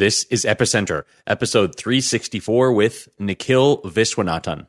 This 0.00 0.24
is 0.30 0.46
Epicenter, 0.46 1.02
episode 1.26 1.76
364 1.76 2.72
with 2.72 3.10
Nikhil 3.18 3.82
Viswanathan. 3.82 4.66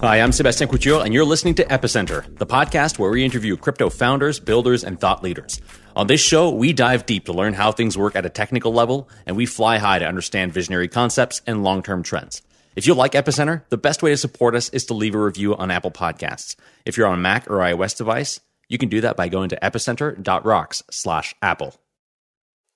Hi, 0.00 0.20
I'm 0.20 0.30
Sebastien 0.30 0.70
Couture, 0.70 1.04
and 1.04 1.12
you're 1.12 1.24
listening 1.24 1.56
to 1.56 1.64
Epicenter, 1.64 2.38
the 2.38 2.46
podcast 2.46 3.00
where 3.00 3.10
we 3.10 3.24
interview 3.24 3.56
crypto 3.56 3.90
founders, 3.90 4.38
builders, 4.38 4.84
and 4.84 5.00
thought 5.00 5.24
leaders. 5.24 5.60
On 5.96 6.06
this 6.06 6.20
show, 6.20 6.50
we 6.50 6.72
dive 6.72 7.04
deep 7.04 7.24
to 7.24 7.32
learn 7.32 7.52
how 7.52 7.72
things 7.72 7.98
work 7.98 8.14
at 8.14 8.24
a 8.24 8.30
technical 8.30 8.72
level, 8.72 9.08
and 9.26 9.36
we 9.36 9.44
fly 9.44 9.78
high 9.78 9.98
to 9.98 10.06
understand 10.06 10.52
visionary 10.52 10.86
concepts 10.86 11.42
and 11.48 11.64
long 11.64 11.82
term 11.82 12.04
trends. 12.04 12.42
If 12.76 12.86
you 12.86 12.94
like 12.94 13.14
Epicenter, 13.14 13.62
the 13.70 13.76
best 13.76 14.00
way 14.00 14.10
to 14.10 14.16
support 14.16 14.54
us 14.54 14.68
is 14.68 14.86
to 14.86 14.94
leave 14.94 15.16
a 15.16 15.20
review 15.20 15.56
on 15.56 15.72
Apple 15.72 15.90
Podcasts. 15.90 16.54
If 16.86 16.96
you're 16.96 17.08
on 17.08 17.14
a 17.18 17.20
Mac 17.20 17.50
or 17.50 17.56
iOS 17.56 17.96
device, 17.96 18.38
you 18.68 18.78
can 18.78 18.88
do 18.90 19.00
that 19.00 19.16
by 19.16 19.26
going 19.26 19.48
to 19.48 19.58
epicenter.rocks 19.60 20.84
slash 20.92 21.34
Apple. 21.42 21.74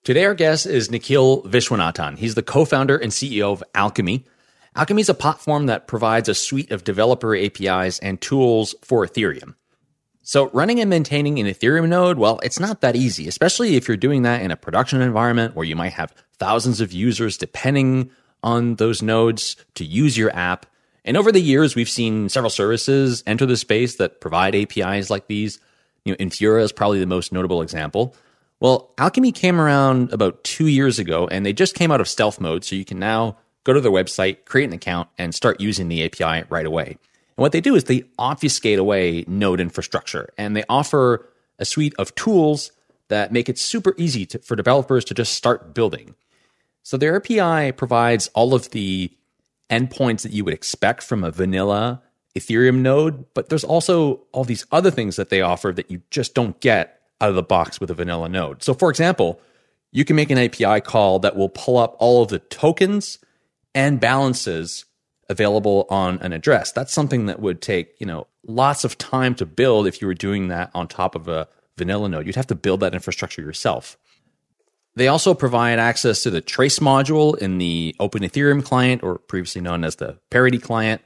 Today, 0.02 0.24
our 0.24 0.34
guest 0.34 0.66
is 0.66 0.90
Nikhil 0.90 1.44
Viswanathan. 1.44 2.18
He's 2.18 2.34
the 2.34 2.42
co 2.42 2.64
founder 2.64 2.96
and 2.96 3.12
CEO 3.12 3.52
of 3.52 3.62
Alchemy. 3.76 4.26
Alchemy 4.74 5.02
is 5.02 5.08
a 5.10 5.14
platform 5.14 5.66
that 5.66 5.86
provides 5.86 6.28
a 6.28 6.34
suite 6.34 6.70
of 6.70 6.84
developer 6.84 7.36
APIs 7.36 7.98
and 7.98 8.20
tools 8.20 8.74
for 8.82 9.06
Ethereum. 9.06 9.54
So 10.22 10.50
running 10.50 10.80
and 10.80 10.88
maintaining 10.88 11.38
an 11.38 11.46
Ethereum 11.46 11.88
node, 11.88 12.16
well, 12.16 12.40
it's 12.42 12.60
not 12.60 12.80
that 12.80 12.96
easy, 12.96 13.28
especially 13.28 13.76
if 13.76 13.86
you're 13.86 13.96
doing 13.96 14.22
that 14.22 14.40
in 14.40 14.50
a 14.50 14.56
production 14.56 15.02
environment 15.02 15.54
where 15.54 15.66
you 15.66 15.76
might 15.76 15.92
have 15.92 16.14
thousands 16.38 16.80
of 16.80 16.92
users 16.92 17.36
depending 17.36 18.10
on 18.42 18.76
those 18.76 19.02
nodes 19.02 19.56
to 19.74 19.84
use 19.84 20.16
your 20.16 20.34
app. 20.34 20.64
And 21.04 21.16
over 21.16 21.32
the 21.32 21.40
years, 21.40 21.74
we've 21.74 21.88
seen 21.88 22.28
several 22.28 22.50
services 22.50 23.22
enter 23.26 23.44
the 23.44 23.56
space 23.56 23.96
that 23.96 24.20
provide 24.20 24.54
APIs 24.54 25.10
like 25.10 25.26
these. 25.26 25.58
You 26.04 26.12
know, 26.12 26.16
Infura 26.16 26.62
is 26.62 26.72
probably 26.72 27.00
the 27.00 27.06
most 27.06 27.32
notable 27.32 27.60
example. 27.60 28.14
Well, 28.60 28.94
Alchemy 28.96 29.32
came 29.32 29.60
around 29.60 30.12
about 30.12 30.44
two 30.44 30.68
years 30.68 31.00
ago, 31.00 31.26
and 31.26 31.44
they 31.44 31.52
just 31.52 31.74
came 31.74 31.90
out 31.90 32.00
of 32.00 32.08
stealth 32.08 32.40
mode, 32.40 32.64
so 32.64 32.76
you 32.76 32.84
can 32.84 33.00
now 33.00 33.36
go 33.64 33.72
to 33.72 33.80
their 33.80 33.92
website, 33.92 34.44
create 34.44 34.66
an 34.66 34.72
account, 34.72 35.08
and 35.18 35.34
start 35.34 35.60
using 35.60 35.88
the 35.88 36.04
API 36.04 36.44
right 36.48 36.66
away. 36.66 36.98
And 37.36 37.42
what 37.42 37.52
they 37.52 37.60
do 37.60 37.74
is 37.74 37.84
they 37.84 38.04
obfuscate 38.18 38.78
away 38.78 39.24
node 39.26 39.60
infrastructure 39.60 40.28
and 40.36 40.56
they 40.56 40.64
offer 40.68 41.28
a 41.58 41.64
suite 41.64 41.94
of 41.98 42.14
tools 42.14 42.72
that 43.08 43.32
make 43.32 43.48
it 43.48 43.58
super 43.58 43.94
easy 43.96 44.26
to, 44.26 44.38
for 44.38 44.56
developers 44.56 45.04
to 45.06 45.14
just 45.14 45.34
start 45.34 45.74
building. 45.74 46.14
So 46.82 46.96
their 46.96 47.16
API 47.16 47.72
provides 47.72 48.28
all 48.28 48.54
of 48.54 48.70
the 48.70 49.10
endpoints 49.70 50.22
that 50.22 50.32
you 50.32 50.44
would 50.44 50.54
expect 50.54 51.02
from 51.02 51.24
a 51.24 51.30
vanilla 51.30 52.02
Ethereum 52.36 52.78
node, 52.78 53.26
but 53.34 53.48
there's 53.48 53.64
also 53.64 54.22
all 54.32 54.44
these 54.44 54.66
other 54.72 54.90
things 54.90 55.16
that 55.16 55.28
they 55.28 55.42
offer 55.42 55.72
that 55.72 55.90
you 55.90 56.00
just 56.10 56.34
don't 56.34 56.58
get 56.60 57.00
out 57.20 57.28
of 57.28 57.34
the 57.34 57.42
box 57.42 57.78
with 57.80 57.90
a 57.90 57.94
vanilla 57.94 58.28
node. 58.28 58.62
So 58.62 58.72
for 58.72 58.88
example, 58.88 59.40
you 59.90 60.04
can 60.04 60.16
make 60.16 60.30
an 60.30 60.38
API 60.38 60.80
call 60.80 61.18
that 61.20 61.36
will 61.36 61.50
pull 61.50 61.76
up 61.76 61.94
all 61.98 62.22
of 62.22 62.28
the 62.30 62.38
tokens 62.38 63.18
and 63.74 64.00
balances 64.00 64.84
available 65.28 65.86
on 65.88 66.18
an 66.18 66.32
address. 66.32 66.72
That's 66.72 66.92
something 66.92 67.26
that 67.26 67.40
would 67.40 67.60
take, 67.62 67.94
you 67.98 68.06
know, 68.06 68.26
lots 68.46 68.84
of 68.84 68.98
time 68.98 69.34
to 69.36 69.46
build 69.46 69.86
if 69.86 70.00
you 70.00 70.06
were 70.06 70.14
doing 70.14 70.48
that 70.48 70.70
on 70.74 70.88
top 70.88 71.14
of 71.14 71.28
a 71.28 71.48
vanilla 71.78 72.08
node. 72.08 72.26
You'd 72.26 72.36
have 72.36 72.46
to 72.48 72.54
build 72.54 72.80
that 72.80 72.94
infrastructure 72.94 73.42
yourself. 73.42 73.96
They 74.94 75.08
also 75.08 75.32
provide 75.32 75.78
access 75.78 76.22
to 76.24 76.30
the 76.30 76.42
trace 76.42 76.78
module 76.78 77.36
in 77.38 77.58
the 77.58 77.96
Open 77.98 78.22
Ethereum 78.22 78.62
client, 78.62 79.02
or 79.02 79.18
previously 79.18 79.62
known 79.62 79.84
as 79.84 79.96
the 79.96 80.18
Parity 80.28 80.58
client. 80.58 81.00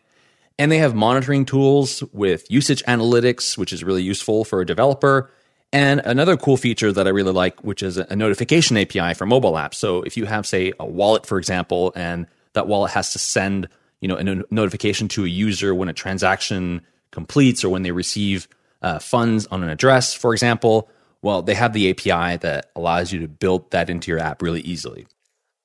And 0.59 0.73
they 0.73 0.79
have 0.79 0.95
monitoring 0.95 1.45
tools 1.45 2.03
with 2.13 2.51
usage 2.51 2.83
analytics, 2.85 3.57
which 3.57 3.73
is 3.73 3.85
really 3.85 4.03
useful 4.03 4.45
for 4.45 4.61
a 4.61 4.67
developer. 4.67 5.31
And 5.73 6.01
another 6.01 6.37
cool 6.37 6.57
feature 6.57 6.91
that 6.93 7.07
I 7.07 7.11
really 7.11 7.33
like, 7.33 7.63
which 7.63 7.83
is 7.83 7.97
a 7.99 8.17
notification 8.17 8.77
API 8.77 9.15
for 9.15 9.27
mobile 9.27 9.53
apps. 9.53 9.75
So 9.75 10.03
if 10.03 10.17
you 10.17 10.25
have, 10.25 10.47
say, 10.47 10.73
a 10.81 10.87
wallet, 10.87 11.27
for 11.27 11.39
example, 11.39 11.93
and 11.95 12.27
that 12.57 12.67
wallet 12.67 12.91
has 12.91 13.13
to 13.13 13.19
send 13.21 13.69
you 14.01 14.09
know, 14.09 14.17
a 14.17 14.43
notification 14.53 15.09
to 15.09 15.25
a 15.25 15.29
user 15.29 15.75
when 15.75 15.89
a 15.89 15.93
transaction 15.93 16.83
completes 17.11 17.65
or 17.65 17.71
when 17.71 17.83
they 17.83 17.93
receive 17.93 18.49
uh, 18.83 18.99
funds 18.99 19.47
on 19.47 19.63
an 19.63 19.69
address, 19.69 20.13
for 20.13 20.33
example, 20.33 20.91
well, 21.23 21.43
they 21.43 21.55
have 21.55 21.73
the 21.73 21.91
API 21.91 22.37
that 22.37 22.71
allows 22.77 23.13
you 23.13 23.21
to 23.21 23.29
build 23.29 23.71
that 23.71 23.89
into 23.89 24.11
your 24.11 24.21
app 24.21 24.43
really 24.43 24.61
easily. 24.61 25.07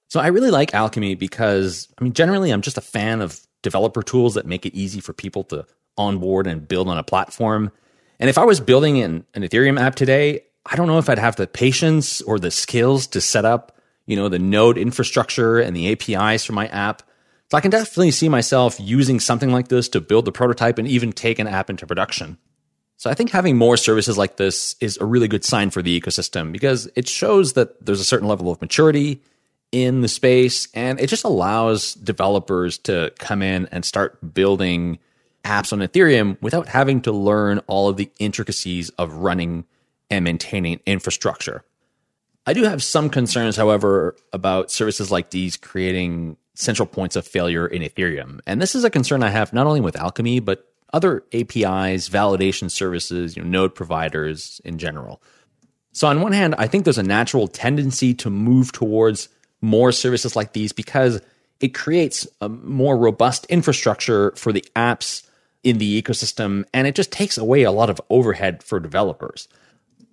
So 0.08 0.20
I 0.20 0.28
really 0.28 0.50
like 0.50 0.74
Alchemy 0.74 1.16
because, 1.16 1.88
I 2.00 2.04
mean, 2.04 2.14
generally, 2.14 2.52
I'm 2.52 2.62
just 2.62 2.78
a 2.78 2.82
fan 2.82 3.22
of 3.22 3.40
developer 3.62 4.02
tools 4.02 4.34
that 4.36 4.46
make 4.46 4.66
it 4.66 4.74
easy 4.74 5.00
for 5.02 5.14
people 5.14 5.44
to 5.46 5.66
onboard 5.98 6.48
and 6.48 6.68
build 6.68 6.88
on 6.88 6.98
a 6.98 7.04
platform. 7.04 7.72
And 8.20 8.30
if 8.30 8.38
I 8.38 8.46
was 8.46 8.60
building 8.60 9.02
an, 9.02 9.26
an 9.34 9.44
Ethereum 9.44 9.80
app 9.80 9.96
today, 9.96 10.42
I 10.66 10.76
don't 10.76 10.88
know 10.88 10.98
if 10.98 11.10
I'd 11.10 11.20
have 11.20 11.36
the 11.36 11.48
patience 11.48 12.22
or 12.22 12.40
the 12.40 12.52
skills 12.52 13.08
to 13.08 13.22
set 13.22 13.46
up, 13.46 13.78
you 14.06 14.16
know, 14.16 14.30
the 14.30 14.40
node 14.40 14.78
infrastructure 14.78 15.60
and 15.60 15.76
the 15.76 15.92
APIs 15.92 16.46
for 16.46 16.54
my 16.54 16.68
app. 16.68 17.04
So 17.50 17.58
I 17.58 17.62
can 17.62 17.72
definitely 17.72 18.12
see 18.12 18.30
myself 18.30 18.80
using 18.80 19.20
something 19.20 19.52
like 19.52 19.68
this 19.68 19.90
to 19.90 20.02
build 20.02 20.26
the 20.26 20.32
prototype 20.32 20.78
and 20.78 20.88
even 20.88 21.12
take 21.12 21.40
an 21.40 21.48
app 21.48 21.70
into 21.70 21.86
production. 21.86 22.38
So 22.98 23.10
I 23.10 23.14
think 23.14 23.32
having 23.32 23.58
more 23.58 23.78
services 23.78 24.18
like 24.18 24.38
this 24.38 24.76
is 24.80 24.98
a 24.98 25.06
really 25.06 25.28
good 25.28 25.44
sign 25.44 25.72
for 25.72 25.82
the 25.82 26.00
ecosystem 26.00 26.52
because 26.52 26.88
it 26.96 27.08
shows 27.08 27.54
that 27.54 27.84
there's 27.84 28.00
a 28.00 28.06
certain 28.06 28.28
level 28.28 28.52
of 28.52 28.62
maturity 28.62 29.22
in 29.72 30.02
the 30.02 30.08
space 30.08 30.68
and 30.74 31.00
it 31.00 31.08
just 31.08 31.24
allows 31.24 31.96
developers 31.96 32.78
to 32.78 33.12
come 33.18 33.42
in 33.42 33.68
and 33.72 33.84
start 33.86 34.34
building 34.34 35.00
apps 35.44 35.74
on 35.74 35.80
Ethereum 35.80 36.40
without 36.42 36.68
having 36.68 37.02
to 37.02 37.12
learn 37.12 37.60
all 37.68 37.90
of 37.90 37.98
the 37.98 38.12
intricacies 38.20 38.90
of 38.92 39.14
running 39.14 39.66
and 40.10 40.24
maintaining 40.24 40.80
infrastructure. 40.86 41.64
I 42.46 42.54
do 42.54 42.64
have 42.64 42.82
some 42.82 43.10
concerns, 43.10 43.56
however, 43.56 44.16
about 44.34 44.72
services 44.72 45.12
like 45.12 45.30
these 45.30 45.58
creating 45.58 46.38
central 46.56 46.88
points 46.88 47.16
of 47.16 47.28
failure 47.28 47.68
in 47.68 47.82
Ethereum. 47.82 48.40
And 48.48 48.62
this 48.62 48.76
is 48.76 48.84
a 48.84 48.90
concern 48.90 49.24
I 49.24 49.30
have 49.30 49.54
not 49.54 49.68
only 49.68 49.82
with 49.82 49.96
Alchemy, 49.96 50.40
but 50.40 50.68
other 50.94 51.24
APIs, 51.34 52.10
validation 52.10 52.70
services, 52.70 53.36
you 53.36 53.44
know, 53.44 53.50
node 53.50 53.76
providers 53.76 54.60
in 54.66 54.78
general. 54.78 55.22
So, 55.94 56.08
on 56.08 56.22
one 56.22 56.32
hand, 56.32 56.56
I 56.58 56.68
think 56.68 56.84
there's 56.84 56.98
a 56.98 57.04
natural 57.04 57.48
tendency 57.48 58.14
to 58.16 58.30
move 58.30 58.72
towards 58.72 59.30
more 59.62 59.92
services 59.92 60.36
like 60.36 60.54
these 60.54 60.72
because 60.72 61.22
it 61.60 61.74
creates 61.74 62.28
a 62.42 62.50
more 62.50 62.98
robust 62.98 63.46
infrastructure 63.46 64.32
for 64.36 64.52
the 64.52 64.66
apps 64.76 65.24
in 65.64 65.78
the 65.78 66.02
ecosystem 66.02 66.66
and 66.74 66.88
it 66.88 66.96
just 66.96 67.12
takes 67.12 67.38
away 67.38 67.62
a 67.64 67.72
lot 67.72 67.90
of 67.90 68.02
overhead 68.10 68.64
for 68.64 68.80
developers. 68.80 69.48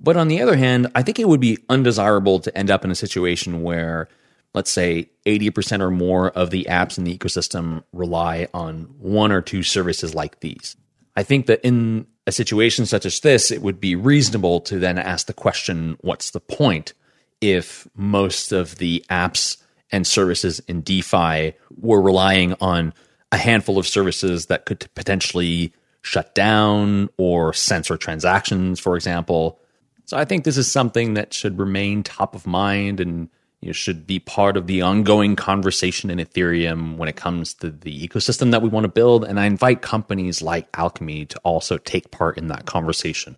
But 0.00 0.16
on 0.16 0.28
the 0.28 0.40
other 0.40 0.56
hand, 0.56 0.88
I 0.94 1.02
think 1.02 1.18
it 1.18 1.28
would 1.28 1.40
be 1.40 1.58
undesirable 1.68 2.40
to 2.40 2.56
end 2.56 2.70
up 2.70 2.84
in 2.84 2.90
a 2.90 2.96
situation 2.96 3.62
where 3.62 4.08
let's 4.54 4.70
say 4.70 5.10
80% 5.26 5.80
or 5.80 5.90
more 5.90 6.30
of 6.30 6.50
the 6.50 6.66
apps 6.70 6.98
in 6.98 7.04
the 7.04 7.16
ecosystem 7.16 7.82
rely 7.92 8.48
on 8.54 8.94
one 8.98 9.30
or 9.30 9.42
two 9.42 9.62
services 9.62 10.14
like 10.14 10.40
these. 10.40 10.76
I 11.16 11.22
think 11.22 11.46
that 11.46 11.60
in 11.62 12.06
a 12.26 12.32
situation 12.32 12.86
such 12.86 13.04
as 13.06 13.20
this, 13.20 13.50
it 13.50 13.62
would 13.62 13.80
be 13.80 13.94
reasonable 13.94 14.60
to 14.62 14.78
then 14.78 14.98
ask 14.98 15.26
the 15.26 15.32
question 15.32 15.96
what's 16.00 16.30
the 16.30 16.40
point 16.40 16.92
if 17.40 17.86
most 17.94 18.52
of 18.52 18.76
the 18.76 19.04
apps 19.10 19.58
and 19.90 20.06
services 20.06 20.60
in 20.60 20.82
DeFi 20.82 21.54
were 21.76 22.00
relying 22.00 22.54
on 22.60 22.92
a 23.32 23.36
handful 23.36 23.78
of 23.78 23.86
services 23.86 24.46
that 24.46 24.66
could 24.66 24.88
potentially 24.94 25.72
shut 26.02 26.34
down 26.34 27.08
or 27.16 27.52
censor 27.52 27.96
transactions, 27.96 28.80
for 28.80 28.96
example. 28.96 29.60
So 30.08 30.16
I 30.16 30.24
think 30.24 30.44
this 30.44 30.56
is 30.56 30.72
something 30.72 31.12
that 31.14 31.34
should 31.34 31.58
remain 31.58 32.02
top 32.02 32.34
of 32.34 32.46
mind 32.46 32.98
and 32.98 33.28
you 33.60 33.66
know, 33.66 33.72
should 33.74 34.06
be 34.06 34.18
part 34.18 34.56
of 34.56 34.66
the 34.66 34.80
ongoing 34.80 35.36
conversation 35.36 36.08
in 36.08 36.16
Ethereum 36.16 36.96
when 36.96 37.10
it 37.10 37.16
comes 37.16 37.52
to 37.54 37.70
the 37.70 38.08
ecosystem 38.08 38.50
that 38.52 38.62
we 38.62 38.70
want 38.70 38.84
to 38.84 38.88
build. 38.88 39.22
And 39.22 39.38
I 39.38 39.44
invite 39.44 39.82
companies 39.82 40.40
like 40.40 40.66
Alchemy 40.72 41.26
to 41.26 41.38
also 41.40 41.76
take 41.76 42.10
part 42.10 42.38
in 42.38 42.48
that 42.48 42.64
conversation. 42.64 43.36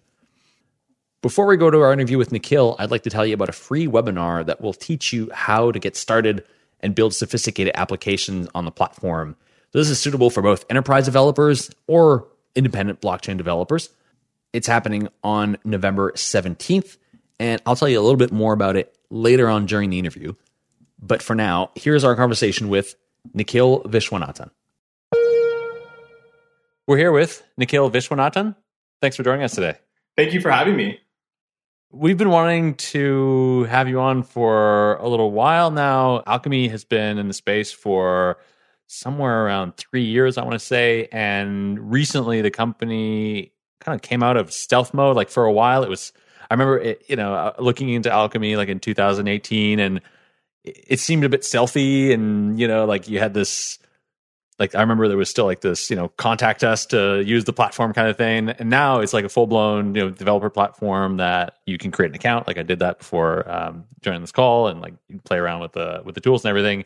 Before 1.23 1.47
we 1.47 1.57
go 1.57 1.73
to 1.73 1.81
our 1.81 1.93
interview 1.93 2.19
with 2.19 2.31
Nikhil, 2.31 2.77
I'd 2.79 2.93
like 2.93 3.03
to 3.03 3.11
tell 3.11 3.27
you 3.27 3.35
about 3.35 3.49
a 3.49 3.53
free 3.53 3.89
webinar 3.89 4.47
that 4.47 4.61
will 4.61 4.73
teach 4.73 5.13
you 5.13 5.29
how 5.35 5.73
to 5.73 5.81
get 5.81 5.97
started 5.97 6.45
and 6.79 6.95
build 6.95 7.15
sophisticated 7.15 7.73
applications 7.75 8.47
on 8.55 8.65
the 8.65 8.71
platform. 8.71 9.35
This 9.73 9.91
is 9.91 9.99
suitable 9.99 10.31
for 10.31 10.41
both 10.41 10.67
enterprise 10.71 11.07
developers 11.07 11.73
or 11.89 12.29
independent 12.55 13.01
blockchain 13.01 13.37
developers. 13.37 13.91
It's 14.53 14.67
happening 14.67 15.09
on 15.23 15.59
November 15.65 16.13
17th, 16.13 16.97
and 17.39 17.63
I'll 17.65 17.77
tell 17.77 17.89
you 17.89 18.01
a 18.01 18.03
little 18.03 18.17
bit 18.17 18.33
more 18.33 18.53
about 18.53 18.77
it 18.77 18.97
later 19.09 19.49
on 19.49 19.67
during 19.67 19.91
the 19.91 19.99
interview. 19.99 20.35
But 21.01 21.23
for 21.23 21.35
now, 21.37 21.71
here's 21.77 22.03
our 22.03 22.17
conversation 22.17 22.69
with 22.69 22.97
Nikhil 23.33 23.85
Viswanathan. 23.85 24.51
We're 26.87 26.97
here 26.97 27.13
with 27.13 27.45
Nikhil 27.57 27.91
Viswanathan. 27.91 28.57
Thanks 29.01 29.17
for 29.17 29.23
joining 29.23 29.45
us 29.45 29.55
today. 29.55 29.77
Thank 30.17 30.35
you 30.35 30.41
for 30.41 30.51
having 30.51 30.77
me. 30.77 30.99
We've 31.93 32.19
been 32.19 32.31
wanting 32.31 32.75
to 32.75 33.65
have 33.71 33.89
you 33.89 34.01
on 34.01 34.25
for 34.25 34.97
a 34.97 35.09
little 35.09 35.31
while 35.31 35.71
now. 35.71 36.25
Alchemy 36.27 36.69
has 36.69 36.85
been 36.85 37.19
in 37.19 37.29
the 37.29 37.35
space 37.35 37.71
for 37.73 38.39
somewhere 38.89 39.47
around 39.47 39.77
three 39.77 40.05
years, 40.05 40.37
I 40.37 40.43
want 40.43 40.55
to 40.55 40.59
say. 40.59 41.09
And 41.13 41.93
recently, 41.93 42.43
the 42.43 42.51
company 42.51 43.53
kind 43.81 43.95
of 43.95 44.03
came 44.03 44.23
out 44.23 44.37
of 44.37 44.53
stealth 44.53 44.95
mode. 44.95 45.17
Like 45.17 45.31
for 45.31 45.45
a 45.45 45.53
while, 45.53 45.83
it 45.83 45.89
was. 45.89 46.13
I 46.51 46.55
remember, 46.55 46.79
it, 46.79 47.05
you 47.07 47.15
know, 47.15 47.33
uh, 47.33 47.55
looking 47.61 47.91
into 47.91 48.11
Alchemy 48.11 48.57
like 48.57 48.69
in 48.69 48.81
2018, 48.81 49.79
and 49.79 50.01
it 50.65 50.99
seemed 50.99 51.23
a 51.25 51.29
bit 51.29 51.45
stealthy, 51.45 52.13
and 52.13 52.59
you 52.59 52.67
know, 52.67 52.87
like 52.87 53.09
you 53.09 53.19
had 53.19 53.35
this 53.35 53.79
like 54.61 54.75
I 54.75 54.83
remember 54.83 55.09
there 55.09 55.17
was 55.17 55.31
still 55.31 55.47
like 55.47 55.63
this, 55.63 55.89
you 55.89 55.97
know, 55.97 56.09
contact 56.09 56.63
us 56.63 56.85
to 56.87 57.23
use 57.23 57.45
the 57.45 57.53
platform 57.53 57.95
kind 57.95 58.09
of 58.09 58.19
thing. 58.19 58.51
And 58.51 58.69
now 58.69 59.01
it's 59.01 59.15
like 59.15 59.25
a 59.25 59.29
full 59.31 59.47
blown, 59.47 59.95
you 59.95 60.03
know, 60.03 60.11
developer 60.11 60.51
platform 60.51 61.17
that 61.17 61.55
you 61.65 61.79
can 61.79 61.91
create 61.91 62.11
an 62.11 62.15
account. 62.15 62.47
Like 62.47 62.59
I 62.59 62.63
did 62.63 62.79
that 62.81 62.99
before 62.99 63.51
um, 63.51 63.87
joining 64.03 64.21
this 64.21 64.33
call 64.33 64.69
and 64.69 64.83
like 64.83 64.93
play 65.25 65.39
around 65.39 65.61
with 65.63 65.73
the 65.73 66.03
with 66.05 66.15
the 66.15 66.21
tools 66.21 66.45
and 66.45 66.51
everything. 66.51 66.85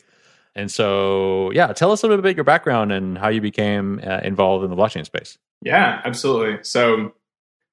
And 0.55 0.71
so, 0.71 1.51
yeah, 1.51 1.67
tell 1.73 1.91
us 1.91 2.01
a 2.01 2.07
little 2.07 2.15
bit 2.15 2.29
about 2.29 2.37
your 2.37 2.45
background 2.45 2.93
and 2.93 3.17
how 3.17 3.27
you 3.27 3.41
became 3.41 3.99
uh, 4.01 4.21
involved 4.23 4.63
in 4.63 4.69
the 4.69 4.77
blockchain 4.77 5.05
space. 5.05 5.37
Yeah, 5.61 6.01
absolutely. 6.05 6.63
So, 6.63 7.13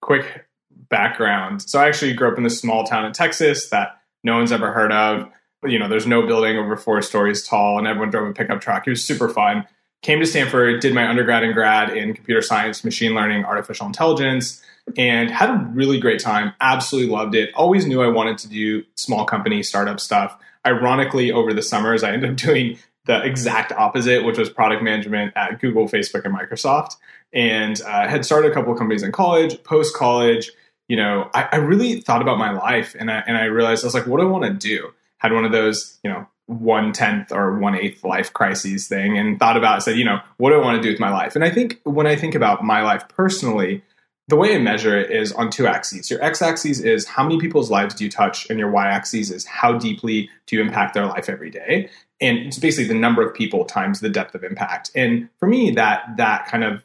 quick 0.01 0.47
background. 0.89 1.63
So, 1.63 1.79
I 1.79 1.89
actually 1.89 2.15
grew 2.15 2.31
up 2.31 2.39
in 2.39 2.45
this 2.45 2.59
small 2.59 2.85
town 2.85 3.05
in 3.05 3.13
Texas 3.13 3.69
that 3.71 4.01
no 4.25 4.37
one's 4.37 4.53
ever 4.53 4.73
heard 4.73 4.93
of. 4.93 5.29
You 5.65 5.79
know, 5.79 5.89
there's 5.89 6.07
no 6.07 6.27
building 6.27 6.57
over 6.59 6.77
four 6.77 7.03
stories 7.03 7.47
tall, 7.47 7.79
and 7.79 7.87
everyone 7.87 8.11
drove 8.11 8.29
a 8.29 8.33
pickup 8.33 8.61
truck. 8.61 8.87
It 8.87 8.91
was 8.91 9.05
super 9.05 9.29
fun 9.29 9.67
came 10.03 10.19
to 10.19 10.27
Stanford, 10.27 10.81
did 10.81 10.95
my 10.95 11.09
undergrad 11.09 11.45
and 11.45 11.55
grad 11.55 11.97
in 11.97 12.13
computer 12.13 12.43
science, 12.43 12.85
machine 12.85 13.15
learning, 13.15 13.45
artificial 13.45 13.87
intelligence, 13.87 14.61
and 14.97 15.31
had 15.31 15.49
a 15.49 15.71
really 15.73 15.99
great 15.99 16.21
time. 16.21 16.53
Absolutely 16.61 17.11
loved 17.11 17.35
it. 17.35 17.55
Always 17.55 17.87
knew 17.87 18.03
I 18.03 18.09
wanted 18.09 18.37
to 18.39 18.49
do 18.49 18.83
small 18.97 19.25
company 19.25 19.63
startup 19.63 20.01
stuff. 20.01 20.37
Ironically, 20.67 21.31
over 21.31 21.55
the 21.55 21.63
summers, 21.63 22.03
I 22.03 22.13
ended 22.13 22.31
up 22.31 22.37
doing 22.47 22.79
the 23.05 23.25
exact 23.25 23.73
opposite, 23.73 24.25
which 24.25 24.39
was 24.39 24.51
product 24.51 24.83
management 24.83 25.33
at 25.37 25.61
Google, 25.61 25.89
Facebook, 25.89 26.25
and 26.25 26.35
Microsoft. 26.35 26.97
And 27.33 27.81
uh, 27.83 28.09
had 28.09 28.25
started 28.25 28.51
a 28.51 28.55
couple 28.55 28.73
of 28.73 28.79
companies 28.79 29.03
in 29.03 29.13
college, 29.13 29.63
post 29.65 29.95
college. 29.95 30.51
You 30.89 30.97
know, 30.97 31.31
I, 31.33 31.49
I 31.53 31.57
really 31.57 32.01
thought 32.01 32.23
about 32.23 32.39
my 32.39 32.53
life, 32.53 32.95
and 32.99 33.11
I 33.11 33.23
and 33.27 33.37
I 33.37 33.45
realized 33.45 33.85
I 33.85 33.87
was 33.87 33.95
like, 33.95 34.07
what 34.07 34.21
do 34.21 34.27
I 34.27 34.31
want 34.31 34.45
to 34.45 34.53
do? 34.53 34.93
Had 35.19 35.33
one 35.33 35.45
of 35.45 35.53
those, 35.53 35.99
you 36.03 36.11
know, 36.11 36.27
one 36.47 36.93
tenth 36.93 37.33
or 37.33 37.59
one 37.59 37.75
eighth 37.75 38.05
life 38.05 38.33
crises 38.33 38.89
thing 38.89 39.17
and 39.17 39.39
thought 39.39 39.57
about 39.57 39.83
said, 39.83 39.97
you 39.97 40.05
know, 40.05 40.19
what 40.37 40.51
do 40.51 40.57
I 40.57 40.65
want 40.65 40.77
to 40.77 40.83
do 40.83 40.91
with 40.91 41.01
my 41.01 41.11
life? 41.11 41.35
And 41.35 41.45
I 41.45 41.51
think 41.51 41.81
when 41.85 42.07
I 42.07 42.17
think 42.17 42.35
about 42.35 42.65
my 42.65 42.83
life 42.83 43.07
personally, 43.09 43.83
the 44.29 44.37
way 44.37 44.55
I 44.55 44.59
measure 44.59 44.97
it 44.97 45.11
is 45.11 45.33
on 45.33 45.51
two 45.51 45.67
axes. 45.67 46.11
Your 46.11 46.23
x 46.23 46.43
axis 46.43 46.81
is 46.81 47.07
how 47.07 47.23
many 47.23 47.39
people's 47.39 47.71
lives 47.71 47.95
do 47.95 48.05
you 48.05 48.11
touch, 48.11 48.49
and 48.51 48.59
your 48.59 48.71
y 48.71 48.87
axis 48.87 49.31
is 49.31 49.45
how 49.45 49.79
deeply 49.79 50.31
do 50.47 50.57
you 50.57 50.63
impact 50.63 50.95
their 50.95 51.07
life 51.07 51.29
every 51.29 51.51
day. 51.51 51.91
And 52.21 52.39
it's 52.39 52.59
basically 52.59 52.89
the 52.89 53.01
number 53.01 53.27
of 53.27 53.35
people 53.35 53.65
times 53.65 54.01
the 54.01 54.09
depth 54.09 54.35
of 54.35 54.45
impact. 54.45 54.91
And 54.95 55.29
for 55.39 55.49
me, 55.49 55.73
that 55.73 56.17
that 56.17 56.47
kind 56.47 56.65
of 56.65 56.83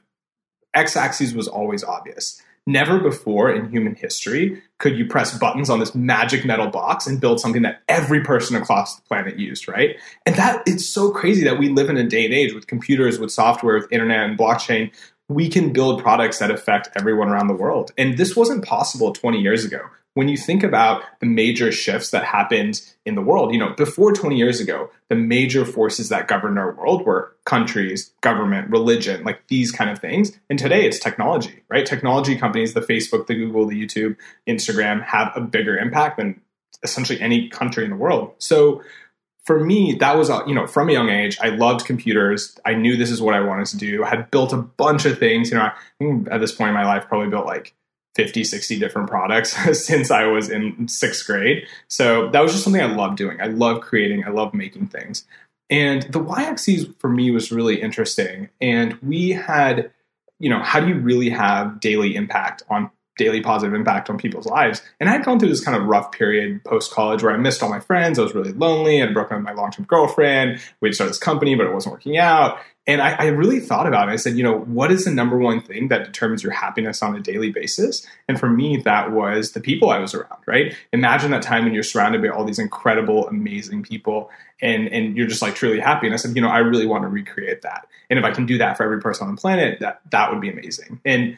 x 0.78 0.96
axis 0.96 1.34
was 1.34 1.48
always 1.48 1.84
obvious. 1.84 2.42
Never 2.66 3.00
before 3.00 3.50
in 3.50 3.70
human 3.70 3.96
history 3.96 4.62
could 4.78 4.98
you 4.98 5.08
press 5.08 5.38
buttons 5.38 5.70
on 5.70 5.80
this 5.80 5.96
magic 5.96 6.46
metal 6.46 6.68
box 6.68 7.08
and 7.08 7.20
build 7.20 7.40
something 7.40 7.62
that 7.62 7.82
every 7.88 8.22
person 8.22 8.58
across 8.58 8.98
the 8.98 9.02
planet 9.04 9.40
used, 9.40 9.70
right? 9.70 9.96
And 10.26 10.36
that 10.36 10.64
it's 10.68 10.86
so 10.86 11.12
crazy 11.12 11.46
that 11.46 11.58
we 11.58 11.70
live 11.70 11.90
in 11.90 11.96
a 11.96 12.04
day 12.04 12.26
and 12.26 12.34
age 12.34 12.54
with 12.54 12.68
computers, 12.68 13.20
with 13.20 13.32
software, 13.32 13.76
with 13.76 13.92
internet 13.92 14.30
and 14.30 14.38
blockchain. 14.38 14.92
We 15.30 15.50
can 15.50 15.74
build 15.74 16.02
products 16.02 16.40
that 16.40 16.52
affect 16.52 16.90
everyone 16.96 17.30
around 17.30 17.48
the 17.48 17.54
world. 17.54 17.92
And 17.98 18.18
this 18.18 18.36
wasn't 18.36 18.66
possible 18.66 19.12
20 19.14 19.42
years 19.42 19.66
ago 19.66 19.82
when 20.18 20.28
you 20.28 20.36
think 20.36 20.64
about 20.64 21.04
the 21.20 21.28
major 21.28 21.72
shifts 21.72 22.10
that 22.10 22.24
happened 22.24 22.82
in 23.06 23.14
the 23.14 23.22
world, 23.22 23.54
you 23.54 23.60
know, 23.60 23.76
before 23.78 24.12
20 24.12 24.36
years 24.36 24.60
ago, 24.60 24.90
the 25.10 25.16
major 25.16 25.64
forces 25.64 26.10
that 26.10 26.28
governed 26.28 26.58
our 26.58 26.72
world 26.74 27.06
were 27.06 27.36
countries, 27.46 28.12
government, 28.22 28.68
religion, 28.72 29.24
like 29.24 29.46
these 29.48 29.72
kind 29.72 29.92
of 29.92 30.00
things. 30.00 30.32
And 30.50 30.58
today 30.58 30.88
it's 30.88 30.98
technology, 30.98 31.62
right? 31.70 31.86
Technology 31.86 32.36
companies, 32.36 32.74
the 32.74 32.82
Facebook, 32.82 33.28
the 33.28 33.36
Google, 33.36 33.68
the 33.68 33.80
YouTube, 33.80 34.16
Instagram 34.48 35.04
have 35.04 35.32
a 35.36 35.42
bigger 35.42 35.78
impact 35.78 36.18
than 36.18 36.42
essentially 36.82 37.22
any 37.22 37.48
country 37.48 37.84
in 37.84 37.92
the 37.92 37.96
world. 37.96 38.34
So 38.40 38.82
for 39.48 39.64
me, 39.64 39.94
that 40.02 40.18
was, 40.18 40.30
you 40.46 40.54
know, 40.54 40.68
from 40.68 40.90
a 40.90 40.92
young 40.92 41.08
age, 41.08 41.38
I 41.42 41.50
loved 41.50 41.86
computers. 41.86 42.60
I 42.66 42.74
knew 42.74 42.98
this 42.98 43.10
is 43.10 43.22
what 43.22 43.34
I 43.34 43.40
wanted 43.40 43.68
to 43.68 43.78
do. 43.78 44.04
I 44.04 44.10
had 44.10 44.30
built 44.30 44.52
a 44.52 44.58
bunch 44.58 45.06
of 45.06 45.18
things, 45.18 45.50
you 45.50 45.58
know, 45.58 46.26
at 46.30 46.42
this 46.42 46.52
point 46.52 46.68
in 46.68 46.74
my 46.74 46.86
life, 46.86 47.08
probably 47.08 47.30
built 47.30 47.46
like 47.46 47.74
50, 48.16 48.44
60 48.44 48.78
different 48.78 49.10
products 49.10 49.56
since 49.86 50.12
I 50.12 50.26
was 50.26 50.50
in 50.50 50.90
sixth 50.90 51.26
grade. 51.26 51.66
So 51.88 52.30
that 52.32 52.42
was 52.42 52.52
just 52.52 52.66
something 52.66 52.82
I 52.82 52.94
loved 52.94 53.16
doing. 53.18 53.42
I 53.42 53.48
love 53.48 53.80
creating, 53.80 54.26
I 54.26 54.32
love 54.32 54.54
making 54.54 54.88
things. 54.88 55.26
And 55.70 56.04
the 56.04 56.20
y 56.20 56.44
axis 56.44 56.86
for 57.00 57.10
me 57.10 57.32
was 57.32 57.50
really 57.50 57.82
interesting. 57.82 58.50
And 58.60 58.96
we 59.02 59.30
had, 59.30 59.92
you 60.40 60.50
know, 60.50 60.62
how 60.62 60.82
do 60.82 60.90
you 60.90 60.96
really 60.96 61.30
have 61.30 61.80
daily 61.80 62.18
impact 62.18 62.64
on 62.70 62.92
daily 63.18 63.42
positive 63.42 63.74
impact 63.74 64.10
on 64.10 64.18
people's 64.18 64.46
lives. 64.46 64.82
And 65.00 65.10
I 65.10 65.14
had 65.14 65.26
gone 65.26 65.40
through 65.40 65.50
this 65.50 65.64
kind 65.64 65.76
of 65.80 65.88
rough 65.88 66.12
period 66.12 66.64
post 66.64 66.92
college 66.92 67.24
where 67.24 67.34
I 67.34 67.38
missed 67.38 67.62
all 67.64 67.70
my 67.70 67.80
friends. 67.80 68.20
I 68.20 68.24
was 68.24 68.34
really 68.34 68.54
lonely. 68.54 69.02
I'd 69.02 69.14
broken 69.14 69.36
up 69.36 69.40
with 69.40 69.46
my 69.46 69.54
long 69.54 69.72
term 69.72 69.86
girlfriend. 69.86 70.62
We'd 70.82 70.94
started 70.94 71.12
this 71.12 71.20
company, 71.20 71.56
but 71.56 71.66
it 71.66 71.74
wasn't 71.74 71.94
working 71.94 72.18
out. 72.18 72.60
And 72.88 73.02
I, 73.02 73.16
I, 73.20 73.26
really 73.26 73.60
thought 73.60 73.86
about 73.86 74.08
it. 74.08 74.14
I 74.14 74.16
said, 74.16 74.38
you 74.38 74.44
know, 74.44 74.60
what 74.60 74.94
is 74.94 75.04
the 75.04 75.12
number 75.12 75.38
one 75.38 75.60
thing 75.60 75.90
that 75.90 76.06
determines 76.06 76.42
your 76.42 76.54
happiness 76.54 77.04
on 77.04 77.18
a 77.18 77.20
daily 77.20 77.52
basis? 77.52 78.08
And 78.30 78.40
for 78.40 78.50
me, 78.50 78.78
that 78.78 79.12
was 79.12 79.52
the 79.52 79.60
people 79.60 79.90
I 79.90 80.00
was 80.00 80.14
around, 80.14 80.42
right? 80.46 80.74
Imagine 80.94 81.32
that 81.32 81.42
time 81.42 81.66
when 81.66 81.74
you're 81.74 81.84
surrounded 81.84 82.22
by 82.22 82.30
all 82.30 82.46
these 82.46 82.60
incredible, 82.60 83.28
amazing 83.28 83.84
people 83.84 84.30
and, 84.62 84.88
and 84.88 85.18
you're 85.18 85.28
just 85.28 85.42
like 85.42 85.56
truly 85.56 85.80
happy. 85.80 86.08
And 86.08 86.14
I 86.14 86.18
said, 86.18 86.36
you 86.36 86.42
know, 86.42 86.50
I 86.50 86.60
really 86.60 86.86
want 86.86 87.04
to 87.04 87.10
recreate 87.10 87.62
that. 87.62 87.88
And 88.10 88.18
if 88.18 88.26
I 88.26 88.32
can 88.32 88.46
do 88.46 88.58
that 88.58 88.78
for 88.78 88.84
every 88.84 89.02
person 89.02 89.28
on 89.28 89.36
the 89.36 89.42
planet, 89.42 89.80
that, 89.82 90.02
that 90.12 90.32
would 90.32 90.42
be 90.42 90.50
amazing. 90.50 91.02
And 91.04 91.38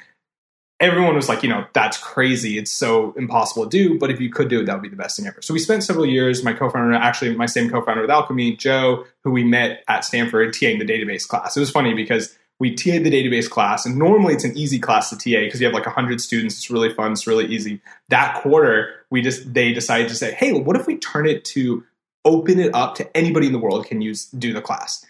everyone 0.80 1.16
was 1.16 1.28
like, 1.28 1.44
you 1.44 1.50
know, 1.50 1.66
that's 1.74 1.98
crazy. 1.98 2.58
It's 2.58 2.72
so 2.72 3.14
impossible 3.18 3.64
to 3.64 3.70
do. 3.70 4.00
But 4.00 4.12
if 4.12 4.22
you 4.22 4.30
could 4.30 4.50
do 4.50 4.62
it, 4.62 4.66
that 4.66 4.74
would 4.74 4.82
be 4.82 4.90
the 4.90 4.96
best 4.96 5.18
thing 5.18 5.28
ever. 5.28 5.42
So 5.42 5.54
we 5.54 5.60
spent 5.60 5.84
several 5.84 6.06
years, 6.06 6.44
my 6.44 6.54
co 6.54 6.70
founder, 6.70 6.94
actually, 6.94 7.36
my 7.36 7.46
same 7.46 7.70
co 7.70 7.82
founder 7.82 8.02
with 8.02 8.10
Alchemy, 8.10 8.56
Joe, 8.56 9.06
who 9.24 9.32
we 9.32 9.44
met 9.44 9.84
at 9.88 10.06
Stanford, 10.06 10.54
TAing 10.54 10.80
the 10.80 10.86
database 10.86 11.28
class. 11.28 11.58
It 11.58 11.60
was 11.60 11.72
funny 11.72 11.94
because 11.94 12.36
we 12.60 12.76
TA'd 12.76 13.04
the 13.04 13.12
database 13.12 13.50
class, 13.50 13.86
and 13.86 13.98
normally 13.98 14.34
it's 14.34 14.44
an 14.44 14.58
easy 14.58 14.80
class 14.80 15.10
to 15.10 15.16
TA 15.16 15.46
because 15.46 15.62
you 15.62 15.66
have 15.66 15.74
like 15.74 15.86
100 15.86 16.20
students. 16.20 16.56
It's 16.56 16.70
really 16.70 16.94
fun. 16.94 17.14
It's 17.14 17.28
really 17.28 17.46
easy. 17.46 17.82
That 18.10 18.36
quarter, 18.36 19.06
we 19.10 19.22
just, 19.22 19.54
they 19.54 19.72
decided 19.72 20.10
to 20.10 20.16
say, 20.16 20.34
hey, 20.34 20.54
what 20.54 20.76
if 20.76 20.86
we 20.86 20.98
turn 20.98 21.26
it 21.26 21.46
to 21.46 21.84
open 22.26 22.60
it 22.60 22.76
up 22.76 22.96
to 22.96 23.18
anybody 23.18 23.48
in 23.48 23.54
the 23.54 23.60
world 23.60 23.86
can 23.86 24.02
use, 24.02 24.26
do 24.26 24.52
the 24.54 24.62
class? 24.62 25.06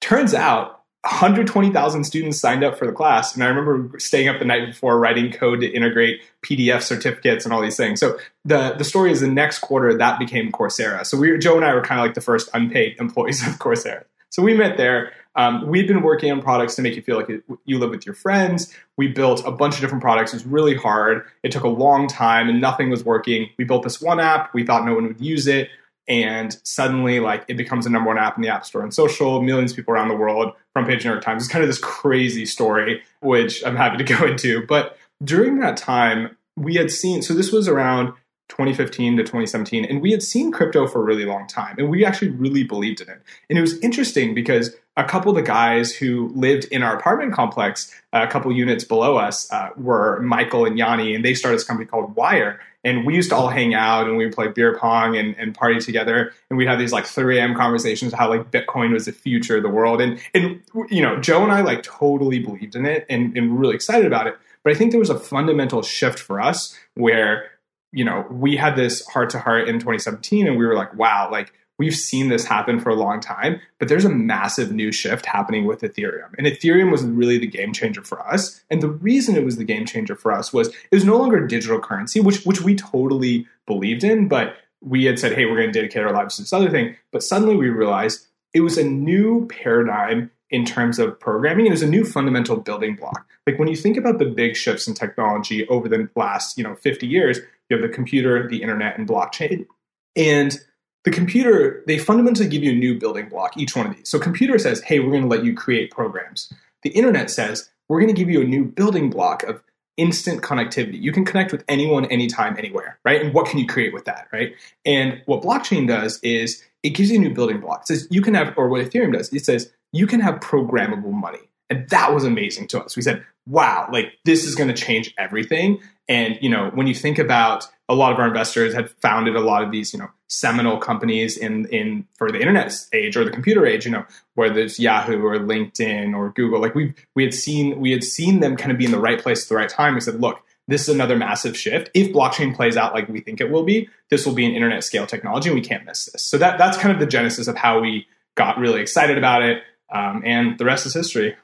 Turns 0.00 0.32
out 0.32 0.75
120,000 1.06 2.04
students 2.04 2.40
signed 2.40 2.64
up 2.64 2.76
for 2.76 2.84
the 2.84 2.92
class. 2.92 3.34
And 3.34 3.44
I 3.44 3.46
remember 3.46 3.98
staying 3.98 4.28
up 4.28 4.40
the 4.40 4.44
night 4.44 4.66
before 4.66 4.98
writing 4.98 5.30
code 5.30 5.60
to 5.60 5.66
integrate 5.66 6.20
PDF 6.42 6.82
certificates 6.82 7.44
and 7.44 7.54
all 7.54 7.62
these 7.62 7.76
things. 7.76 8.00
So 8.00 8.18
the, 8.44 8.74
the 8.76 8.84
story 8.84 9.12
is 9.12 9.20
the 9.20 9.28
next 9.28 9.60
quarter 9.60 9.96
that 9.96 10.18
became 10.18 10.50
Coursera. 10.50 11.06
So 11.06 11.16
we 11.16 11.38
Joe 11.38 11.56
and 11.56 11.64
I 11.64 11.74
were 11.74 11.82
kind 11.82 12.00
of 12.00 12.06
like 12.06 12.14
the 12.14 12.20
first 12.20 12.48
unpaid 12.54 12.96
employees 13.00 13.46
of 13.46 13.54
Coursera. 13.54 14.04
So 14.30 14.42
we 14.42 14.54
met 14.54 14.76
there. 14.76 15.12
Um, 15.36 15.68
we've 15.68 15.86
been 15.86 16.02
working 16.02 16.32
on 16.32 16.42
products 16.42 16.74
to 16.76 16.82
make 16.82 16.96
you 16.96 17.02
feel 17.02 17.16
like 17.16 17.28
you 17.66 17.78
live 17.78 17.90
with 17.90 18.04
your 18.04 18.14
friends. 18.14 18.74
We 18.96 19.06
built 19.06 19.46
a 19.46 19.52
bunch 19.52 19.74
of 19.76 19.82
different 19.82 20.02
products. 20.02 20.32
It 20.32 20.36
was 20.36 20.46
really 20.46 20.74
hard. 20.74 21.24
It 21.42 21.52
took 21.52 21.62
a 21.62 21.68
long 21.68 22.08
time 22.08 22.48
and 22.48 22.60
nothing 22.60 22.90
was 22.90 23.04
working. 23.04 23.50
We 23.58 23.64
built 23.64 23.82
this 23.82 24.00
one 24.00 24.18
app. 24.18 24.52
We 24.54 24.64
thought 24.64 24.84
no 24.84 24.94
one 24.94 25.06
would 25.06 25.20
use 25.20 25.46
it 25.46 25.68
and 26.08 26.56
suddenly 26.62 27.20
like 27.20 27.44
it 27.48 27.56
becomes 27.56 27.84
the 27.84 27.90
number 27.90 28.08
one 28.08 28.18
app 28.18 28.36
in 28.36 28.42
the 28.42 28.48
app 28.48 28.64
store 28.64 28.82
and 28.82 28.94
social 28.94 29.42
millions 29.42 29.72
of 29.72 29.76
people 29.76 29.92
around 29.94 30.08
the 30.08 30.16
world 30.16 30.52
front 30.72 30.88
page 30.88 31.04
new 31.04 31.10
york 31.10 31.22
times. 31.22 31.42
It's 31.42 31.52
kind 31.52 31.62
of 31.62 31.68
this 31.68 31.78
crazy 31.78 32.46
story 32.46 33.02
which 33.20 33.64
i'm 33.64 33.76
happy 33.76 33.98
to 33.98 34.04
go 34.16 34.26
into. 34.26 34.64
But 34.66 34.96
during 35.22 35.58
that 35.60 35.76
time 35.76 36.36
we 36.56 36.74
had 36.74 36.90
seen 36.90 37.22
so 37.22 37.34
this 37.34 37.52
was 37.52 37.68
around 37.68 38.12
2015 38.48 39.16
to 39.16 39.22
2017 39.22 39.84
and 39.84 40.00
we 40.00 40.12
had 40.12 40.22
seen 40.22 40.52
crypto 40.52 40.86
for 40.86 41.00
a 41.00 41.04
really 41.04 41.24
long 41.24 41.46
time 41.46 41.74
and 41.78 41.90
we 41.90 42.04
actually 42.04 42.30
really 42.30 42.62
believed 42.62 43.00
in 43.00 43.08
it. 43.08 43.20
And 43.50 43.58
it 43.58 43.60
was 43.60 43.78
interesting 43.80 44.34
because 44.34 44.74
a 44.96 45.04
couple 45.04 45.30
of 45.30 45.36
the 45.36 45.42
guys 45.42 45.94
who 45.94 46.28
lived 46.34 46.64
in 46.66 46.82
our 46.82 46.96
apartment 46.96 47.34
complex 47.34 47.92
a 48.12 48.26
couple 48.26 48.50
units 48.52 48.84
below 48.84 49.16
us 49.16 49.50
uh, 49.52 49.70
were 49.76 50.20
michael 50.20 50.64
and 50.64 50.78
yanni 50.78 51.14
and 51.14 51.24
they 51.24 51.34
started 51.34 51.56
this 51.56 51.64
company 51.64 51.86
called 51.86 52.14
Wyre. 52.14 52.60
And 52.84 53.04
we 53.04 53.16
used 53.16 53.30
to 53.30 53.36
all 53.36 53.48
hang 53.48 53.74
out 53.74 54.06
and 54.06 54.16
we 54.16 54.24
would 54.26 54.34
play 54.34 54.46
beer 54.46 54.78
pong 54.78 55.16
and, 55.16 55.34
and 55.36 55.52
party 55.52 55.80
together 55.80 56.32
and 56.48 56.56
we'd 56.56 56.68
have 56.68 56.78
these 56.78 56.92
like 56.92 57.04
3 57.04 57.38
a.m 57.38 57.56
conversations 57.56 58.12
how 58.12 58.28
like 58.28 58.52
bitcoin 58.52 58.92
was 58.92 59.06
the 59.06 59.12
future 59.12 59.56
of 59.56 59.64
the 59.64 59.68
world. 59.68 60.00
And 60.00 60.20
and 60.34 60.62
you 60.88 61.02
know 61.02 61.20
joe 61.20 61.42
and 61.42 61.50
i 61.50 61.62
like 61.62 61.82
totally 61.82 62.38
believed 62.38 62.76
in 62.76 62.86
it 62.86 63.06
and, 63.10 63.36
and 63.36 63.58
really 63.58 63.74
excited 63.74 64.06
about 64.06 64.28
it. 64.28 64.38
But 64.62 64.72
i 64.72 64.76
think 64.76 64.92
there 64.92 65.00
was 65.00 65.10
a 65.10 65.18
fundamental 65.18 65.82
shift 65.82 66.20
for 66.20 66.40
us 66.40 66.78
where 66.94 67.50
you 67.96 68.04
know 68.04 68.26
we 68.30 68.56
had 68.56 68.76
this 68.76 69.04
heart 69.06 69.30
to 69.30 69.40
heart 69.40 69.68
in 69.68 69.76
2017 69.76 70.46
and 70.46 70.56
we 70.56 70.64
were 70.64 70.74
like 70.74 70.94
wow 70.94 71.28
like 71.30 71.52
we've 71.78 71.94
seen 71.94 72.28
this 72.28 72.44
happen 72.44 72.80
for 72.80 72.90
a 72.90 72.94
long 72.94 73.20
time, 73.20 73.60
but 73.78 73.88
there's 73.88 74.04
a 74.04 74.10
massive 74.10 74.72
new 74.72 74.90
shift 74.90 75.26
happening 75.26 75.66
with 75.66 75.82
Ethereum. 75.82 76.30
And 76.38 76.46
Ethereum 76.46 76.90
was 76.90 77.02
really 77.02 77.38
the 77.38 77.46
game 77.46 77.72
changer 77.72 78.02
for 78.02 78.26
us. 78.26 78.62
And 78.70 78.80
the 78.80 78.88
reason 78.88 79.36
it 79.36 79.44
was 79.44 79.56
the 79.56 79.64
game 79.64 79.84
changer 79.84 80.16
for 80.16 80.32
us 80.32 80.52
was 80.52 80.68
it 80.68 80.92
was 80.92 81.04
no 81.04 81.18
longer 81.18 81.46
digital 81.46 81.78
currency, 81.78 82.20
which 82.20 82.44
which 82.44 82.62
we 82.62 82.74
totally 82.74 83.46
believed 83.66 84.04
in, 84.04 84.28
but 84.28 84.56
we 84.80 85.04
had 85.04 85.18
said, 85.18 85.32
hey, 85.32 85.46
we're 85.46 85.56
going 85.56 85.72
to 85.72 85.78
dedicate 85.78 86.02
our 86.02 86.12
lives 86.12 86.36
to 86.36 86.42
this 86.42 86.52
other 86.52 86.70
thing. 86.70 86.96
But 87.10 87.22
suddenly 87.22 87.56
we 87.56 87.68
realized 87.68 88.26
it 88.54 88.60
was 88.60 88.78
a 88.78 88.84
new 88.84 89.46
paradigm 89.48 90.30
in 90.50 90.64
terms 90.64 90.98
of 90.98 91.18
programming. 91.18 91.66
It 91.66 91.70
was 91.70 91.82
a 91.82 91.88
new 91.88 92.04
fundamental 92.04 92.56
building 92.56 92.94
block. 92.94 93.26
Like 93.46 93.58
when 93.58 93.68
you 93.68 93.76
think 93.76 93.96
about 93.96 94.18
the 94.18 94.26
big 94.26 94.56
shifts 94.56 94.86
in 94.86 94.94
technology 94.94 95.66
over 95.68 95.88
the 95.88 96.08
last, 96.14 96.56
you 96.56 96.64
know, 96.64 96.74
50 96.76 97.06
years, 97.06 97.40
you 97.68 97.76
have 97.76 97.88
the 97.88 97.94
computer, 97.94 98.48
the 98.48 98.62
internet, 98.62 98.98
and 98.98 99.08
blockchain. 99.08 99.66
And 100.14 100.58
the 101.04 101.10
computer, 101.10 101.84
they 101.86 101.98
fundamentally 101.98 102.48
give 102.48 102.64
you 102.64 102.72
a 102.72 102.74
new 102.74 102.98
building 102.98 103.28
block, 103.28 103.56
each 103.56 103.76
one 103.76 103.86
of 103.86 103.96
these. 103.96 104.08
So 104.08 104.18
computer 104.18 104.58
says, 104.58 104.80
hey, 104.82 104.98
we're 104.98 105.10
going 105.10 105.22
to 105.22 105.28
let 105.28 105.44
you 105.44 105.54
create 105.54 105.90
programs. 105.90 106.52
The 106.82 106.90
internet 106.90 107.30
says, 107.30 107.70
we're 107.88 108.00
going 108.00 108.12
to 108.12 108.18
give 108.18 108.28
you 108.28 108.40
a 108.40 108.44
new 108.44 108.64
building 108.64 109.10
block 109.10 109.42
of 109.44 109.62
instant 109.96 110.42
connectivity. 110.42 111.00
You 111.00 111.12
can 111.12 111.24
connect 111.24 111.52
with 111.52 111.64
anyone, 111.68 112.04
anytime, 112.06 112.56
anywhere, 112.58 112.98
right? 113.04 113.22
And 113.22 113.32
what 113.32 113.46
can 113.46 113.58
you 113.58 113.66
create 113.66 113.94
with 113.94 114.04
that, 114.04 114.28
right? 114.32 114.54
And 114.84 115.22
what 115.26 115.42
blockchain 115.42 115.86
does 115.86 116.18
is 116.22 116.62
it 116.82 116.90
gives 116.90 117.10
you 117.10 117.18
a 117.18 117.20
new 117.20 117.32
building 117.32 117.60
block. 117.60 117.82
It 117.82 117.86
says 117.86 118.08
you 118.10 118.20
can 118.20 118.34
have, 118.34 118.52
or 118.56 118.68
what 118.68 118.84
Ethereum 118.84 119.12
does, 119.12 119.32
it 119.32 119.44
says 119.44 119.72
you 119.92 120.06
can 120.06 120.20
have 120.20 120.40
programmable 120.40 121.12
money. 121.12 121.45
And 121.68 121.88
that 121.90 122.14
was 122.14 122.24
amazing 122.24 122.68
to 122.68 122.82
us. 122.82 122.96
We 122.96 123.02
said, 123.02 123.24
wow, 123.46 123.88
like 123.92 124.12
this 124.24 124.44
is 124.44 124.54
going 124.54 124.68
to 124.68 124.74
change 124.74 125.14
everything. 125.18 125.80
And, 126.08 126.38
you 126.40 126.48
know, 126.48 126.70
when 126.74 126.86
you 126.86 126.94
think 126.94 127.18
about 127.18 127.66
a 127.88 127.94
lot 127.94 128.12
of 128.12 128.18
our 128.18 128.26
investors 128.26 128.74
had 128.74 128.90
founded 129.02 129.36
a 129.36 129.40
lot 129.40 129.62
of 129.62 129.70
these, 129.70 129.92
you 129.92 129.98
know, 129.98 130.08
seminal 130.28 130.78
companies 130.78 131.36
in, 131.36 131.66
in 131.66 132.06
for 132.14 132.30
the 132.30 132.40
internet 132.40 132.72
age 132.92 133.16
or 133.16 133.24
the 133.24 133.30
computer 133.30 133.64
age, 133.66 133.84
you 133.84 133.92
know, 133.92 134.04
whether 134.34 134.60
it's 134.60 134.78
Yahoo 134.78 135.24
or 135.24 135.38
LinkedIn 135.38 136.14
or 136.14 136.30
Google, 136.30 136.60
like 136.60 136.74
we 136.74 136.94
we 137.14 137.22
had 137.24 137.34
seen 137.34 137.80
we 137.80 137.92
had 137.92 138.02
seen 138.02 138.40
them 138.40 138.56
kind 138.56 138.72
of 138.72 138.78
be 138.78 138.84
in 138.84 138.90
the 138.90 138.98
right 138.98 139.20
place 139.20 139.44
at 139.44 139.48
the 139.48 139.54
right 139.54 139.68
time. 139.68 139.94
We 139.94 140.00
said, 140.00 140.20
look, 140.20 140.40
this 140.68 140.82
is 140.82 140.88
another 140.88 141.16
massive 141.16 141.56
shift. 141.56 141.90
If 141.94 142.12
blockchain 142.12 142.54
plays 142.54 142.76
out 142.76 142.92
like 142.92 143.08
we 143.08 143.20
think 143.20 143.40
it 143.40 143.50
will 143.50 143.64
be, 143.64 143.88
this 144.10 144.26
will 144.26 144.34
be 144.34 144.46
an 144.46 144.52
internet 144.52 144.82
scale 144.82 145.06
technology, 145.06 145.48
and 145.48 145.58
we 145.58 145.64
can't 145.64 145.84
miss 145.84 146.06
this. 146.06 146.22
So 146.22 146.38
that 146.38 146.58
that's 146.58 146.76
kind 146.76 146.92
of 146.92 146.98
the 146.98 147.06
genesis 147.06 147.46
of 147.46 147.56
how 147.56 147.80
we 147.80 148.06
got 148.34 148.58
really 148.58 148.80
excited 148.80 149.16
about 149.16 149.42
it, 149.42 149.62
um, 149.92 150.22
and 150.24 150.58
the 150.58 150.64
rest 150.64 150.86
is 150.86 150.94
history. 150.94 151.36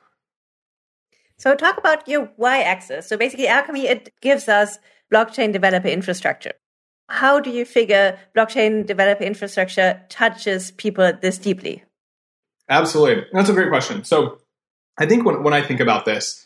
So 1.43 1.57
talk 1.57 1.77
about 1.77 2.07
your 2.07 2.31
y-axis. 2.37 3.09
So 3.09 3.17
basically, 3.17 3.49
Alchemy 3.49 3.89
it 3.89 4.13
gives 4.21 4.49
us 4.49 4.79
blockchain 5.13 5.53
developer 5.53 5.89
infrastructure. 5.89 6.53
How 7.09 7.41
do 7.41 7.51
you 7.51 7.65
figure 7.65 8.17
blockchain 8.37 8.87
developer 8.87 9.25
infrastructure 9.25 10.01
touches 10.09 10.71
people 10.71 11.13
this 11.21 11.39
deeply? 11.39 11.83
Absolutely, 12.69 13.25
that's 13.33 13.49
a 13.49 13.53
great 13.55 13.71
question. 13.71 14.05
So 14.05 14.39
I 14.99 15.07
think 15.07 15.25
when 15.25 15.43
when 15.43 15.53
I 15.53 15.63
think 15.63 15.81
about 15.81 16.05
this, 16.05 16.45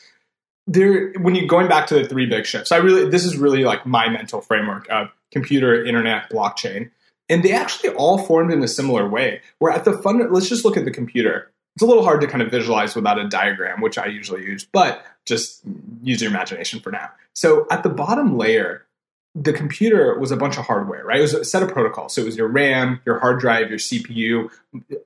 there 0.66 1.12
when 1.20 1.34
you're 1.34 1.46
going 1.46 1.68
back 1.68 1.86
to 1.88 1.96
the 1.96 2.08
three 2.08 2.24
big 2.24 2.46
shifts, 2.46 2.72
I 2.72 2.78
really 2.78 3.10
this 3.10 3.26
is 3.26 3.36
really 3.36 3.64
like 3.64 3.84
my 3.84 4.08
mental 4.08 4.40
framework 4.40 4.88
of 4.88 5.08
computer, 5.30 5.84
internet, 5.84 6.30
blockchain. 6.30 6.90
And 7.28 7.42
they 7.42 7.52
actually 7.52 7.90
all 7.90 8.16
formed 8.16 8.50
in 8.50 8.62
a 8.62 8.68
similar 8.68 9.06
way. 9.06 9.42
Where 9.58 9.74
at 9.74 9.84
the 9.84 9.98
fund, 9.98 10.22
let's 10.30 10.48
just 10.48 10.64
look 10.64 10.78
at 10.78 10.86
the 10.86 10.90
computer 10.90 11.52
it's 11.76 11.83
a 11.83 11.87
little 11.87 12.04
hard 12.04 12.23
to 12.23 12.26
kind 12.26 12.42
of 12.42 12.50
visualize 12.50 12.97
without 12.97 13.18
a 13.18 13.28
diagram, 13.28 13.83
which 13.83 13.99
I 13.99 14.06
usually 14.06 14.42
use, 14.42 14.64
but 14.64 15.04
just 15.26 15.61
use 16.02 16.23
your 16.23 16.30
imagination 16.30 16.80
for 16.80 16.90
now. 16.90 17.11
So 17.35 17.66
at 17.71 17.83
the 17.83 17.90
bottom 17.90 18.38
layer, 18.38 18.87
the 19.35 19.52
computer 19.52 20.18
was 20.18 20.30
a 20.30 20.38
bunch 20.38 20.56
of 20.56 20.64
hardware, 20.64 21.04
right? 21.04 21.18
It 21.18 21.23
was 21.23 21.35
a 21.35 21.45
set 21.45 21.62
of 21.62 21.68
protocols. 21.68 22.14
So 22.14 22.23
it 22.23 22.25
was 22.25 22.37
your 22.38 22.49
RAM, 22.49 23.00
your 23.04 23.18
hard 23.18 23.40
drive, 23.40 23.68
your 23.68 23.78
CPU, 23.78 24.50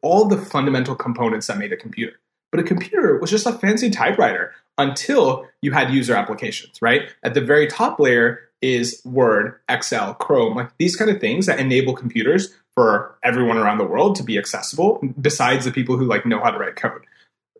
all 0.00 0.26
the 0.26 0.38
fundamental 0.38 0.94
components 0.94 1.48
that 1.48 1.58
made 1.58 1.72
a 1.72 1.76
computer. 1.76 2.20
But 2.52 2.60
a 2.60 2.64
computer 2.64 3.18
was 3.18 3.30
just 3.30 3.46
a 3.46 3.52
fancy 3.52 3.90
typewriter 3.90 4.54
until 4.78 5.48
you 5.62 5.72
had 5.72 5.92
user 5.92 6.14
applications, 6.14 6.80
right? 6.80 7.10
At 7.24 7.34
the 7.34 7.40
very 7.40 7.66
top 7.66 7.98
layer 7.98 8.42
is 8.62 9.02
Word, 9.04 9.56
Excel, 9.68 10.14
Chrome, 10.14 10.54
like 10.54 10.76
these 10.78 10.94
kind 10.94 11.10
of 11.10 11.20
things 11.20 11.46
that 11.46 11.58
enable 11.58 11.94
computers 11.94 12.54
for 12.74 13.16
everyone 13.22 13.58
around 13.58 13.78
the 13.78 13.84
world 13.84 14.16
to 14.16 14.22
be 14.22 14.38
accessible 14.38 15.02
besides 15.20 15.64
the 15.64 15.72
people 15.72 15.96
who 15.96 16.04
like 16.04 16.24
know 16.24 16.40
how 16.40 16.50
to 16.50 16.58
write 16.58 16.76
code. 16.76 17.04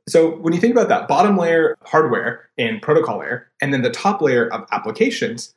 So 0.09 0.37
when 0.37 0.53
you 0.53 0.61
think 0.61 0.75
about 0.75 0.89
that 0.89 1.09
bottom 1.09 1.37
layer 1.37 1.77
hardware 1.85 2.49
and 2.59 2.81
protocol 2.81 3.19
layer 3.19 3.49
and 3.61 3.73
then 3.73 3.83
the 3.83 3.91
top 3.91 4.21
layer 4.21 4.49
of 4.53 4.67
applications, 4.73 5.55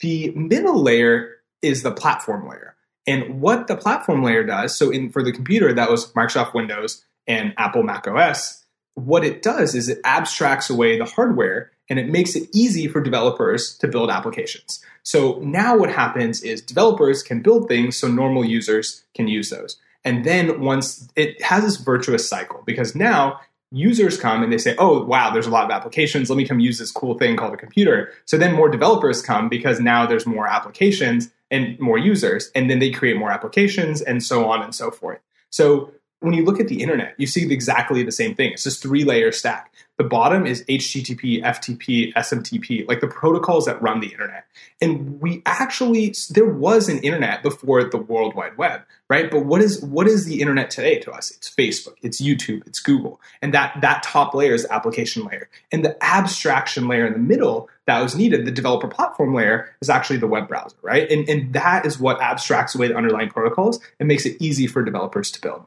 the 0.00 0.30
middle 0.30 0.82
layer 0.82 1.36
is 1.62 1.82
the 1.82 1.92
platform 1.92 2.48
layer. 2.48 2.76
And 3.06 3.40
what 3.40 3.66
the 3.66 3.76
platform 3.76 4.22
layer 4.22 4.44
does, 4.44 4.76
so 4.76 4.90
in 4.90 5.10
for 5.10 5.22
the 5.22 5.32
computer 5.32 5.72
that 5.72 5.90
was 5.90 6.12
Microsoft 6.12 6.54
Windows 6.54 7.04
and 7.26 7.54
Apple 7.56 7.82
Mac 7.82 8.06
OS, 8.06 8.64
what 8.94 9.24
it 9.24 9.42
does 9.42 9.74
is 9.74 9.88
it 9.88 10.00
abstracts 10.04 10.70
away 10.70 10.98
the 10.98 11.04
hardware 11.04 11.70
and 11.88 11.98
it 11.98 12.08
makes 12.08 12.34
it 12.34 12.48
easy 12.54 12.88
for 12.88 13.00
developers 13.00 13.76
to 13.78 13.88
build 13.88 14.10
applications. 14.10 14.82
So 15.02 15.38
now 15.40 15.76
what 15.76 15.90
happens 15.90 16.42
is 16.42 16.62
developers 16.62 17.22
can 17.22 17.40
build 17.40 17.68
things 17.68 17.96
so 17.96 18.08
normal 18.08 18.44
users 18.44 19.04
can 19.14 19.28
use 19.28 19.50
those. 19.50 19.76
And 20.04 20.24
then 20.24 20.60
once 20.60 21.08
it 21.16 21.40
has 21.42 21.64
this 21.64 21.76
virtuous 21.76 22.28
cycle 22.28 22.62
because 22.64 22.94
now 22.94 23.40
users 23.70 24.16
come 24.16 24.42
and 24.42 24.52
they 24.52 24.58
say, 24.58 24.74
oh, 24.78 25.04
wow, 25.04 25.30
there's 25.30 25.46
a 25.46 25.50
lot 25.50 25.64
of 25.64 25.70
applications. 25.70 26.30
Let 26.30 26.36
me 26.36 26.46
come 26.46 26.60
use 26.60 26.78
this 26.78 26.92
cool 26.92 27.18
thing 27.18 27.36
called 27.36 27.54
a 27.54 27.56
computer. 27.56 28.12
So 28.24 28.38
then 28.38 28.54
more 28.54 28.68
developers 28.68 29.20
come 29.20 29.48
because 29.48 29.80
now 29.80 30.06
there's 30.06 30.26
more 30.26 30.46
applications 30.46 31.32
and 31.50 31.78
more 31.80 31.98
users. 31.98 32.50
And 32.54 32.70
then 32.70 32.78
they 32.78 32.90
create 32.90 33.16
more 33.16 33.30
applications 33.30 34.00
and 34.00 34.22
so 34.22 34.48
on 34.48 34.62
and 34.62 34.74
so 34.74 34.90
forth. 34.90 35.18
So 35.50 35.92
when 36.20 36.32
you 36.32 36.44
look 36.44 36.58
at 36.58 36.68
the 36.68 36.82
internet, 36.82 37.14
you 37.18 37.26
see 37.26 37.50
exactly 37.52 38.02
the 38.02 38.12
same 38.12 38.34
thing. 38.34 38.52
It's 38.52 38.64
this 38.64 38.78
three 38.78 39.04
layer 39.04 39.30
stack. 39.30 39.72
The 39.96 40.04
bottom 40.04 40.44
is 40.44 40.64
HTTP, 40.64 41.40
FTP, 41.42 42.12
SMTP, 42.14 42.88
like 42.88 43.00
the 43.00 43.06
protocols 43.06 43.66
that 43.66 43.80
run 43.80 44.00
the 44.00 44.08
internet. 44.08 44.44
And 44.80 45.20
we 45.20 45.42
actually 45.46 46.14
there 46.30 46.48
was 46.48 46.88
an 46.88 46.98
internet 47.00 47.44
before 47.44 47.84
the 47.84 47.98
World 47.98 48.34
Wide 48.34 48.56
Web, 48.56 48.80
right? 49.08 49.30
But 49.30 49.44
what 49.46 49.60
is 49.60 49.80
what 49.82 50.08
is 50.08 50.24
the 50.24 50.40
internet 50.40 50.70
today 50.70 50.98
to 51.00 51.12
us? 51.12 51.30
It's 51.30 51.48
Facebook, 51.48 51.94
it's 52.02 52.20
YouTube, 52.20 52.66
it's 52.66 52.80
Google. 52.80 53.20
And 53.40 53.54
that 53.54 53.78
that 53.82 54.02
top 54.02 54.34
layer 54.34 54.54
is 54.54 54.64
the 54.64 54.74
application 54.74 55.24
layer. 55.26 55.48
And 55.70 55.84
the 55.84 56.02
abstraction 56.02 56.88
layer 56.88 57.06
in 57.06 57.12
the 57.12 57.18
middle 57.20 57.68
that 57.86 58.02
was 58.02 58.16
needed, 58.16 58.46
the 58.46 58.50
developer 58.50 58.88
platform 58.88 59.34
layer, 59.34 59.76
is 59.80 59.90
actually 59.90 60.16
the 60.16 60.26
web 60.26 60.48
browser, 60.48 60.76
right? 60.82 61.08
And, 61.10 61.28
and 61.28 61.52
that 61.52 61.86
is 61.86 62.00
what 62.00 62.20
abstracts 62.20 62.74
away 62.74 62.88
the 62.88 62.96
underlying 62.96 63.28
protocols 63.28 63.78
and 64.00 64.08
makes 64.08 64.26
it 64.26 64.38
easy 64.40 64.66
for 64.66 64.82
developers 64.82 65.30
to 65.32 65.40
build. 65.40 65.66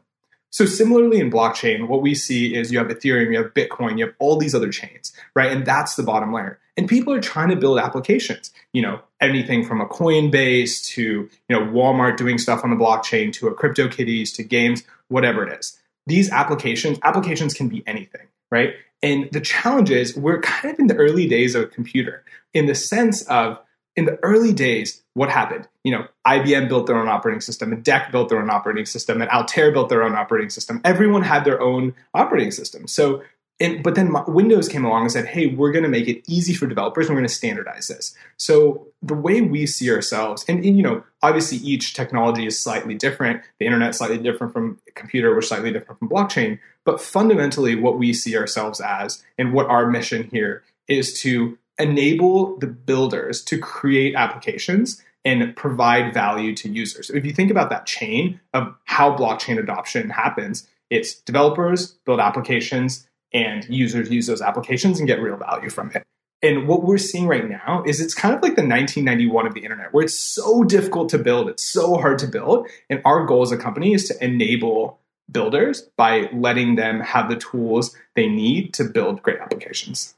So 0.49 0.65
similarly 0.65 1.19
in 1.19 1.29
blockchain, 1.29 1.87
what 1.87 2.01
we 2.01 2.15
see 2.15 2.55
is 2.55 2.71
you 2.71 2.77
have 2.79 2.87
Ethereum, 2.87 3.31
you 3.31 3.37
have 3.37 3.53
Bitcoin, 3.53 3.97
you 3.97 4.05
have 4.05 4.15
all 4.19 4.37
these 4.37 4.55
other 4.55 4.71
chains, 4.71 5.13
right? 5.35 5.51
And 5.51 5.65
that's 5.65 5.95
the 5.95 6.03
bottom 6.03 6.33
layer. 6.33 6.59
And 6.77 6.87
people 6.87 7.13
are 7.13 7.21
trying 7.21 7.49
to 7.49 7.55
build 7.55 7.79
applications, 7.79 8.51
you 8.71 8.81
know, 8.81 9.01
anything 9.19 9.65
from 9.65 9.81
a 9.81 9.87
Coinbase 9.87 10.85
to, 10.89 11.01
you 11.01 11.29
know, 11.49 11.61
Walmart 11.61 12.17
doing 12.17 12.37
stuff 12.37 12.63
on 12.63 12.69
the 12.69 12.75
blockchain 12.75 13.33
to 13.33 13.47
a 13.47 13.55
CryptoKitties 13.55 14.33
to 14.35 14.43
games, 14.43 14.83
whatever 15.09 15.45
it 15.45 15.59
is. 15.59 15.77
These 16.05 16.31
applications, 16.31 16.99
applications 17.03 17.53
can 17.53 17.67
be 17.67 17.83
anything, 17.85 18.27
right? 18.49 18.75
And 19.03 19.29
the 19.31 19.41
challenge 19.41 19.91
is 19.91 20.15
we're 20.15 20.41
kind 20.41 20.73
of 20.73 20.79
in 20.79 20.87
the 20.87 20.95
early 20.95 21.27
days 21.27 21.55
of 21.55 21.63
a 21.63 21.67
computer 21.67 22.23
in 22.53 22.67
the 22.67 22.75
sense 22.75 23.23
of 23.23 23.59
in 23.95 24.05
the 24.05 24.19
early 24.23 24.53
days, 24.53 25.03
what 25.15 25.29
happened? 25.29 25.67
You 25.87 25.93
know, 25.93 26.07
IBM 26.27 26.67
built 26.67 26.85
their 26.85 26.97
own 26.97 27.07
operating 27.07 27.39
system, 27.39 27.71
and 27.71 27.81
DEC 27.81 28.11
built 28.11 28.27
their 28.27 28.41
own 28.41 28.49
operating 28.49 28.85
system, 28.85 29.21
and 29.21 29.31
Altair 29.31 29.71
built 29.71 29.87
their 29.87 30.03
own 30.03 30.15
operating 30.15 30.49
system. 30.49 30.81
Everyone 30.83 31.21
had 31.21 31.45
their 31.45 31.61
own 31.61 31.95
operating 32.13 32.51
system. 32.51 32.87
So, 32.87 33.23
and, 33.61 33.81
but 33.81 33.95
then 33.95 34.13
Windows 34.27 34.67
came 34.67 34.83
along 34.83 35.03
and 35.03 35.11
said, 35.13 35.27
"Hey, 35.27 35.47
we're 35.47 35.71
going 35.71 35.83
to 35.83 35.89
make 35.89 36.09
it 36.09 36.25
easy 36.27 36.53
for 36.53 36.67
developers, 36.67 37.07
and 37.07 37.15
we're 37.15 37.21
going 37.21 37.29
to 37.29 37.33
standardize 37.33 37.87
this." 37.87 38.13
So 38.35 38.87
the 39.01 39.13
way 39.13 39.39
we 39.39 39.65
see 39.65 39.89
ourselves, 39.89 40.43
and, 40.49 40.61
and 40.65 40.75
you 40.75 40.83
know, 40.83 41.05
obviously 41.23 41.59
each 41.59 41.93
technology 41.93 42.45
is 42.45 42.61
slightly 42.61 42.95
different. 42.95 43.41
The 43.59 43.65
internet 43.65 43.95
slightly 43.95 44.17
different 44.17 44.51
from 44.51 44.81
computer, 44.95 45.33
We're 45.33 45.41
slightly 45.41 45.71
different 45.71 45.99
from 45.99 46.09
blockchain. 46.09 46.59
But 46.83 46.99
fundamentally, 46.99 47.75
what 47.75 47.97
we 47.97 48.11
see 48.11 48.35
ourselves 48.35 48.81
as, 48.81 49.23
and 49.37 49.53
what 49.53 49.67
our 49.67 49.89
mission 49.89 50.29
here 50.33 50.63
is 50.89 51.17
to 51.21 51.57
enable 51.79 52.57
the 52.57 52.67
builders 52.67 53.41
to 53.43 53.57
create 53.57 54.15
applications 54.15 55.01
and 55.27 55.53
provide 55.57 56.13
value 56.13 56.55
to 56.55 56.69
users. 56.69 57.09
If 57.09 57.25
you 57.25 57.33
think 57.33 57.51
about 57.51 57.69
that 57.69 57.85
chain 57.85 58.39
of 58.53 58.73
how 58.85 59.13
blockchain 59.13 59.59
adoption 59.59 60.09
happens, 60.09 60.65
it's 60.89 61.15
developers 61.15 61.97
build 62.05 62.21
applications 62.21 63.05
and 63.33 63.67
users 63.67 64.09
use 64.09 64.27
those 64.27 64.41
applications 64.41 64.99
and 64.99 65.07
get 65.07 65.21
real 65.21 65.35
value 65.35 65.69
from 65.69 65.91
it. 65.93 66.03
And 66.41 66.65
what 66.65 66.83
we're 66.83 66.97
seeing 66.97 67.27
right 67.27 67.47
now 67.49 67.83
is 67.85 67.99
it's 67.99 68.13
kind 68.13 68.33
of 68.33 68.41
like 68.41 68.55
the 68.55 68.61
1991 68.61 69.47
of 69.47 69.53
the 69.53 69.61
internet, 69.61 69.93
where 69.93 70.05
it's 70.05 70.17
so 70.17 70.63
difficult 70.63 71.09
to 71.09 71.17
build, 71.17 71.49
it's 71.49 71.63
so 71.63 71.97
hard 71.97 72.19
to 72.19 72.27
build. 72.27 72.69
And 72.89 73.01
our 73.03 73.25
goal 73.25 73.41
as 73.41 73.51
a 73.51 73.57
company 73.57 73.93
is 73.93 74.07
to 74.07 74.23
enable 74.23 74.99
builders 75.29 75.89
by 75.97 76.29
letting 76.31 76.75
them 76.75 77.01
have 77.01 77.29
the 77.29 77.35
tools 77.35 77.93
they 78.15 78.29
need 78.29 78.73
to 78.75 78.85
build 78.85 79.21
great 79.23 79.39
applications. 79.39 80.15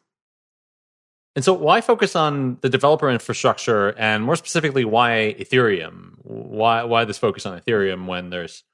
And 1.39 1.45
so, 1.45 1.53
why 1.53 1.79
focus 1.79 2.17
on 2.17 2.57
the 2.59 2.67
developer 2.67 3.09
infrastructure, 3.09 3.97
and 3.97 4.25
more 4.25 4.35
specifically, 4.35 4.83
why 4.83 5.37
Ethereum? 5.39 6.15
Why 6.23 6.83
why 6.83 7.05
this 7.05 7.17
focus 7.17 7.45
on 7.45 7.57
Ethereum 7.57 8.07
when 8.07 8.29
there's 8.29 8.65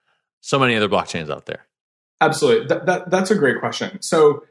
so 0.42 0.58
many 0.58 0.76
other 0.76 0.90
blockchains 0.90 1.30
out 1.30 1.46
there? 1.46 1.68
Absolutely. 2.22 2.66
That, 2.66 2.88
that, 2.88 3.12
that's 3.12 3.30
a 3.30 3.36
great 3.36 3.60
question. 3.60 4.02
So 4.02 4.46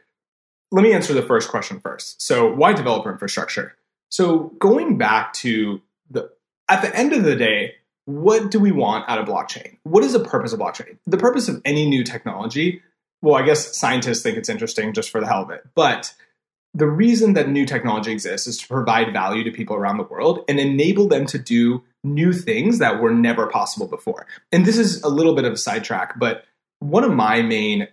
let 0.71 0.83
me 0.83 0.93
answer 0.93 1.13
the 1.13 1.25
first 1.25 1.49
question 1.49 1.81
first. 1.81 2.23
So 2.23 2.55
why 2.55 2.73
developer 2.73 3.11
infrastructure? 3.11 3.75
So 4.11 4.53
going 4.61 4.97
back 4.97 5.33
to 5.33 5.83
the 6.09 6.31
at 6.69 6.83
the 6.83 6.95
end 6.95 7.15
of 7.15 7.25
the 7.25 7.35
day, 7.35 7.75
what 8.05 8.49
do 8.53 8.61
we 8.61 8.71
want 8.71 9.09
out 9.09 9.19
of 9.19 9.27
blockchain? 9.27 9.79
What 9.83 10.05
is 10.05 10.13
the 10.13 10.21
purpose 10.21 10.53
of 10.53 10.61
blockchain? 10.61 10.99
The 11.05 11.19
purpose 11.19 11.49
of 11.49 11.61
any 11.65 11.85
new 11.85 12.05
technology, 12.05 12.81
well, 13.23 13.35
I 13.35 13.43
guess 13.43 13.77
scientists 13.77 14.23
think 14.23 14.39
it's 14.39 14.49
interesting 14.49 14.93
just 14.93 15.11
for 15.11 15.21
the 15.21 15.27
hell 15.27 15.43
of 15.43 15.51
it. 15.51 15.65
But 15.75 16.15
the 16.75 16.89
reason 16.89 17.35
that 17.35 17.49
new 17.49 17.65
technology 17.65 18.11
exists 18.11 18.47
is 18.49 18.59
to 18.59 18.69
provide 18.69 19.13
value 19.13 19.45
to 19.45 19.51
people 19.51 19.77
around 19.77 19.97
the 19.97 20.05
world 20.05 20.45
and 20.49 20.59
enable 20.59 21.07
them 21.07 21.25
to 21.27 21.39
do 21.39 21.83
new 22.03 22.33
things 22.33 22.79
that 22.81 23.01
were 23.01 23.13
never 23.13 23.47
possible 23.47 23.87
before. 23.87 24.27
And 24.51 24.67
this 24.67 24.77
is 24.77 25.03
a 25.03 25.09
little 25.09 25.35
bit 25.35 25.45
of 25.45 25.53
a 25.53 25.57
sidetrack, 25.57 26.19
but 26.19 26.45
one 26.81 27.05
of 27.05 27.13
my 27.13 27.43
main 27.43 27.89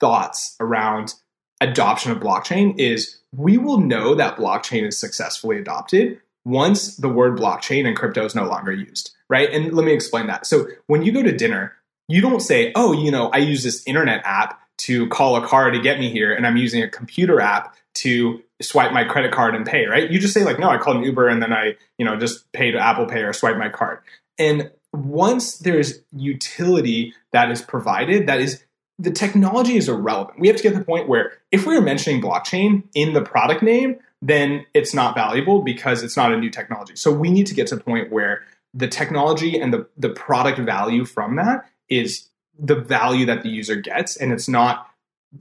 thoughts 0.00 0.56
around 0.60 1.14
adoption 1.60 2.10
of 2.10 2.18
blockchain 2.18 2.78
is 2.78 3.20
we 3.34 3.58
will 3.58 3.78
know 3.78 4.14
that 4.14 4.36
blockchain 4.36 4.86
is 4.86 4.98
successfully 4.98 5.58
adopted 5.58 6.20
once 6.44 6.96
the 6.96 7.08
word 7.08 7.38
blockchain 7.38 7.86
and 7.86 7.96
crypto 7.96 8.24
is 8.24 8.34
no 8.34 8.44
longer 8.44 8.72
used, 8.72 9.14
right? 9.28 9.50
And 9.50 9.72
let 9.72 9.84
me 9.84 9.92
explain 9.92 10.26
that. 10.26 10.46
So 10.46 10.66
when 10.86 11.02
you 11.02 11.12
go 11.12 11.22
to 11.22 11.36
dinner, 11.36 11.74
you 12.08 12.20
don't 12.20 12.40
say, 12.40 12.72
oh, 12.74 12.92
you 12.92 13.10
know, 13.10 13.28
I 13.28 13.38
use 13.38 13.62
this 13.62 13.86
internet 13.86 14.22
app 14.24 14.60
to 14.78 15.06
call 15.08 15.36
a 15.36 15.46
car 15.46 15.70
to 15.70 15.78
get 15.78 16.00
me 16.00 16.10
here, 16.10 16.34
and 16.34 16.46
I'm 16.46 16.56
using 16.56 16.82
a 16.82 16.88
computer 16.88 17.40
app 17.40 17.76
to 18.02 18.42
swipe 18.62 18.92
my 18.92 19.04
credit 19.04 19.32
card 19.32 19.54
and 19.54 19.66
pay, 19.66 19.86
right? 19.86 20.10
You 20.10 20.18
just 20.18 20.34
say, 20.34 20.44
like, 20.44 20.58
no, 20.58 20.68
I 20.68 20.78
called 20.78 20.98
an 20.98 21.02
Uber 21.02 21.28
and 21.28 21.42
then 21.42 21.52
I, 21.52 21.76
you 21.98 22.04
know, 22.04 22.16
just 22.16 22.50
paid 22.52 22.72
to 22.72 22.78
Apple 22.78 23.06
Pay 23.06 23.22
or 23.22 23.32
swipe 23.32 23.56
my 23.56 23.68
card. 23.68 24.00
And 24.38 24.70
once 24.92 25.58
there's 25.58 26.00
utility 26.12 27.14
that 27.32 27.50
is 27.50 27.62
provided, 27.62 28.26
that 28.26 28.40
is 28.40 28.62
the 28.98 29.10
technology 29.10 29.76
is 29.76 29.88
irrelevant. 29.88 30.38
We 30.38 30.48
have 30.48 30.56
to 30.58 30.62
get 30.62 30.72
to 30.72 30.78
the 30.78 30.84
point 30.84 31.08
where 31.08 31.32
if 31.50 31.66
we 31.66 31.76
are 31.76 31.80
mentioning 31.80 32.20
blockchain 32.20 32.84
in 32.94 33.14
the 33.14 33.22
product 33.22 33.62
name, 33.62 33.96
then 34.20 34.66
it's 34.74 34.92
not 34.92 35.14
valuable 35.14 35.62
because 35.62 36.02
it's 36.02 36.16
not 36.16 36.32
a 36.32 36.38
new 36.38 36.50
technology. 36.50 36.96
So 36.96 37.10
we 37.10 37.30
need 37.30 37.46
to 37.46 37.54
get 37.54 37.66
to 37.68 37.76
the 37.76 37.82
point 37.82 38.12
where 38.12 38.42
the 38.74 38.88
technology 38.88 39.58
and 39.58 39.72
the, 39.72 39.86
the 39.96 40.10
product 40.10 40.58
value 40.58 41.04
from 41.04 41.36
that 41.36 41.66
is 41.88 42.28
the 42.58 42.76
value 42.76 43.24
that 43.26 43.42
the 43.42 43.48
user 43.48 43.76
gets, 43.76 44.16
and 44.16 44.32
it's 44.32 44.48
not, 44.48 44.86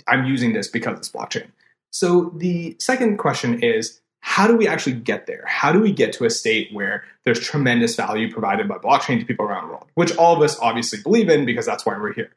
I'm 0.07 0.25
using 0.25 0.53
this 0.53 0.69
because 0.69 0.97
it's 0.97 1.09
blockchain. 1.09 1.51
So 1.91 2.33
the 2.35 2.75
second 2.79 3.17
question 3.17 3.61
is, 3.63 4.01
how 4.21 4.47
do 4.47 4.55
we 4.55 4.67
actually 4.67 4.93
get 4.93 5.27
there? 5.27 5.43
How 5.47 5.71
do 5.71 5.79
we 5.79 5.91
get 5.91 6.13
to 6.13 6.25
a 6.25 6.29
state 6.29 6.73
where 6.73 7.05
there's 7.23 7.39
tremendous 7.39 7.95
value 7.95 8.31
provided 8.31 8.67
by 8.67 8.77
blockchain 8.77 9.19
to 9.19 9.25
people 9.25 9.45
around 9.45 9.63
the 9.63 9.69
world, 9.69 9.87
which 9.95 10.15
all 10.17 10.35
of 10.35 10.41
us 10.41 10.59
obviously 10.59 11.01
believe 11.01 11.29
in 11.29 11.45
because 11.45 11.65
that's 11.65 11.85
why 11.85 11.97
we're 11.97 12.13
here. 12.13 12.31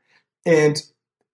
And 0.46 0.80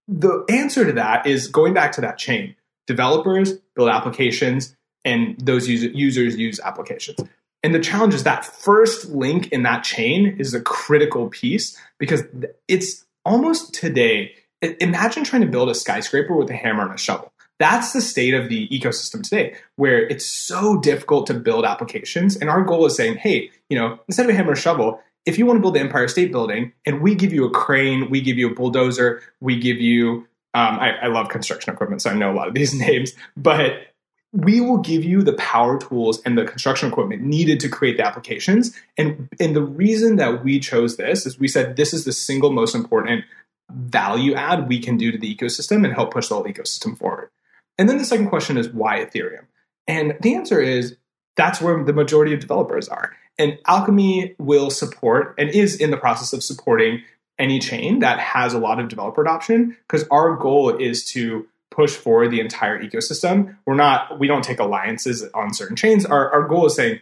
the 0.08 0.44
answer 0.48 0.86
to 0.86 0.92
that 0.94 1.26
is 1.26 1.48
going 1.48 1.74
back 1.74 1.92
to 1.92 2.00
that 2.00 2.18
chain. 2.18 2.56
Developers 2.86 3.52
build 3.76 3.90
applications, 3.90 4.74
and 5.04 5.38
those 5.38 5.68
user, 5.68 5.88
users 5.88 6.36
use 6.36 6.58
applications. 6.60 7.20
And 7.62 7.74
the 7.74 7.80
challenge 7.80 8.14
is 8.14 8.24
that 8.24 8.44
first 8.44 9.10
link 9.10 9.48
in 9.48 9.64
that 9.64 9.84
chain 9.84 10.36
is 10.38 10.54
a 10.54 10.60
critical 10.60 11.28
piece 11.28 11.78
because 11.98 12.22
it's 12.68 13.04
almost 13.24 13.74
today. 13.74 14.32
Imagine 14.62 15.24
trying 15.24 15.42
to 15.42 15.48
build 15.48 15.68
a 15.68 15.74
skyscraper 15.74 16.34
with 16.34 16.50
a 16.50 16.54
hammer 16.54 16.84
and 16.84 16.94
a 16.94 16.98
shovel. 16.98 17.32
That's 17.58 17.92
the 17.92 18.00
state 18.00 18.34
of 18.34 18.48
the 18.48 18.68
ecosystem 18.68 19.22
today, 19.22 19.56
where 19.76 20.06
it's 20.08 20.24
so 20.24 20.78
difficult 20.80 21.26
to 21.26 21.34
build 21.34 21.64
applications. 21.64 22.36
And 22.36 22.48
our 22.48 22.62
goal 22.62 22.86
is 22.86 22.96
saying, 22.96 23.16
hey, 23.16 23.50
you 23.68 23.78
know, 23.78 23.98
instead 24.06 24.26
of 24.26 24.30
a 24.30 24.34
hammer 24.34 24.52
and 24.52 24.58
shovel, 24.58 25.00
if 25.26 25.38
you 25.38 25.44
want 25.44 25.58
to 25.58 25.60
build 25.60 25.74
the 25.74 25.80
Empire 25.80 26.08
State 26.08 26.30
Building 26.30 26.72
and 26.86 27.02
we 27.02 27.14
give 27.14 27.32
you 27.32 27.44
a 27.44 27.50
crane, 27.50 28.08
we 28.10 28.20
give 28.20 28.38
you 28.38 28.50
a 28.50 28.54
bulldozer, 28.54 29.22
we 29.40 29.58
give 29.58 29.78
you, 29.78 30.26
um, 30.54 30.78
I, 30.78 30.92
I 31.02 31.06
love 31.08 31.28
construction 31.28 31.72
equipment, 31.72 32.00
so 32.00 32.10
I 32.10 32.14
know 32.14 32.32
a 32.32 32.34
lot 32.34 32.48
of 32.48 32.54
these 32.54 32.72
names, 32.78 33.12
but 33.36 33.88
we 34.32 34.60
will 34.60 34.78
give 34.78 35.04
you 35.04 35.22
the 35.22 35.32
power 35.34 35.78
tools 35.78 36.20
and 36.22 36.36
the 36.36 36.44
construction 36.44 36.88
equipment 36.88 37.22
needed 37.22 37.60
to 37.60 37.68
create 37.68 37.96
the 37.96 38.06
applications. 38.06 38.78
And, 38.96 39.28
and 39.40 39.56
the 39.56 39.62
reason 39.62 40.16
that 40.16 40.44
we 40.44 40.60
chose 40.60 40.96
this 40.96 41.26
is 41.26 41.38
we 41.38 41.48
said 41.48 41.76
this 41.76 41.92
is 41.92 42.04
the 42.04 42.12
single 42.12 42.52
most 42.52 42.74
important 42.74 43.24
value 43.70 44.34
add 44.34 44.68
we 44.68 44.78
can 44.78 44.96
do 44.96 45.10
to 45.10 45.18
the 45.18 45.34
ecosystem 45.34 45.84
and 45.84 45.92
help 45.94 46.12
push 46.12 46.28
the 46.28 46.34
whole 46.34 46.44
ecosystem 46.44 46.96
forward. 46.96 47.30
And 47.78 47.88
then 47.88 47.98
the 47.98 48.04
second 48.04 48.28
question 48.28 48.58
is 48.58 48.68
why 48.68 49.04
Ethereum? 49.04 49.46
And 49.86 50.16
the 50.20 50.34
answer 50.34 50.60
is 50.60 50.96
that's 51.36 51.60
where 51.60 51.82
the 51.82 51.92
majority 51.92 52.34
of 52.34 52.40
developers 52.40 52.88
are. 52.88 53.12
And 53.38 53.56
Alchemy 53.66 54.34
will 54.38 54.70
support 54.70 55.34
and 55.38 55.48
is 55.48 55.76
in 55.76 55.90
the 55.90 55.96
process 55.96 56.32
of 56.32 56.42
supporting 56.42 57.02
any 57.38 57.60
chain 57.60 58.00
that 58.00 58.18
has 58.18 58.52
a 58.52 58.58
lot 58.58 58.80
of 58.80 58.88
developer 58.88 59.22
adoption 59.22 59.76
because 59.86 60.06
our 60.10 60.34
goal 60.36 60.76
is 60.76 61.04
to 61.12 61.46
push 61.70 61.94
forward 61.94 62.32
the 62.32 62.40
entire 62.40 62.82
ecosystem. 62.82 63.56
We're 63.64 63.74
not, 63.74 64.18
we 64.18 64.26
don't 64.26 64.42
take 64.42 64.58
alliances 64.58 65.24
on 65.34 65.54
certain 65.54 65.76
chains. 65.76 66.04
Our, 66.04 66.30
our 66.32 66.48
goal 66.48 66.66
is 66.66 66.74
saying 66.74 67.00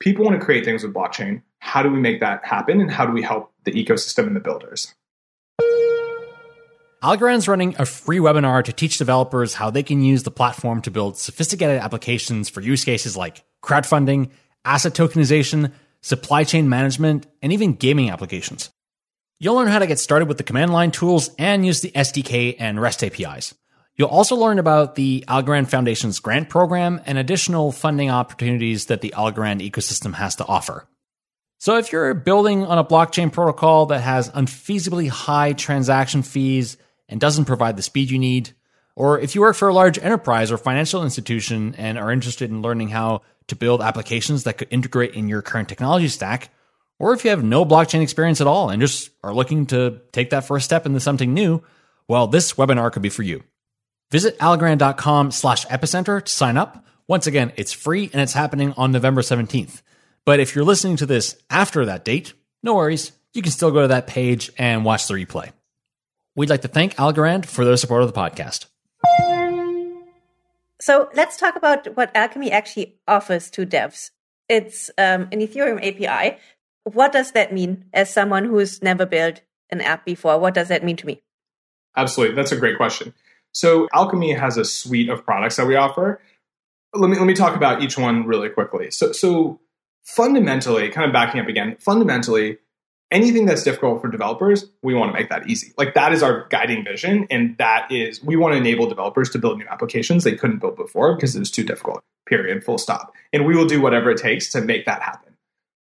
people 0.00 0.24
want 0.24 0.38
to 0.38 0.44
create 0.44 0.64
things 0.64 0.82
with 0.82 0.92
blockchain. 0.92 1.42
How 1.60 1.84
do 1.84 1.90
we 1.90 2.00
make 2.00 2.18
that 2.20 2.44
happen? 2.44 2.80
And 2.80 2.90
how 2.90 3.06
do 3.06 3.12
we 3.12 3.22
help 3.22 3.52
the 3.62 3.72
ecosystem 3.72 4.26
and 4.26 4.34
the 4.34 4.40
builders? 4.40 4.92
Algorand's 7.00 7.46
running 7.46 7.76
a 7.78 7.86
free 7.86 8.18
webinar 8.18 8.64
to 8.64 8.72
teach 8.72 8.98
developers 8.98 9.54
how 9.54 9.70
they 9.70 9.84
can 9.84 10.02
use 10.02 10.24
the 10.24 10.32
platform 10.32 10.82
to 10.82 10.90
build 10.90 11.16
sophisticated 11.16 11.80
applications 11.80 12.48
for 12.48 12.60
use 12.60 12.84
cases 12.84 13.16
like 13.16 13.44
crowdfunding, 13.62 14.30
asset 14.64 14.94
tokenization, 14.94 15.70
supply 16.00 16.42
chain 16.42 16.68
management, 16.68 17.28
and 17.40 17.52
even 17.52 17.74
gaming 17.74 18.10
applications. 18.10 18.70
You'll 19.38 19.54
learn 19.54 19.68
how 19.68 19.78
to 19.78 19.86
get 19.86 20.00
started 20.00 20.26
with 20.26 20.38
the 20.38 20.42
command 20.42 20.72
line 20.72 20.90
tools 20.90 21.30
and 21.38 21.64
use 21.64 21.82
the 21.82 21.92
SDK 21.92 22.56
and 22.58 22.80
REST 22.80 23.04
APIs. 23.04 23.54
You'll 23.94 24.08
also 24.08 24.34
learn 24.34 24.58
about 24.58 24.96
the 24.96 25.24
Algorand 25.28 25.68
Foundation's 25.68 26.18
grant 26.18 26.48
program 26.48 27.00
and 27.06 27.16
additional 27.16 27.70
funding 27.70 28.10
opportunities 28.10 28.86
that 28.86 29.02
the 29.02 29.14
Algorand 29.16 29.60
ecosystem 29.68 30.14
has 30.14 30.34
to 30.36 30.46
offer. 30.46 30.88
So 31.58 31.76
if 31.76 31.92
you're 31.92 32.14
building 32.14 32.64
on 32.64 32.78
a 32.78 32.84
blockchain 32.84 33.32
protocol 33.32 33.86
that 33.86 34.00
has 34.00 34.30
unfeasibly 34.30 35.08
high 35.08 35.52
transaction 35.52 36.22
fees 36.22 36.76
and 37.08 37.20
doesn't 37.20 37.44
provide 37.44 37.76
the 37.76 37.82
speed 37.82 38.10
you 38.10 38.18
need, 38.18 38.50
or 38.96 39.18
if 39.18 39.34
you 39.34 39.40
work 39.40 39.56
for 39.56 39.68
a 39.68 39.74
large 39.74 39.98
enterprise 39.98 40.50
or 40.50 40.58
financial 40.58 41.04
institution 41.04 41.74
and 41.78 41.98
are 41.98 42.10
interested 42.10 42.50
in 42.50 42.62
learning 42.62 42.88
how 42.88 43.22
to 43.46 43.56
build 43.56 43.80
applications 43.80 44.44
that 44.44 44.58
could 44.58 44.68
integrate 44.70 45.14
in 45.14 45.28
your 45.28 45.42
current 45.42 45.68
technology 45.68 46.08
stack, 46.08 46.50
or 46.98 47.14
if 47.14 47.24
you 47.24 47.30
have 47.30 47.44
no 47.44 47.64
blockchain 47.64 48.02
experience 48.02 48.40
at 48.40 48.46
all 48.46 48.70
and 48.70 48.80
just 48.80 49.10
are 49.22 49.32
looking 49.32 49.66
to 49.66 50.00
take 50.12 50.30
that 50.30 50.44
first 50.44 50.64
step 50.64 50.84
into 50.84 51.00
something 51.00 51.32
new, 51.32 51.62
well, 52.08 52.26
this 52.26 52.54
webinar 52.54 52.90
could 52.90 53.02
be 53.02 53.08
for 53.08 53.22
you. 53.22 53.42
Visit 54.10 54.38
algorand.com 54.38 55.30
slash 55.30 55.66
epicenter 55.66 56.24
to 56.24 56.32
sign 56.32 56.56
up. 56.56 56.84
Once 57.06 57.26
again, 57.26 57.52
it's 57.56 57.72
free 57.72 58.10
and 58.12 58.20
it's 58.20 58.32
happening 58.32 58.72
on 58.76 58.92
November 58.92 59.20
17th. 59.20 59.82
But 60.24 60.40
if 60.40 60.54
you're 60.54 60.64
listening 60.64 60.96
to 60.96 61.06
this 61.06 61.36
after 61.50 61.86
that 61.86 62.04
date, 62.04 62.32
no 62.62 62.74
worries. 62.74 63.12
You 63.32 63.42
can 63.42 63.52
still 63.52 63.70
go 63.70 63.82
to 63.82 63.88
that 63.88 64.06
page 64.06 64.50
and 64.58 64.84
watch 64.84 65.06
the 65.06 65.14
replay. 65.14 65.52
We'd 66.38 66.50
like 66.50 66.62
to 66.62 66.68
thank 66.68 66.94
Algorand 66.94 67.46
for 67.46 67.64
their 67.64 67.76
support 67.76 68.04
of 68.04 68.14
the 68.14 68.16
podcast. 68.16 68.66
So 70.80 71.10
let's 71.12 71.36
talk 71.36 71.56
about 71.56 71.96
what 71.96 72.14
Alchemy 72.14 72.52
actually 72.52 72.94
offers 73.08 73.50
to 73.50 73.66
devs. 73.66 74.12
It's 74.48 74.88
um, 74.96 75.22
an 75.32 75.40
Ethereum 75.40 75.78
API. 75.82 76.38
What 76.84 77.10
does 77.10 77.32
that 77.32 77.52
mean 77.52 77.86
as 77.92 78.14
someone 78.14 78.44
who's 78.44 78.80
never 78.80 79.04
built 79.04 79.40
an 79.70 79.80
app 79.80 80.04
before? 80.04 80.38
What 80.38 80.54
does 80.54 80.68
that 80.68 80.84
mean 80.84 80.94
to 80.98 81.06
me? 81.06 81.22
Absolutely. 81.96 82.36
That's 82.36 82.52
a 82.52 82.56
great 82.56 82.76
question. 82.76 83.14
So 83.50 83.88
Alchemy 83.92 84.32
has 84.34 84.56
a 84.56 84.64
suite 84.64 85.08
of 85.08 85.24
products 85.24 85.56
that 85.56 85.66
we 85.66 85.74
offer. 85.74 86.20
Let 86.94 87.10
me 87.10 87.18
let 87.18 87.26
me 87.26 87.34
talk 87.34 87.56
about 87.56 87.82
each 87.82 87.98
one 87.98 88.26
really 88.28 88.48
quickly. 88.48 88.92
So 88.92 89.10
so 89.10 89.58
fundamentally, 90.04 90.88
kind 90.90 91.04
of 91.04 91.12
backing 91.12 91.40
up 91.40 91.48
again, 91.48 91.76
fundamentally, 91.80 92.58
anything 93.10 93.46
that's 93.46 93.62
difficult 93.62 94.00
for 94.00 94.08
developers, 94.08 94.66
we 94.82 94.94
want 94.94 95.12
to 95.12 95.18
make 95.18 95.30
that 95.30 95.48
easy. 95.48 95.72
Like 95.78 95.94
that 95.94 96.12
is 96.12 96.22
our 96.22 96.46
guiding 96.48 96.84
vision. 96.84 97.26
And 97.30 97.56
that 97.58 97.90
is, 97.90 98.22
we 98.22 98.36
want 98.36 98.52
to 98.52 98.58
enable 98.58 98.88
developers 98.88 99.30
to 99.30 99.38
build 99.38 99.58
new 99.58 99.66
applications 99.70 100.24
they 100.24 100.34
couldn't 100.34 100.58
build 100.58 100.76
before 100.76 101.14
because 101.14 101.34
it 101.34 101.38
was 101.38 101.50
too 101.50 101.64
difficult, 101.64 102.02
period, 102.26 102.64
full 102.64 102.78
stop. 102.78 103.14
And 103.32 103.46
we 103.46 103.56
will 103.56 103.66
do 103.66 103.80
whatever 103.80 104.10
it 104.10 104.18
takes 104.18 104.50
to 104.50 104.60
make 104.60 104.86
that 104.86 105.02
happen. 105.02 105.34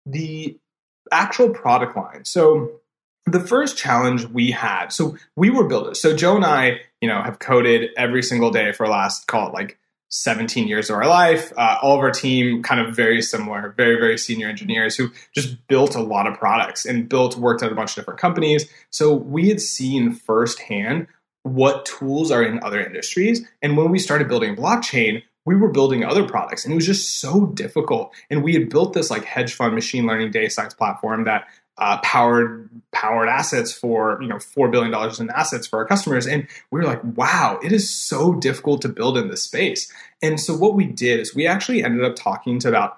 The 0.06 0.58
actual 1.12 1.49
product 1.49 1.97
line. 1.97 2.25
So 2.25 2.71
the 3.25 3.39
first 3.39 3.77
challenge 3.77 4.25
we 4.25 4.51
had, 4.51 4.88
so 4.88 5.17
we 5.36 5.49
were 5.49 5.65
builders. 5.65 5.99
So 5.99 6.15
Joe 6.15 6.36
and 6.36 6.45
I, 6.45 6.82
you 7.01 7.10
know, 7.10 7.21
have 7.21 7.39
coded 7.39 7.91
every 7.97 8.23
single 8.23 8.51
day 8.51 8.71
for 8.71 8.88
last, 8.88 9.27
call 9.27 9.51
like 9.51 9.77
17 10.10 10.67
years 10.67 10.89
of 10.89 10.96
our 10.96 11.08
life. 11.08 11.52
Uh, 11.58 11.78
all 11.82 11.96
of 11.96 12.00
our 12.00 12.12
team 12.12 12.63
kind 12.63 12.80
of 12.80 12.96
very 12.96 13.22
similar, 13.22 13.74
very, 13.76 13.96
very 13.96 14.17
senior 14.17 14.48
engineers 14.48 14.96
who 14.96 15.10
just 15.34 15.67
built 15.67 15.96
a 15.96 16.02
lot 16.02 16.28
of 16.28 16.38
products 16.38 16.86
and 16.86 17.10
built, 17.10 17.38
worked 17.38 17.63
at 17.63 17.72
a 17.72 17.76
bunch 17.76 17.91
of 17.91 17.96
different 17.96 18.20
companies. 18.20 18.70
So 18.89 19.13
we 19.13 19.50
had 19.50 19.60
seen 19.60 20.13
firsthand 20.13 21.08
what 21.43 21.86
tools 21.86 22.32
are 22.32 22.43
in 22.43 22.63
other 22.63 22.84
industries. 22.84 23.48
And 23.62 23.78
when 23.78 23.89
we 23.91 24.00
started 24.00 24.28
building 24.28 24.56
blockchain, 24.56 25.24
we 25.46 25.56
were 25.56 25.70
building 25.70 26.04
other 26.04 26.28
products 26.28 26.65
and 26.65 26.74
it 26.74 26.76
was 26.76 26.86
just 26.86 27.22
so 27.22 27.46
difficult. 27.48 28.13
And 28.30 28.43
we 28.43 28.54
had 28.54 28.70
built 28.70 28.93
this 28.93 29.10
like 29.10 29.24
hedge 29.24 29.54
fund 29.54 29.74
machine 29.74 30.06
learning 30.06 30.32
data 30.32 30.50
science 30.50 30.74
platform 30.74 31.24
that 31.24 31.48
uh, 31.78 32.00
powered 32.02 32.70
powered 32.92 33.30
assets 33.30 33.72
for 33.72 34.18
you 34.22 34.28
know 34.28 34.40
four 34.40 34.70
billion 34.70 34.92
dollars 34.92 35.20
in 35.20 35.30
assets 35.30 35.68
for 35.68 35.80
our 35.80 35.86
customers, 35.86 36.26
and 36.26 36.48
we 36.72 36.80
were 36.80 36.86
like, 36.86 37.02
wow, 37.16 37.60
it 37.63 37.72
is 37.72 37.90
so 37.90 38.34
difficult 38.36 38.82
to 38.82 38.90
build 38.90 39.18
in 39.18 39.30
this 39.30 39.44
space. 39.44 39.92
And 40.22 40.40
so 40.40 40.56
what 40.56 40.74
we 40.74 40.86
did 40.86 41.20
is 41.20 41.36
we 41.36 41.46
actually 41.46 41.84
ended 41.84 42.04
up 42.04 42.16
talking 42.16 42.60
to 42.60 42.70
about 42.70 42.98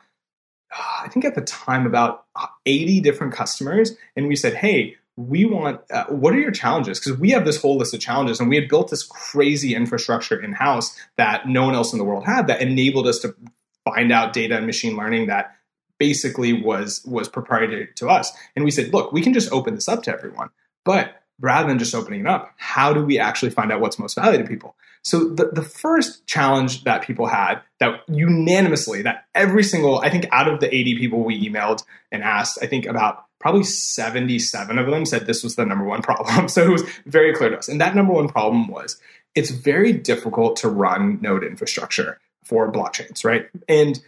I 0.72 1.08
think 1.10 1.26
at 1.26 1.36
the 1.36 1.42
time 1.42 1.86
about 1.86 2.26
80 2.66 3.02
different 3.02 3.34
customers, 3.34 3.96
and 4.16 4.28
we 4.28 4.36
said, 4.36 4.54
hey, 4.54 4.98
we 5.18 5.44
want 5.44 5.82
uh, 5.92 6.06
what 6.06 6.34
are 6.34 6.40
your 6.40 6.52
challenges? 6.52 7.00
Because 7.00 7.20
we 7.20 7.32
have 7.32 7.44
this 7.44 7.62
whole 7.62 7.78
list 7.78 7.94
of 7.94 8.00
challenges 8.00 8.40
and 8.40 8.50
we 8.50 8.56
had 8.56 8.70
built 8.70 8.90
this 8.90 9.04
crazy 9.04 9.76
infrastructure 9.76 10.42
in 10.42 10.54
house 10.54 10.98
that 11.18 11.48
no 11.48 11.66
one 11.66 11.76
else 11.76 11.92
in 11.92 12.00
the 12.00 12.06
world 12.06 12.26
had 12.26 12.48
that 12.48 12.62
enabled 12.62 13.08
us 13.08 13.20
to 13.20 13.36
find 13.84 14.12
out 14.12 14.32
data 14.32 14.56
and 14.56 14.66
machine 14.66 14.96
learning 14.96 15.28
that 15.28 15.56
basically 16.00 16.54
was 16.54 17.04
was 17.06 17.30
proprietary 17.30 17.90
to 17.96 18.08
us 18.08 18.32
and 18.56 18.66
we 18.66 18.72
said 18.72 18.94
look 18.94 19.12
we 19.12 19.22
can 19.22 19.34
just 19.34 19.52
open 19.52 19.76
this 19.76 19.88
up 19.88 20.04
to 20.04 20.12
everyone 20.12 20.50
but 20.86 21.22
rather 21.42 21.68
than 21.68 21.80
just 21.80 21.94
opening 21.94 22.22
it 22.22 22.28
up 22.28 22.54
how 22.58 22.92
do 22.94 23.04
we 23.04 23.20
actually 23.20 23.52
find 23.52 23.72
out 23.72 23.82
what's 23.82 24.00
most 24.00 24.16
valuable 24.16 24.44
to 24.44 24.50
people 24.50 24.76
so 25.02 25.30
the, 25.30 25.50
the 25.54 25.62
first 25.62 26.26
challenge 26.28 26.84
that 26.84 27.04
people 27.04 27.28
had 27.28 27.62
that 27.80 28.02
unanimously 28.08 29.02
that 29.02 29.26
every 29.36 29.64
single 29.64 30.00
i 30.00 30.10
think 30.10 30.26
out 30.32 30.48
of 30.48 30.60
the 30.60 30.74
80 30.74 30.98
people 30.98 31.24
we 31.24 31.48
emailed 31.48 31.84
and 32.12 32.24
asked 32.24 32.58
i 32.62 32.66
think 32.66 32.86
about 32.86 33.26
probably 33.40 33.64
77 33.64 34.78
of 34.78 34.86
them 34.88 35.06
said 35.06 35.26
this 35.26 35.44
was 35.44 35.56
the 35.56 35.66
number 35.66 35.86
one 35.86 36.02
problem. 36.04 36.48
So 36.48 36.64
it 36.64 36.70
was 36.70 36.84
very 37.06 37.34
clear 37.34 37.50
to 37.50 37.58
us. 37.58 37.68
And 37.68 37.82
that 37.82 37.96
number 37.96 38.14
one 38.14 38.28
problem 38.28 38.68
was 38.68 39.00
it's 39.36 39.50
very 39.50 39.94
difficult 39.94 40.58
to 40.58 40.70
run 40.70 41.20
node 41.22 41.44
infrastructure 41.44 42.20
for 42.44 42.72
blockchains, 42.72 43.24
right? 43.24 43.48
And 43.68 44.00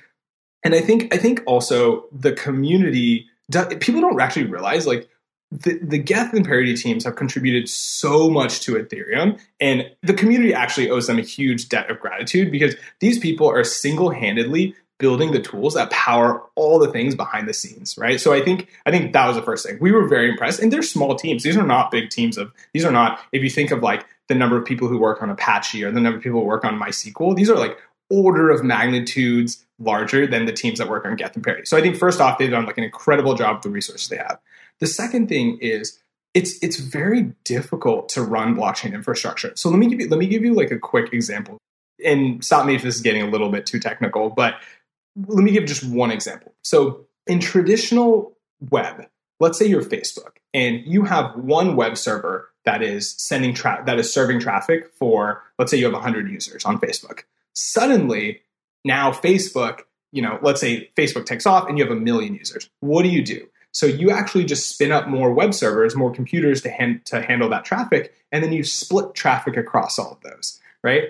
and 0.64 0.76
I 0.76 0.82
think 0.82 1.14
I 1.14 1.18
think 1.18 1.42
also 1.46 2.06
the 2.12 2.34
community 2.34 3.28
people 3.80 4.02
don't 4.02 4.20
actually 4.22 4.46
realize 4.46 4.88
like 4.88 5.10
the, 5.52 5.78
the 5.84 5.98
Geth 5.98 6.34
and 6.34 6.46
Parity 6.46 6.76
teams 6.76 7.04
have 7.04 7.18
contributed 7.18 7.68
so 7.68 8.30
much 8.30 8.62
to 8.62 8.76
Ethereum, 8.76 9.40
and 9.60 9.90
the 10.02 10.14
community 10.14 10.54
actually 10.54 10.90
owes 10.90 11.08
them 11.08 11.20
a 11.20 11.24
huge 11.24 11.68
debt 11.68 11.92
of 11.92 12.00
gratitude 12.00 12.52
because 12.52 12.76
these 13.00 13.20
people 13.20 13.50
are 13.50 13.64
single 13.64 14.12
handedly 14.12 14.76
building 14.98 15.32
the 15.32 15.42
tools 15.42 15.74
that 15.74 15.90
power 15.90 16.44
all 16.56 16.78
the 16.78 16.92
things 16.92 17.16
behind 17.16 17.50
the 17.50 17.54
scenes, 17.54 17.98
right? 17.98 18.22
So 18.22 18.34
I 18.34 18.42
think 18.42 18.70
I 18.86 18.92
think 18.92 19.14
that 19.14 19.28
was 19.28 19.36
the 19.36 19.42
first 19.42 19.66
thing. 19.66 19.78
We 19.82 19.92
were 19.92 20.08
very 20.08 20.30
impressed, 20.30 20.62
and 20.62 20.72
they're 20.72 20.84
small 20.84 21.16
teams. 21.16 21.44
These 21.44 21.58
are 21.58 21.66
not 21.66 21.92
big 21.92 22.10
teams 22.10 22.38
of. 22.38 22.54
These 22.74 22.86
are 22.86 22.92
not. 22.92 23.20
If 23.34 23.44
you 23.44 23.50
think 23.50 23.72
of 23.72 23.84
like 23.84 24.06
the 24.30 24.36
number 24.36 24.58
of 24.58 24.64
people 24.64 24.88
who 24.88 24.98
work 24.98 25.22
on 25.22 25.30
Apache 25.30 25.84
or 25.84 25.92
the 25.92 26.00
number 26.00 26.18
of 26.18 26.24
people 26.24 26.40
who 26.40 26.46
work 26.46 26.64
on 26.64 26.80
MySQL, 26.80 27.36
these 27.36 27.50
are 27.50 27.58
like 27.58 27.78
order 28.10 28.50
of 28.50 28.64
magnitudes 28.64 29.66
larger 29.82 30.28
than 30.28 30.46
the 30.46 30.54
teams 30.54 30.80
that 30.80 30.90
work 30.90 31.06
on 31.06 31.16
Geth 31.16 31.36
and 31.36 31.44
Parity. 31.44 31.66
So 31.66 31.78
I 31.78 31.82
think 31.82 31.96
first 31.96 32.22
off, 32.22 32.38
they've 32.38 32.52
done 32.52 32.66
like 32.66 32.78
an 32.78 32.84
incredible 32.84 33.36
job 33.36 33.58
with 33.58 33.64
the 33.64 33.70
resources 33.70 34.08
they 34.10 34.18
have. 34.18 34.40
The 34.80 34.88
second 34.88 35.28
thing 35.28 35.58
is 35.62 36.00
it's 36.34 36.62
it's 36.64 36.78
very 36.78 37.34
difficult 37.44 38.10
to 38.10 38.22
run 38.22 38.56
blockchain 38.56 38.94
infrastructure. 38.94 39.52
So 39.56 39.70
let 39.70 39.80
me 39.80 39.88
give 39.88 40.00
you 40.00 40.10
let 40.10 40.20
me 40.20 40.28
give 40.28 40.44
you 40.44 40.54
like 40.54 40.72
a 40.72 40.80
quick 40.80 41.14
example. 41.14 41.58
And 42.04 42.44
stop 42.44 42.66
me 42.66 42.76
if 42.76 42.82
this 42.82 42.96
is 42.96 43.02
getting 43.02 43.22
a 43.22 43.30
little 43.30 43.50
bit 43.50 43.66
too 43.66 43.80
technical, 43.80 44.30
but 44.30 44.56
let 45.28 45.44
me 45.44 45.52
give 45.52 45.66
just 45.66 45.84
one 45.84 46.12
example. 46.12 46.54
So, 46.64 47.06
in 47.28 47.40
traditional 47.40 48.38
web, 48.70 49.08
let's 49.40 49.60
say 49.60 49.66
you're 49.66 49.84
Facebook 49.84 50.38
and 50.54 50.82
you 50.86 51.04
have 51.04 51.36
one 51.36 51.76
web 51.76 51.98
server 51.98 52.50
that 52.66 52.82
is 52.82 53.16
sending 53.18 53.54
tra- 53.54 53.84
that 53.86 54.00
is 54.00 54.12
serving 54.12 54.40
traffic 54.40 54.92
for 54.94 55.44
let's 55.60 55.72
say 55.72 55.78
you 55.78 55.86
have 55.86 55.94
100 55.94 56.30
users 56.30 56.66
on 56.66 56.80
Facebook. 56.80 57.22
Suddenly, 57.54 58.42
now 58.84 59.12
Facebook, 59.12 59.82
you 60.12 60.22
know, 60.22 60.40
let's 60.42 60.62
say 60.62 60.90
Facebook 60.98 61.26
takes 61.26 61.46
off 61.46 61.68
and 61.68 61.78
you 61.78 61.84
have 61.84 61.96
a 61.96 62.00
million 62.00 62.36
users. 62.36 62.70
What 62.80 63.04
do 63.04 63.10
you 63.10 63.24
do? 63.24 63.48
So 63.74 63.86
you 63.86 64.12
actually 64.12 64.44
just 64.46 64.70
spin 64.70 64.92
up 64.92 65.08
more 65.08 65.34
web 65.34 65.54
servers, 65.54 65.96
more 65.96 66.12
computers 66.12 66.62
to, 66.64 66.70
hand, 66.70 67.06
to 67.06 67.22
handle 67.22 67.50
that 67.50 67.64
traffic, 67.64 68.14
and 68.32 68.44
then 68.44 68.52
you 68.52 68.64
split 68.64 69.14
traffic 69.14 69.56
across 69.56 69.98
all 69.98 70.12
of 70.12 70.22
those, 70.22 70.60
right? 70.84 71.04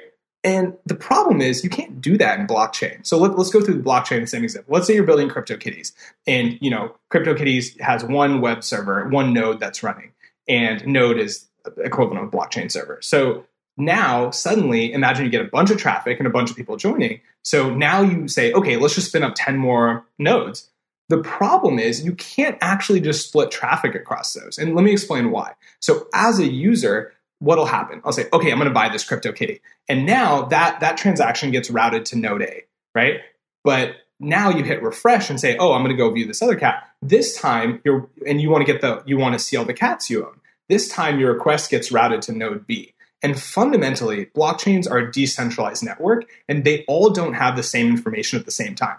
And 0.44 0.76
the 0.86 0.96
problem 0.96 1.40
is 1.42 1.64
you 1.64 1.70
can't 1.70 2.02
do 2.02 2.18
that 2.18 2.40
in 2.40 2.48
blockchain. 2.48 3.06
So 3.06 3.18
let, 3.18 3.38
us 3.38 3.52
go 3.52 3.62
through 3.62 3.76
the 3.76 3.84
blockchain 3.84 4.22
the 4.22 4.28
same 4.28 4.44
example. 4.44 4.74
Let's 4.74 4.88
say 4.88 4.96
you're 4.96 5.04
building 5.04 5.30
CryptoKitties 5.30 5.92
and 6.26 6.58
you 6.62 6.72
know 6.72 6.96
CryptoKitties 7.12 7.80
has 7.80 8.04
one 8.04 8.42
web 8.42 8.64
server, 8.64 9.08
one 9.10 9.34
node 9.34 9.60
that's 9.60 9.84
running, 9.84 10.12
and 10.48 10.86
node 10.88 11.20
is 11.20 11.48
equivalent 11.78 12.24
of 12.24 12.32
blockchain 12.32 12.72
server. 12.72 13.00
So 13.02 13.46
now 13.78 14.32
suddenly 14.32 14.92
imagine 14.94 15.26
you 15.26 15.32
get 15.32 15.42
a 15.42 15.50
bunch 15.50 15.72
of 15.72 15.78
traffic 15.78 16.20
and 16.20 16.28
a 16.28 16.32
bunch 16.32 16.50
of 16.50 16.56
people 16.56 16.78
joining. 16.78 17.22
So 17.44 17.74
now 17.74 18.02
you 18.02 18.28
say, 18.28 18.54
okay, 18.54 18.78
let's 18.78 18.96
just 18.96 19.08
spin 19.08 19.24
up 19.24 19.34
10 19.36 19.58
more 19.58 20.06
nodes. 20.20 20.70
The 21.10 21.20
problem 21.20 21.80
is 21.80 22.06
you 22.06 22.14
can't 22.14 22.58
actually 22.62 23.02
just 23.02 23.28
split 23.28 23.52
traffic 23.52 23.96
across 23.96 24.34
those. 24.34 24.58
And 24.58 24.76
let 24.76 24.84
me 24.86 24.92
explain 24.92 25.32
why. 25.32 25.54
So 25.80 26.08
as 26.14 26.40
a 26.40 26.46
user, 26.46 27.14
what'll 27.40 27.66
happen? 27.66 28.02
I'll 28.06 28.14
say, 28.14 28.28
okay, 28.32 28.52
I'm 28.52 28.58
going 28.58 28.70
to 28.70 28.74
buy 28.74 28.88
this 28.88 29.04
crypto 29.04 29.32
kitty. 29.32 29.62
And 29.90 30.06
now 30.06 30.44
that 30.44 30.80
that 30.80 30.96
transaction 30.98 31.52
gets 31.52 31.70
routed 31.70 32.06
to 32.08 32.18
node 32.18 32.44
A, 32.44 32.64
right? 32.96 33.20
But 33.64 33.96
now 34.20 34.50
you 34.50 34.64
hit 34.64 34.82
refresh 34.84 35.30
and 35.30 35.40
say, 35.40 35.58
oh, 35.58 35.74
I'm 35.74 35.82
going 35.82 35.96
to 35.96 36.02
go 36.02 36.12
view 36.12 36.26
this 36.26 36.42
other 36.42 36.56
cat. 36.56 36.88
This 37.02 37.38
time 37.38 37.82
you're, 37.84 38.08
and 38.26 38.40
you 38.40 38.50
want 38.50 38.66
to 38.66 38.72
get 38.72 38.82
the, 38.82 39.04
you 39.06 39.18
want 39.18 39.34
to 39.34 39.40
see 39.40 39.58
all 39.58 39.66
the 39.66 39.74
cats 39.74 40.10
you 40.10 40.26
own. 40.26 40.40
This 40.70 40.88
time 40.88 41.20
your 41.20 41.34
request 41.34 41.72
gets 41.72 41.92
routed 41.92 42.22
to 42.24 42.32
node 42.32 42.66
B. 42.66 42.94
And 43.24 43.40
fundamentally, 43.40 44.28
blockchains 44.36 44.90
are 44.90 44.98
a 44.98 45.12
decentralized 45.12 45.84
network 45.84 46.30
and 46.50 46.64
they 46.64 46.84
all 46.88 47.10
don't 47.10 47.34
have 47.34 47.56
the 47.56 47.64
same 47.64 47.88
information 47.88 48.40
at 48.40 48.46
the 48.46 48.52
same 48.52 48.76
time. 48.76 48.98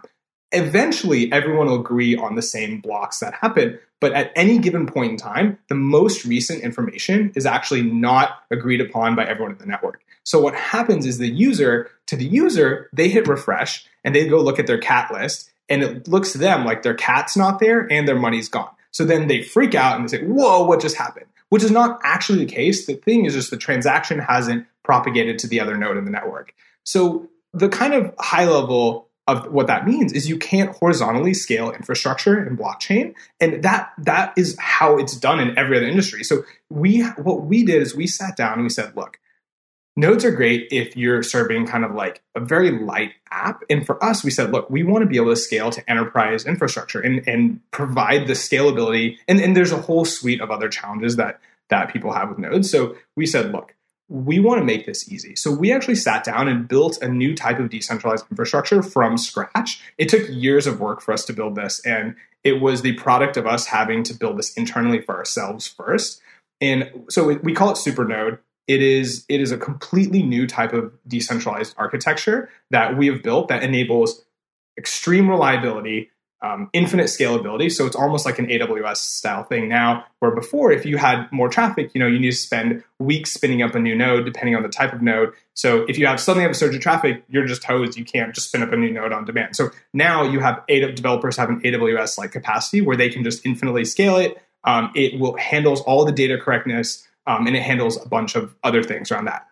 Eventually, 0.52 1.32
everyone 1.32 1.66
will 1.66 1.80
agree 1.80 2.14
on 2.14 2.34
the 2.34 2.42
same 2.42 2.80
blocks 2.80 3.20
that 3.20 3.34
happen, 3.34 3.78
but 4.00 4.12
at 4.12 4.32
any 4.36 4.58
given 4.58 4.86
point 4.86 5.12
in 5.12 5.16
time, 5.16 5.58
the 5.68 5.74
most 5.74 6.24
recent 6.24 6.62
information 6.62 7.32
is 7.34 7.46
actually 7.46 7.82
not 7.82 8.42
agreed 8.50 8.80
upon 8.80 9.16
by 9.16 9.24
everyone 9.24 9.52
in 9.52 9.58
the 9.58 9.66
network. 9.66 10.04
So 10.24 10.40
what 10.40 10.54
happens 10.54 11.06
is 11.06 11.18
the 11.18 11.28
user, 11.28 11.90
to 12.06 12.16
the 12.16 12.26
user, 12.26 12.90
they 12.92 13.08
hit 13.08 13.26
refresh 13.26 13.86
and 14.04 14.14
they 14.14 14.28
go 14.28 14.40
look 14.40 14.58
at 14.58 14.66
their 14.66 14.78
cat 14.78 15.10
list 15.12 15.50
and 15.68 15.82
it 15.82 16.06
looks 16.06 16.32
to 16.32 16.38
them 16.38 16.64
like 16.64 16.82
their 16.82 16.94
cat's 16.94 17.36
not 17.36 17.58
there 17.58 17.90
and 17.90 18.06
their 18.06 18.18
money's 18.18 18.48
gone. 18.48 18.70
So 18.90 19.04
then 19.04 19.26
they 19.26 19.42
freak 19.42 19.74
out 19.74 19.98
and 19.98 20.08
they 20.08 20.18
say, 20.18 20.24
whoa, 20.24 20.64
what 20.64 20.80
just 20.80 20.96
happened? 20.96 21.26
Which 21.52 21.62
is 21.62 21.70
not 21.70 22.00
actually 22.02 22.38
the 22.38 22.50
case. 22.50 22.86
The 22.86 22.94
thing 22.94 23.26
is 23.26 23.34
just 23.34 23.50
the 23.50 23.58
transaction 23.58 24.18
hasn't 24.18 24.66
propagated 24.84 25.38
to 25.40 25.46
the 25.46 25.60
other 25.60 25.76
node 25.76 25.98
in 25.98 26.06
the 26.06 26.10
network. 26.10 26.54
So 26.82 27.28
the 27.52 27.68
kind 27.68 27.92
of 27.92 28.14
high 28.18 28.46
level 28.46 29.10
of 29.26 29.52
what 29.52 29.66
that 29.66 29.86
means 29.86 30.14
is 30.14 30.30
you 30.30 30.38
can't 30.38 30.74
horizontally 30.76 31.34
scale 31.34 31.70
infrastructure 31.70 32.42
in 32.42 32.56
blockchain 32.56 33.14
and 33.38 33.62
that 33.62 33.92
that 33.98 34.32
is 34.38 34.56
how 34.58 34.96
it's 34.96 35.14
done 35.14 35.40
in 35.40 35.56
every 35.58 35.76
other 35.76 35.86
industry 35.86 36.24
so 36.24 36.42
we 36.70 37.02
what 37.02 37.42
we 37.42 37.64
did 37.64 37.80
is 37.80 37.94
we 37.94 38.06
sat 38.06 38.36
down 38.36 38.54
and 38.54 38.64
we 38.64 38.68
said 38.68 38.96
look 38.96 39.20
nodes 39.96 40.24
are 40.24 40.30
great 40.30 40.68
if 40.70 40.96
you're 40.96 41.22
serving 41.22 41.66
kind 41.66 41.84
of 41.84 41.94
like 41.94 42.22
a 42.34 42.40
very 42.40 42.70
light 42.70 43.12
app 43.30 43.62
and 43.68 43.86
for 43.86 44.02
us 44.02 44.24
we 44.24 44.30
said 44.30 44.50
look 44.50 44.68
we 44.70 44.82
want 44.82 45.02
to 45.02 45.08
be 45.08 45.16
able 45.16 45.30
to 45.30 45.36
scale 45.36 45.70
to 45.70 45.88
enterprise 45.90 46.46
infrastructure 46.46 47.00
and 47.00 47.26
and 47.28 47.60
provide 47.70 48.26
the 48.26 48.32
scalability 48.32 49.16
and, 49.28 49.40
and 49.40 49.56
there's 49.56 49.72
a 49.72 49.80
whole 49.80 50.04
suite 50.04 50.40
of 50.40 50.50
other 50.50 50.68
challenges 50.68 51.16
that 51.16 51.40
that 51.68 51.92
people 51.92 52.12
have 52.12 52.28
with 52.28 52.38
nodes 52.38 52.70
so 52.70 52.96
we 53.16 53.26
said 53.26 53.52
look 53.52 53.74
we 54.12 54.40
want 54.40 54.60
to 54.60 54.64
make 54.64 54.84
this 54.84 55.10
easy. 55.10 55.34
So 55.36 55.50
we 55.50 55.72
actually 55.72 55.94
sat 55.94 56.22
down 56.22 56.46
and 56.46 56.68
built 56.68 57.00
a 57.00 57.08
new 57.08 57.34
type 57.34 57.58
of 57.58 57.70
decentralized 57.70 58.26
infrastructure 58.30 58.82
from 58.82 59.16
scratch. 59.16 59.82
It 59.96 60.10
took 60.10 60.28
years 60.28 60.66
of 60.66 60.80
work 60.80 61.00
for 61.00 61.14
us 61.14 61.24
to 61.26 61.32
build 61.32 61.54
this, 61.54 61.80
and 61.86 62.14
it 62.44 62.60
was 62.60 62.82
the 62.82 62.92
product 62.94 63.38
of 63.38 63.46
us 63.46 63.66
having 63.66 64.02
to 64.04 64.14
build 64.14 64.38
this 64.38 64.52
internally 64.54 65.00
for 65.00 65.16
ourselves 65.16 65.66
first. 65.66 66.20
And 66.60 67.06
so 67.08 67.26
we 67.42 67.54
call 67.54 67.70
it 67.70 67.76
Supernode. 67.76 68.38
It 68.66 68.82
is 68.82 69.24
it 69.28 69.40
is 69.40 69.50
a 69.50 69.58
completely 69.58 70.22
new 70.22 70.46
type 70.46 70.72
of 70.72 70.92
decentralized 71.06 71.74
architecture 71.76 72.48
that 72.70 72.96
we 72.96 73.08
have 73.08 73.22
built 73.22 73.48
that 73.48 73.62
enables 73.62 74.24
extreme 74.78 75.28
reliability, 75.28 76.10
um, 76.42 76.68
infinite 76.72 77.06
scalability. 77.06 77.70
So 77.70 77.86
it's 77.86 77.94
almost 77.94 78.26
like 78.26 78.38
an 78.38 78.46
AWS 78.46 78.96
style 78.96 79.44
thing 79.44 79.68
now, 79.68 80.04
where 80.18 80.32
before, 80.32 80.72
if 80.72 80.84
you 80.84 80.96
had 80.96 81.30
more 81.30 81.48
traffic, 81.48 81.92
you 81.94 82.00
know, 82.00 82.06
you 82.06 82.18
need 82.18 82.30
to 82.30 82.36
spend 82.36 82.82
weeks 82.98 83.32
spinning 83.32 83.62
up 83.62 83.74
a 83.74 83.78
new 83.78 83.94
node, 83.94 84.24
depending 84.24 84.56
on 84.56 84.62
the 84.62 84.68
type 84.68 84.92
of 84.92 85.02
node. 85.02 85.32
So 85.54 85.84
if 85.88 85.98
you 85.98 86.06
have 86.06 86.18
suddenly 86.20 86.42
have 86.42 86.50
a 86.50 86.54
surge 86.54 86.74
of 86.74 86.80
traffic, 86.80 87.22
you're 87.28 87.46
just 87.46 87.64
hosed. 87.64 87.96
You 87.96 88.04
can't 88.04 88.34
just 88.34 88.48
spin 88.48 88.62
up 88.62 88.72
a 88.72 88.76
new 88.76 88.92
node 88.92 89.12
on 89.12 89.24
demand. 89.24 89.54
So 89.54 89.70
now 89.92 90.24
you 90.24 90.40
have 90.40 90.62
eight 90.68 90.96
developers 90.96 91.36
have 91.36 91.48
an 91.48 91.60
AWS 91.60 92.18
like 92.18 92.32
capacity 92.32 92.80
where 92.80 92.96
they 92.96 93.08
can 93.08 93.22
just 93.22 93.46
infinitely 93.46 93.84
scale 93.84 94.16
it. 94.16 94.36
Um, 94.64 94.90
it 94.94 95.18
will 95.18 95.36
handles 95.36 95.80
all 95.82 96.04
the 96.04 96.12
data 96.12 96.38
correctness, 96.38 97.06
um, 97.26 97.46
and 97.46 97.56
it 97.56 97.62
handles 97.62 98.02
a 98.04 98.08
bunch 98.08 98.34
of 98.34 98.54
other 98.62 98.82
things 98.82 99.10
around 99.10 99.26
that. 99.26 99.46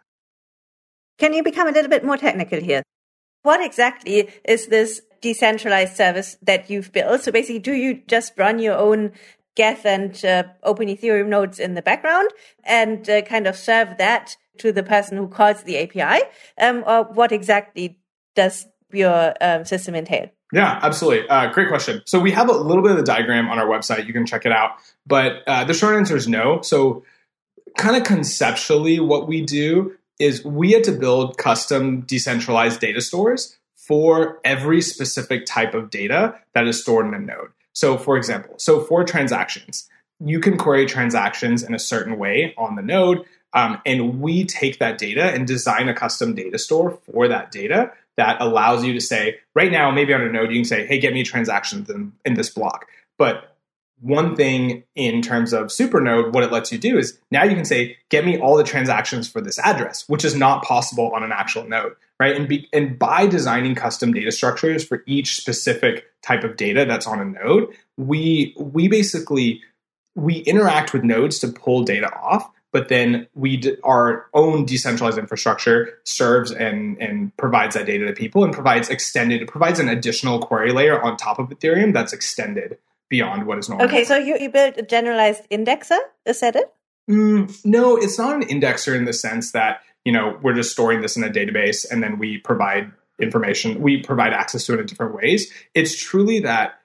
Can 1.18 1.35
you 1.35 1.42
become 1.42 1.68
a 1.68 1.72
little 1.72 1.90
bit 1.90 2.04
more 2.04 2.16
technical 2.16 2.61
here? 2.61 2.83
What 3.42 3.64
exactly 3.64 4.28
is 4.44 4.66
this 4.66 5.02
decentralized 5.20 5.96
service 5.96 6.37
that 6.42 6.70
you've 6.70 6.92
built. 6.92 7.22
So 7.22 7.33
basically, 7.33 7.59
do 7.59 7.72
you 7.72 8.02
just 8.06 8.33
run 8.37 8.59
your 8.59 8.76
own 8.76 9.12
Geth 9.56 9.85
and 9.85 10.24
uh, 10.24 10.44
Open 10.62 10.88
Ethereum 10.88 11.28
nodes 11.28 11.59
in 11.59 11.74
the 11.74 11.83
background 11.83 12.30
and 12.64 13.09
uh, 13.09 13.22
kind 13.22 13.46
of 13.46 13.56
serve 13.56 13.98
that 13.98 14.37
to 14.59 14.72
the 14.72 14.83
person 14.83 15.18
who 15.18 15.28
calls 15.28 15.62
the 15.64 15.78
API? 15.78 16.24
Um, 16.61 16.85
or 16.87 17.04
what 17.04 17.33
exactly 17.33 17.98
does 18.35 18.66
your 18.92 19.35
um, 19.40 19.64
system 19.64 19.94
entail? 19.94 20.30
Yeah, 20.52 20.80
absolutely. 20.83 21.28
Uh, 21.28 21.52
great 21.52 21.68
question. 21.68 22.02
So 22.06 22.18
we 22.18 22.33
have 22.33 22.48
a 22.48 22.52
little 22.52 22.83
bit 22.83 22.92
of 22.92 22.96
the 22.96 23.04
diagram 23.04 23.48
on 23.48 23.59
our 23.59 23.66
website. 23.66 24.06
You 24.06 24.12
can 24.12 24.26
check 24.26 24.46
it 24.46 24.52
out. 24.52 24.72
But 25.06 25.42
uh, 25.46 25.64
the 25.64 25.74
short 25.74 25.94
answer 25.94 26.16
is 26.16 26.26
no. 26.26 26.61
So, 26.62 27.04
kind 27.76 27.96
of 27.96 28.04
conceptually, 28.04 29.00
what 29.00 29.28
we 29.28 29.42
do 29.42 29.96
is 30.18 30.44
we 30.44 30.72
had 30.72 30.85
to 30.85 30.92
build 30.92 31.38
custom 31.38 32.02
decentralized 32.02 32.80
data 32.80 33.00
stores 33.00 33.56
for 33.74 34.40
every 34.44 34.80
specific 34.80 35.46
type 35.46 35.74
of 35.74 35.90
data 35.90 36.35
that 36.54 36.66
is 36.66 36.80
stored 36.80 37.06
in 37.06 37.14
a 37.14 37.18
node. 37.18 37.50
So, 37.72 37.96
for 37.96 38.16
example, 38.16 38.54
so 38.59 38.80
for 38.80 39.04
transactions, 39.04 39.88
you 40.20 40.38
can 40.38 40.59
query 40.59 40.87
transactions 40.87 41.62
in 41.62 41.74
a 41.74 41.78
certain 41.78 42.18
way 42.18 42.54
on 42.59 42.76
the 42.76 42.83
node. 42.83 43.24
Um, 43.52 43.80
and 43.85 44.20
we 44.20 44.44
take 44.44 44.78
that 44.78 44.98
data 44.98 45.33
and 45.33 45.46
design 45.46 45.88
a 45.88 45.94
custom 45.94 46.35
data 46.35 46.59
store 46.59 46.98
for 47.11 47.26
that 47.26 47.50
data 47.50 47.90
that 48.16 48.40
allows 48.40 48.85
you 48.85 48.92
to 48.92 49.00
say, 49.00 49.38
right 49.54 49.72
now, 49.72 49.90
maybe 49.90 50.12
on 50.12 50.20
a 50.20 50.30
node, 50.30 50.50
you 50.50 50.59
can 50.59 50.64
say, 50.64 50.87
hey, 50.87 51.00
get 51.00 51.14
me 51.14 51.24
transactions 51.24 51.88
in, 51.88 52.12
in 52.24 52.35
this 52.35 52.50
block. 52.50 52.87
But 53.18 53.56
one 54.00 54.34
thing 54.34 54.84
in 54.94 55.22
terms 55.22 55.52
of 55.52 55.66
Supernode, 55.66 56.32
what 56.32 56.42
it 56.42 56.50
lets 56.50 56.72
you 56.72 56.78
do 56.78 56.98
is 56.98 57.18
now 57.30 57.44
you 57.44 57.54
can 57.54 57.64
say, 57.64 57.96
get 58.08 58.24
me 58.24 58.38
all 58.38 58.56
the 58.56 58.64
transactions 58.64 59.28
for 59.28 59.40
this 59.40 59.58
address, 59.58 60.08
which 60.08 60.24
is 60.24 60.34
not 60.34 60.64
possible 60.64 61.12
on 61.14 61.22
an 61.22 61.32
actual 61.32 61.68
node, 61.68 61.94
right? 62.18 62.34
And, 62.34 62.48
be, 62.48 62.68
and 62.72 62.98
by 62.98 63.26
designing 63.26 63.74
custom 63.74 64.12
data 64.12 64.32
structures 64.32 64.84
for 64.84 65.02
each 65.06 65.36
specific 65.36 66.06
type 66.22 66.44
of 66.44 66.56
data 66.56 66.84
that's 66.86 67.06
on 67.06 67.20
a 67.20 67.24
node, 67.24 67.68
we 67.96 68.54
we 68.58 68.88
basically 68.88 69.62
we 70.14 70.38
interact 70.38 70.92
with 70.92 71.04
nodes 71.04 71.38
to 71.40 71.48
pull 71.48 71.82
data 71.82 72.12
off, 72.14 72.50
but 72.72 72.88
then 72.88 73.26
we 73.34 73.58
d- 73.58 73.76
our 73.84 74.26
own 74.34 74.64
decentralized 74.64 75.18
infrastructure 75.18 75.98
serves 76.04 76.50
and 76.50 77.00
and 77.00 77.36
provides 77.36 77.74
that 77.74 77.86
data 77.86 78.06
to 78.06 78.12
people 78.12 78.44
and 78.44 78.52
provides 78.52 78.88
extended 78.88 79.46
provides 79.46 79.78
an 79.78 79.88
additional 79.88 80.38
query 80.38 80.72
layer 80.72 81.00
on 81.02 81.16
top 81.16 81.38
of 81.38 81.48
ethereum 81.48 81.92
that's 81.92 82.12
extended 82.12 82.78
beyond 83.11 83.46
what 83.46 83.59
is 83.59 83.68
normal. 83.68 83.87
Okay 83.87 84.05
so 84.05 84.16
you, 84.16 84.38
you 84.38 84.49
built 84.49 84.79
a 84.79 84.83
generalized 84.83 85.42
indexer 85.51 85.99
is 86.25 86.40
that 86.40 86.57
it? 86.57 86.73
Mm, 87.11 87.64
no 87.64 87.96
it's 87.96 88.18
not 88.18 88.35
an 88.35 88.49
indexer 88.49 88.96
in 88.96 89.05
the 89.05 89.12
sense 89.12 89.53
that 89.53 89.83
you 90.05 90.12
know 90.12 90.38
we're 90.42 90.55
just 90.55 90.70
storing 90.70 91.03
this 91.03 91.16
in 91.16 91.25
a 91.25 91.29
database 91.29 91.85
and 91.90 92.03
then 92.03 92.18
we 92.18 92.38
provide 92.38 92.90
information 93.20 93.83
we 93.83 94.03
provide 94.03 94.33
access 94.33 94.64
to 94.64 94.75
it 94.75 94.81
in 94.81 94.87
different 94.87 95.14
ways. 95.14 95.53
It's 95.75 96.03
truly 96.03 96.40
that 96.40 96.81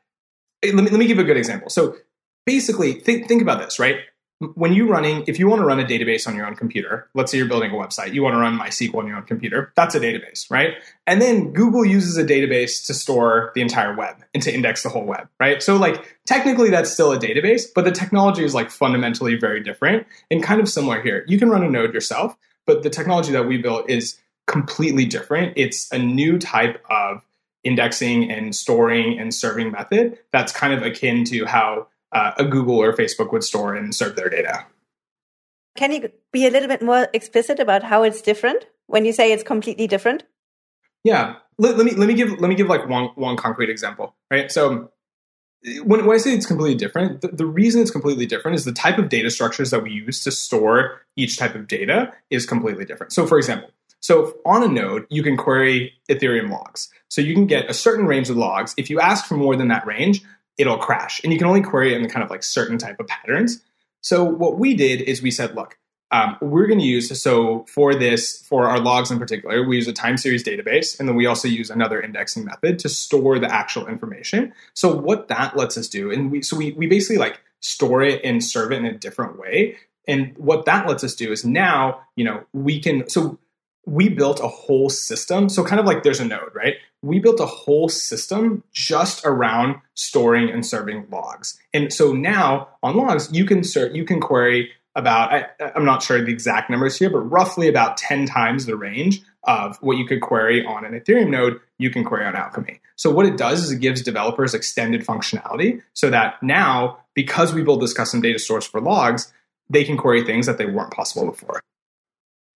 let 0.63 0.83
me, 0.83 0.89
let 0.89 0.99
me 0.99 1.07
give 1.07 1.19
a 1.19 1.23
good 1.23 1.37
example. 1.37 1.69
So 1.69 1.95
basically 2.45 2.93
think, 2.93 3.27
think 3.27 3.41
about 3.41 3.59
this 3.59 3.79
right 3.79 3.99
when 4.55 4.73
you 4.73 4.87
running, 4.87 5.23
if 5.27 5.39
you 5.39 5.47
want 5.47 5.61
to 5.61 5.65
run 5.65 5.79
a 5.79 5.85
database 5.85 6.27
on 6.27 6.35
your 6.35 6.45
own 6.45 6.55
computer, 6.55 7.07
let's 7.13 7.31
say 7.31 7.37
you're 7.37 7.47
building 7.47 7.71
a 7.71 7.75
website, 7.75 8.13
you 8.13 8.21
want 8.21 8.33
to 8.33 8.39
run 8.39 8.59
MySQL 8.59 8.95
on 8.95 9.07
your 9.07 9.15
own 9.15 9.23
computer, 9.23 9.71
that's 9.75 9.95
a 9.95 9.99
database, 9.99 10.51
right? 10.51 10.73
And 11.07 11.21
then 11.21 11.53
Google 11.53 11.85
uses 11.85 12.17
a 12.17 12.25
database 12.25 12.85
to 12.87 12.93
store 12.93 13.51
the 13.55 13.61
entire 13.61 13.95
web 13.95 14.17
and 14.33 14.43
to 14.43 14.53
index 14.53 14.83
the 14.83 14.89
whole 14.89 15.05
web, 15.05 15.29
right? 15.39 15.63
So 15.63 15.77
like 15.77 16.17
technically 16.25 16.69
that's 16.69 16.91
still 16.91 17.13
a 17.13 17.17
database, 17.17 17.63
but 17.73 17.85
the 17.85 17.91
technology 17.91 18.43
is 18.43 18.53
like 18.53 18.69
fundamentally 18.69 19.35
very 19.35 19.63
different 19.63 20.05
and 20.29 20.43
kind 20.43 20.59
of 20.59 20.67
similar 20.67 21.01
here. 21.01 21.23
You 21.27 21.39
can 21.39 21.49
run 21.49 21.63
a 21.63 21.69
node 21.69 21.93
yourself, 21.93 22.35
but 22.65 22.83
the 22.83 22.89
technology 22.89 23.31
that 23.31 23.47
we 23.47 23.57
built 23.57 23.89
is 23.89 24.19
completely 24.47 25.05
different. 25.05 25.53
It's 25.55 25.89
a 25.93 25.97
new 25.97 26.37
type 26.39 26.83
of 26.89 27.25
indexing 27.63 28.29
and 28.29 28.53
storing 28.53 29.17
and 29.17 29.33
serving 29.33 29.71
method 29.71 30.19
that's 30.31 30.51
kind 30.51 30.73
of 30.73 30.83
akin 30.83 31.23
to 31.25 31.45
how 31.45 31.87
uh, 32.15 32.31
a 32.37 32.45
Google 32.45 32.77
or 32.77 32.93
Facebook 32.93 33.31
would 33.31 33.43
store 33.43 33.75
and 33.75 33.93
serve 33.93 34.15
their 34.15 34.29
data. 34.29 34.65
Can 35.75 35.91
you 35.91 36.09
be 36.31 36.47
a 36.47 36.49
little 36.49 36.69
bit 36.69 36.81
more 36.81 37.09
explicit 37.13 37.59
about 37.59 37.83
how 37.83 38.03
it's 38.03 38.21
different 38.21 38.65
when 38.87 39.03
you 39.03 39.11
say 39.11 39.33
it's 39.33 39.43
completely 39.43 39.87
different? 39.87 40.23
Yeah, 41.03 41.35
let, 41.57 41.77
let 41.77 41.85
me 41.85 41.91
let 41.91 42.07
me 42.07 42.13
give 42.13 42.31
let 42.39 42.47
me 42.47 42.55
give 42.55 42.67
like 42.67 42.87
one 42.87 43.09
one 43.15 43.35
concrete 43.35 43.69
example, 43.69 44.15
right? 44.31 44.49
So 44.51 44.91
when, 45.83 46.05
when 46.05 46.15
I 46.15 46.17
say 46.17 46.33
it's 46.33 46.45
completely 46.45 46.75
different, 46.75 47.21
the, 47.21 47.29
the, 47.29 47.45
reason 47.45 47.81
it's 47.81 47.91
completely 47.91 48.25
different 48.25 48.55
is 48.55 48.65
the 48.65 48.71
type 48.71 48.97
of 48.99 49.09
data 49.09 49.31
structures 49.31 49.71
that 49.71 49.81
we 49.81 49.91
use 49.91 50.23
to 50.23 50.31
store 50.31 51.01
each 51.15 51.37
type 51.37 51.55
of 51.55 51.67
data 51.67 52.13
is 52.29 52.45
completely 52.45 52.85
different. 52.85 53.11
So, 53.13 53.25
for 53.25 53.37
example, 53.37 53.71
so 53.99 54.37
on 54.45 54.61
a 54.61 54.67
node, 54.67 55.07
you 55.09 55.23
can 55.23 55.35
query 55.35 55.93
Ethereum 56.07 56.51
logs. 56.51 56.89
So 57.09 57.21
you 57.21 57.33
can 57.33 57.47
get 57.47 57.67
a 57.67 57.73
certain 57.73 58.05
range 58.05 58.29
of 58.29 58.37
logs. 58.37 58.75
If 58.77 58.91
you 58.91 58.99
ask 58.99 59.25
for 59.25 59.35
more 59.35 59.55
than 59.55 59.69
that 59.69 59.87
range, 59.87 60.21
it'll 60.57 60.77
crash. 60.77 61.21
And 61.23 61.33
you 61.33 61.39
can 61.39 61.47
only 61.47 61.61
query 61.61 61.93
it 61.93 61.97
in 61.97 62.03
the 62.03 62.09
kind 62.09 62.23
of 62.23 62.29
like 62.29 62.43
certain 62.43 62.77
type 62.77 62.99
of 62.99 63.07
patterns. 63.07 63.61
So 64.01 64.23
what 64.23 64.59
we 64.59 64.75
did 64.75 65.01
is 65.01 65.21
we 65.21 65.31
said, 65.31 65.55
look, 65.55 65.77
um, 66.11 66.37
we're 66.39 66.67
going 66.67 66.79
to 66.79 66.85
use 66.85 67.19
so 67.19 67.65
for 67.67 67.95
this 67.95 68.45
for 68.47 68.67
our 68.67 68.79
logs 68.79 69.09
in 69.11 69.19
particular, 69.19 69.67
we 69.67 69.75
use 69.75 69.87
a 69.87 69.93
time 69.93 70.17
series 70.17 70.43
database, 70.43 70.97
and 70.99 71.09
then 71.09 71.15
we 71.15 71.25
also 71.25 71.47
use 71.47 71.69
another 71.69 71.99
indexing 71.99 72.45
method 72.45 72.79
to 72.79 72.89
store 72.89 73.39
the 73.39 73.51
actual 73.51 73.87
information. 73.87 74.53
So 74.75 74.95
what 74.95 75.27
that 75.29 75.57
lets 75.57 75.77
us 75.77 75.89
do, 75.89 76.11
and 76.11 76.31
we 76.31 76.41
so 76.43 76.55
we 76.55 76.73
we 76.73 76.85
basically 76.85 77.17
like 77.17 77.41
store 77.59 78.03
it 78.03 78.21
and 78.23 78.43
serve 78.43 78.71
it 78.71 78.77
in 78.77 78.85
a 78.85 78.97
different 78.97 79.39
way. 79.39 79.77
And 80.07 80.37
what 80.37 80.65
that 80.65 80.87
lets 80.87 81.03
us 81.03 81.15
do 81.15 81.31
is 81.31 81.43
now, 81.43 82.01
you 82.15 82.23
know, 82.23 82.45
we 82.53 82.79
can 82.79 83.09
so 83.09 83.39
we 83.87 84.07
built 84.07 84.39
a 84.39 84.47
whole 84.47 84.89
system. 84.89 85.49
So 85.49 85.63
kind 85.63 85.79
of 85.79 85.85
like 85.85 86.03
there's 86.03 86.19
a 86.19 86.25
node, 86.25 86.53
right? 86.53 86.74
We 87.05 87.19
built 87.19 87.39
a 87.39 87.45
whole 87.45 87.87
system 87.87 88.63
just 88.73 89.25
around 89.25 89.75
storing 89.93 90.49
and 90.49 90.65
serving 90.65 91.07
logs. 91.11 91.57
And 91.73 91.93
so 91.93 92.13
now 92.13 92.69
on 92.81 92.97
logs, 92.97 93.29
you 93.31 93.45
can 93.45 93.63
ser- 93.63 93.91
you 93.93 94.03
can 94.03 94.19
query 94.19 94.71
about 94.95 95.33
I, 95.33 95.45
am 95.75 95.85
not 95.85 96.01
sure 96.01 96.23
the 96.23 96.31
exact 96.31 96.69
numbers 96.69 96.97
here, 96.97 97.09
but 97.09 97.19
roughly 97.19 97.67
about 97.67 97.97
10 97.97 98.25
times 98.25 98.65
the 98.65 98.77
range 98.77 99.21
of 99.43 99.77
what 99.81 99.97
you 99.97 100.07
could 100.07 100.21
query 100.21 100.65
on 100.65 100.85
an 100.85 100.99
Ethereum 100.99 101.29
node, 101.29 101.59
you 101.77 101.89
can 101.89 102.03
query 102.03 102.25
on 102.25 102.35
Alchemy. 102.35 102.79
So 102.95 103.11
what 103.11 103.25
it 103.25 103.37
does 103.37 103.63
is 103.63 103.71
it 103.71 103.81
gives 103.81 104.01
developers 104.01 104.53
extended 104.53 105.05
functionality 105.05 105.81
so 105.93 106.09
that 106.09 106.41
now, 106.41 106.97
because 107.13 107.53
we 107.53 107.61
build 107.61 107.81
this 107.81 107.93
custom 107.93 108.21
data 108.21 108.39
source 108.39 108.65
for 108.65 108.81
logs, 108.81 109.31
they 109.69 109.83
can 109.83 109.97
query 109.97 110.23
things 110.23 110.45
that 110.45 110.57
they 110.57 110.65
weren't 110.65 110.91
possible 110.91 111.25
before 111.25 111.61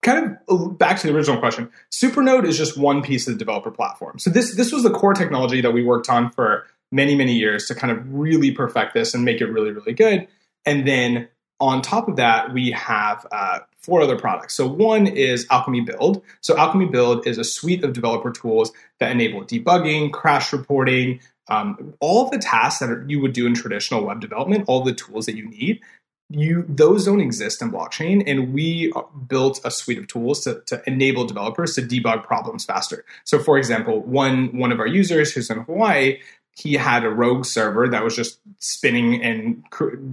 kind 0.02 0.38
of 0.48 0.62
uh, 0.62 0.70
back 0.70 1.00
to 1.00 1.08
the 1.08 1.14
original 1.14 1.40
question 1.40 1.70
supernode 1.92 2.46
is 2.46 2.58
just 2.58 2.78
one 2.78 3.02
piece 3.02 3.28
of 3.28 3.34
the 3.34 3.40
developer 3.40 3.72
platform. 3.72 4.20
So 4.20 4.30
this 4.30 4.56
this 4.56 4.72
was 4.72 4.84
the 4.84 4.92
core 4.92 5.14
technology 5.14 5.62
that 5.62 5.72
we 5.72 5.84
worked 5.84 6.10
on 6.10 6.32
for 6.32 6.66
many 6.92 7.16
many 7.16 7.34
years 7.34 7.66
to 7.68 7.76
kind 7.76 7.92
of 7.92 8.14
really 8.14 8.52
perfect 8.52 8.94
this 8.94 9.14
and 9.14 9.26
make 9.26 9.42
it 9.42 9.46
really 9.46 9.72
really 9.72 9.94
good. 9.94 10.28
And 10.66 10.88
then 10.88 11.28
on 11.60 11.82
top 11.82 12.08
of 12.08 12.16
that 12.16 12.54
we 12.54 12.72
have 12.72 13.26
uh, 13.32 13.60
four 13.78 14.02
other 14.02 14.18
products. 14.18 14.56
So 14.56 14.68
one 14.68 15.08
is 15.08 15.46
alchemy 15.50 15.82
build. 15.82 16.22
So 16.42 16.58
alchemy 16.58 16.86
build 16.86 17.28
is 17.28 17.38
a 17.38 17.44
suite 17.44 17.84
of 17.84 17.94
developer 17.94 18.32
tools 18.32 18.72
that 19.00 19.12
enable 19.12 19.44
debugging 19.44 20.12
crash 20.12 20.54
reporting 20.54 21.20
um, 21.50 21.96
all 22.00 22.26
of 22.26 22.32
the 22.32 22.38
tasks 22.38 22.80
that 22.80 22.90
are, 22.90 23.04
you 23.08 23.20
would 23.22 23.34
do 23.34 23.48
in 23.48 23.56
traditional 23.56 24.06
web 24.06 24.22
development 24.22 24.66
all 24.68 24.84
the 24.84 24.94
tools 24.94 25.26
that 25.26 25.36
you 25.36 25.50
need 25.50 25.82
you 26.30 26.64
those 26.68 27.06
don't 27.06 27.22
exist 27.22 27.62
in 27.62 27.72
blockchain 27.72 28.24
and 28.28 28.54
we 28.54 28.92
uh, 28.96 29.02
built 29.28 29.60
a 29.64 29.72
suite 29.72 29.98
of 29.98 30.08
tools 30.08 30.42
to, 30.42 30.62
to 30.68 30.82
enable 30.86 31.26
developers 31.26 31.74
to 31.74 31.82
debug 31.82 32.24
problems 32.24 32.66
faster 32.66 33.04
so 33.24 33.40
for 33.40 33.58
example 33.58 34.02
one 34.02 34.56
one 34.58 34.72
of 34.72 34.80
our 34.80 34.88
users 34.88 35.34
who's 35.34 35.50
in 35.50 35.60
hawaii 35.62 36.20
he 36.60 36.74
had 36.74 37.06
a 37.06 37.10
rogue 37.10 37.46
server 37.46 37.88
that 37.88 38.04
was 38.04 38.16
just 38.16 38.40
spinning 38.60 39.24
and 39.24 39.64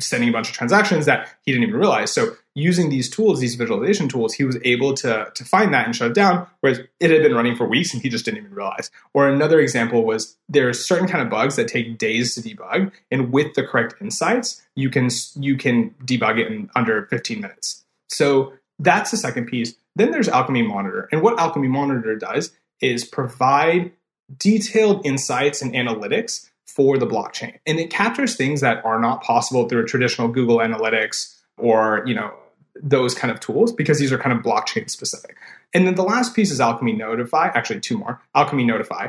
sending 0.03 0.29
a 0.29 0.33
bunch 0.33 0.49
of 0.49 0.55
transactions 0.55 1.05
that 1.07 1.29
he 1.43 1.51
didn't 1.51 1.67
even 1.69 1.81
realize. 1.81 2.13
So 2.13 2.37
using 2.57 2.89
these 2.89 3.11
tools, 3.11 3.39
these 3.39 3.55
visualization 3.55 4.09
tools, 4.09 4.33
he 4.33 4.43
was 4.43 4.59
able 4.65 4.95
to, 4.95 5.31
to 5.35 5.45
find 5.45 5.75
that 5.75 5.85
and 5.85 5.95
shut 5.95 6.11
it 6.11 6.15
down, 6.15 6.47
whereas 6.61 6.81
it 6.99 7.11
had 7.11 7.23
been 7.23 7.35
running 7.35 7.55
for 7.55 7.69
weeks 7.69 7.93
and 7.93 8.03
he 8.03 8.09
just 8.09 8.25
didn't 8.25 8.39
even 8.39 8.55
realize. 8.55 8.91
Or 9.13 9.29
another 9.29 9.61
example 9.61 10.05
was 10.05 10.37
there 10.49 10.67
are 10.67 10.73
certain 10.73 11.07
kind 11.07 11.23
of 11.23 11.29
bugs 11.29 11.57
that 11.57 11.69
take 11.69 11.99
days 11.99 12.35
to 12.35 12.41
debug, 12.41 12.93
and 13.11 13.31
with 13.31 13.55
the 13.55 13.63
correct 13.63 14.01
insights, 14.01 14.63
you 14.75 14.89
can 14.89 15.11
you 15.37 15.57
can 15.57 15.91
debug 16.05 16.41
it 16.41 16.51
in 16.51 16.71
under 16.75 17.07
15 17.07 17.41
minutes. 17.43 17.85
So 18.09 18.55
that's 18.79 19.11
the 19.11 19.19
second 19.19 19.47
piece. 19.47 19.75
Then 19.95 20.11
there's 20.11 20.29
Alchemy 20.29 20.63
Monitor. 20.63 21.09
And 21.13 21.23
what 21.23 21.39
Alchemy 21.39 21.69
Monitor 21.69 22.17
does 22.17 22.53
is 22.81 23.05
provide 23.05 23.93
detailed 24.39 25.07
insights 25.07 25.61
and 25.61 25.75
analytics 25.75 26.49
for 26.67 26.99
the 26.99 27.07
blockchain. 27.07 27.59
And 27.67 27.79
it 27.79 27.91
captures 27.91 28.37
things 28.37 28.61
that 28.63 28.85
are 28.85 28.99
not 28.99 29.23
possible 29.23 29.69
through 29.69 29.83
a 29.83 29.87
traditional 29.87 30.29
Google 30.29 30.59
Analytics 30.59 31.35
or, 31.59 32.03
you 32.07 32.15
know, 32.15 32.35
those 32.83 33.15
kind 33.15 33.31
of 33.31 33.41
tools 33.41 33.73
because 33.73 33.99
these 33.99 34.13
are 34.13 34.19
kind 34.19 34.37
of 34.37 34.45
blockchain 34.45 34.89
specific. 34.89 35.37
And 35.73 35.87
then 35.87 35.95
the 35.95 36.03
last 36.03 36.35
piece 36.35 36.51
is 36.51 36.61
Alchemy 36.61 36.93
Notify, 36.93 37.51
actually 37.55 37.81
two 37.81 37.99
more, 37.99 38.21
Alchemy 38.35 38.65
Notify. 38.65 39.09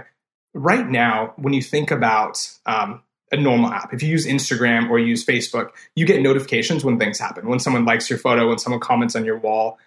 Right 0.54 0.88
now, 0.88 1.34
when 1.38 1.54
you 1.54 1.62
think 1.62 1.92
about 1.92 2.50
um, 2.66 3.02
a 3.32 3.38
normal 3.38 3.72
app, 3.72 3.94
if 3.94 4.02
you 4.02 4.10
use 4.10 4.26
Instagram 4.26 4.90
or 4.90 5.00
you 5.00 5.08
use 5.08 5.26
Facebook, 5.26 5.72
you 5.96 6.06
get 6.06 6.22
notifications 6.22 6.84
when 6.84 6.98
things 6.98 7.20
happen, 7.20 7.48
when 7.48 7.60
someone 7.60 7.86
likes 7.86 8.10
your 8.10 8.20
photo, 8.20 8.50
when 8.50 8.58
someone 8.58 8.80
comments 8.80 9.16
on 9.16 9.26
your 9.26 9.38
wall, 9.38 9.78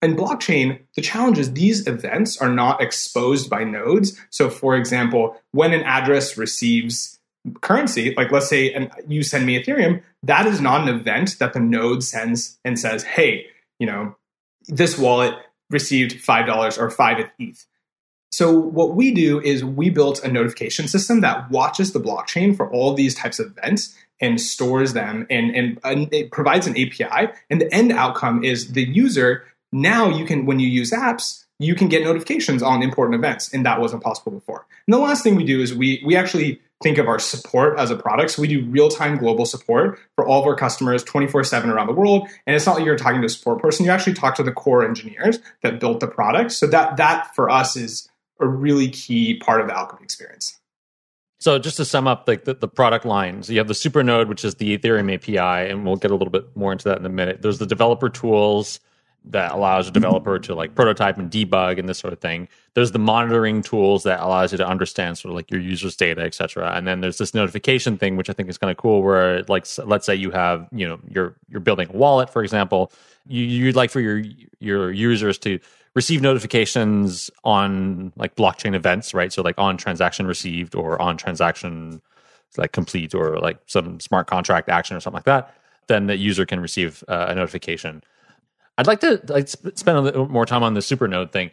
in 0.00 0.14
blockchain, 0.14 0.80
the 0.94 1.02
challenge 1.02 1.38
is 1.38 1.52
these 1.52 1.86
events 1.86 2.40
are 2.40 2.48
not 2.48 2.80
exposed 2.80 3.50
by 3.50 3.64
nodes. 3.64 4.18
So, 4.30 4.48
for 4.48 4.76
example, 4.76 5.40
when 5.50 5.72
an 5.72 5.82
address 5.82 6.36
receives 6.36 7.17
currency, 7.60 8.14
like 8.16 8.30
let's 8.30 8.48
say 8.48 8.72
and 8.72 8.90
you 9.06 9.22
send 9.22 9.46
me 9.46 9.62
Ethereum, 9.62 10.02
that 10.22 10.46
is 10.46 10.60
not 10.60 10.86
an 10.86 10.94
event 10.94 11.38
that 11.38 11.52
the 11.52 11.60
node 11.60 12.02
sends 12.02 12.58
and 12.64 12.78
says, 12.78 13.02
hey, 13.02 13.46
you 13.78 13.86
know, 13.86 14.16
this 14.66 14.98
wallet 14.98 15.34
received 15.70 16.24
$5 16.24 16.78
or 16.78 16.90
5 16.90 17.30
ETH. 17.38 17.66
So 18.30 18.52
what 18.52 18.94
we 18.94 19.10
do 19.10 19.40
is 19.40 19.64
we 19.64 19.90
built 19.90 20.22
a 20.22 20.28
notification 20.28 20.86
system 20.86 21.22
that 21.22 21.50
watches 21.50 21.92
the 21.92 22.00
blockchain 22.00 22.56
for 22.56 22.70
all 22.70 22.94
these 22.94 23.14
types 23.14 23.38
of 23.38 23.56
events 23.56 23.96
and 24.20 24.40
stores 24.40 24.92
them 24.92 25.26
and, 25.30 25.54
and, 25.54 25.80
and 25.84 26.12
it 26.12 26.30
provides 26.30 26.66
an 26.66 26.72
API. 26.72 27.32
And 27.48 27.60
the 27.60 27.72
end 27.72 27.92
outcome 27.92 28.44
is 28.44 28.72
the 28.72 28.84
user 28.84 29.44
now 29.72 30.08
you 30.08 30.24
can 30.24 30.46
when 30.46 30.58
you 30.58 30.68
use 30.68 30.90
apps 30.92 31.44
you 31.58 31.74
can 31.74 31.88
get 31.88 32.02
notifications 32.02 32.62
on 32.62 32.82
important 32.82 33.14
events 33.14 33.52
and 33.52 33.66
that 33.66 33.80
wasn't 33.80 34.02
possible 34.02 34.32
before 34.32 34.66
and 34.86 34.94
the 34.94 34.98
last 34.98 35.22
thing 35.22 35.36
we 35.36 35.44
do 35.44 35.60
is 35.60 35.74
we 35.74 36.02
we 36.04 36.16
actually 36.16 36.60
think 36.82 36.98
of 36.98 37.08
our 37.08 37.18
support 37.18 37.78
as 37.78 37.90
a 37.90 37.96
product. 37.96 38.30
So 38.32 38.42
we 38.42 38.48
do 38.48 38.64
real-time 38.64 39.18
global 39.18 39.44
support 39.44 39.98
for 40.14 40.26
all 40.26 40.40
of 40.40 40.46
our 40.46 40.54
customers 40.54 41.02
24-7 41.04 41.66
around 41.66 41.88
the 41.88 41.92
world. 41.92 42.28
And 42.46 42.54
it's 42.54 42.66
not 42.66 42.76
like 42.76 42.84
you're 42.84 42.96
talking 42.96 43.20
to 43.20 43.26
a 43.26 43.30
support 43.30 43.60
person. 43.60 43.84
You 43.84 43.90
actually 43.90 44.14
talk 44.14 44.36
to 44.36 44.42
the 44.42 44.52
core 44.52 44.86
engineers 44.86 45.38
that 45.62 45.80
built 45.80 46.00
the 46.00 46.06
product. 46.06 46.52
So 46.52 46.66
that 46.68 46.96
that 46.96 47.34
for 47.34 47.50
us 47.50 47.76
is 47.76 48.08
a 48.40 48.46
really 48.46 48.88
key 48.88 49.38
part 49.38 49.60
of 49.60 49.66
the 49.66 49.76
alchemy 49.76 50.04
experience. 50.04 50.58
So 51.40 51.58
just 51.58 51.76
to 51.76 51.84
sum 51.84 52.08
up 52.08 52.26
like 52.26 52.44
the, 52.44 52.54
the, 52.54 52.66
product 52.66 53.04
lines, 53.04 53.48
you 53.48 53.58
have 53.58 53.68
the 53.68 53.74
Supernode, 53.74 54.26
which 54.28 54.44
is 54.44 54.56
the 54.56 54.76
Ethereum 54.76 55.12
API, 55.14 55.70
and 55.70 55.86
we'll 55.86 55.96
get 55.96 56.10
a 56.10 56.14
little 56.14 56.32
bit 56.32 56.56
more 56.56 56.72
into 56.72 56.88
that 56.88 56.98
in 56.98 57.06
a 57.06 57.10
minute. 57.10 57.42
There's 57.42 57.58
the 57.58 57.66
developer 57.66 58.08
tools, 58.08 58.80
that 59.24 59.52
allows 59.52 59.88
a 59.88 59.90
developer 59.90 60.38
to 60.38 60.54
like 60.54 60.74
prototype 60.74 61.18
and 61.18 61.30
debug 61.30 61.78
and 61.78 61.88
this 61.88 61.98
sort 61.98 62.12
of 62.12 62.18
thing. 62.18 62.48
There's 62.74 62.92
the 62.92 62.98
monitoring 62.98 63.62
tools 63.62 64.04
that 64.04 64.20
allows 64.20 64.52
you 64.52 64.58
to 64.58 64.66
understand 64.66 65.18
sort 65.18 65.30
of 65.30 65.36
like 65.36 65.50
your 65.50 65.60
users' 65.60 65.96
data, 65.96 66.22
et 66.22 66.34
cetera. 66.34 66.72
And 66.74 66.86
then 66.86 67.00
there's 67.00 67.18
this 67.18 67.34
notification 67.34 67.98
thing, 67.98 68.16
which 68.16 68.30
I 68.30 68.32
think 68.32 68.48
is 68.48 68.56
kind 68.56 68.70
of 68.70 68.76
cool, 68.76 69.02
where 69.02 69.42
like 69.44 69.66
let's 69.84 70.06
say 70.06 70.14
you 70.14 70.30
have 70.30 70.66
you 70.72 70.88
know 70.88 70.98
you're 71.08 71.34
you're 71.48 71.60
building 71.60 71.88
a 71.90 71.96
wallet, 71.96 72.30
for 72.30 72.42
example, 72.42 72.90
you, 73.26 73.44
you'd 73.44 73.76
like 73.76 73.90
for 73.90 74.00
your 74.00 74.22
your 74.60 74.90
users 74.92 75.36
to 75.38 75.58
receive 75.94 76.22
notifications 76.22 77.30
on 77.44 78.12
like 78.16 78.36
blockchain 78.36 78.74
events, 78.74 79.12
right? 79.12 79.32
So 79.32 79.42
like 79.42 79.58
on 79.58 79.76
transaction 79.76 80.26
received 80.26 80.74
or 80.74 81.00
on 81.02 81.16
transaction 81.16 82.00
like 82.56 82.72
complete 82.72 83.14
or 83.14 83.38
like 83.38 83.58
some 83.66 84.00
smart 84.00 84.26
contract 84.26 84.68
action 84.68 84.96
or 84.96 85.00
something 85.00 85.18
like 85.18 85.24
that. 85.24 85.54
Then 85.86 86.06
the 86.06 86.16
user 86.16 86.46
can 86.46 86.60
receive 86.60 87.04
uh, 87.08 87.26
a 87.28 87.34
notification. 87.34 88.02
I'd 88.78 88.86
like 88.86 89.00
to 89.00 89.20
like 89.26 89.48
spend 89.48 89.98
a 89.98 90.00
little 90.00 90.28
more 90.28 90.46
time 90.46 90.62
on 90.62 90.74
the 90.74 90.80
Supernode 90.80 91.32
thing. 91.32 91.50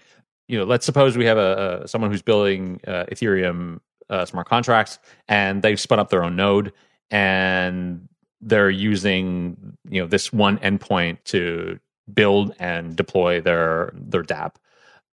You 0.47 0.59
know, 0.59 0.63
let's 0.63 0.85
suppose 0.85 1.17
we 1.17 1.25
have 1.25 1.39
a, 1.39 1.81
a 1.83 1.87
someone 1.87 2.11
who's 2.11 2.21
building 2.21 2.79
uh, 2.87 3.05
Ethereum 3.11 3.79
uh, 4.09 4.25
smart 4.25 4.47
contracts, 4.47 4.99
and 5.27 5.63
they've 5.63 5.79
spun 5.79 5.99
up 5.99 6.11
their 6.11 6.23
own 6.23 6.35
node, 6.35 6.71
and 7.09 8.07
they're 8.41 8.69
using 8.69 9.75
you 9.89 10.01
know 10.01 10.07
this 10.07 10.31
one 10.31 10.59
endpoint 10.59 11.17
to 11.25 11.79
build 12.13 12.53
and 12.59 12.95
deploy 12.95 13.41
their 13.41 13.91
their 13.95 14.23
dApp. 14.23 14.55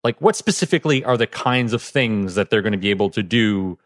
Like, 0.04 0.20
what 0.20 0.36
specifically 0.36 1.02
are 1.04 1.16
the 1.16 1.26
kinds 1.26 1.72
of 1.72 1.80
things 1.80 2.34
that 2.34 2.50
they're 2.50 2.60
going 2.60 2.72
to 2.72 2.78
be 2.78 2.90
able 2.90 3.08
to 3.10 3.22
do 3.22 3.78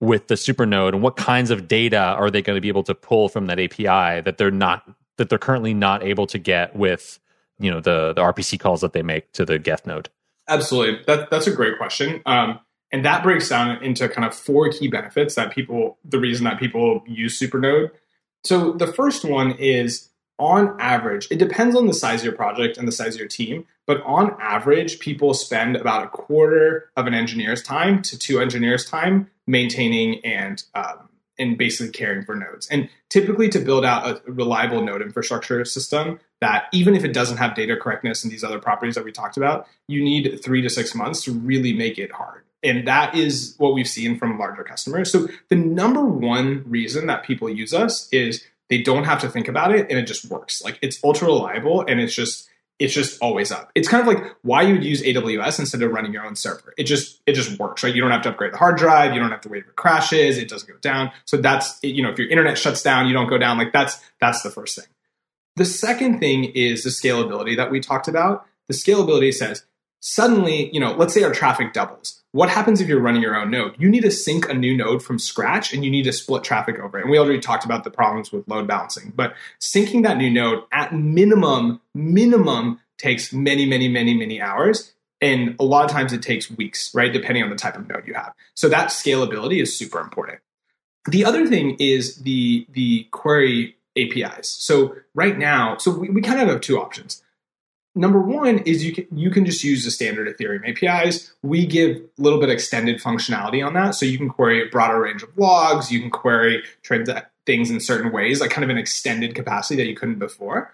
with 0.00 0.26
the 0.26 0.34
Supernode, 0.34 0.94
and 0.94 1.02
what 1.02 1.16
kinds 1.16 1.52
of 1.52 1.68
data 1.68 1.98
are 1.98 2.28
they 2.28 2.42
going 2.42 2.56
to 2.56 2.60
be 2.60 2.68
able 2.68 2.82
to 2.84 2.94
pull 2.94 3.28
from 3.28 3.46
that 3.46 3.60
API 3.60 4.20
that 4.22 4.36
they're 4.36 4.50
not 4.50 4.82
that 5.16 5.28
they're 5.28 5.38
currently 5.38 5.74
not 5.74 6.02
able 6.02 6.26
to 6.26 6.38
get 6.38 6.74
with 6.74 7.20
you 7.58 7.70
know 7.70 7.80
the 7.80 8.12
the 8.14 8.22
RPC 8.22 8.58
calls 8.58 8.80
that 8.80 8.92
they 8.92 9.02
make 9.02 9.32
to 9.32 9.44
the 9.44 9.58
Geth 9.58 9.86
node? 9.86 10.08
Absolutely, 10.48 11.02
that, 11.06 11.30
that's 11.30 11.46
a 11.46 11.52
great 11.52 11.76
question, 11.76 12.22
um, 12.24 12.58
and 12.90 13.04
that 13.04 13.22
breaks 13.22 13.48
down 13.48 13.82
into 13.82 14.08
kind 14.08 14.26
of 14.26 14.34
four 14.34 14.70
key 14.70 14.88
benefits 14.88 15.34
that 15.34 15.52
people 15.52 15.98
the 16.04 16.18
reason 16.18 16.44
that 16.44 16.58
people 16.58 17.02
use 17.06 17.38
Supernode. 17.38 17.90
So 18.44 18.72
the 18.72 18.86
first 18.86 19.24
one 19.24 19.52
is 19.52 20.08
on 20.38 20.76
average, 20.80 21.26
it 21.30 21.38
depends 21.38 21.74
on 21.74 21.86
the 21.86 21.94
size 21.94 22.20
of 22.20 22.26
your 22.26 22.34
project 22.34 22.78
and 22.78 22.86
the 22.86 22.92
size 22.92 23.14
of 23.14 23.18
your 23.18 23.28
team, 23.28 23.66
but 23.86 24.00
on 24.02 24.36
average, 24.40 25.00
people 25.00 25.34
spend 25.34 25.74
about 25.74 26.04
a 26.04 26.08
quarter 26.08 26.90
of 26.96 27.06
an 27.06 27.14
engineer's 27.14 27.62
time 27.62 28.02
to 28.02 28.18
two 28.18 28.40
engineers' 28.40 28.84
time 28.84 29.30
maintaining 29.46 30.24
and 30.24 30.62
um, 30.74 31.08
and 31.38 31.56
basically 31.56 31.92
caring 31.92 32.24
for 32.24 32.34
nodes. 32.34 32.68
And 32.68 32.88
typically, 33.08 33.48
to 33.48 33.58
build 33.58 33.84
out 33.84 34.06
a 34.06 34.30
reliable 34.30 34.82
node 34.82 35.02
infrastructure 35.02 35.64
system 35.64 36.20
that, 36.40 36.66
even 36.72 36.94
if 36.94 37.04
it 37.04 37.12
doesn't 37.12 37.38
have 37.38 37.54
data 37.54 37.76
correctness 37.76 38.22
and 38.22 38.32
these 38.32 38.44
other 38.44 38.58
properties 38.58 38.94
that 38.94 39.04
we 39.04 39.12
talked 39.12 39.36
about, 39.36 39.66
you 39.88 40.02
need 40.02 40.40
three 40.42 40.62
to 40.62 40.70
six 40.70 40.94
months 40.94 41.22
to 41.24 41.32
really 41.32 41.72
make 41.72 41.98
it 41.98 42.12
hard. 42.12 42.44
And 42.62 42.86
that 42.88 43.14
is 43.14 43.54
what 43.58 43.74
we've 43.74 43.88
seen 43.88 44.18
from 44.18 44.38
larger 44.38 44.64
customers. 44.64 45.12
So, 45.12 45.28
the 45.48 45.56
number 45.56 46.04
one 46.04 46.64
reason 46.66 47.06
that 47.06 47.22
people 47.22 47.48
use 47.48 47.72
us 47.72 48.08
is 48.10 48.44
they 48.68 48.82
don't 48.82 49.04
have 49.04 49.20
to 49.20 49.28
think 49.28 49.48
about 49.48 49.74
it 49.74 49.86
and 49.88 49.98
it 49.98 50.06
just 50.06 50.28
works. 50.30 50.62
Like 50.62 50.78
it's 50.82 51.02
ultra 51.02 51.28
reliable 51.28 51.84
and 51.86 52.00
it's 52.00 52.14
just 52.14 52.48
it's 52.78 52.94
just 52.94 53.20
always 53.20 53.50
up. 53.50 53.72
It's 53.74 53.88
kind 53.88 54.06
of 54.06 54.14
like 54.14 54.36
why 54.42 54.62
you 54.62 54.74
would 54.74 54.84
use 54.84 55.02
AWS 55.02 55.58
instead 55.58 55.82
of 55.82 55.90
running 55.90 56.12
your 56.12 56.24
own 56.24 56.36
server. 56.36 56.74
It 56.76 56.84
just 56.84 57.20
it 57.26 57.32
just 57.32 57.58
works, 57.58 57.82
right? 57.82 57.94
You 57.94 58.00
don't 58.00 58.10
have 58.10 58.22
to 58.22 58.30
upgrade 58.30 58.52
the 58.52 58.58
hard 58.58 58.76
drive. 58.76 59.14
You 59.14 59.20
don't 59.20 59.30
have 59.30 59.40
to 59.42 59.48
wait 59.48 59.64
if 59.64 59.68
it 59.68 59.76
crashes. 59.76 60.38
It 60.38 60.48
doesn't 60.48 60.68
go 60.68 60.78
down. 60.78 61.10
So 61.24 61.36
that's 61.38 61.78
you 61.82 62.02
know 62.02 62.10
if 62.10 62.18
your 62.18 62.28
internet 62.28 62.58
shuts 62.58 62.82
down, 62.82 63.06
you 63.06 63.14
don't 63.14 63.28
go 63.28 63.38
down. 63.38 63.58
Like 63.58 63.72
that's 63.72 64.00
that's 64.20 64.42
the 64.42 64.50
first 64.50 64.76
thing. 64.76 64.86
The 65.58 65.64
second 65.64 66.20
thing 66.20 66.44
is 66.44 66.84
the 66.84 66.90
scalability 66.90 67.56
that 67.56 67.70
we 67.70 67.80
talked 67.80 68.06
about. 68.06 68.46
The 68.68 68.74
scalability 68.74 69.34
says 69.34 69.64
suddenly, 70.00 70.70
you 70.72 70.78
know, 70.78 70.92
let's 70.92 71.12
say 71.12 71.24
our 71.24 71.32
traffic 71.32 71.72
doubles. 71.72 72.22
What 72.30 72.48
happens 72.48 72.80
if 72.80 72.86
you're 72.86 73.00
running 73.00 73.22
your 73.22 73.34
own 73.34 73.50
node? 73.50 73.74
You 73.76 73.88
need 73.88 74.02
to 74.02 74.10
sync 74.12 74.48
a 74.48 74.54
new 74.54 74.76
node 74.76 75.02
from 75.02 75.18
scratch 75.18 75.72
and 75.72 75.84
you 75.84 75.90
need 75.90 76.04
to 76.04 76.12
split 76.12 76.44
traffic 76.44 76.78
over 76.78 76.98
it. 76.98 77.02
And 77.02 77.10
we 77.10 77.18
already 77.18 77.40
talked 77.40 77.64
about 77.64 77.82
the 77.82 77.90
problems 77.90 78.30
with 78.30 78.46
load 78.46 78.68
balancing, 78.68 79.12
but 79.16 79.34
syncing 79.60 80.04
that 80.04 80.16
new 80.16 80.30
node 80.30 80.62
at 80.70 80.94
minimum, 80.94 81.80
minimum 81.92 82.78
takes 82.98 83.32
many, 83.32 83.66
many, 83.66 83.88
many, 83.88 84.14
many 84.14 84.40
hours. 84.40 84.92
And 85.20 85.56
a 85.58 85.64
lot 85.64 85.84
of 85.84 85.90
times 85.90 86.12
it 86.12 86.22
takes 86.22 86.48
weeks, 86.48 86.94
right? 86.94 87.12
Depending 87.12 87.42
on 87.42 87.50
the 87.50 87.56
type 87.56 87.76
of 87.76 87.88
node 87.88 88.06
you 88.06 88.14
have. 88.14 88.32
So 88.54 88.68
that 88.68 88.90
scalability 88.90 89.60
is 89.60 89.76
super 89.76 89.98
important. 89.98 90.38
The 91.06 91.24
other 91.24 91.46
thing 91.46 91.76
is 91.80 92.16
the, 92.16 92.66
the 92.70 93.08
query 93.10 93.77
APIs. 93.98 94.48
So 94.48 94.96
right 95.14 95.36
now, 95.36 95.76
so 95.78 95.90
we, 95.90 96.08
we 96.10 96.22
kind 96.22 96.40
of 96.40 96.48
have 96.48 96.60
two 96.60 96.80
options 96.80 97.22
number 97.98 98.20
one 98.20 98.58
is 98.58 98.84
you 98.84 98.94
can 98.94 99.06
you 99.16 99.30
can 99.30 99.44
just 99.44 99.62
use 99.64 99.84
the 99.84 99.90
standard 99.90 100.34
Ethereum 100.34 100.66
APIs. 100.66 101.32
We 101.42 101.66
give 101.66 101.96
a 101.96 102.22
little 102.22 102.40
bit 102.40 102.48
extended 102.48 103.00
functionality 103.00 103.64
on 103.66 103.74
that, 103.74 103.94
so 103.94 104.06
you 104.06 104.16
can 104.16 104.28
query 104.28 104.66
a 104.66 104.70
broader 104.70 105.00
range 105.00 105.22
of 105.22 105.36
logs. 105.36 105.90
You 105.90 106.00
can 106.00 106.10
query 106.10 106.62
things 107.46 107.70
in 107.70 107.80
certain 107.80 108.12
ways, 108.12 108.40
like 108.40 108.50
kind 108.50 108.64
of 108.64 108.70
an 108.70 108.78
extended 108.78 109.34
capacity 109.34 109.76
that 109.82 109.88
you 109.88 109.96
couldn't 109.96 110.18
before. 110.18 110.70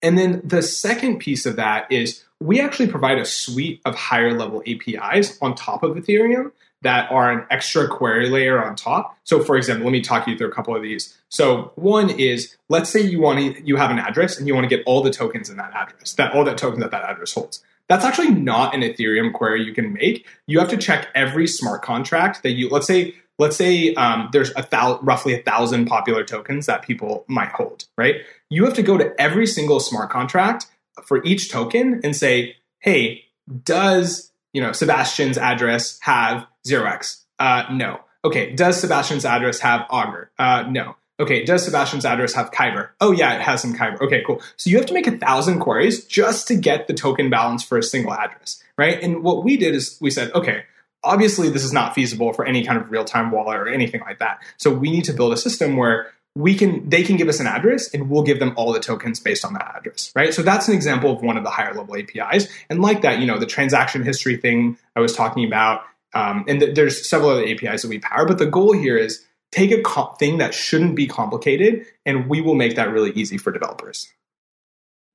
And 0.00 0.18
then 0.18 0.40
the 0.44 0.62
second 0.62 1.18
piece 1.18 1.46
of 1.46 1.56
that 1.56 1.90
is 1.90 2.24
we 2.40 2.60
actually 2.60 2.88
provide 2.88 3.18
a 3.18 3.24
suite 3.24 3.80
of 3.84 3.94
higher 3.94 4.36
level 4.36 4.62
APIs 4.66 5.38
on 5.40 5.54
top 5.54 5.82
of 5.82 5.96
Ethereum 5.96 6.52
that 6.82 7.10
are 7.10 7.30
an 7.30 7.46
extra 7.50 7.88
query 7.88 8.28
layer 8.28 8.62
on 8.62 8.76
top. 8.76 9.16
So 9.24 9.42
for 9.42 9.56
example, 9.56 9.86
let 9.86 9.92
me 9.92 10.00
talk 10.00 10.26
you 10.26 10.36
through 10.36 10.48
a 10.48 10.52
couple 10.52 10.76
of 10.76 10.82
these. 10.82 11.16
So 11.28 11.72
one 11.76 12.10
is 12.10 12.56
let's 12.68 12.90
say 12.90 13.00
you 13.00 13.20
want 13.20 13.38
to 13.56 13.66
you 13.66 13.76
have 13.76 13.90
an 13.90 13.98
address 13.98 14.38
and 14.38 14.46
you 14.46 14.54
want 14.54 14.68
to 14.68 14.76
get 14.76 14.84
all 14.86 15.02
the 15.02 15.10
tokens 15.10 15.48
in 15.48 15.56
that 15.56 15.72
address, 15.72 16.12
that 16.14 16.34
all 16.34 16.44
that 16.44 16.58
tokens 16.58 16.82
that 16.82 16.90
that 16.90 17.04
address 17.04 17.32
holds. 17.32 17.62
That's 17.88 18.04
actually 18.04 18.30
not 18.30 18.74
an 18.74 18.80
Ethereum 18.82 19.32
query 19.32 19.64
you 19.64 19.74
can 19.74 19.92
make. 19.92 20.26
You 20.46 20.58
have 20.60 20.68
to 20.68 20.76
check 20.76 21.08
every 21.14 21.46
smart 21.46 21.82
contract 21.82 22.42
that 22.42 22.52
you 22.52 22.68
let's 22.68 22.86
say 22.86 23.14
let's 23.38 23.56
say 23.56 23.94
um, 23.94 24.28
there's 24.32 24.50
a 24.50 24.62
thousand, 24.62 25.04
roughly 25.04 25.34
a 25.34 25.42
thousand 25.42 25.86
popular 25.86 26.24
tokens 26.24 26.66
that 26.66 26.82
people 26.82 27.24
might 27.28 27.48
hold, 27.48 27.84
right? 27.96 28.16
You 28.50 28.64
have 28.64 28.74
to 28.74 28.82
go 28.82 28.98
to 28.98 29.12
every 29.20 29.46
single 29.46 29.80
smart 29.80 30.10
contract 30.10 30.66
for 31.04 31.24
each 31.24 31.50
token 31.50 32.00
and 32.04 32.14
say, 32.14 32.56
hey, 32.78 33.24
does 33.64 34.30
you 34.52 34.60
know 34.60 34.72
Sebastien's 34.72 35.38
address 35.38 35.98
have 36.02 36.46
0x? 36.66 37.22
Uh, 37.38 37.64
no. 37.72 38.00
Okay, 38.24 38.52
does 38.52 38.80
Sebastien's 38.80 39.24
address 39.24 39.58
have 39.60 39.86
Augur? 39.90 40.30
Uh, 40.38 40.64
no. 40.68 40.96
Okay, 41.18 41.44
does 41.44 41.64
Sebastien's 41.64 42.04
address 42.04 42.32
have 42.34 42.50
Kyber? 42.50 42.90
Oh 43.00 43.12
yeah, 43.12 43.34
it 43.34 43.42
has 43.42 43.62
some 43.62 43.74
Kyber. 43.74 44.00
Okay, 44.00 44.22
cool. 44.26 44.40
So 44.56 44.70
you 44.70 44.76
have 44.76 44.86
to 44.86 44.94
make 44.94 45.06
a 45.06 45.16
thousand 45.16 45.60
queries 45.60 46.04
just 46.04 46.48
to 46.48 46.54
get 46.54 46.86
the 46.86 46.94
token 46.94 47.30
balance 47.30 47.62
for 47.62 47.78
a 47.78 47.82
single 47.82 48.12
address, 48.12 48.62
right? 48.78 49.00
And 49.02 49.22
what 49.22 49.44
we 49.44 49.56
did 49.56 49.74
is 49.74 49.98
we 50.00 50.10
said, 50.10 50.32
okay, 50.34 50.64
obviously 51.04 51.48
this 51.48 51.64
is 51.64 51.72
not 51.72 51.94
feasible 51.94 52.32
for 52.32 52.44
any 52.44 52.64
kind 52.64 52.78
of 52.78 52.90
real-time 52.90 53.30
wallet 53.30 53.56
or 53.56 53.68
anything 53.68 54.00
like 54.00 54.18
that. 54.20 54.40
So 54.56 54.70
we 54.70 54.90
need 54.90 55.04
to 55.04 55.12
build 55.12 55.32
a 55.32 55.36
system 55.36 55.76
where 55.76 56.12
we 56.34 56.54
can 56.54 56.88
they 56.88 57.02
can 57.02 57.16
give 57.16 57.28
us 57.28 57.40
an 57.40 57.46
address 57.46 57.92
and 57.92 58.08
we'll 58.08 58.22
give 58.22 58.38
them 58.38 58.54
all 58.56 58.72
the 58.72 58.80
tokens 58.80 59.20
based 59.20 59.44
on 59.44 59.52
that 59.52 59.74
address 59.76 60.10
right 60.16 60.32
so 60.32 60.42
that's 60.42 60.66
an 60.66 60.74
example 60.74 61.12
of 61.12 61.22
one 61.22 61.36
of 61.36 61.44
the 61.44 61.50
higher 61.50 61.74
level 61.74 61.94
apis 61.94 62.48
and 62.70 62.80
like 62.80 63.02
that 63.02 63.18
you 63.18 63.26
know 63.26 63.38
the 63.38 63.44
transaction 63.44 64.02
history 64.02 64.38
thing 64.38 64.78
i 64.96 65.00
was 65.00 65.14
talking 65.14 65.44
about 65.44 65.82
um, 66.14 66.44
and 66.48 66.60
th- 66.60 66.74
there's 66.74 67.08
several 67.08 67.30
other 67.30 67.44
apis 67.44 67.82
that 67.82 67.88
we 67.88 67.98
power 67.98 68.26
but 68.26 68.38
the 68.38 68.46
goal 68.46 68.72
here 68.72 68.96
is 68.96 69.24
take 69.50 69.70
a 69.70 69.82
co- 69.82 70.12
thing 70.18 70.38
that 70.38 70.54
shouldn't 70.54 70.96
be 70.96 71.06
complicated 71.06 71.86
and 72.06 72.28
we 72.28 72.40
will 72.40 72.54
make 72.54 72.76
that 72.76 72.90
really 72.90 73.12
easy 73.12 73.38
for 73.38 73.52
developers 73.52 74.08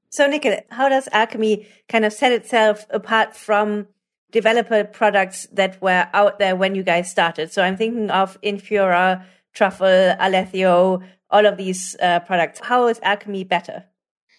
so 0.09 0.29
Nikil, 0.29 0.61
how 0.69 0.89
does 0.89 1.07
alchemy 1.11 1.67
kind 1.89 2.05
of 2.05 2.13
set 2.13 2.31
itself 2.31 2.85
apart 2.89 3.35
from 3.35 3.87
developer 4.31 4.83
products 4.83 5.47
that 5.53 5.81
were 5.81 6.07
out 6.13 6.39
there 6.39 6.55
when 6.55 6.75
you 6.75 6.83
guys 6.83 7.09
started 7.09 7.51
so 7.51 7.61
i'm 7.63 7.77
thinking 7.77 8.09
of 8.09 8.39
infura 8.41 9.23
Truffle, 9.57 10.15
Alethio, 10.19 11.01
all 11.31 11.45
of 11.45 11.57
these 11.57 11.95
uh, 11.99 12.19
products. 12.19 12.59
How 12.61 12.87
is 12.87 12.99
Alchemy 13.01 13.43
better? 13.43 13.85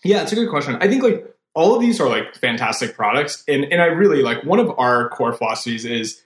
Yeah, 0.04 0.22
it's 0.22 0.30
a 0.30 0.36
good 0.36 0.48
question. 0.48 0.76
I 0.80 0.86
think 0.86 1.02
like 1.02 1.24
all 1.54 1.74
of 1.74 1.80
these 1.80 2.00
are 2.00 2.08
like 2.08 2.36
fantastic 2.36 2.94
products, 2.94 3.42
and 3.48 3.64
and 3.64 3.82
I 3.82 3.86
really 3.86 4.22
like 4.22 4.44
one 4.44 4.60
of 4.60 4.70
our 4.78 5.08
core 5.08 5.32
philosophies 5.32 5.84
is 5.84 6.22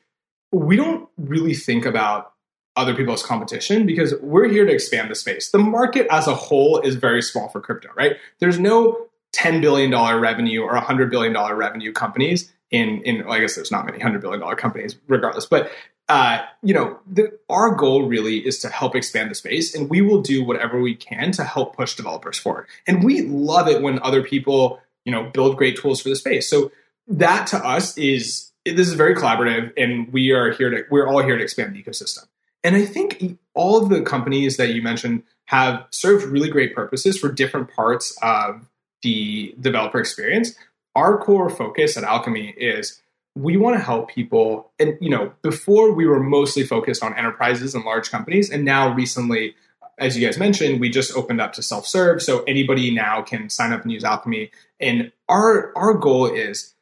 we 0.52 0.76
don't 0.76 1.08
really 1.16 1.54
think 1.54 1.84
about 1.84 2.32
other 2.76 2.94
people's 2.94 3.24
competition 3.24 3.84
because 3.86 4.14
we're 4.20 4.48
here 4.48 4.64
to 4.64 4.72
expand 4.72 5.10
the 5.10 5.14
space. 5.14 5.50
The 5.50 5.58
market 5.58 6.06
as 6.10 6.26
a 6.26 6.34
whole 6.34 6.80
is 6.80 6.94
very 6.94 7.22
small 7.22 7.48
for 7.48 7.60
crypto, 7.60 7.88
right? 7.96 8.16
There's 8.38 8.58
no 8.58 9.08
$10 9.34 9.60
billion 9.60 9.90
revenue 10.20 10.62
or 10.62 10.74
$100 10.74 11.10
billion 11.10 11.34
revenue 11.34 11.92
companies 11.92 12.52
in, 12.70 13.02
in 13.02 13.24
well, 13.24 13.34
I 13.34 13.40
guess 13.40 13.54
there's 13.54 13.70
not 13.70 13.84
many 13.84 13.98
$100 13.98 14.20
billion 14.20 14.40
companies 14.56 14.96
regardless, 15.06 15.46
but 15.46 15.70
uh, 16.08 16.42
you 16.62 16.74
know, 16.74 16.98
the, 17.10 17.38
our 17.48 17.74
goal 17.74 18.06
really 18.06 18.38
is 18.46 18.58
to 18.58 18.68
help 18.68 18.94
expand 18.94 19.30
the 19.30 19.34
space, 19.34 19.74
and 19.74 19.88
we 19.88 20.02
will 20.02 20.20
do 20.20 20.44
whatever 20.44 20.80
we 20.80 20.94
can 20.94 21.32
to 21.32 21.44
help 21.44 21.76
push 21.76 21.94
developers 21.94 22.38
forward. 22.38 22.66
And 22.86 23.04
we 23.04 23.22
love 23.22 23.68
it 23.68 23.80
when 23.80 24.00
other 24.02 24.22
people, 24.22 24.80
you 25.04 25.12
know, 25.12 25.30
build 25.30 25.56
great 25.56 25.78
tools 25.78 26.02
for 26.02 26.08
the 26.08 26.16
space. 26.16 26.50
So 26.50 26.72
that 27.06 27.46
to 27.48 27.56
us 27.56 27.96
is 27.96 28.51
this 28.64 28.88
is 28.88 28.94
very 28.94 29.14
collaborative, 29.14 29.72
and 29.76 30.12
we 30.12 30.32
are 30.32 30.52
here 30.52 30.70
to 30.70 30.84
we're 30.90 31.06
all 31.06 31.22
here 31.22 31.36
to 31.36 31.42
expand 31.42 31.74
the 31.74 31.82
ecosystem. 31.82 32.26
And 32.64 32.76
I 32.76 32.84
think 32.84 33.38
all 33.54 33.82
of 33.82 33.88
the 33.88 34.02
companies 34.02 34.56
that 34.56 34.68
you 34.68 34.82
mentioned 34.82 35.24
have 35.46 35.84
served 35.90 36.24
really 36.24 36.48
great 36.48 36.74
purposes 36.74 37.18
for 37.18 37.30
different 37.30 37.70
parts 37.70 38.16
of 38.22 38.68
the 39.02 39.54
developer 39.60 39.98
experience. 39.98 40.54
Our 40.94 41.18
core 41.18 41.50
focus 41.50 41.96
at 41.96 42.04
Alchemy 42.04 42.54
is 42.56 43.02
we 43.34 43.56
want 43.56 43.76
to 43.76 43.82
help 43.82 44.10
people 44.10 44.70
and 44.78 44.96
you 45.00 45.08
know 45.08 45.32
before 45.42 45.92
we 45.92 46.06
were 46.06 46.20
mostly 46.20 46.64
focused 46.64 47.02
on 47.02 47.16
enterprises 47.16 47.74
and 47.74 47.84
large 47.84 48.10
companies 48.10 48.50
and 48.50 48.64
now 48.64 48.92
recently 48.92 49.54
as 49.98 50.16
you 50.16 50.26
guys 50.26 50.38
mentioned 50.38 50.80
we 50.80 50.90
just 50.90 51.16
opened 51.16 51.40
up 51.40 51.52
to 51.54 51.62
self-serve 51.62 52.20
so 52.20 52.42
anybody 52.44 52.94
now 52.94 53.22
can 53.22 53.48
sign 53.48 53.72
up 53.72 53.82
and 53.82 53.92
use 53.92 54.04
alchemy 54.04 54.50
and 54.80 55.10
our 55.30 55.72
our 55.76 55.94
goal 55.94 56.26
is 56.26 56.74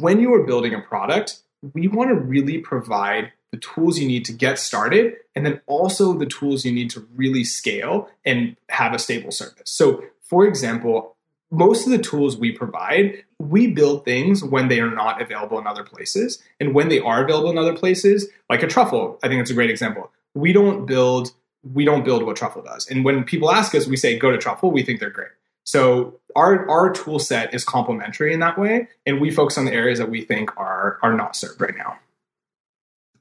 when 0.00 0.20
you 0.20 0.32
are 0.34 0.44
building 0.44 0.74
a 0.74 0.80
product 0.80 1.40
we 1.74 1.86
want 1.86 2.10
to 2.10 2.14
really 2.14 2.58
provide 2.58 3.32
the 3.52 3.58
tools 3.58 3.98
you 3.98 4.08
need 4.08 4.24
to 4.24 4.32
get 4.32 4.58
started 4.58 5.14
and 5.36 5.46
then 5.46 5.60
also 5.66 6.12
the 6.12 6.26
tools 6.26 6.64
you 6.64 6.72
need 6.72 6.90
to 6.90 7.06
really 7.14 7.44
scale 7.44 8.08
and 8.24 8.56
have 8.68 8.94
a 8.94 8.98
stable 8.98 9.30
service 9.30 9.70
so 9.70 10.02
for 10.22 10.46
example 10.46 11.16
most 11.52 11.84
of 11.84 11.92
the 11.92 11.98
tools 11.98 12.36
we 12.36 12.50
provide, 12.50 13.22
we 13.38 13.66
build 13.66 14.06
things 14.06 14.42
when 14.42 14.68
they 14.68 14.80
are 14.80 14.90
not 14.90 15.20
available 15.20 15.58
in 15.58 15.66
other 15.66 15.84
places. 15.84 16.42
And 16.58 16.74
when 16.74 16.88
they 16.88 16.98
are 16.98 17.22
available 17.22 17.50
in 17.50 17.58
other 17.58 17.76
places, 17.76 18.26
like 18.48 18.62
a 18.62 18.66
truffle, 18.66 19.20
I 19.22 19.28
think 19.28 19.42
it's 19.42 19.50
a 19.50 19.54
great 19.54 19.70
example. 19.70 20.10
We 20.34 20.52
don't 20.52 20.86
build 20.86 21.32
we 21.62 21.84
don't 21.84 22.04
build 22.04 22.24
what 22.24 22.34
truffle 22.34 22.62
does. 22.62 22.88
And 22.88 23.04
when 23.04 23.22
people 23.22 23.52
ask 23.52 23.72
us, 23.76 23.86
we 23.86 23.96
say 23.96 24.18
go 24.18 24.32
to 24.32 24.38
truffle, 24.38 24.72
we 24.72 24.82
think 24.82 24.98
they're 24.98 25.10
great. 25.10 25.28
So 25.64 26.20
our 26.34 26.68
our 26.68 26.90
tool 26.90 27.18
set 27.18 27.54
is 27.54 27.64
complementary 27.64 28.32
in 28.32 28.40
that 28.40 28.58
way, 28.58 28.88
and 29.06 29.20
we 29.20 29.30
focus 29.30 29.58
on 29.58 29.64
the 29.64 29.72
areas 29.72 29.98
that 29.98 30.10
we 30.10 30.22
think 30.22 30.56
are 30.56 30.98
are 31.02 31.14
not 31.14 31.36
served 31.36 31.60
right 31.60 31.76
now. 31.76 31.98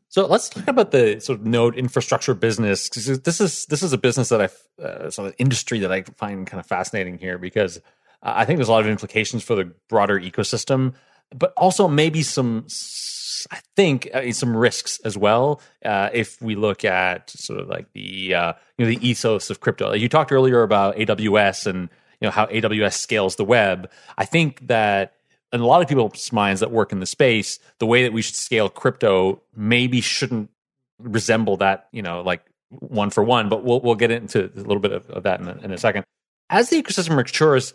So 0.09 0.25
let's 0.25 0.49
talk 0.49 0.67
about 0.67 0.91
the 0.91 1.21
sort 1.21 1.39
of 1.39 1.45
node 1.45 1.77
infrastructure 1.77 2.33
business 2.33 2.89
this 2.89 3.39
is 3.39 3.65
this 3.67 3.81
is 3.81 3.93
a 3.93 3.97
business 3.97 4.27
that 4.29 4.41
I 4.41 4.83
uh, 4.83 5.09
sort 5.09 5.29
of 5.29 5.35
industry 5.37 5.79
that 5.79 5.91
I 5.91 6.01
find 6.01 6.45
kind 6.45 6.59
of 6.59 6.65
fascinating 6.65 7.17
here 7.17 7.37
because 7.37 7.77
uh, 8.23 8.33
I 8.35 8.45
think 8.45 8.57
there's 8.57 8.67
a 8.67 8.71
lot 8.71 8.81
of 8.81 8.87
implications 8.87 9.43
for 9.43 9.55
the 9.55 9.71
broader 9.89 10.19
ecosystem, 10.19 10.93
but 11.33 11.53
also 11.55 11.87
maybe 11.87 12.23
some, 12.23 12.67
I 13.51 13.59
think, 13.75 14.09
uh, 14.13 14.31
some 14.31 14.55
risks 14.55 14.99
as 15.05 15.17
well. 15.17 15.61
Uh, 15.83 16.09
if 16.13 16.41
we 16.41 16.55
look 16.55 16.83
at 16.83 17.29
sort 17.29 17.59
of 17.59 17.69
like 17.69 17.91
the 17.93 18.35
uh, 18.35 18.53
you 18.77 18.85
know 18.85 18.91
the 18.91 19.07
ethos 19.07 19.49
of 19.49 19.59
crypto, 19.59 19.91
like 19.91 20.01
you 20.01 20.09
talked 20.09 20.31
earlier 20.31 20.61
about 20.61 20.97
AWS 20.97 21.67
and 21.67 21.89
you 22.21 22.27
know 22.27 22.31
how 22.31 22.45
AWS 22.45 22.93
scales 22.93 23.35
the 23.35 23.43
web. 23.43 23.89
I 24.17 24.25
think 24.25 24.67
that 24.67 25.13
in 25.51 25.59
a 25.59 25.65
lot 25.65 25.81
of 25.81 25.87
people's 25.87 26.31
minds 26.31 26.61
that 26.61 26.71
work 26.71 26.91
in 26.91 26.99
the 26.99 27.05
space, 27.05 27.59
the 27.79 27.85
way 27.85 28.03
that 28.03 28.13
we 28.13 28.21
should 28.21 28.35
scale 28.35 28.69
crypto 28.69 29.41
maybe 29.55 29.99
shouldn't 29.99 30.49
resemble 30.99 31.57
that, 31.57 31.87
you 31.91 32.01
know, 32.01 32.21
like 32.21 32.45
one 32.69 33.09
for 33.09 33.23
one. 33.23 33.49
But 33.49 33.63
we'll 33.63 33.81
we'll 33.81 33.95
get 33.95 34.11
into 34.11 34.45
a 34.55 34.59
little 34.59 34.79
bit 34.79 34.93
of, 34.93 35.09
of 35.09 35.23
that 35.23 35.41
in 35.41 35.47
a, 35.47 35.57
in 35.57 35.71
a 35.71 35.77
second. 35.77 36.05
As 36.49 36.69
the 36.69 36.81
ecosystem 36.81 37.15
matures, 37.15 37.73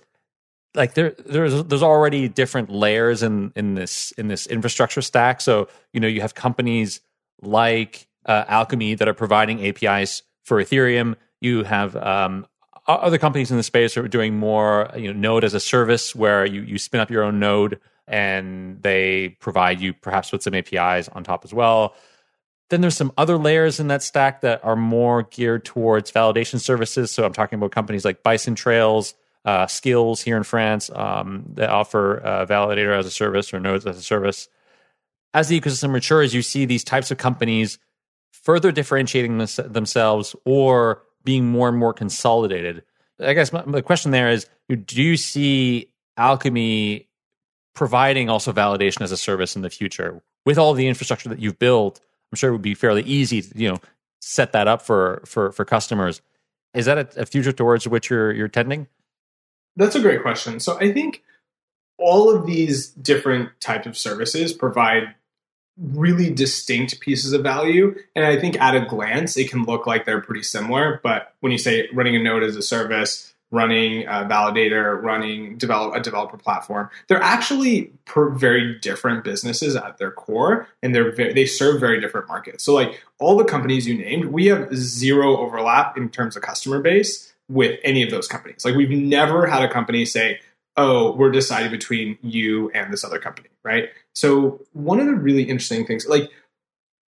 like 0.75 0.95
there 0.95 1.11
there's 1.11 1.65
there's 1.65 1.83
already 1.83 2.29
different 2.29 2.71
layers 2.71 3.23
in 3.23 3.53
in 3.57 3.75
this 3.75 4.13
in 4.13 4.29
this 4.29 4.47
infrastructure 4.47 5.03
stack. 5.03 5.41
So 5.41 5.69
you 5.93 6.01
know 6.01 6.09
you 6.09 6.21
have 6.21 6.35
companies 6.35 7.01
like 7.43 8.07
uh, 8.25 8.45
Alchemy 8.49 8.95
that 8.95 9.09
are 9.09 9.15
providing 9.15 9.67
APIs 9.67 10.23
for 10.45 10.63
Ethereum. 10.63 11.17
You 11.41 11.65
have 11.65 11.97
um, 11.97 12.47
other 12.89 13.19
companies 13.19 13.51
in 13.51 13.57
the 13.57 13.63
space 13.63 13.97
are 13.97 14.09
doing 14.09 14.39
more 14.39 14.91
you 14.97 15.13
know 15.13 15.19
node 15.19 15.45
as 15.45 15.55
a 15.55 15.61
service 15.61 16.15
where 16.15 16.47
you 16.47 16.63
you 16.63 16.79
spin 16.79 17.01
up 17.01 17.11
your 17.11 17.23
own 17.23 17.39
node 17.39 17.81
and 18.07 18.83
they 18.83 19.37
provide 19.41 19.81
you 19.81 19.93
perhaps 19.93 20.33
with 20.33 20.43
some 20.43 20.55
APIs 20.55 21.09
on 21.09 21.25
top 21.25 21.45
as 21.45 21.53
well. 21.53 21.95
Then 22.69 22.81
there's 22.81 22.97
some 22.97 23.13
other 23.17 23.37
layers 23.37 23.79
in 23.79 23.89
that 23.89 24.03
stack 24.03 24.41
that 24.41 24.65
are 24.65 24.77
more 24.77 25.25
geared 25.25 25.65
towards 25.65 26.11
validation 26.11 26.61
services. 26.61 27.11
So 27.11 27.25
I'm 27.25 27.33
talking 27.33 27.59
about 27.59 27.71
companies 27.71 28.05
like 28.05 28.23
Bison 28.23 28.55
Trails, 28.55 29.15
uh, 29.45 29.67
Skillz 29.67 30.23
here 30.23 30.37
in 30.37 30.43
France 30.43 30.91
um, 30.95 31.45
that 31.55 31.71
offer 31.71 32.19
uh, 32.19 32.47
validator 32.47 32.97
as 32.97 33.07
a 33.07 33.11
service 33.11 33.55
or 33.55 33.61
nodes 33.61 33.87
as 33.87 33.97
a 33.97 34.03
service. 34.03 34.49
As 35.33 35.49
the 35.49 35.61
ecosystem 35.61 35.91
matures, 35.91 36.35
you 36.35 36.43
see 36.43 36.65
these 36.65 36.83
types 36.83 37.11
of 37.11 37.19
companies 37.19 37.79
further 38.33 38.73
differentiating 38.73 39.39
themselves 39.39 40.35
or 40.45 41.03
being 41.27 41.45
more 41.45 41.69
and 41.69 41.77
more 41.77 41.93
consolidated. 41.93 42.83
I 43.21 43.35
guess 43.35 43.53
my, 43.53 43.63
the 43.67 43.83
question 43.83 44.13
there 44.13 44.31
is: 44.31 44.47
Do 44.71 45.03
you 45.03 45.19
see 45.19 45.91
Alchemy 46.17 47.09
providing 47.75 48.31
also 48.31 48.53
validation 48.53 49.03
as 49.03 49.13
a 49.13 49.17
service 49.19 49.55
in 49.57 49.61
the 49.61 49.69
future 49.69 50.23
with 50.47 50.57
all 50.57 50.73
the 50.73 50.89
infrastructure 50.89 51.29
that 51.29 51.41
you've 51.41 51.59
built? 51.59 52.01
I'm 52.33 52.37
sure 52.37 52.49
it 52.49 52.53
would 52.53 52.63
be 52.63 52.75
fairly 52.75 53.03
easy 53.03 53.43
to 53.43 53.59
you 53.59 53.69
know 53.69 53.79
set 54.21 54.53
that 54.53 54.69
up 54.69 54.81
for 54.81 55.23
for 55.27 55.53
for 55.53 55.67
customers. 55.67 56.23
Is 56.73 56.87
that 56.87 56.99
a, 56.99 57.23
a 57.23 57.27
future 57.27 57.53
towards 57.53 57.87
which 57.87 58.09
you're 58.09 58.33
you're 58.33 58.49
tending? 58.49 58.87
That's 59.77 59.95
a 59.95 60.01
great 60.01 60.23
question. 60.23 60.59
So 60.61 60.79
I 60.81 60.93
think 60.93 61.23
all 61.99 62.35
of 62.35 62.47
these 62.47 62.89
different 62.89 63.51
types 63.61 63.87
of 63.87 63.97
services 63.97 64.53
provide 64.53 65.15
really 65.79 66.31
distinct 66.31 67.01
pieces 67.01 67.33
of 67.33 67.43
value. 67.43 67.95
And 68.15 68.25
I 68.25 68.39
think 68.39 68.61
at 68.61 68.75
a 68.75 68.87
glance, 68.87 69.37
it 69.37 69.51
can 69.51 69.65
look 69.65 69.87
like 69.87 70.05
they're 70.05 70.21
pretty 70.21 70.43
similar. 70.43 71.01
But 71.03 71.35
when 71.41 71.53
you 71.53 71.59
say 71.59 71.89
running 71.93 72.17
a 72.17 72.23
node 72.23 72.43
as 72.43 72.57
a 72.57 72.63
service, 72.63 73.35
running 73.51 74.05
a 74.07 74.27
validator, 74.29 75.01
running 75.01 75.57
develop 75.57 75.95
a 75.95 76.01
developer 76.01 76.37
platform, 76.37 76.91
they're 77.09 77.23
actually 77.23 77.93
very 78.15 78.79
different 78.81 79.23
businesses 79.23 79.77
at 79.77 79.99
their 79.99 80.11
core, 80.11 80.67
and 80.83 80.95
they're 80.95 81.13
they 81.13 81.47
serve 81.47 81.79
very 81.79 82.01
different 82.01 82.27
markets. 82.27 82.65
So 82.65 82.75
like 82.75 83.03
all 83.19 83.37
the 83.37 83.45
companies 83.45 83.87
you 83.87 83.97
named, 83.97 84.27
we 84.27 84.47
have 84.47 84.75
zero 84.75 85.37
overlap 85.39 85.97
in 85.97 86.09
terms 86.09 86.37
of 86.37 86.43
customer 86.43 86.81
base 86.81 87.33
with 87.49 87.79
any 87.85 88.03
of 88.03 88.11
those 88.11 88.27
companies. 88.27 88.65
Like 88.65 88.75
we've 88.75 88.91
never 88.91 89.47
had 89.47 89.63
a 89.63 89.71
company 89.71 90.05
say, 90.05 90.41
"Oh, 90.77 91.13
we're 91.13 91.31
deciding 91.31 91.71
between 91.71 92.19
you 92.23 92.71
and 92.71 92.93
this 92.93 93.05
other 93.05 93.19
company," 93.19 93.49
right? 93.65 93.89
So 94.15 94.61
one 94.73 95.01
of 95.01 95.07
the 95.07 95.15
really 95.15 95.43
interesting 95.43 95.87
things, 95.87 96.07
like 96.07 96.31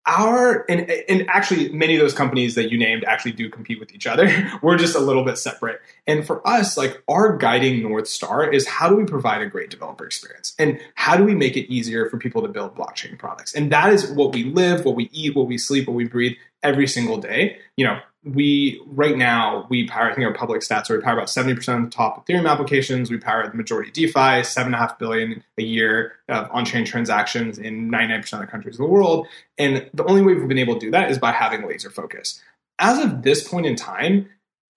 our 0.07 0.65
and 0.67 0.89
and 1.07 1.29
actually 1.29 1.69
many 1.69 1.95
of 1.95 2.01
those 2.01 2.13
companies 2.13 2.55
that 2.55 2.71
you 2.71 2.77
named 2.77 3.03
actually 3.03 3.33
do 3.33 3.49
compete 3.49 3.79
with 3.79 3.93
each 3.93 4.07
other. 4.07 4.29
we're 4.61 4.77
just 4.77 4.95
a 4.95 4.99
little 4.99 5.23
bit 5.23 5.37
separate. 5.37 5.79
And 6.07 6.25
for 6.25 6.45
us, 6.47 6.75
like 6.75 7.03
our 7.07 7.37
guiding 7.37 7.83
north 7.83 8.07
star 8.07 8.51
is 8.51 8.67
how 8.67 8.89
do 8.89 8.95
we 8.95 9.05
provide 9.05 9.41
a 9.41 9.45
great 9.45 9.69
developer 9.69 10.05
experience 10.05 10.55
and 10.57 10.79
how 10.95 11.15
do 11.15 11.23
we 11.23 11.35
make 11.35 11.55
it 11.55 11.71
easier 11.71 12.09
for 12.09 12.17
people 12.17 12.41
to 12.41 12.47
build 12.47 12.75
blockchain 12.75 13.17
products? 13.17 13.53
And 13.53 13.71
that 13.71 13.93
is 13.93 14.09
what 14.11 14.33
we 14.33 14.45
live, 14.45 14.85
what 14.85 14.95
we 14.95 15.09
eat, 15.11 15.35
what 15.35 15.47
we 15.47 15.57
sleep, 15.57 15.87
what 15.87 15.95
we 15.95 16.05
breathe 16.05 16.33
every 16.63 16.87
single 16.87 17.17
day. 17.17 17.57
You 17.77 17.85
know, 17.85 17.99
we 18.23 18.79
right 18.85 19.17
now 19.17 19.65
we 19.69 19.87
power 19.87 20.11
I 20.11 20.13
think 20.13 20.27
our 20.27 20.33
public 20.33 20.61
stats 20.61 20.89
are 20.89 20.97
we 20.97 21.01
power 21.01 21.13
about 21.13 21.27
70% 21.27 21.57
of 21.77 21.83
the 21.85 21.89
top 21.89 22.25
Ethereum 22.25 22.49
applications. 22.49 23.09
We 23.09 23.17
power 23.17 23.47
the 23.47 23.57
majority 23.57 23.89
of 23.89 23.93
DeFi, 23.93 24.43
seven 24.43 24.73
and 24.73 24.75
a 24.75 24.77
half 24.77 24.99
billion 24.99 25.43
a 25.57 25.63
year 25.63 26.13
of 26.29 26.47
on-chain 26.51 26.85
transactions 26.85 27.57
in 27.57 27.89
99% 27.89 28.33
of 28.33 28.39
the 28.41 28.47
countries 28.47 28.77
in 28.77 28.85
the 28.85 28.89
world. 28.89 29.27
And 29.57 29.89
the 29.93 30.05
only 30.05 30.21
way 30.21 30.35
we've 30.35 30.47
been 30.47 30.59
able 30.59 30.75
to 30.75 30.79
do 30.79 30.91
that 30.91 31.09
is 31.09 31.17
by 31.17 31.31
having 31.31 31.67
laser 31.67 31.89
focus. 31.89 32.41
As 32.77 33.03
of 33.03 33.23
this 33.23 33.47
point 33.47 33.65
in 33.65 33.75
time, 33.75 34.29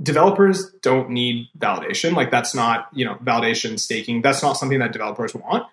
developers 0.03 0.70
don't 0.80 1.11
need 1.11 1.49
validation. 1.59 2.14
Like 2.14 2.30
that's 2.30 2.55
not, 2.55 2.88
you 2.92 3.05
know, 3.05 3.16
validation 3.16 3.78
staking. 3.78 4.22
That's 4.22 4.42
not 4.42 4.55
something 4.55 4.78
that 4.78 4.92
developers 4.92 5.34
want. 5.34 5.66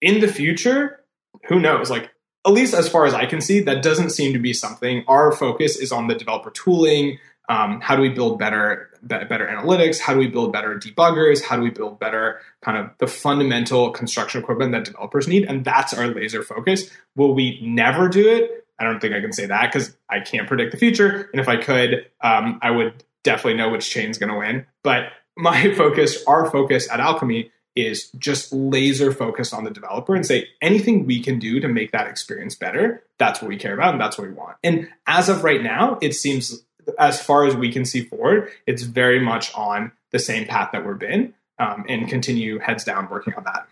In 0.00 0.20
the 0.20 0.28
future, 0.28 1.04
who 1.48 1.60
knows? 1.60 1.90
Like 1.90 2.10
at 2.44 2.52
least 2.52 2.74
as 2.74 2.88
far 2.88 3.06
as 3.06 3.14
I 3.14 3.26
can 3.26 3.40
see, 3.40 3.60
that 3.60 3.82
doesn't 3.82 4.10
seem 4.10 4.32
to 4.32 4.38
be 4.38 4.52
something. 4.52 5.04
Our 5.06 5.32
focus 5.32 5.76
is 5.76 5.92
on 5.92 6.08
the 6.08 6.14
developer 6.14 6.50
tooling. 6.50 7.18
Um, 7.48 7.80
how 7.80 7.96
do 7.96 8.02
we 8.02 8.08
build 8.08 8.38
better 8.38 8.88
better 9.02 9.46
analytics? 9.46 9.98
How 9.98 10.12
do 10.12 10.20
we 10.20 10.28
build 10.28 10.52
better 10.52 10.78
debuggers? 10.78 11.42
How 11.42 11.56
do 11.56 11.62
we 11.62 11.70
build 11.70 11.98
better 11.98 12.40
kind 12.62 12.78
of 12.78 12.90
the 12.98 13.08
fundamental 13.08 13.90
construction 13.90 14.40
equipment 14.40 14.72
that 14.72 14.84
developers 14.84 15.26
need? 15.26 15.44
And 15.44 15.64
that's 15.64 15.92
our 15.92 16.06
laser 16.06 16.42
focus. 16.42 16.88
Will 17.16 17.34
we 17.34 17.60
never 17.62 18.08
do 18.08 18.28
it? 18.28 18.64
I 18.78 18.84
don't 18.84 19.00
think 19.00 19.14
I 19.14 19.20
can 19.20 19.32
say 19.32 19.46
that 19.46 19.72
because 19.72 19.96
I 20.08 20.20
can't 20.20 20.48
predict 20.48 20.72
the 20.72 20.78
future. 20.78 21.28
And 21.32 21.40
if 21.40 21.48
I 21.48 21.56
could, 21.56 22.06
um, 22.20 22.58
I 22.62 22.70
would 22.70 23.04
definitely 23.22 23.54
know 23.54 23.70
which 23.70 23.88
chain 23.88 24.10
is 24.10 24.18
going 24.18 24.32
to 24.32 24.38
win. 24.38 24.66
But 24.82 25.12
my 25.36 25.72
focus, 25.76 26.24
our 26.26 26.50
focus 26.50 26.90
at 26.90 27.00
Alchemy 27.00 27.51
is 27.74 28.10
just 28.18 28.52
laser 28.52 29.12
focused 29.12 29.54
on 29.54 29.64
the 29.64 29.70
developer 29.70 30.14
and 30.14 30.26
say 30.26 30.48
anything 30.60 31.06
we 31.06 31.22
can 31.22 31.38
do 31.38 31.60
to 31.60 31.68
make 31.68 31.92
that 31.92 32.06
experience 32.06 32.54
better, 32.54 33.02
that's 33.18 33.40
what 33.40 33.48
we 33.48 33.56
care 33.56 33.74
about 33.74 33.92
and 33.92 34.00
that's 34.00 34.18
what 34.18 34.26
we 34.26 34.34
want. 34.34 34.56
And 34.62 34.88
as 35.06 35.28
of 35.28 35.44
right 35.44 35.62
now, 35.62 35.98
it 36.02 36.14
seems 36.14 36.62
as 36.98 37.22
far 37.22 37.46
as 37.46 37.56
we 37.56 37.72
can 37.72 37.84
see 37.84 38.04
forward, 38.04 38.50
it's 38.66 38.82
very 38.82 39.20
much 39.20 39.54
on 39.54 39.92
the 40.10 40.18
same 40.18 40.46
path 40.46 40.70
that 40.72 40.86
we've 40.86 40.98
been 40.98 41.32
um, 41.58 41.84
and 41.88 42.08
continue 42.08 42.58
heads 42.58 42.84
down 42.84 43.08
working 43.10 43.34
on 43.34 43.44
that. 43.44 43.66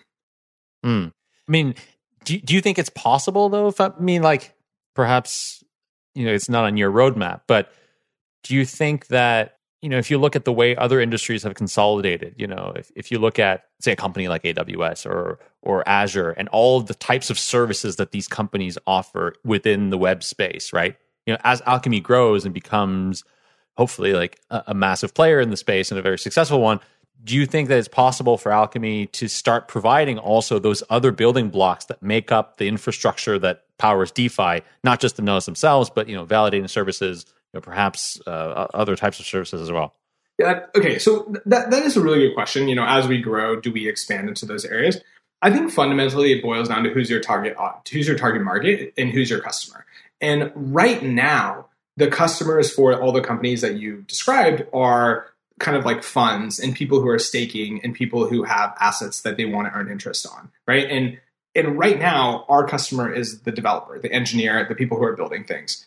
Mm. 0.84 1.09
I 1.09 1.51
mean, 1.51 1.74
do, 2.24 2.38
do 2.38 2.55
you 2.55 2.61
think 2.61 2.78
it's 2.78 2.90
possible 2.90 3.48
though? 3.48 3.68
If 3.68 3.80
I 3.80 3.90
mean, 3.98 4.22
like 4.22 4.55
perhaps, 4.94 5.62
you 6.14 6.24
know, 6.24 6.32
it's 6.32 6.48
not 6.48 6.64
on 6.64 6.76
your 6.76 6.90
roadmap, 6.90 7.42
but 7.46 7.72
do 8.44 8.55
you 8.55 8.64
think 8.64 9.09
that 9.09 9.57
you 9.83 9.89
know, 9.89 9.99
if 9.99 10.11
you 10.11 10.18
look 10.18 10.37
at 10.37 10.45
the 10.45 10.53
way 10.53 10.76
other 10.76 11.01
industries 11.01 11.43
have 11.43 11.55
consolidated, 11.55 12.35
you 12.37 12.47
know, 12.47 12.72
if, 12.76 12.91
if 12.95 13.11
you 13.11 13.18
look 13.18 13.39
at 13.39 13.64
say 13.81 13.93
a 13.93 13.97
company 13.97 14.28
like 14.28 14.43
AWS 14.43 15.07
or 15.07 15.39
or 15.62 15.87
Azure 15.89 16.31
and 16.31 16.49
all 16.51 16.81
the 16.81 16.95
types 16.95 17.31
of 17.31 17.39
services 17.39 17.97
that 17.97 18.12
these 18.12 18.28
companies 18.28 18.76
offer 18.87 19.35
within 19.45 19.91
the 19.91 19.99
web 19.99 20.22
space, 20.22 20.72
right? 20.72 20.97
You 21.26 21.35
know, 21.35 21.41
as 21.45 21.62
Alchemy 21.66 22.01
grows 22.01 22.45
and 22.45 22.53
becomes 22.53 23.24
hopefully 23.76 24.12
like 24.12 24.39
a, 24.51 24.64
a 24.68 24.74
massive 24.74 25.14
player 25.14 25.41
in 25.41 25.51
the 25.51 25.57
space 25.57 25.91
and 25.91 25.99
a 25.99 26.03
very 26.03 26.18
successful 26.18 26.61
one, 26.61 26.81
do 27.24 27.35
you 27.35 27.47
think 27.47 27.68
that 27.68 27.78
it's 27.78 27.89
possible 27.89 28.37
for 28.37 28.53
Alchemy 28.53 29.07
to 29.07 29.28
start 29.28 29.68
providing 29.68 30.18
also 30.18 30.59
those 30.59 30.83
other 30.91 31.12
building 31.12 31.51
blocks 31.51 31.87
that 31.87 32.03
make 32.03 32.33
up 32.33 32.57
the 32.57 32.68
infrastructure 32.68 33.39
that 33.39 33.64
powers 33.78 34.11
DeFi, 34.11 34.62
not 34.85 35.01
just 35.01 35.16
the 35.16 35.22
nodes 35.22 35.47
themselves, 35.47 35.91
but 35.91 36.09
you 36.09 36.14
know, 36.14 36.26
validating 36.26 36.68
services, 36.68 37.26
know, 37.55 37.61
perhaps 37.61 38.20
uh, 38.26 38.68
other 38.74 38.96
types 38.96 39.20
of 39.20 39.26
services 39.26 39.61
as 39.61 39.72
well? 39.72 39.94
Yeah. 40.38 40.66
Okay. 40.74 40.98
So 40.98 41.34
that 41.44 41.70
that 41.70 41.82
is 41.82 41.96
a 41.96 42.01
really 42.01 42.20
good 42.20 42.34
question. 42.34 42.68
You 42.68 42.74
know, 42.74 42.86
as 42.86 43.07
we 43.07 43.20
grow, 43.20 43.61
do 43.61 43.70
we 43.70 43.88
expand 43.88 44.28
into 44.28 44.46
those 44.46 44.64
areas? 44.64 45.01
I 45.42 45.51
think 45.51 45.70
fundamentally 45.70 46.32
it 46.32 46.42
boils 46.42 46.68
down 46.68 46.84
to 46.84 46.90
who's 46.90 47.11
your 47.11 47.20
target, 47.20 47.57
uh, 47.59 47.72
who's 47.90 48.07
your 48.07 48.16
target 48.16 48.42
market, 48.42 48.92
and 48.96 49.11
who's 49.11 49.30
your 49.30 49.40
customer. 49.40 49.84
And 50.20 50.53
right 50.55 51.03
now, 51.03 51.68
the 51.96 52.09
customers 52.09 52.72
for 52.72 52.98
all 52.98 53.12
the 53.12 53.22
companies 53.22 53.61
that 53.62 53.76
you 53.76 54.03
described 54.03 54.66
are 54.72 55.26
kind 55.59 55.76
of 55.76 55.84
like 55.84 56.03
funds 56.03 56.59
and 56.59 56.74
people 56.74 57.01
who 57.01 57.09
are 57.09 57.18
staking 57.18 57.80
and 57.84 57.94
people 57.94 58.26
who 58.26 58.42
have 58.44 58.74
assets 58.80 59.20
that 59.22 59.36
they 59.36 59.44
want 59.44 59.68
to 59.68 59.78
earn 59.78 59.90
interest 59.90 60.26
on, 60.26 60.51
right? 60.66 60.90
And 60.90 61.18
and 61.55 61.78
right 61.78 61.98
now, 61.98 62.46
our 62.48 62.66
customer 62.66 63.12
is 63.12 63.40
the 63.42 63.53
developer, 63.53 63.98
the 63.98 64.12
engineer, 64.12 64.64
the 64.68 64.74
people 64.74 64.96
who 64.96 65.05
are 65.05 65.16
building 65.16 65.44
things 65.44 65.84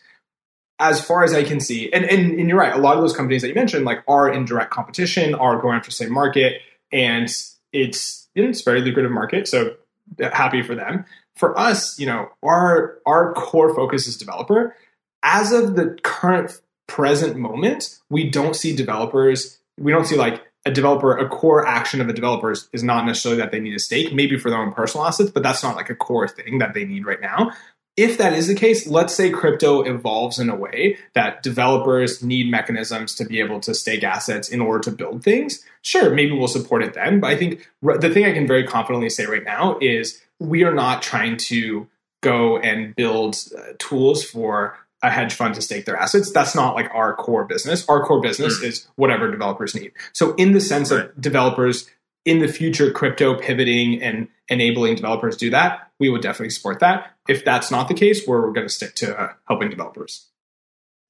as 0.78 1.04
far 1.04 1.22
as 1.22 1.32
I 1.32 1.44
can 1.44 1.60
see, 1.60 1.92
and, 1.92 2.04
and, 2.04 2.38
and 2.38 2.48
you're 2.48 2.58
right, 2.58 2.74
a 2.74 2.78
lot 2.78 2.96
of 2.96 3.02
those 3.02 3.14
companies 3.14 3.42
that 3.42 3.48
you 3.48 3.54
mentioned 3.54 3.84
like 3.84 4.02
are 4.08 4.30
in 4.30 4.44
direct 4.44 4.70
competition, 4.70 5.34
are 5.34 5.60
going 5.60 5.76
after 5.76 5.88
the 5.88 5.92
same 5.92 6.12
market, 6.12 6.60
and 6.92 7.28
it's 7.72 8.28
it's 8.34 8.62
very 8.62 8.80
lucrative 8.80 9.12
market. 9.12 9.46
So 9.46 9.76
happy 10.20 10.62
for 10.62 10.74
them. 10.74 11.04
For 11.36 11.58
us, 11.58 11.98
you 11.98 12.06
know, 12.06 12.28
our 12.42 12.98
our 13.06 13.32
core 13.34 13.74
focus 13.74 14.06
is 14.06 14.16
developer. 14.16 14.76
As 15.22 15.52
of 15.52 15.76
the 15.76 15.98
current 16.02 16.60
present 16.86 17.36
moment, 17.36 17.98
we 18.10 18.28
don't 18.28 18.54
see 18.54 18.74
developers. 18.74 19.58
We 19.78 19.92
don't 19.92 20.04
see 20.04 20.16
like 20.16 20.42
a 20.66 20.70
developer, 20.70 21.16
a 21.16 21.28
core 21.28 21.66
action 21.66 22.00
of 22.00 22.08
a 22.08 22.12
developer 22.12 22.50
is, 22.50 22.68
is 22.72 22.82
not 22.82 23.04
necessarily 23.04 23.40
that 23.40 23.50
they 23.50 23.60
need 23.60 23.74
a 23.74 23.78
stake, 23.78 24.14
maybe 24.14 24.38
for 24.38 24.50
their 24.50 24.58
own 24.58 24.72
personal 24.72 25.06
assets, 25.06 25.30
but 25.30 25.42
that's 25.42 25.62
not 25.62 25.76
like 25.76 25.90
a 25.90 25.94
core 25.94 26.26
thing 26.26 26.58
that 26.58 26.72
they 26.72 26.84
need 26.84 27.04
right 27.04 27.20
now 27.20 27.52
if 27.96 28.18
that 28.18 28.32
is 28.32 28.48
the 28.48 28.54
case, 28.54 28.86
let's 28.86 29.14
say 29.14 29.30
crypto 29.30 29.82
evolves 29.82 30.38
in 30.38 30.50
a 30.50 30.56
way 30.56 30.98
that 31.14 31.42
developers 31.42 32.22
need 32.22 32.50
mechanisms 32.50 33.14
to 33.16 33.24
be 33.24 33.38
able 33.38 33.60
to 33.60 33.74
stake 33.74 34.02
assets 34.02 34.48
in 34.48 34.60
order 34.60 34.80
to 34.80 34.90
build 34.90 35.22
things. 35.22 35.64
Sure, 35.82 36.12
maybe 36.12 36.32
we'll 36.32 36.48
support 36.48 36.82
it 36.82 36.94
then. 36.94 37.20
But 37.20 37.30
I 37.30 37.36
think 37.36 37.70
the 37.82 38.10
thing 38.10 38.24
I 38.24 38.32
can 38.32 38.46
very 38.46 38.66
confidently 38.66 39.10
say 39.10 39.26
right 39.26 39.44
now 39.44 39.78
is 39.80 40.20
we 40.40 40.64
are 40.64 40.74
not 40.74 41.02
trying 41.02 41.36
to 41.36 41.86
go 42.22 42.58
and 42.58 42.96
build 42.96 43.36
uh, 43.56 43.74
tools 43.78 44.24
for 44.24 44.76
a 45.02 45.10
hedge 45.10 45.34
fund 45.34 45.54
to 45.54 45.62
stake 45.62 45.84
their 45.84 45.96
assets. 45.96 46.32
That's 46.32 46.54
not 46.54 46.74
like 46.74 46.90
our 46.92 47.14
core 47.14 47.44
business. 47.44 47.86
Our 47.88 48.04
core 48.04 48.20
business 48.20 48.58
mm. 48.60 48.64
is 48.64 48.88
whatever 48.96 49.30
developers 49.30 49.74
need. 49.74 49.92
So, 50.12 50.34
in 50.34 50.52
the 50.52 50.60
sense 50.60 50.90
right. 50.90 51.04
of 51.04 51.20
developers 51.20 51.88
in 52.24 52.38
the 52.38 52.48
future, 52.48 52.90
crypto 52.90 53.34
pivoting 53.38 54.02
and 54.02 54.28
enabling 54.48 54.96
developers 54.96 55.36
do 55.36 55.50
that, 55.50 55.90
we 55.98 56.08
would 56.08 56.22
definitely 56.22 56.50
support 56.50 56.80
that. 56.80 57.12
If 57.28 57.44
that's 57.44 57.70
not 57.70 57.88
the 57.88 57.94
case, 57.94 58.26
we're, 58.26 58.42
we're 58.42 58.52
going 58.52 58.66
to 58.66 58.72
stick 58.72 58.94
to 58.96 59.18
uh, 59.18 59.32
helping 59.46 59.70
developers. 59.70 60.28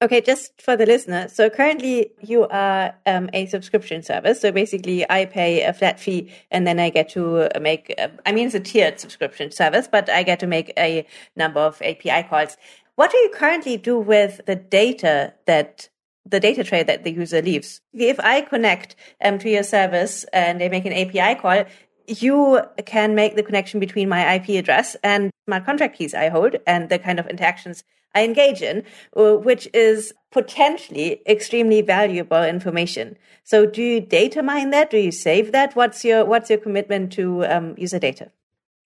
Okay, 0.02 0.20
just 0.20 0.60
for 0.60 0.76
the 0.76 0.84
listener. 0.84 1.28
So 1.28 1.48
currently 1.48 2.10
you 2.20 2.46
are 2.48 2.94
um, 3.06 3.30
a 3.32 3.46
subscription 3.46 4.02
service. 4.02 4.40
So 4.40 4.52
basically 4.52 5.08
I 5.08 5.24
pay 5.24 5.62
a 5.62 5.72
flat 5.72 5.98
fee 5.98 6.30
and 6.50 6.66
then 6.66 6.78
I 6.78 6.90
get 6.90 7.08
to 7.10 7.48
make, 7.60 7.94
uh, 7.96 8.08
I 8.26 8.32
mean, 8.32 8.46
it's 8.46 8.54
a 8.54 8.60
tiered 8.60 9.00
subscription 9.00 9.50
service, 9.50 9.88
but 9.90 10.10
I 10.10 10.22
get 10.22 10.40
to 10.40 10.46
make 10.46 10.72
a 10.76 11.06
number 11.36 11.60
of 11.60 11.80
API 11.80 12.28
calls. 12.28 12.56
What 12.96 13.12
do 13.12 13.16
you 13.18 13.30
currently 13.30 13.76
do 13.76 13.98
with 13.98 14.40
the 14.46 14.56
data 14.56 15.32
that 15.46 15.88
the 16.26 16.40
data 16.40 16.64
tray 16.64 16.82
that 16.82 17.04
the 17.04 17.12
user 17.12 17.42
leaves. 17.42 17.80
If 17.92 18.18
I 18.20 18.40
connect 18.40 18.96
um, 19.22 19.38
to 19.40 19.50
your 19.50 19.62
service 19.62 20.24
and 20.32 20.60
they 20.60 20.68
make 20.68 20.86
an 20.86 20.92
API 20.92 21.40
call, 21.40 21.64
you 22.06 22.60
can 22.84 23.14
make 23.14 23.36
the 23.36 23.42
connection 23.42 23.80
between 23.80 24.08
my 24.08 24.34
IP 24.34 24.50
address 24.50 24.96
and 25.02 25.30
smart 25.46 25.64
contract 25.64 25.96
keys 25.96 26.14
I 26.14 26.28
hold 26.28 26.56
and 26.66 26.88
the 26.88 26.98
kind 26.98 27.18
of 27.18 27.26
interactions 27.26 27.84
I 28.14 28.24
engage 28.24 28.62
in, 28.62 28.84
uh, 29.16 29.34
which 29.34 29.68
is 29.74 30.14
potentially 30.30 31.20
extremely 31.26 31.80
valuable 31.82 32.42
information. 32.44 33.16
So, 33.42 33.66
do 33.66 33.82
you 33.82 34.00
data 34.00 34.42
mine 34.42 34.70
that? 34.70 34.90
Do 34.90 34.98
you 34.98 35.10
save 35.10 35.52
that? 35.52 35.74
What's 35.74 36.04
your 36.04 36.24
What's 36.24 36.48
your 36.48 36.58
commitment 36.58 37.12
to 37.14 37.44
um, 37.46 37.74
user 37.76 37.98
data? 37.98 38.30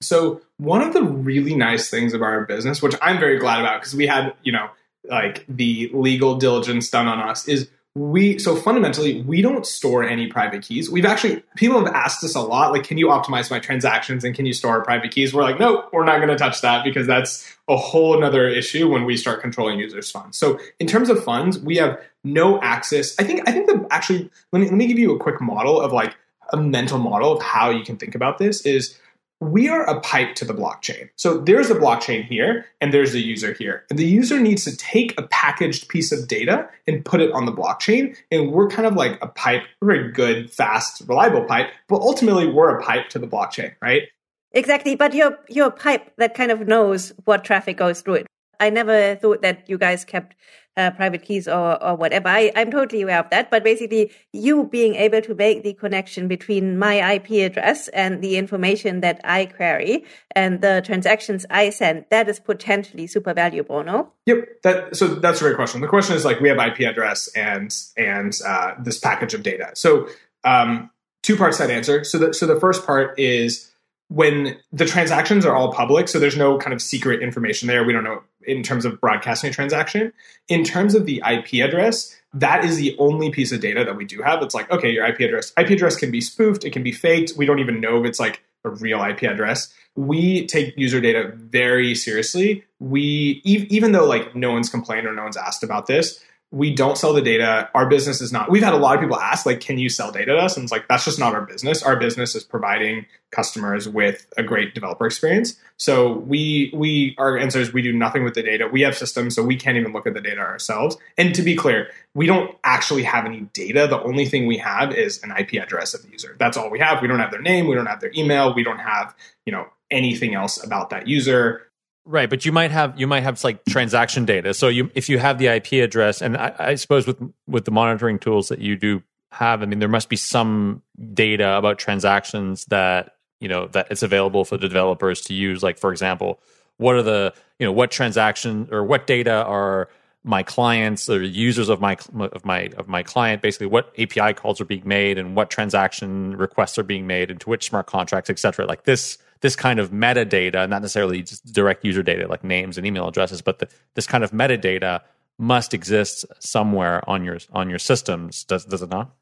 So, 0.01 0.41
one 0.57 0.81
of 0.81 0.93
the 0.93 1.03
really 1.03 1.55
nice 1.55 1.89
things 1.89 2.13
about 2.13 2.27
our 2.27 2.45
business, 2.45 2.81
which 2.81 2.95
I'm 3.01 3.19
very 3.19 3.37
glad 3.37 3.59
about, 3.59 3.81
because 3.81 3.93
we 3.93 4.07
had 4.07 4.33
you 4.43 4.53
know 4.53 4.69
like 5.09 5.45
the 5.47 5.89
legal 5.93 6.35
diligence 6.35 6.89
done 6.89 7.07
on 7.07 7.19
us 7.19 7.47
is 7.47 7.69
we 7.95 8.37
so 8.37 8.55
fundamentally 8.55 9.21
we 9.23 9.41
don't 9.41 9.65
store 9.65 10.03
any 10.03 10.27
private 10.27 10.61
keys. 10.61 10.89
We've 10.89 11.05
actually 11.05 11.43
people 11.57 11.83
have 11.83 11.93
asked 11.93 12.23
us 12.23 12.35
a 12.35 12.41
lot 12.41 12.71
like 12.71 12.83
can 12.83 12.97
you 12.97 13.07
optimize 13.07 13.49
my 13.49 13.59
transactions 13.59 14.23
and 14.23 14.35
can 14.35 14.45
you 14.45 14.53
store 14.53 14.73
our 14.73 14.83
private 14.83 15.11
keys? 15.11 15.33
We're 15.33 15.43
like 15.43 15.59
nope 15.59 15.89
we're 15.91 16.05
not 16.05 16.17
going 16.17 16.29
to 16.29 16.37
touch 16.37 16.61
that 16.61 16.83
because 16.83 17.07
that's 17.07 17.51
a 17.67 17.75
whole 17.75 18.15
another 18.15 18.47
issue 18.47 18.89
when 18.89 19.05
we 19.05 19.17
start 19.17 19.41
controlling 19.41 19.79
users 19.79 20.11
funds. 20.11 20.37
So 20.37 20.59
in 20.79 20.87
terms 20.87 21.09
of 21.09 21.23
funds 21.23 21.59
we 21.59 21.77
have 21.77 21.99
no 22.23 22.61
access. 22.61 23.19
I 23.19 23.23
think 23.23 23.47
i 23.49 23.51
think 23.51 23.67
the 23.67 23.85
actually 23.89 24.29
let 24.51 24.59
me 24.59 24.65
let 24.67 24.75
me 24.75 24.87
give 24.87 24.99
you 24.99 25.15
a 25.15 25.19
quick 25.19 25.41
model 25.41 25.81
of 25.81 25.91
like 25.91 26.15
a 26.51 26.57
mental 26.57 26.99
model 26.99 27.31
of 27.33 27.41
how 27.41 27.69
you 27.69 27.83
can 27.83 27.97
think 27.97 28.15
about 28.15 28.37
this 28.37 28.65
is 28.65 28.97
we 29.41 29.69
are 29.69 29.83
a 29.83 29.99
pipe 30.01 30.35
to 30.35 30.45
the 30.45 30.53
blockchain. 30.53 31.09
So 31.15 31.37
there's 31.37 31.69
a 31.69 31.75
blockchain 31.75 32.25
here 32.25 32.65
and 32.81 32.93
there's 32.93 33.13
a 33.13 33.19
user 33.19 33.53
here. 33.53 33.85
And 33.89 33.97
the 33.97 34.05
user 34.05 34.39
needs 34.39 34.65
to 34.65 34.75
take 34.75 35.17
a 35.17 35.23
packaged 35.27 35.87
piece 35.87 36.11
of 36.11 36.27
data 36.27 36.69
and 36.87 37.05
put 37.05 37.21
it 37.21 37.31
on 37.31 37.45
the 37.45 37.53
blockchain. 37.53 38.17
And 38.31 38.51
we're 38.51 38.67
kind 38.67 38.85
of 38.85 38.95
like 38.95 39.17
a 39.21 39.27
pipe, 39.27 39.63
very 39.81 40.11
good, 40.11 40.51
fast, 40.51 41.01
reliable 41.07 41.45
pipe, 41.45 41.71
but 41.87 42.01
ultimately 42.01 42.47
we're 42.47 42.77
a 42.77 42.83
pipe 42.83 43.09
to 43.09 43.19
the 43.19 43.27
blockchain, 43.27 43.73
right? 43.81 44.03
Exactly. 44.51 44.95
But 44.95 45.13
you're, 45.13 45.37
you're 45.47 45.67
a 45.67 45.71
pipe 45.71 46.11
that 46.17 46.33
kind 46.33 46.51
of 46.51 46.67
knows 46.67 47.13
what 47.23 47.45
traffic 47.45 47.77
goes 47.77 48.01
through 48.01 48.15
it. 48.15 48.27
I 48.59 48.69
never 48.69 49.15
thought 49.15 49.41
that 49.41 49.69
you 49.69 49.77
guys 49.77 50.03
kept 50.03 50.35
uh, 50.79 50.91
private 50.91 51.21
keys 51.21 51.47
or, 51.47 51.81
or 51.83 51.95
whatever. 51.95 52.29
I, 52.29 52.51
I'm 52.55 52.71
totally 52.71 53.01
aware 53.01 53.19
of 53.19 53.29
that. 53.31 53.51
But 53.51 53.63
basically, 53.63 54.11
you 54.31 54.65
being 54.65 54.95
able 54.95 55.21
to 55.21 55.35
make 55.35 55.63
the 55.63 55.73
connection 55.73 56.27
between 56.27 56.79
my 56.79 57.15
IP 57.15 57.31
address 57.51 57.89
and 57.89 58.21
the 58.23 58.37
information 58.37 59.01
that 59.01 59.19
I 59.23 59.45
query 59.45 60.05
and 60.35 60.61
the 60.61 60.81
transactions 60.85 61.45
I 61.49 61.69
send, 61.69 62.05
that 62.11 62.29
is 62.29 62.39
potentially 62.39 63.07
super 63.07 63.33
valuable, 63.33 63.83
no? 63.83 64.13
Yep. 64.25 64.61
That, 64.63 64.95
so 64.95 65.07
that's 65.07 65.41
a 65.41 65.43
great 65.43 65.57
question. 65.57 65.81
The 65.81 65.87
question 65.87 66.15
is 66.15 66.23
like 66.23 66.39
we 66.39 66.49
have 66.49 66.57
IP 66.57 66.79
address 66.87 67.27
and 67.35 67.75
and 67.97 68.39
uh, 68.47 68.75
this 68.81 68.99
package 68.99 69.33
of 69.33 69.43
data. 69.43 69.71
So 69.73 70.07
um, 70.45 70.89
two 71.23 71.35
parts 71.35 71.57
that 71.57 71.69
answer. 71.69 72.03
So 72.03 72.17
the, 72.17 72.33
so 72.33 72.47
the 72.47 72.59
first 72.59 72.85
part 72.85 73.19
is 73.19 73.68
when 74.09 74.57
the 74.73 74.85
transactions 74.85 75.45
are 75.45 75.55
all 75.55 75.71
public, 75.71 76.07
so 76.07 76.19
there's 76.19 76.35
no 76.35 76.57
kind 76.57 76.73
of 76.73 76.81
secret 76.81 77.21
information 77.21 77.67
there. 77.67 77.83
We 77.83 77.93
don't 77.93 78.03
know 78.03 78.23
in 78.41 78.63
terms 78.63 78.83
of 78.83 78.99
broadcasting 78.99 79.51
a 79.51 79.53
transaction. 79.53 80.11
In 80.47 80.63
terms 80.63 80.95
of 80.95 81.05
the 81.05 81.21
IP 81.29 81.63
address, 81.63 82.15
that 82.33 82.65
is 82.65 82.77
the 82.77 82.95
only 82.97 83.29
piece 83.29 83.51
of 83.51 83.61
data 83.61 83.85
that 83.85 83.95
we 83.95 84.05
do 84.05 84.21
have. 84.23 84.41
It's 84.41 84.55
like, 84.55 84.69
okay, 84.71 84.89
your 84.89 85.05
IP 85.05 85.19
address. 85.21 85.53
IP 85.57 85.69
address 85.69 85.95
can 85.95 86.09
be 86.09 86.21
spoofed, 86.21 86.65
it 86.65 86.73
can 86.73 86.83
be 86.83 86.91
faked. 86.91 87.33
We 87.37 87.45
don't 87.45 87.59
even 87.59 87.79
know 87.79 87.99
if 87.99 88.05
it's 88.05 88.19
like 88.19 88.43
a 88.65 88.71
real 88.71 89.03
IP 89.03 89.23
address. 89.23 89.71
We 89.95 90.47
take 90.47 90.75
user 90.75 90.99
data 90.99 91.31
very 91.35 91.93
seriously. 91.93 92.63
We 92.79 93.41
even 93.43 93.91
though 93.91 94.07
like 94.07 94.35
no 94.35 94.51
one's 94.51 94.69
complained 94.69 95.05
or 95.05 95.13
no 95.13 95.23
one's 95.23 95.37
asked 95.37 95.63
about 95.63 95.85
this, 95.85 96.19
we 96.51 96.73
don't 96.73 96.97
sell 96.97 97.13
the 97.13 97.21
data. 97.21 97.69
Our 97.75 97.87
business 97.87 98.21
is 98.21 98.31
not. 98.31 98.49
We've 98.49 98.63
had 98.63 98.73
a 98.73 98.77
lot 98.77 98.95
of 98.95 99.01
people 99.01 99.19
ask, 99.19 99.45
like, 99.45 99.59
can 99.59 99.77
you 99.77 99.87
sell 99.87 100.11
data 100.11 100.33
to 100.33 100.37
us? 100.37 100.57
And 100.57 100.63
it's 100.63 100.71
like 100.71 100.87
that's 100.87 101.05
just 101.05 101.19
not 101.19 101.35
our 101.35 101.45
business. 101.45 101.83
Our 101.83 101.95
business 101.95 102.33
is 102.33 102.43
providing 102.43 103.05
customers 103.31 103.87
with 103.87 104.25
a 104.35 104.41
great 104.41 104.73
developer 104.73 105.05
experience. 105.05 105.59
So 105.77 106.13
we 106.13 106.71
we 106.73 107.15
our 107.19 107.37
answer 107.37 107.59
is 107.59 107.71
we 107.71 107.83
do 107.83 107.93
nothing 107.93 108.23
with 108.23 108.33
the 108.33 108.41
data. 108.41 108.67
We 108.67 108.81
have 108.81 108.97
systems, 108.97 109.35
so 109.35 109.43
we 109.43 109.57
can't 109.57 109.77
even 109.77 109.93
look 109.93 110.07
at 110.07 110.15
the 110.15 110.21
data 110.21 110.41
ourselves. 110.41 110.97
And 111.19 111.35
to 111.35 111.43
be 111.43 111.55
clear, 111.55 111.89
we 112.15 112.25
don't 112.25 112.55
actually 112.63 113.03
have 113.03 113.25
any 113.25 113.41
data. 113.53 113.85
The 113.87 114.01
only 114.01 114.25
thing 114.25 114.47
we 114.47 114.57
have 114.57 114.91
is 114.91 115.21
an 115.21 115.31
IP 115.31 115.61
address 115.61 115.93
of 115.93 116.01
the 116.01 116.09
user. 116.09 116.35
That's 116.39 116.57
all 116.57 116.71
we 116.71 116.79
have. 116.79 117.01
We 117.01 117.07
don't 117.07 117.19
have 117.19 117.31
their 117.31 117.41
name. 117.41 117.67
We 117.67 117.75
don't 117.75 117.85
have 117.85 118.01
their 118.01 118.11
email. 118.15 118.55
We 118.55 118.63
don't 118.63 118.79
have 118.79 119.15
you 119.45 119.51
know 119.51 119.67
anything 119.91 120.33
else 120.33 120.63
about 120.63 120.89
that 120.89 121.07
user. 121.07 121.68
Right, 122.11 122.27
but 122.27 122.43
you 122.43 122.51
might 122.51 122.71
have 122.71 122.99
you 122.99 123.05
might 123.05 123.21
have 123.21 123.43
like 123.43 123.63
transaction 123.65 124.25
data. 124.25 124.55
So 124.55 124.67
you 124.67 124.89
if 124.95 125.09
you 125.09 125.19
have 125.19 125.37
the 125.37 125.45
IP 125.45 125.73
address, 125.73 126.23
and 126.23 126.37
I, 126.37 126.55
I, 126.57 126.73
suppose 126.73 127.05
with 127.05 127.21
with 127.45 127.65
the 127.65 127.71
monitoring 127.71 128.17
tools 128.17 128.47
that 128.47 128.57
you 128.57 128.77
do 128.77 129.03
have, 129.31 129.61
I 129.61 129.67
mean, 129.67 129.77
there 129.77 129.87
must 129.87 130.09
be 130.09 130.15
some 130.15 130.81
data 131.13 131.55
about 131.55 131.77
transactions 131.77 132.65
that 132.65 133.17
you 133.39 133.47
know 133.47 133.67
that 133.73 133.91
it's 133.91 134.01
available 134.01 134.43
for 134.43 134.57
the 134.57 134.67
developers 134.67 135.21
to 135.25 135.35
use. 135.35 135.61
Like 135.61 135.77
for 135.77 135.91
example, 135.91 136.39
what 136.77 136.95
are 136.95 137.03
the 137.03 137.31
you 137.59 137.67
know 137.67 137.71
what 137.71 137.91
transaction 137.91 138.67
or 138.71 138.83
what 138.83 139.05
data 139.05 139.45
are 139.45 139.87
my 140.23 140.41
clients 140.41 141.11
or 141.11 141.21
users 141.21 141.69
of 141.69 141.79
my 141.79 141.95
of 142.33 142.43
my 142.43 142.71
of 142.75 142.87
my 142.87 143.03
client 143.03 143.43
basically 143.43 143.67
what 143.67 143.93
API 143.99 144.33
calls 144.33 144.59
are 144.59 144.65
being 144.65 144.81
made 144.83 145.19
and 145.19 145.35
what 145.35 145.51
transaction 145.51 146.35
requests 146.35 146.79
are 146.79 146.83
being 146.83 147.05
made 147.05 147.29
into 147.29 147.51
which 147.51 147.67
smart 147.69 147.85
contracts, 147.85 148.31
etc. 148.31 148.65
Like 148.65 148.85
this 148.85 149.19
this 149.41 149.55
kind 149.55 149.79
of 149.79 149.91
metadata, 149.91 150.67
not 150.67 150.81
necessarily 150.81 151.21
just 151.21 151.45
direct 151.53 151.85
user 151.85 152.03
data 152.03 152.27
like 152.27 152.43
names 152.43 152.77
and 152.77 152.85
email 152.85 153.07
addresses, 153.07 153.41
but 153.41 153.59
the, 153.59 153.69
this 153.95 154.05
kind 154.05 154.23
of 154.23 154.31
metadata 154.31 155.01
must 155.37 155.73
exist 155.73 156.25
somewhere 156.39 157.07
on 157.09 157.23
your 157.23 157.39
on 157.53 157.69
your 157.69 157.79
systems. 157.79 158.43
Does 158.43 158.65
does 158.65 158.81
it 158.81 158.89
not? 158.89 159.15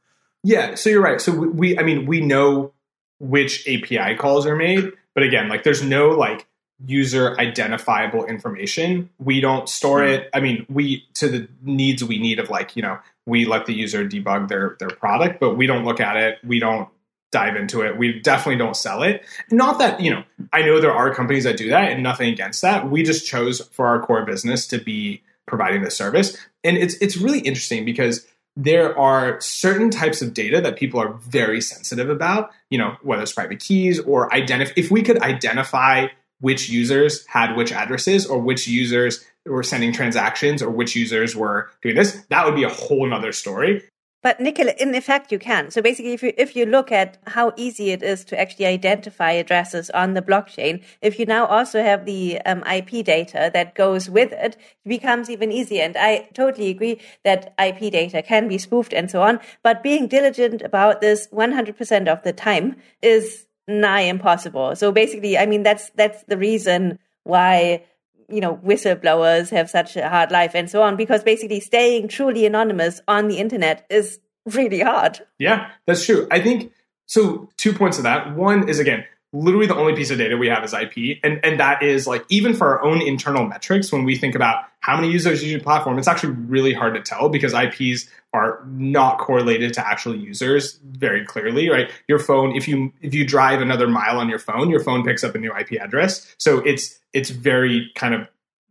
Yeah, 0.44 0.76
so 0.76 0.90
you're 0.90 1.02
right. 1.02 1.22
So 1.22 1.32
we, 1.32 1.78
I 1.78 1.84
mean, 1.84 2.06
we 2.06 2.22
know 2.22 2.74
which 3.20 3.68
API 3.68 4.16
calls 4.16 4.46
are 4.46 4.56
made, 4.56 4.92
but 5.14 5.24
again, 5.24 5.50
like 5.50 5.64
there's 5.64 5.84
no 5.84 6.10
like 6.10 6.48
user 6.86 7.40
identifiable 7.40 8.26
information. 8.26 9.10
We 9.18 9.42
don't 9.42 9.68
store 9.68 10.02
mm-hmm. 10.02 10.24
it. 10.24 10.30
I 10.34 10.40
mean, 10.40 10.66
we 10.70 11.06
to 11.16 11.28
the 11.28 11.48
needs 11.62 12.04
we 12.04 12.20
need 12.20 12.40
of 12.40 12.50
like 12.50 12.76
you 12.76 12.82
know 12.82 13.00
we 13.26 13.46
let 13.46 13.66
the 13.66 13.74
user 13.74 14.08
debug 14.08 14.48
their 14.48 14.76
their 14.80 14.90
product, 14.90 15.40
but 15.40 15.56
we 15.56 15.68
don't 15.68 15.86
look 15.86 16.00
at 16.00 16.18
it. 16.18 16.40
We 16.44 16.60
don't 16.60 16.90
dive 17.32 17.56
into 17.56 17.82
it. 17.82 17.98
We 17.98 18.20
definitely 18.20 18.58
don't 18.58 18.76
sell 18.76 19.04
it. 19.04 19.24
Not 19.52 19.80
that, 19.80 20.00
you 20.00 20.12
know, 20.12 20.24
I 20.54 20.62
know 20.62 20.80
there 20.80 20.94
are 20.94 21.14
companies 21.14 21.44
that 21.44 21.58
do 21.58 21.70
that 21.70 21.92
and 21.92 22.02
nothing 22.02 22.32
against 22.32 22.62
that. 22.62 22.90
We 22.90 23.04
just 23.04 23.28
chose 23.28 23.62
for 23.72 23.88
our 23.88 24.02
core 24.02 24.26
business 24.26 24.68
to 24.68 24.78
be 24.78 25.22
providing 25.46 25.82
this 25.84 25.96
service. 25.96 26.38
And 26.64 26.78
it's 26.78 26.96
it's 26.96 27.18
really 27.18 27.40
interesting 27.40 27.86
because 27.86 28.28
there 28.56 28.98
are 28.98 29.40
certain 29.40 29.90
types 29.90 30.22
of 30.22 30.34
data 30.34 30.60
that 30.62 30.78
people 30.78 31.00
are 31.00 31.14
very 31.14 31.62
sensitive 31.62 32.10
about, 32.10 32.52
you 32.70 32.78
know, 32.78 32.98
whether 33.02 33.22
it's 33.22 33.34
private 33.34 33.60
keys 33.60 34.00
or 34.00 34.34
identify 34.34 34.74
if 34.76 34.90
we 34.90 35.04
could 35.04 35.22
identify 35.22 36.08
which 36.40 36.70
users 36.70 37.26
had 37.28 37.56
which 37.56 37.72
addresses 37.72 38.26
or 38.26 38.40
which 38.40 38.68
users 38.68 39.26
were 39.46 39.64
sending 39.64 39.92
transactions 39.92 40.62
or 40.62 40.70
which 40.70 40.96
users 40.96 41.36
were 41.36 41.70
doing 41.82 41.96
this, 41.96 42.24
that 42.30 42.46
would 42.46 42.56
be 42.56 42.64
a 42.64 42.70
whole 42.70 43.08
nother 43.08 43.32
story. 43.32 43.84
But 44.28 44.40
Nikil, 44.40 44.76
in 44.76 44.94
effect, 44.94 45.32
you 45.32 45.40
can. 45.40 45.72
So 45.72 45.82
basically, 45.82 46.12
if 46.12 46.22
you 46.22 46.34
if 46.38 46.54
you 46.54 46.66
look 46.66 46.92
at 46.92 47.18
how 47.28 47.54
easy 47.56 47.92
it 47.92 48.04
is 48.04 48.26
to 48.26 48.38
actually 48.38 48.66
identify 48.66 49.32
addresses 49.32 49.90
on 49.92 50.16
the 50.16 50.22
blockchain, 50.22 50.84
if 51.02 51.18
you 51.18 51.26
now 51.26 51.46
also 51.46 51.82
have 51.82 52.04
the 52.04 52.42
um, 52.42 52.62
IP 52.64 53.06
data 53.06 53.50
that 53.54 53.74
goes 53.74 54.10
with 54.10 54.34
it, 54.34 54.58
it 54.58 54.58
becomes 54.86 55.30
even 55.30 55.54
easier. 55.54 55.82
And 55.82 55.96
I 55.96 56.28
totally 56.34 56.68
agree 56.68 57.00
that 57.24 57.54
IP 57.58 57.90
data 57.90 58.22
can 58.22 58.50
be 58.50 58.58
spoofed 58.58 58.92
and 58.92 59.10
so 59.10 59.22
on. 59.22 59.40
But 59.64 59.82
being 59.82 60.10
diligent 60.10 60.62
about 60.62 61.00
this 61.00 61.30
100% 61.32 62.10
of 62.10 62.22
the 62.24 62.34
time 62.34 62.76
is 63.02 63.48
nigh 63.66 64.02
impossible. 64.02 64.76
So 64.76 64.92
basically, 64.92 65.38
I 65.38 65.46
mean, 65.46 65.64
that's 65.64 65.90
that's 65.92 66.24
the 66.24 66.38
reason 66.38 67.00
why 67.24 67.86
you 68.30 68.42
know, 68.42 68.58
whistleblowers 68.58 69.50
have 69.50 69.70
such 69.70 69.96
a 69.96 70.10
hard 70.10 70.32
life 70.32 70.56
and 70.56 70.70
so 70.70 70.82
on, 70.82 70.96
because 70.96 71.24
basically 71.24 71.60
staying 71.60 72.08
truly 72.08 72.46
anonymous 72.46 73.02
on 73.08 73.28
the 73.28 73.38
internet 73.38 73.86
is 73.90 74.20
really 74.46 74.82
hard. 74.82 75.20
Yeah, 75.40 75.70
that's 75.86 76.06
true. 76.06 76.28
I 76.32 76.42
think 76.42 76.72
so. 77.06 77.50
Two 77.58 77.74
points 77.74 77.98
of 77.98 78.04
that. 78.04 78.36
One 78.36 78.70
is 78.70 78.80
again, 78.80 79.06
literally 79.34 79.68
the 79.68 79.76
only 79.76 79.96
piece 79.96 80.10
of 80.12 80.18
data 80.18 80.38
we 80.38 80.48
have 80.48 80.64
is 80.64 80.74
IP, 80.74 81.20
and 81.24 81.40
and 81.44 81.60
that 81.60 81.84
is 81.84 82.08
like 82.08 82.26
even 82.30 82.54
for 82.54 82.78
our 82.78 82.84
own 82.84 83.02
internal 83.02 83.46
metrics, 83.46 83.92
when 83.92 84.04
we 84.04 84.16
think 84.16 84.36
about 84.36 84.66
how 84.80 84.96
many 84.96 85.12
users 85.12 85.42
use 85.44 85.52
your 85.52 85.62
platform, 85.62 85.98
it's 86.00 86.08
actually 86.08 86.34
really 86.34 86.74
hard 86.74 86.96
to 86.96 87.02
tell 87.02 87.30
because 87.30 87.54
IPs 87.54 88.10
are 88.38 88.64
not 88.68 89.18
correlated 89.18 89.74
to 89.74 89.88
actual 89.88 90.16
users 90.16 90.80
very 90.84 91.26
clearly, 91.26 91.70
right? 91.70 91.92
Your 92.08 92.20
phone, 92.20 92.56
if 92.56 92.68
you 92.68 92.94
if 93.02 93.14
you 93.14 93.26
drive 93.26 93.62
another 93.62 93.88
mile 93.88 94.20
on 94.20 94.30
your 94.30 94.40
phone, 94.40 94.70
your 94.70 94.84
phone 94.84 95.04
picks 95.04 95.24
up 95.24 95.36
a 95.36 95.40
new 95.40 95.52
IP 95.56 95.74
address. 95.82 96.36
So 96.38 96.60
it's 96.60 97.00
it's 97.14 97.32
very 97.32 97.92
kind 97.96 98.14
of 98.14 98.28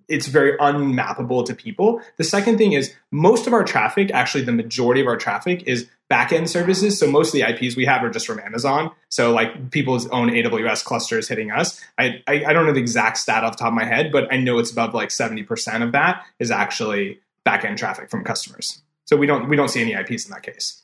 it's 0.09 0.29
very 0.29 0.57
unmappable 0.59 1.45
to 1.47 1.55
people. 1.55 2.01
The 2.17 2.25
second 2.25 2.59
thing 2.59 2.73
is 2.73 2.95
most 3.11 3.49
of 3.49 3.53
our 3.53 3.65
traffic, 3.65 4.13
actually 4.13 4.45
the 4.45 4.53
majority 4.53 5.01
of 5.01 5.09
our 5.09 5.17
traffic 5.17 5.65
is 5.67 5.89
backend 6.09 6.49
services. 6.49 6.99
So 6.99 7.11
most 7.11 7.29
of 7.29 7.33
the 7.33 7.43
IPs 7.43 7.77
we 7.77 7.85
have 7.87 8.05
are 8.05 8.11
just 8.11 8.27
from 8.27 8.39
Amazon. 8.39 8.93
So 9.09 9.33
like 9.33 9.73
people's 9.73 10.07
own 10.09 10.29
AWS 10.29 10.85
clusters 10.85 11.29
hitting 11.29 11.51
us. 11.51 11.81
I, 11.99 12.23
I, 12.29 12.45
I 12.47 12.53
don't 12.53 12.67
know 12.67 12.73
the 12.73 12.79
exact 12.79 13.19
stat 13.19 13.43
off 13.43 13.57
the 13.57 13.65
top 13.65 13.69
of 13.69 13.75
my 13.75 13.85
head, 13.85 14.13
but 14.13 14.33
I 14.33 14.37
know 14.37 14.59
it's 14.59 14.71
above 14.71 14.95
like 14.95 15.09
70% 15.09 15.83
of 15.83 15.91
that 15.93 16.25
is 16.39 16.53
actually 16.53 17.19
backend 17.45 17.77
traffic 17.77 18.09
from 18.09 18.23
customers. 18.23 18.83
So 19.07 19.17
we 19.17 19.27
don't 19.27 19.49
we 19.49 19.57
don't 19.57 19.69
see 19.69 19.81
any 19.81 19.93
IPs 19.95 20.27
in 20.27 20.33
that 20.33 20.43
case. 20.43 20.83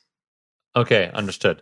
Okay, 0.75 1.11
understood. 1.13 1.61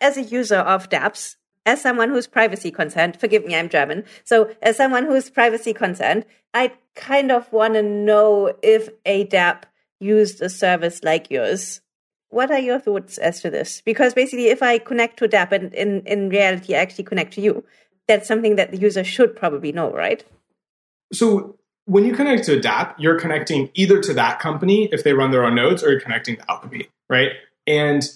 As 0.00 0.16
a 0.16 0.22
user 0.22 0.56
of 0.56 0.88
dApps, 0.88 1.36
as 1.66 1.80
someone 1.80 2.08
who's 2.10 2.26
privacy 2.26 2.70
concerned, 2.70 3.18
forgive 3.20 3.44
me, 3.44 3.54
I'm 3.54 3.68
German. 3.68 4.04
So 4.24 4.54
as 4.62 4.76
someone 4.76 5.04
who's 5.04 5.30
privacy 5.30 5.74
concerned, 5.74 6.24
I 6.54 6.72
kind 6.94 7.30
of 7.30 7.52
want 7.52 7.74
to 7.74 7.82
know 7.82 8.54
if 8.62 8.88
a 9.04 9.26
dApp 9.26 9.64
used 10.00 10.40
a 10.42 10.48
service 10.48 11.02
like 11.04 11.30
yours. 11.30 11.80
What 12.30 12.50
are 12.50 12.58
your 12.58 12.80
thoughts 12.80 13.18
as 13.18 13.40
to 13.42 13.50
this? 13.50 13.82
Because 13.84 14.14
basically, 14.14 14.48
if 14.48 14.62
I 14.62 14.78
connect 14.78 15.18
to 15.18 15.28
dApp 15.28 15.52
and 15.52 15.74
in, 15.74 16.00
in 16.06 16.30
reality 16.30 16.74
I 16.74 16.78
actually 16.78 17.04
connect 17.04 17.34
to 17.34 17.40
you, 17.40 17.64
that's 18.08 18.26
something 18.26 18.56
that 18.56 18.70
the 18.70 18.78
user 18.78 19.04
should 19.04 19.36
probably 19.36 19.70
know, 19.70 19.92
right? 19.92 20.24
So 21.12 21.58
when 21.86 22.04
you 22.04 22.14
connect 22.14 22.44
to 22.44 22.58
a 22.58 22.60
dApp, 22.60 22.94
you're 22.98 23.18
connecting 23.18 23.70
either 23.74 24.00
to 24.00 24.14
that 24.14 24.38
company 24.38 24.88
if 24.92 25.04
they 25.04 25.12
run 25.12 25.30
their 25.30 25.44
own 25.44 25.54
nodes, 25.54 25.82
or 25.82 25.90
you're 25.90 26.00
connecting 26.00 26.36
to 26.36 26.50
Alchemy, 26.50 26.88
right? 27.08 27.32
And 27.66 28.08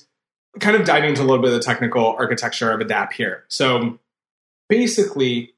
kind 0.60 0.76
of 0.76 0.86
diving 0.86 1.10
into 1.10 1.22
a 1.22 1.24
little 1.24 1.42
bit 1.42 1.52
of 1.52 1.58
the 1.58 1.64
technical 1.64 2.16
architecture 2.18 2.70
of 2.70 2.80
a 2.80 2.84
dApp 2.84 3.12
here. 3.12 3.44
So 3.48 3.98
basically, 4.68 5.54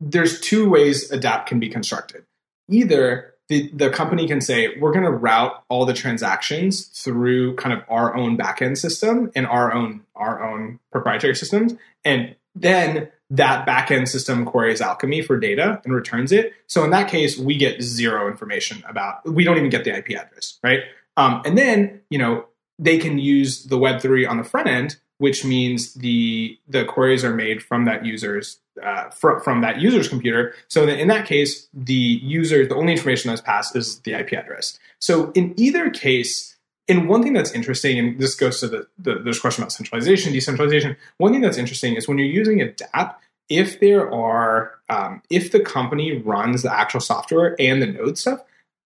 there's 0.00 0.40
two 0.40 0.68
ways 0.68 1.10
a 1.10 1.18
dApp 1.18 1.46
can 1.46 1.60
be 1.60 1.68
constructed. 1.68 2.24
Either 2.68 3.34
the, 3.48 3.70
the 3.74 3.90
company 3.90 4.26
can 4.26 4.40
say, 4.40 4.76
we're 4.78 4.92
going 4.92 5.04
to 5.04 5.10
route 5.10 5.62
all 5.68 5.84
the 5.84 5.92
transactions 5.92 6.86
through 6.86 7.56
kind 7.56 7.72
of 7.72 7.84
our 7.88 8.14
own 8.16 8.36
backend 8.36 8.78
system 8.78 9.30
and 9.34 9.46
our 9.46 9.72
own 9.72 10.00
our 10.14 10.42
own 10.42 10.80
proprietary 10.90 11.36
systems. 11.36 11.74
And 12.04 12.34
then 12.54 13.10
that 13.36 13.66
backend 13.66 14.08
system 14.08 14.44
queries 14.44 14.80
Alchemy 14.80 15.22
for 15.22 15.38
data 15.38 15.80
and 15.84 15.92
returns 15.92 16.30
it. 16.30 16.52
So 16.66 16.84
in 16.84 16.90
that 16.90 17.08
case, 17.08 17.36
we 17.36 17.56
get 17.56 17.82
zero 17.82 18.28
information 18.28 18.82
about, 18.88 19.28
we 19.28 19.44
don't 19.44 19.56
even 19.56 19.70
get 19.70 19.84
the 19.84 19.96
IP 19.96 20.10
address, 20.10 20.58
right? 20.62 20.80
Um, 21.16 21.42
and 21.44 21.58
then, 21.58 22.00
you 22.10 22.18
know, 22.18 22.46
they 22.78 22.98
can 22.98 23.18
use 23.18 23.64
the 23.64 23.78
Web3 23.78 24.28
on 24.28 24.36
the 24.36 24.44
front 24.44 24.68
end, 24.68 24.96
which 25.18 25.44
means 25.44 25.94
the 25.94 26.58
the 26.68 26.84
queries 26.84 27.24
are 27.24 27.34
made 27.34 27.62
from 27.62 27.84
that 27.84 28.04
user's 28.04 28.58
uh, 28.82 29.10
from, 29.10 29.40
from 29.40 29.60
that 29.60 29.80
user's 29.80 30.08
computer. 30.08 30.54
So 30.66 30.86
in 30.88 31.06
that 31.08 31.26
case, 31.26 31.68
the 31.72 31.94
user, 31.94 32.66
the 32.66 32.74
only 32.74 32.92
information 32.92 33.28
that's 33.28 33.40
passed 33.40 33.76
is 33.76 34.00
the 34.00 34.14
IP 34.14 34.32
address. 34.32 34.78
So 34.98 35.30
in 35.32 35.54
either 35.56 35.88
case, 35.90 36.53
and 36.88 37.08
one 37.08 37.22
thing 37.22 37.32
that's 37.32 37.52
interesting, 37.52 37.98
and 37.98 38.18
this 38.18 38.34
goes 38.34 38.60
to 38.60 38.68
the, 38.68 38.86
the 38.98 39.38
question 39.40 39.62
about 39.62 39.72
centralization, 39.72 40.32
decentralization. 40.32 40.96
One 41.16 41.32
thing 41.32 41.40
that's 41.40 41.56
interesting 41.56 41.94
is 41.94 42.06
when 42.06 42.18
you're 42.18 42.26
using 42.26 42.60
a 42.60 42.66
DApp, 42.66 43.14
if 43.48 43.80
there 43.80 44.12
are 44.12 44.74
um, 44.88 45.22
if 45.30 45.52
the 45.52 45.60
company 45.60 46.18
runs 46.18 46.62
the 46.62 46.72
actual 46.72 47.00
software 47.00 47.56
and 47.58 47.80
the 47.80 47.86
node 47.86 48.18
stuff 48.18 48.40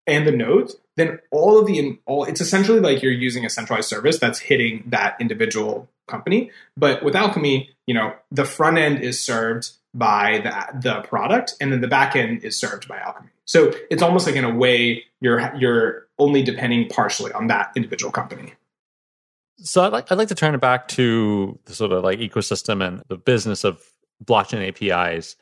and 0.06 0.26
the 0.26 0.32
nodes, 0.32 0.76
then 0.96 1.18
all 1.30 1.58
of 1.58 1.66
the 1.66 1.98
all 2.06 2.24
it's 2.24 2.40
essentially 2.40 2.80
like 2.80 3.02
you're 3.02 3.12
using 3.12 3.44
a 3.44 3.50
centralized 3.50 3.88
service 3.88 4.18
that's 4.18 4.38
hitting 4.38 4.82
that 4.86 5.16
individual 5.20 5.88
company. 6.06 6.50
But 6.76 7.02
with 7.02 7.14
Alchemy, 7.14 7.70
you 7.86 7.94
know, 7.94 8.14
the 8.30 8.44
front 8.44 8.78
end 8.78 9.00
is 9.00 9.20
served 9.20 9.70
by 9.94 10.38
the 10.38 10.80
the 10.80 11.02
product, 11.02 11.54
and 11.60 11.72
then 11.72 11.80
the 11.80 11.88
back 11.88 12.16
end 12.16 12.44
is 12.44 12.58
served 12.58 12.88
by 12.88 12.98
Alchemy. 12.98 13.30
So 13.46 13.72
it's 13.90 14.02
almost 14.02 14.26
like 14.26 14.36
in 14.36 14.44
a 14.44 14.54
way 14.54 15.04
you're 15.20 15.54
you're 15.56 16.06
only 16.18 16.42
depending 16.42 16.88
partially 16.88 17.32
on 17.32 17.46
that 17.46 17.72
individual 17.74 18.12
company. 18.12 18.54
So 19.58 19.82
I'd 19.84 19.92
like 19.92 20.12
I'd 20.12 20.18
like 20.18 20.28
to 20.28 20.34
turn 20.34 20.54
it 20.54 20.60
back 20.60 20.88
to 20.88 21.58
the 21.64 21.74
sort 21.74 21.92
of 21.92 22.04
like 22.04 22.18
ecosystem 22.18 22.86
and 22.86 23.02
the 23.08 23.16
business 23.16 23.64
of 23.64 23.82
blockchain 24.24 24.68
APIs. 24.68 25.36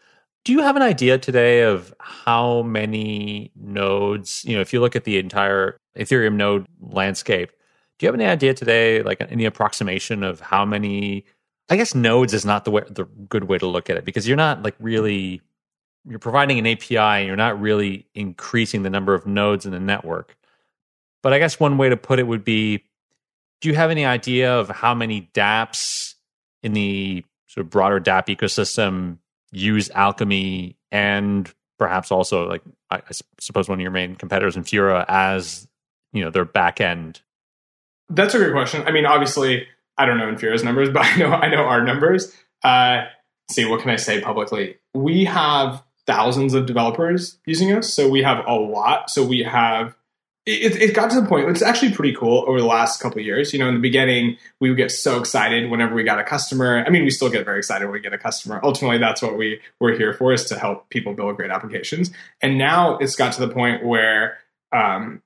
Do 0.44 0.52
you 0.52 0.61
have 0.61 0.76
an 0.76 0.82
idea 0.82 1.18
today 1.18 1.62
of 1.62 1.94
how 1.98 2.62
many 2.62 3.50
nodes, 3.57 4.44
you 4.44 4.55
know, 4.55 4.61
if 4.61 4.72
you 4.72 4.80
look 4.80 4.94
at 4.94 5.05
the 5.05 5.18
entire 5.18 5.78
Ethereum 5.96 6.34
node 6.34 6.66
landscape. 6.80 7.50
Do 7.98 8.07
you 8.07 8.09
have 8.09 8.14
any 8.14 8.26
idea 8.26 8.55
today, 8.55 9.02
like 9.02 9.20
any 9.30 9.44
approximation 9.44 10.22
of 10.22 10.40
how 10.40 10.64
many? 10.64 11.24
I 11.70 11.76
guess 11.76 11.94
nodes 11.94 12.34
is 12.34 12.44
not 12.44 12.64
the 12.64 12.70
way, 12.70 12.82
the 12.88 13.05
good 13.05 13.44
way 13.44 13.57
to 13.59 13.66
look 13.66 13.88
at 13.88 13.96
it 13.96 14.05
because 14.05 14.28
you're 14.28 14.36
not 14.36 14.62
like 14.62 14.74
really 14.78 15.40
you're 16.09 16.18
providing 16.18 16.59
an 16.59 16.66
API 16.66 16.96
and 16.98 17.26
you're 17.26 17.36
not 17.36 17.61
really 17.61 18.07
increasing 18.14 18.82
the 18.82 18.90
number 18.90 19.14
of 19.14 19.26
nodes 19.26 19.66
in 19.66 19.72
the 19.72 19.80
network. 19.80 20.36
But 21.22 21.32
I 21.32 21.38
guess 21.38 21.59
one 21.59 21.78
way 21.78 21.88
to 21.88 21.96
put 21.96 22.18
it 22.18 22.26
would 22.26 22.44
be 22.44 22.84
do 23.61 23.68
you 23.70 23.74
have 23.74 23.90
any 23.90 24.05
idea 24.05 24.52
of 24.52 24.68
how 24.68 24.94
many 24.94 25.30
dApps 25.32 26.14
in 26.62 26.74
the 26.74 27.24
sort 27.46 27.64
of 27.64 27.70
broader 27.70 28.00
dApp 28.00 28.26
ecosystem 28.26 29.18
use 29.52 29.88
Alchemy 29.90 30.76
and 30.92 31.50
perhaps 31.78 32.11
also 32.11 32.48
like 32.48 32.62
I, 32.90 32.96
I 32.96 33.12
suppose 33.40 33.68
one 33.68 33.78
of 33.78 33.82
your 33.82 33.90
main 33.90 34.16
competitors 34.16 34.57
Infura 34.57 35.05
as 35.09 35.66
you 36.12 36.22
know 36.24 36.30
their 36.30 36.44
back 36.44 36.80
end? 36.80 37.20
That's 38.09 38.34
a 38.34 38.38
great 38.38 38.52
question. 38.52 38.86
I 38.86 38.92
mean, 38.92 39.07
obviously, 39.07 39.66
I 39.98 40.07
don't 40.07 40.18
know 40.18 40.32
Infura's 40.32 40.64
numbers, 40.64 40.90
but 40.92 41.05
I 41.05 41.16
know 41.16 41.30
I 41.30 41.48
know 41.48 41.64
our 41.64 41.82
numbers. 41.82 42.34
Uh, 42.62 43.05
see, 43.50 43.64
what 43.66 43.80
can 43.80 43.90
I 43.90 43.96
say 43.96 44.20
publicly? 44.20 44.76
We 44.94 45.24
have 45.24 45.82
thousands 46.07 46.55
of 46.55 46.66
developers 46.66 47.38
using 47.46 47.72
us. 47.72 47.92
So 47.92 48.09
we 48.09 48.22
have 48.22 48.44
a 48.46 48.55
lot. 48.55 49.11
So 49.11 49.24
we 49.24 49.42
have 49.42 49.94
it, 50.46 50.76
it 50.76 50.94
got 50.94 51.11
to 51.11 51.20
the 51.20 51.26
point 51.26 51.48
it's 51.48 51.62
actually 51.62 51.92
pretty 51.92 52.14
cool 52.14 52.44
over 52.46 52.61
the 52.61 52.66
last 52.66 53.00
couple 53.00 53.20
years 53.20 53.52
you 53.52 53.59
know 53.59 53.68
in 53.68 53.74
the 53.74 53.80
beginning 53.80 54.36
we 54.61 54.68
would 54.68 54.76
get 54.76 54.90
so 54.90 55.18
excited 55.18 55.70
whenever 55.70 55.94
we 55.94 56.02
got 56.02 56.18
a 56.18 56.24
customer 56.24 56.84
i 56.86 56.90
mean 56.90 57.02
we 57.02 57.11
still 57.11 57.30
get 57.30 57.44
very 57.44 57.59
excited 57.59 57.86
when 57.86 57.92
we 57.92 58.00
get 58.00 58.12
a 58.12 58.18
customer 58.18 58.61
ultimately 58.62 58.98
that's 58.98 59.22
what 59.22 59.38
we 59.38 59.61
we're 59.80 59.96
here 59.96 60.12
for 60.12 60.32
is 60.32 60.44
to 60.44 60.59
help 60.59 60.88
people 60.90 61.14
build 61.14 61.36
great 61.36 61.50
applications 61.50 62.11
and 62.42 62.59
now 62.59 62.98
it's 62.98 63.16
got 63.16 63.32
to 63.32 63.40
the 63.40 63.52
point 63.52 63.84
where 63.84 64.38
um, 64.72 65.22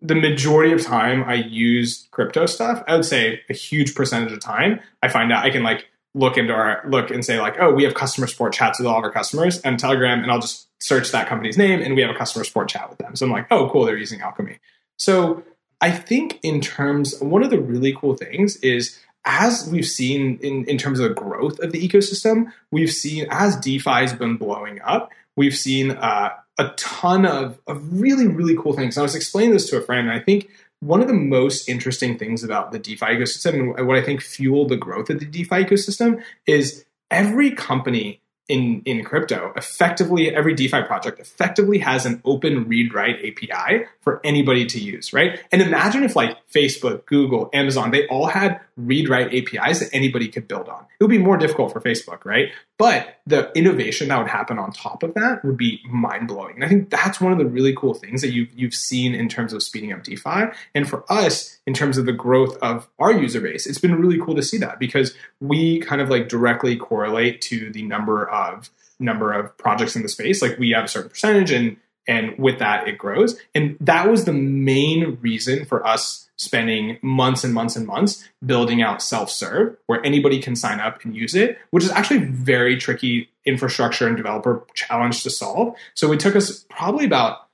the 0.00 0.14
majority 0.14 0.72
of 0.72 0.80
time 0.80 1.22
i 1.24 1.34
use 1.34 2.08
crypto 2.10 2.46
stuff 2.46 2.82
i 2.88 2.94
would 2.94 3.04
say 3.04 3.40
a 3.50 3.54
huge 3.54 3.94
percentage 3.94 4.32
of 4.32 4.40
time 4.40 4.80
i 5.02 5.08
find 5.08 5.30
out 5.32 5.44
i 5.44 5.50
can 5.50 5.62
like 5.62 5.89
look 6.14 6.36
into 6.36 6.52
our 6.52 6.82
look 6.88 7.10
and 7.10 7.24
say 7.24 7.40
like, 7.40 7.56
oh, 7.60 7.72
we 7.72 7.84
have 7.84 7.94
customer 7.94 8.26
support 8.26 8.52
chats 8.52 8.78
with 8.78 8.86
all 8.86 8.98
of 8.98 9.04
our 9.04 9.12
customers 9.12 9.60
and 9.60 9.78
Telegram, 9.78 10.22
and 10.22 10.30
I'll 10.30 10.40
just 10.40 10.68
search 10.82 11.12
that 11.12 11.28
company's 11.28 11.58
name 11.58 11.80
and 11.80 11.94
we 11.94 12.02
have 12.02 12.10
a 12.10 12.18
customer 12.18 12.44
support 12.44 12.68
chat 12.68 12.88
with 12.88 12.98
them. 12.98 13.14
So 13.14 13.26
I'm 13.26 13.32
like, 13.32 13.46
oh, 13.50 13.68
cool, 13.70 13.84
they're 13.84 13.96
using 13.96 14.20
Alchemy. 14.20 14.58
So 14.96 15.44
I 15.80 15.90
think 15.90 16.40
in 16.42 16.60
terms, 16.60 17.18
one 17.20 17.42
of 17.42 17.50
the 17.50 17.60
really 17.60 17.94
cool 17.94 18.14
things 18.14 18.56
is 18.56 18.98
as 19.24 19.68
we've 19.70 19.86
seen 19.86 20.38
in, 20.42 20.64
in 20.64 20.78
terms 20.78 20.98
of 20.98 21.08
the 21.08 21.14
growth 21.14 21.58
of 21.60 21.72
the 21.72 21.86
ecosystem, 21.86 22.52
we've 22.70 22.90
seen 22.90 23.26
as 23.30 23.56
DeFi 23.56 23.90
has 23.90 24.12
been 24.14 24.36
blowing 24.36 24.80
up, 24.82 25.10
we've 25.36 25.56
seen 25.56 25.92
uh, 25.92 26.30
a 26.58 26.68
ton 26.76 27.26
of, 27.26 27.58
of 27.66 28.00
really, 28.00 28.26
really 28.26 28.56
cool 28.56 28.72
things. 28.72 28.96
And 28.96 29.02
I 29.02 29.04
was 29.04 29.14
explaining 29.14 29.52
this 29.52 29.68
to 29.70 29.76
a 29.76 29.82
friend, 29.82 30.08
and 30.08 30.18
I 30.18 30.22
think 30.22 30.50
one 30.80 31.02
of 31.02 31.08
the 31.08 31.14
most 31.14 31.68
interesting 31.68 32.18
things 32.18 32.42
about 32.42 32.72
the 32.72 32.78
DeFi 32.78 33.06
ecosystem 33.06 33.76
and 33.76 33.86
what 33.86 33.96
I 33.96 34.02
think 34.02 34.22
fueled 34.22 34.70
the 34.70 34.76
growth 34.76 35.10
of 35.10 35.20
the 35.20 35.26
DeFi 35.26 35.64
ecosystem 35.64 36.22
is 36.46 36.84
every 37.10 37.50
company 37.50 38.20
in, 38.48 38.82
in 38.84 39.04
crypto, 39.04 39.52
effectively 39.54 40.34
every 40.34 40.54
DeFi 40.54 40.82
project 40.82 41.20
effectively 41.20 41.78
has 41.78 42.04
an 42.04 42.20
open 42.24 42.66
read 42.66 42.92
write 42.92 43.16
API 43.20 43.84
for 44.00 44.20
anybody 44.24 44.66
to 44.66 44.80
use, 44.80 45.12
right? 45.12 45.40
And 45.52 45.62
imagine 45.62 46.02
if 46.02 46.16
like 46.16 46.36
Facebook, 46.52 47.06
Google, 47.06 47.48
Amazon, 47.52 47.92
they 47.92 48.08
all 48.08 48.26
had 48.26 48.60
read 48.86 49.08
write 49.08 49.34
APIs 49.34 49.80
that 49.80 49.88
anybody 49.92 50.28
could 50.28 50.48
build 50.48 50.68
on. 50.68 50.84
It 50.98 51.04
would 51.04 51.10
be 51.10 51.18
more 51.18 51.36
difficult 51.36 51.72
for 51.72 51.80
Facebook, 51.80 52.24
right? 52.24 52.50
But 52.78 53.20
the 53.26 53.50
innovation 53.54 54.08
that 54.08 54.18
would 54.18 54.28
happen 54.28 54.58
on 54.58 54.72
top 54.72 55.02
of 55.02 55.14
that 55.14 55.44
would 55.44 55.56
be 55.56 55.80
mind 55.86 56.28
blowing. 56.28 56.56
And 56.56 56.64
I 56.64 56.68
think 56.68 56.90
that's 56.90 57.20
one 57.20 57.32
of 57.32 57.38
the 57.38 57.46
really 57.46 57.74
cool 57.74 57.94
things 57.94 58.20
that 58.22 58.30
you've, 58.30 58.52
you've 58.54 58.74
seen 58.74 59.14
in 59.14 59.28
terms 59.28 59.52
of 59.52 59.62
speeding 59.62 59.92
up 59.92 60.02
DeFi. 60.02 60.46
And 60.74 60.88
for 60.88 61.04
us, 61.10 61.58
in 61.66 61.74
terms 61.74 61.98
of 61.98 62.06
the 62.06 62.12
growth 62.12 62.56
of 62.62 62.88
our 62.98 63.12
user 63.12 63.40
base, 63.40 63.66
it's 63.66 63.78
been 63.78 63.94
really 63.94 64.18
cool 64.18 64.34
to 64.34 64.42
see 64.42 64.58
that 64.58 64.78
because 64.78 65.14
we 65.40 65.80
kind 65.80 66.00
of 66.00 66.08
like 66.08 66.28
directly 66.28 66.76
correlate 66.76 67.40
to 67.42 67.70
the 67.70 67.82
number 67.82 68.28
of 68.28 68.70
number 69.00 69.32
of 69.32 69.56
projects 69.56 69.96
in 69.96 70.02
the 70.02 70.08
space. 70.08 70.42
Like 70.42 70.58
we 70.58 70.70
have 70.70 70.84
a 70.84 70.88
certain 70.88 71.10
percentage 71.10 71.50
and 71.50 71.76
and 72.10 72.36
with 72.36 72.58
that 72.58 72.88
it 72.88 72.98
grows. 72.98 73.40
And 73.54 73.76
that 73.80 74.10
was 74.10 74.24
the 74.24 74.32
main 74.32 75.16
reason 75.22 75.64
for 75.64 75.86
us 75.86 76.28
spending 76.36 76.98
months 77.02 77.44
and 77.44 77.54
months 77.54 77.76
and 77.76 77.86
months 77.86 78.26
building 78.44 78.82
out 78.82 79.00
self-serve 79.00 79.76
where 79.86 80.04
anybody 80.04 80.40
can 80.40 80.56
sign 80.56 80.80
up 80.80 81.04
and 81.04 81.14
use 81.14 81.34
it 81.34 81.58
which 81.68 81.84
is 81.84 81.90
actually 81.90 82.24
very 82.24 82.78
tricky 82.78 83.28
infrastructure 83.44 84.06
and 84.06 84.16
developer 84.16 84.64
challenge 84.72 85.22
to 85.22 85.28
solve 85.28 85.76
so 85.92 86.10
it 86.12 86.18
took 86.18 86.34
us 86.34 86.64
probably 86.70 87.04
about 87.04 87.46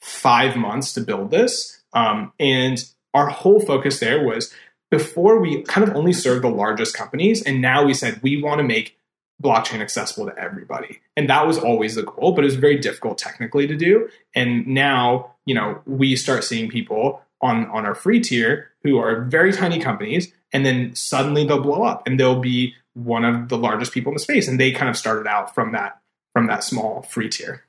five 0.00 0.56
months 0.56 0.94
to 0.94 1.02
build 1.02 1.30
this 1.30 1.82
um, 1.92 2.32
and 2.40 2.86
our 3.12 3.28
whole 3.28 3.60
focus 3.60 4.00
there 4.00 4.24
was 4.24 4.50
before 4.90 5.38
we 5.38 5.60
kind 5.64 5.86
of 5.86 5.94
only 5.94 6.14
served 6.14 6.42
the 6.42 6.48
largest 6.48 6.96
companies 6.96 7.42
and 7.42 7.60
now 7.60 7.84
we 7.84 7.92
said 7.92 8.22
we 8.22 8.42
want 8.42 8.58
to 8.58 8.64
make 8.64 8.96
blockchain 9.42 9.80
accessible 9.80 10.26
to 10.26 10.38
everybody. 10.38 11.00
And 11.16 11.28
that 11.30 11.46
was 11.46 11.58
always 11.58 11.94
the 11.94 12.02
goal 12.02 12.32
but 12.32 12.44
it 12.44 12.46
was 12.46 12.56
very 12.56 12.78
difficult 12.78 13.18
technically 13.18 13.66
to 13.66 13.76
do. 13.76 14.08
And 14.34 14.66
now 14.66 15.34
you 15.44 15.54
know 15.54 15.80
we 15.86 16.16
start 16.16 16.44
seeing 16.44 16.68
people 16.68 17.22
on 17.40 17.66
on 17.66 17.86
our 17.86 17.94
free 17.94 18.20
tier 18.20 18.70
who 18.82 18.98
are 18.98 19.22
very 19.22 19.52
tiny 19.52 19.78
companies 19.78 20.32
and 20.52 20.66
then 20.66 20.94
suddenly 20.94 21.46
they'll 21.46 21.62
blow 21.62 21.82
up 21.82 22.06
and 22.06 22.18
they'll 22.18 22.40
be 22.40 22.74
one 22.94 23.24
of 23.24 23.48
the 23.48 23.56
largest 23.56 23.92
people 23.92 24.10
in 24.10 24.14
the 24.14 24.20
space. 24.20 24.48
And 24.48 24.58
they 24.58 24.72
kind 24.72 24.88
of 24.88 24.96
started 24.96 25.26
out 25.26 25.54
from 25.54 25.72
that 25.72 26.00
from 26.32 26.46
that 26.46 26.62
small 26.62 27.02
free 27.02 27.28
tier. 27.28 27.64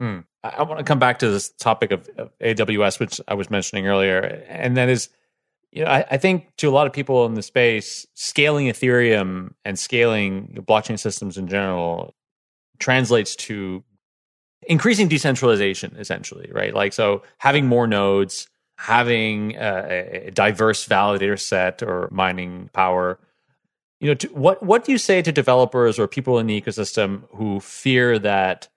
Hmm. 0.00 0.20
i 0.42 0.62
want 0.62 0.78
to 0.78 0.84
come 0.84 0.98
back 0.98 1.18
to 1.18 1.28
this 1.28 1.50
topic 1.50 1.90
of, 1.90 2.08
of, 2.16 2.30
aws 2.40 2.98
which 2.98 3.20
i 3.28 3.34
was 3.34 3.50
mentioning 3.50 3.86
earlier 3.86 4.18
and 4.48 4.78
that 4.78 4.88
is 4.88 5.10
you 5.72 5.84
know 5.84 5.90
I, 5.90 6.04
I, 6.10 6.16
think 6.16 6.54
to 6.56 6.68
a 6.68 6.70
lot 6.70 6.86
of 6.86 6.92
people 6.92 7.26
in 7.26 7.34
the 7.34 7.42
space 7.42 8.06
scaling 8.14 8.66
ethereum 8.66 9.54
and 9.64 9.78
scaling 9.78 10.64
blockchain 10.66 10.98
systems 10.98 11.38
in 11.38 11.48
general 11.48 12.14
translates 12.78 13.36
to 13.36 13.84
increasing 14.62 15.08
decentralization 15.08 15.96
essentially 15.98 16.50
right? 16.52 16.74
Like 16.74 16.92
so 16.92 17.22
having 17.38 17.66
more 17.66 17.86
nodes 17.86 18.48
having 18.80 19.54
a, 19.56 20.28
a 20.28 20.30
diverse 20.30 20.88
validator 20.88 21.38
set 21.38 21.82
or 21.82 22.08
mining 22.10 22.70
power. 22.72 23.18
You 24.00 24.08
know 24.08 24.14
to, 24.14 24.28
what 24.28 24.62
what 24.62 24.84
do 24.84 24.92
you 24.92 24.98
say 24.98 25.20
to 25.20 25.30
developers 25.30 25.98
or 25.98 26.08
people 26.08 26.38
in 26.38 26.46
the 26.46 26.58
ecosystem 26.58 27.24
who 27.34 27.60
fear 27.60 28.18
that 28.18 28.68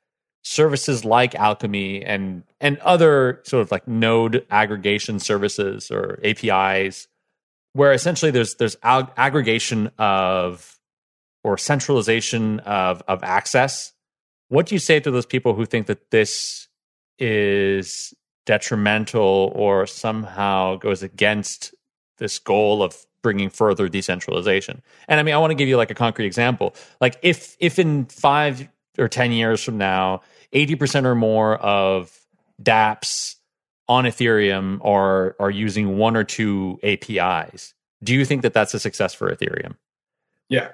services 0.43 1.05
like 1.05 1.33
alchemy 1.35 2.03
and 2.03 2.43
and 2.59 2.77
other 2.79 3.41
sort 3.43 3.61
of 3.61 3.71
like 3.71 3.87
node 3.87 4.45
aggregation 4.51 5.19
services 5.19 5.89
or 5.89 6.19
apis 6.23 7.07
where 7.71 7.93
essentially 7.93 8.29
there's 8.29 8.55
there's 8.55 8.75
ag- 8.83 9.11
aggregation 9.17 9.89
of 9.97 10.79
or 11.43 11.57
centralization 11.57 12.59
of 12.61 13.01
of 13.07 13.23
access 13.23 13.93
what 14.49 14.65
do 14.65 14.75
you 14.75 14.79
say 14.79 14.99
to 14.99 15.09
those 15.09 15.25
people 15.25 15.53
who 15.53 15.65
think 15.65 15.87
that 15.87 16.11
this 16.11 16.67
is 17.19 18.13
detrimental 18.45 19.51
or 19.55 19.87
somehow 19.87 20.75
goes 20.75 21.01
against 21.01 21.73
this 22.17 22.37
goal 22.37 22.83
of 22.83 23.05
bringing 23.21 23.49
further 23.49 23.87
decentralization. 23.87 24.81
And 25.07 25.19
I 25.19 25.23
mean, 25.23 25.33
I 25.33 25.37
want 25.37 25.51
to 25.51 25.55
give 25.55 25.67
you 25.67 25.77
like 25.77 25.89
a 25.89 25.95
concrete 25.95 26.27
example. 26.27 26.75
Like 27.01 27.17
if 27.23 27.55
if 27.59 27.79
in 27.79 28.05
5 28.05 28.67
or 28.97 29.07
10 29.07 29.31
years 29.31 29.63
from 29.63 29.77
now, 29.77 30.21
80% 30.53 31.05
or 31.05 31.15
more 31.15 31.57
of 31.57 32.17
dApps 32.61 33.35
on 33.89 34.05
Ethereum 34.05 34.83
are 34.85 35.35
are 35.39 35.51
using 35.51 35.97
one 35.97 36.15
or 36.15 36.23
two 36.23 36.79
APIs. 36.83 37.73
Do 38.03 38.13
you 38.13 38.25
think 38.25 38.41
that 38.41 38.53
that's 38.53 38.73
a 38.73 38.79
success 38.79 39.13
for 39.13 39.33
Ethereum? 39.33 39.75
Yeah. 40.49 40.69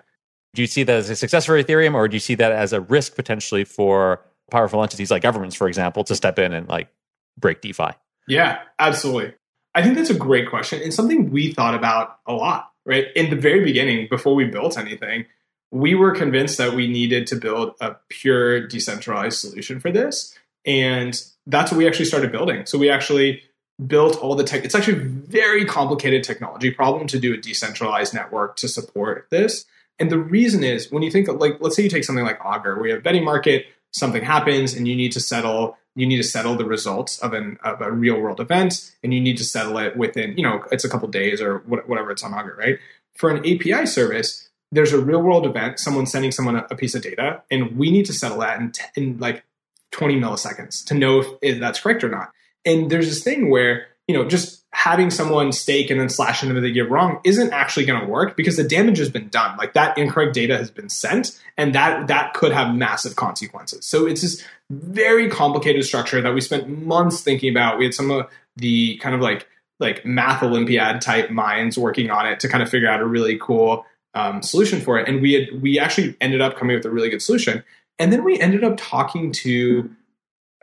Do 0.53 0.61
you 0.61 0.67
see 0.67 0.84
that 0.84 0.95
as 0.95 1.09
a 1.09 1.15
success 1.15 1.45
for 1.45 1.61
Ethereum 1.61 1.93
or 1.93 2.07
do 2.07 2.15
you 2.15 2.20
see 2.20 2.36
that 2.36 2.51
as 2.51 2.74
a 2.74 2.82
risk 2.82 3.15
potentially 3.15 3.63
for 3.63 4.22
powerful 4.51 4.82
entities 4.82 5.11
like 5.11 5.22
governments 5.22 5.55
for 5.55 5.67
example 5.67 6.03
to 6.03 6.15
step 6.15 6.39
in 6.39 6.53
and 6.53 6.67
like 6.67 6.89
break 7.38 7.61
DeFi? 7.61 7.91
Yeah, 8.28 8.59
absolutely. 8.80 9.34
I 9.76 9.84
think 9.84 9.95
that's 9.95 10.09
a 10.09 10.15
great 10.15 10.49
question 10.49 10.82
and 10.82 10.93
something 10.93 11.30
we 11.32 11.53
thought 11.53 11.76
about 11.76 12.20
a 12.26 12.34
lot, 12.34 12.72
right? 12.86 13.07
In 13.15 13.30
the 13.30 13.36
very 13.36 13.63
beginning, 13.63 14.07
before 14.09 14.34
we 14.34 14.45
built 14.45 14.78
anything, 14.78 15.26
we 15.72 15.95
were 15.95 16.11
convinced 16.11 16.57
that 16.57 16.74
we 16.74 16.88
needed 16.88 17.28
to 17.28 17.36
build 17.36 17.76
a 17.80 17.95
pure 18.09 18.67
decentralized 18.67 19.39
solution 19.39 19.80
for 19.80 19.91
this. 19.91 20.38
And 20.65 21.22
that's 21.45 21.72
what 21.72 21.78
we 21.78 21.88
actually 21.88 22.05
started 22.05 22.32
building. 22.32 22.65
So 22.65 22.78
we 22.78 22.89
actually 22.89 23.43
built 23.86 24.17
all 24.17 24.36
the 24.36 24.43
tech. 24.43 24.65
It's 24.65 24.76
actually 24.76 25.01
a 25.01 25.05
very 25.05 25.65
complicated 25.65 26.24
technology 26.24 26.72
problem 26.72 27.07
to 27.07 27.20
do 27.20 27.34
a 27.34 27.38
decentralized 27.38 28.13
network 28.13 28.55
to 28.57 28.67
support 28.67 29.28
this. 29.30 29.65
And 29.99 30.09
the 30.09 30.20
reason 30.20 30.63
is 30.63 30.91
when 30.91 31.03
you 31.03 31.11
think 31.11 31.28
of 31.28 31.38
like, 31.38 31.57
let's 31.59 31.76
say 31.76 31.84
you 31.84 31.89
take 31.89 32.03
something 32.03 32.26
like 32.26 32.43
Augur, 32.43 32.76
where 32.76 32.88
you 32.88 32.93
have 32.93 33.03
betting 33.03 33.24
market, 33.24 33.67
something 33.91 34.24
happens 34.24 34.74
and 34.74 34.88
you 34.88 34.95
need 34.95 35.11
to 35.13 35.20
settle 35.20 35.78
you 35.95 36.05
need 36.05 36.17
to 36.17 36.24
settle 36.24 36.55
the 36.55 36.65
results 36.65 37.20
of 37.20 37.34
an 37.34 37.57
of 37.63 37.82
a 37.82 37.91
real 37.91 38.20
world 38.22 38.39
event 38.39 38.91
and 39.03 39.13
you 39.13 39.20
need 39.20 39.38
to 39.38 39.43
settle 39.43 39.78
it 39.78 39.97
within 39.97 40.38
you 40.38 40.43
know 40.43 40.63
it's 40.72 40.86
a 40.86 40.89
couple 40.89 41.07
days 41.07 41.41
or 41.41 41.59
whatever 41.59 42.11
it's 42.11 42.24
on 42.24 42.34
Augur, 42.34 42.55
right? 42.57 42.80
For 43.15 43.32
an 43.32 43.39
API 43.39 43.86
service, 43.86 44.49
there's 44.72 44.93
a 44.93 44.99
real 44.99 45.22
world 45.22 45.45
event, 45.45 45.80
someone 45.80 46.05
sending 46.05 46.32
someone 46.32 46.55
a, 46.55 46.76
piece 46.76 46.95
of 46.95 47.01
data, 47.01 47.41
and 47.49 47.78
we 47.78 47.91
need 47.91 48.05
to 48.05 48.13
settle 48.13 48.39
that 48.39 48.59
in, 48.59 48.72
t- 48.72 48.84
in 48.95 49.17
like 49.17 49.43
20 49.91 50.20
milliseconds 50.20 50.86
to 50.86 50.93
know 50.93 51.20
if, 51.20 51.28
if 51.41 51.59
that's 51.59 51.80
correct 51.80 52.03
or 52.03 52.09
not. 52.09 52.32
And 52.65 52.89
there's 52.89 53.07
this 53.07 53.24
thing 53.24 53.49
where 53.49 53.88
you 54.09 54.15
know, 54.15 54.26
just 54.26 54.65
having 54.72 55.11
someone 55.11 55.51
stake 55.51 55.91
and 55.91 56.01
then 56.01 56.09
slash 56.09 56.41
into 56.41 56.59
the 56.59 56.72
give 56.72 56.89
wrong 56.89 57.20
isn't 57.24 57.53
actually 57.53 57.86
going 57.86 58.01
to 58.01 58.07
work 58.07 58.36
because 58.36 58.57
the 58.57 58.63
damage 58.63 58.97
has 58.97 59.07
been 59.07 59.28
done. 59.28 59.55
Like 59.55 59.74
that 59.74 59.99
incorrect 59.99 60.34
data 60.34 60.57
has 60.57 60.72
been 60.72 60.89
sent, 60.89 61.39
and 61.57 61.76
that 61.76 62.07
that 62.07 62.34
could 62.34 62.51
have 62.51 62.74
massive 62.74 63.15
consequences. 63.15 63.86
So 63.86 64.07
it's 64.07 64.24
this 64.24 64.43
very 64.72 65.30
complicated 65.30 65.86
structure 65.86 66.22
that 66.22 66.34
we 66.34 66.41
spent 66.41 66.67
months 66.67 67.22
thinking 67.22 67.51
about. 67.51 67.78
We 67.78 67.86
had 67.86 67.93
some 67.93 68.09
of 68.09 68.28
the 68.55 68.97
kind 68.97 69.13
of 69.13 69.22
like 69.22 69.47
like 69.80 70.03
math 70.03 70.41
Olympiad 70.41 71.01
type 71.01 71.30
minds 71.30 71.78
working 71.78 72.09
on 72.09 72.26
it 72.26 72.39
to 72.39 72.49
kind 72.49 72.63
of 72.63 72.70
figure 72.70 72.89
out 72.89 73.01
a 73.01 73.05
really 73.05 73.38
cool 73.39 73.86
um, 74.14 74.41
solution 74.41 74.82
for 74.82 74.97
it. 74.99 75.07
And 75.07 75.22
we 75.22 75.34
had 75.34 75.62
we 75.62 75.80
actually 75.80 76.16
ended 76.22 76.41
up 76.41 76.57
coming 76.57 76.76
up 76.76 76.80
with 76.84 76.91
a 76.91 76.93
really 76.93 77.10
good 77.10 77.22
solution. 77.22 77.64
And 77.97 78.14
then 78.14 78.24
we 78.24 78.39
ended 78.39 78.64
up 78.64 78.76
talking 78.78 79.32
to, 79.34 79.89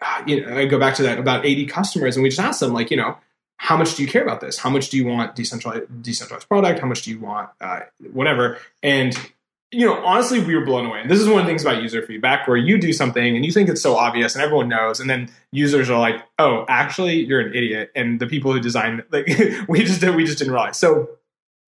uh, 0.00 0.22
you 0.26 0.44
know, 0.44 0.56
I 0.56 0.64
go 0.66 0.78
back 0.78 0.94
to 0.94 1.02
that 1.02 1.18
about 1.18 1.44
80 1.44 1.66
customers, 1.66 2.16
and 2.16 2.22
we 2.22 2.30
just 2.30 2.40
asked 2.40 2.60
them 2.60 2.72
like, 2.72 2.90
you 2.90 2.96
know, 2.96 3.16
how 3.58 3.76
much 3.76 3.94
do 3.94 4.02
you 4.02 4.08
care 4.08 4.22
about 4.22 4.40
this? 4.40 4.58
How 4.58 4.70
much 4.70 4.90
do 4.90 4.96
you 4.96 5.06
want 5.06 5.34
decentralized 5.34 6.02
decentralized 6.02 6.48
product? 6.48 6.80
How 6.80 6.86
much 6.86 7.02
do 7.02 7.10
you 7.10 7.20
want 7.20 7.50
uh, 7.60 7.80
whatever? 8.12 8.58
And 8.82 9.16
you 9.72 9.84
know, 9.84 9.94
honestly, 10.04 10.40
we 10.40 10.54
were 10.54 10.64
blown 10.64 10.86
away. 10.86 11.00
And 11.00 11.10
this 11.10 11.20
is 11.20 11.28
one 11.28 11.40
of 11.40 11.44
the 11.44 11.50
things 11.50 11.62
about 11.62 11.82
user 11.82 12.00
feedback 12.00 12.46
where 12.46 12.56
you 12.56 12.78
do 12.78 12.92
something 12.92 13.34
and 13.34 13.44
you 13.44 13.50
think 13.50 13.68
it's 13.68 13.82
so 13.82 13.96
obvious 13.96 14.34
and 14.34 14.44
everyone 14.44 14.68
knows, 14.68 15.00
and 15.00 15.10
then 15.10 15.28
users 15.52 15.90
are 15.90 15.98
like, 15.98 16.22
"Oh, 16.38 16.64
actually, 16.68 17.24
you're 17.24 17.40
an 17.40 17.54
idiot." 17.54 17.90
And 17.94 18.20
the 18.20 18.26
people 18.26 18.52
who 18.52 18.60
designed, 18.60 19.04
like, 19.10 19.26
we 19.68 19.82
just 19.82 20.02
we 20.02 20.24
just 20.24 20.38
didn't 20.38 20.52
realize. 20.52 20.76
So, 20.76 21.10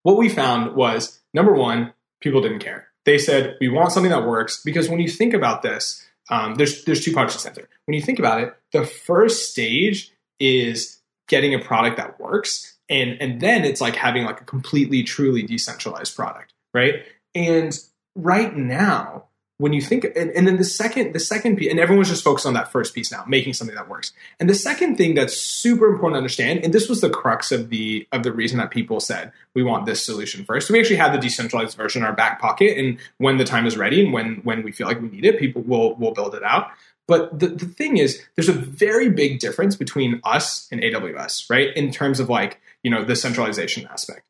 what 0.02 0.16
we 0.16 0.28
found 0.28 0.74
was 0.74 1.17
number 1.34 1.52
one, 1.52 1.92
people 2.20 2.40
didn't 2.40 2.60
care. 2.60 2.88
They 3.04 3.18
said, 3.18 3.56
"We 3.60 3.68
want 3.68 3.92
something 3.92 4.10
that 4.10 4.26
works," 4.26 4.62
because 4.62 4.88
when 4.88 5.00
you 5.00 5.08
think 5.08 5.34
about 5.34 5.62
this, 5.62 6.06
um, 6.30 6.56
there's 6.56 6.84
there's 6.84 7.04
two 7.04 7.12
parts 7.12 7.34
to 7.34 7.40
center. 7.40 7.68
When 7.86 7.94
you 7.94 8.02
think 8.02 8.18
about 8.18 8.42
it, 8.42 8.54
the 8.72 8.84
first 8.84 9.50
stage 9.50 10.12
is 10.38 11.00
getting 11.28 11.54
a 11.54 11.58
product 11.58 11.96
that 11.96 12.20
works, 12.20 12.76
and 12.88 13.16
and 13.20 13.40
then 13.40 13.64
it's 13.64 13.80
like 13.80 13.96
having 13.96 14.24
like 14.24 14.40
a 14.40 14.44
completely 14.44 15.02
truly 15.02 15.42
decentralized 15.42 16.14
product, 16.14 16.52
right? 16.74 17.04
And 17.34 17.78
right 18.14 18.54
now, 18.56 19.27
when 19.58 19.72
you 19.72 19.82
think, 19.82 20.04
and, 20.16 20.30
and, 20.30 20.46
then 20.46 20.56
the 20.56 20.64
second, 20.64 21.12
the 21.12 21.20
second 21.20 21.56
piece, 21.56 21.68
and 21.68 21.80
everyone's 21.80 22.08
just 22.08 22.22
focused 22.22 22.46
on 22.46 22.54
that 22.54 22.70
first 22.70 22.94
piece 22.94 23.10
now, 23.10 23.24
making 23.26 23.52
something 23.52 23.74
that 23.74 23.88
works. 23.88 24.12
And 24.38 24.48
the 24.48 24.54
second 24.54 24.96
thing 24.96 25.14
that's 25.14 25.36
super 25.36 25.88
important 25.88 26.14
to 26.14 26.18
understand, 26.18 26.64
and 26.64 26.72
this 26.72 26.88
was 26.88 27.00
the 27.00 27.10
crux 27.10 27.50
of 27.50 27.68
the 27.68 28.06
of 28.12 28.22
the 28.22 28.32
reason 28.32 28.58
that 28.58 28.70
people 28.70 29.00
said 29.00 29.32
we 29.54 29.64
want 29.64 29.84
this 29.84 30.04
solution 30.04 30.44
first. 30.44 30.68
So 30.68 30.72
we 30.72 30.80
actually 30.80 30.96
have 30.96 31.12
the 31.12 31.18
decentralized 31.18 31.76
version 31.76 32.02
in 32.02 32.06
our 32.06 32.14
back 32.14 32.40
pocket, 32.40 32.78
and 32.78 32.98
when 33.18 33.36
the 33.36 33.44
time 33.44 33.66
is 33.66 33.76
ready 33.76 34.04
and 34.04 34.12
when 34.12 34.36
when 34.44 34.62
we 34.62 34.70
feel 34.70 34.86
like 34.86 35.02
we 35.02 35.08
need 35.08 35.24
it, 35.24 35.38
people 35.38 35.62
will 35.62 35.96
will 35.96 36.12
build 36.12 36.34
it 36.34 36.44
out. 36.44 36.70
But 37.08 37.38
the, 37.38 37.48
the 37.48 37.64
thing 37.64 37.96
is, 37.96 38.22
there's 38.36 38.50
a 38.50 38.52
very 38.52 39.08
big 39.08 39.40
difference 39.40 39.74
between 39.74 40.20
us 40.24 40.68
and 40.70 40.80
AWS, 40.82 41.48
right? 41.48 41.74
In 41.74 41.90
terms 41.90 42.20
of 42.20 42.28
like, 42.28 42.60
you 42.82 42.90
know, 42.90 43.02
the 43.02 43.16
centralization 43.16 43.88
aspect. 43.90 44.27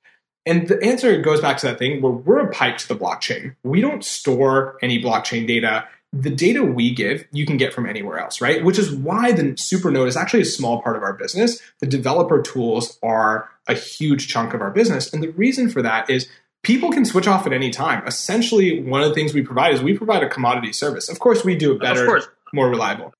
And 0.48 0.66
the 0.66 0.82
answer 0.82 1.20
goes 1.20 1.40
back 1.40 1.58
to 1.58 1.66
that 1.66 1.78
thing 1.78 2.00
where 2.00 2.12
we're 2.12 2.40
a 2.40 2.50
pipe 2.50 2.78
to 2.78 2.88
the 2.88 2.96
blockchain. 2.96 3.54
We 3.62 3.80
don't 3.80 4.04
store 4.04 4.78
any 4.82 5.02
blockchain 5.02 5.46
data. 5.46 5.86
The 6.12 6.30
data 6.30 6.64
we 6.64 6.94
give, 6.94 7.26
you 7.32 7.44
can 7.44 7.58
get 7.58 7.74
from 7.74 7.86
anywhere 7.86 8.18
else, 8.18 8.40
right? 8.40 8.64
Which 8.64 8.78
is 8.78 8.90
why 8.90 9.32
the 9.32 9.42
Supernode 9.52 10.08
is 10.08 10.16
actually 10.16 10.40
a 10.40 10.46
small 10.46 10.80
part 10.80 10.96
of 10.96 11.02
our 11.02 11.12
business. 11.12 11.60
The 11.80 11.86
developer 11.86 12.40
tools 12.40 12.98
are 13.02 13.50
a 13.66 13.74
huge 13.74 14.28
chunk 14.28 14.54
of 14.54 14.62
our 14.62 14.70
business. 14.70 15.12
And 15.12 15.22
the 15.22 15.28
reason 15.32 15.68
for 15.68 15.82
that 15.82 16.08
is 16.08 16.28
people 16.62 16.90
can 16.90 17.04
switch 17.04 17.28
off 17.28 17.46
at 17.46 17.52
any 17.52 17.68
time. 17.68 18.06
Essentially, 18.06 18.82
one 18.82 19.02
of 19.02 19.08
the 19.10 19.14
things 19.14 19.34
we 19.34 19.42
provide 19.42 19.74
is 19.74 19.82
we 19.82 19.96
provide 19.96 20.22
a 20.22 20.30
commodity 20.30 20.72
service. 20.72 21.10
Of 21.10 21.18
course, 21.18 21.44
we 21.44 21.56
do 21.56 21.72
it 21.72 21.80
better, 21.80 22.22
more 22.54 22.70
reliable 22.70 23.12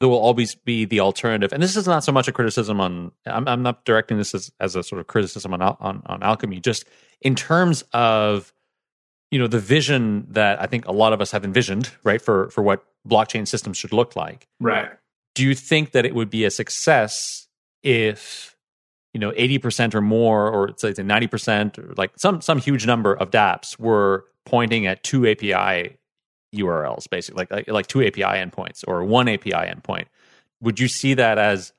there 0.00 0.08
will 0.08 0.18
always 0.18 0.54
be 0.54 0.86
the 0.86 1.00
alternative. 1.00 1.52
And 1.52 1.62
this 1.62 1.76
is 1.76 1.86
not 1.86 2.02
so 2.02 2.10
much 2.10 2.26
a 2.26 2.32
criticism 2.32 2.80
on. 2.80 3.12
I'm, 3.26 3.46
I'm 3.46 3.62
not 3.62 3.84
directing 3.84 4.16
this 4.16 4.34
as, 4.34 4.50
as 4.58 4.74
a 4.74 4.82
sort 4.82 5.00
of 5.00 5.06
criticism 5.06 5.54
on, 5.54 5.62
on 5.62 6.02
on 6.06 6.22
alchemy. 6.22 6.60
Just 6.60 6.84
in 7.20 7.34
terms 7.34 7.84
of 7.92 8.52
you 9.30 9.38
know 9.38 9.46
the 9.46 9.60
vision 9.60 10.26
that 10.30 10.60
I 10.60 10.66
think 10.66 10.86
a 10.86 10.92
lot 10.92 11.12
of 11.12 11.20
us 11.20 11.30
have 11.32 11.44
envisioned, 11.44 11.90
right, 12.02 12.20
for 12.20 12.50
for 12.50 12.62
what 12.62 12.84
blockchain 13.06 13.46
systems 13.46 13.76
should 13.76 13.92
look 13.92 14.16
like. 14.16 14.48
Right. 14.58 14.90
Do 15.34 15.46
you 15.46 15.54
think 15.54 15.92
that 15.92 16.04
it 16.04 16.14
would 16.14 16.30
be 16.30 16.44
a 16.44 16.50
success 16.50 17.46
if 17.82 18.56
you 19.12 19.20
know 19.20 19.32
80% 19.32 19.94
or 19.94 20.00
more 20.00 20.48
or 20.50 20.74
say 20.76 20.92
90% 20.92 21.78
or 21.78 21.94
like 21.96 22.12
some 22.16 22.40
some 22.40 22.58
huge 22.58 22.86
number 22.86 23.12
of 23.14 23.30
dapps 23.30 23.78
were 23.78 24.24
pointing 24.46 24.86
at 24.86 25.02
two 25.02 25.28
api 25.28 25.96
URLs, 26.54 27.08
basically, 27.08 27.40
like, 27.42 27.50
like 27.50 27.68
like 27.68 27.86
two 27.86 28.02
API 28.02 28.22
endpoints 28.22 28.84
or 28.86 29.04
one 29.04 29.28
API 29.28 29.50
endpoint. 29.50 30.06
Would 30.60 30.78
you 30.80 30.88
see 30.88 31.14
that 31.14 31.38
as 31.38 31.72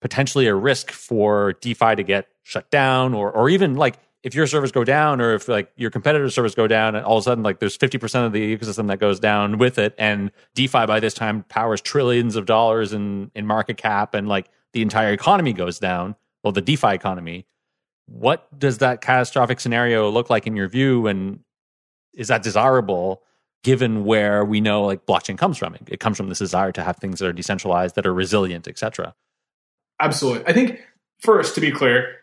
potentially 0.00 0.46
a 0.46 0.54
risk 0.54 0.90
for 0.90 1.54
DeFi 1.54 1.96
to 1.96 2.02
get 2.02 2.28
shut 2.42 2.70
down, 2.70 3.14
or 3.14 3.30
or 3.30 3.48
even 3.48 3.74
like 3.74 3.98
if 4.22 4.34
your 4.34 4.46
servers 4.46 4.72
go 4.72 4.84
down, 4.84 5.20
or 5.20 5.34
if 5.34 5.48
like 5.48 5.70
your 5.76 5.90
competitor 5.90 6.28
servers 6.30 6.54
go 6.54 6.66
down, 6.66 6.94
and 6.94 7.04
all 7.04 7.16
of 7.18 7.22
a 7.22 7.24
sudden 7.24 7.44
like 7.44 7.60
there's 7.60 7.76
fifty 7.76 7.98
percent 7.98 8.26
of 8.26 8.32
the 8.32 8.56
ecosystem 8.56 8.88
that 8.88 8.98
goes 8.98 9.20
down 9.20 9.58
with 9.58 9.78
it, 9.78 9.94
and 9.98 10.30
DeFi 10.54 10.86
by 10.86 11.00
this 11.00 11.14
time 11.14 11.44
powers 11.44 11.80
trillions 11.80 12.36
of 12.36 12.46
dollars 12.46 12.92
in 12.92 13.30
in 13.34 13.46
market 13.46 13.76
cap, 13.76 14.14
and 14.14 14.28
like 14.28 14.48
the 14.72 14.82
entire 14.82 15.12
economy 15.12 15.52
goes 15.52 15.78
down. 15.78 16.16
Well, 16.42 16.52
the 16.52 16.62
DeFi 16.62 16.94
economy. 16.94 17.46
What 18.06 18.58
does 18.58 18.78
that 18.78 19.02
catastrophic 19.02 19.60
scenario 19.60 20.10
look 20.10 20.30
like 20.30 20.46
in 20.46 20.56
your 20.56 20.68
view, 20.68 21.06
and 21.06 21.40
is 22.14 22.28
that 22.28 22.42
desirable? 22.42 23.22
Given 23.62 24.04
where 24.04 24.44
we 24.44 24.60
know 24.60 24.84
like 24.84 25.06
blockchain 25.06 25.36
comes 25.36 25.58
from. 25.58 25.76
It 25.86 26.00
comes 26.00 26.16
from 26.16 26.28
this 26.28 26.38
desire 26.38 26.72
to 26.72 26.82
have 26.82 26.96
things 26.96 27.18
that 27.18 27.26
are 27.26 27.32
decentralized, 27.32 27.94
that 27.96 28.06
are 28.06 28.14
resilient, 28.14 28.68
etc. 28.68 29.14
Absolutely. 30.00 30.46
I 30.46 30.52
think 30.52 30.80
first, 31.20 31.54
to 31.56 31.60
be 31.60 31.72
clear, 31.72 32.16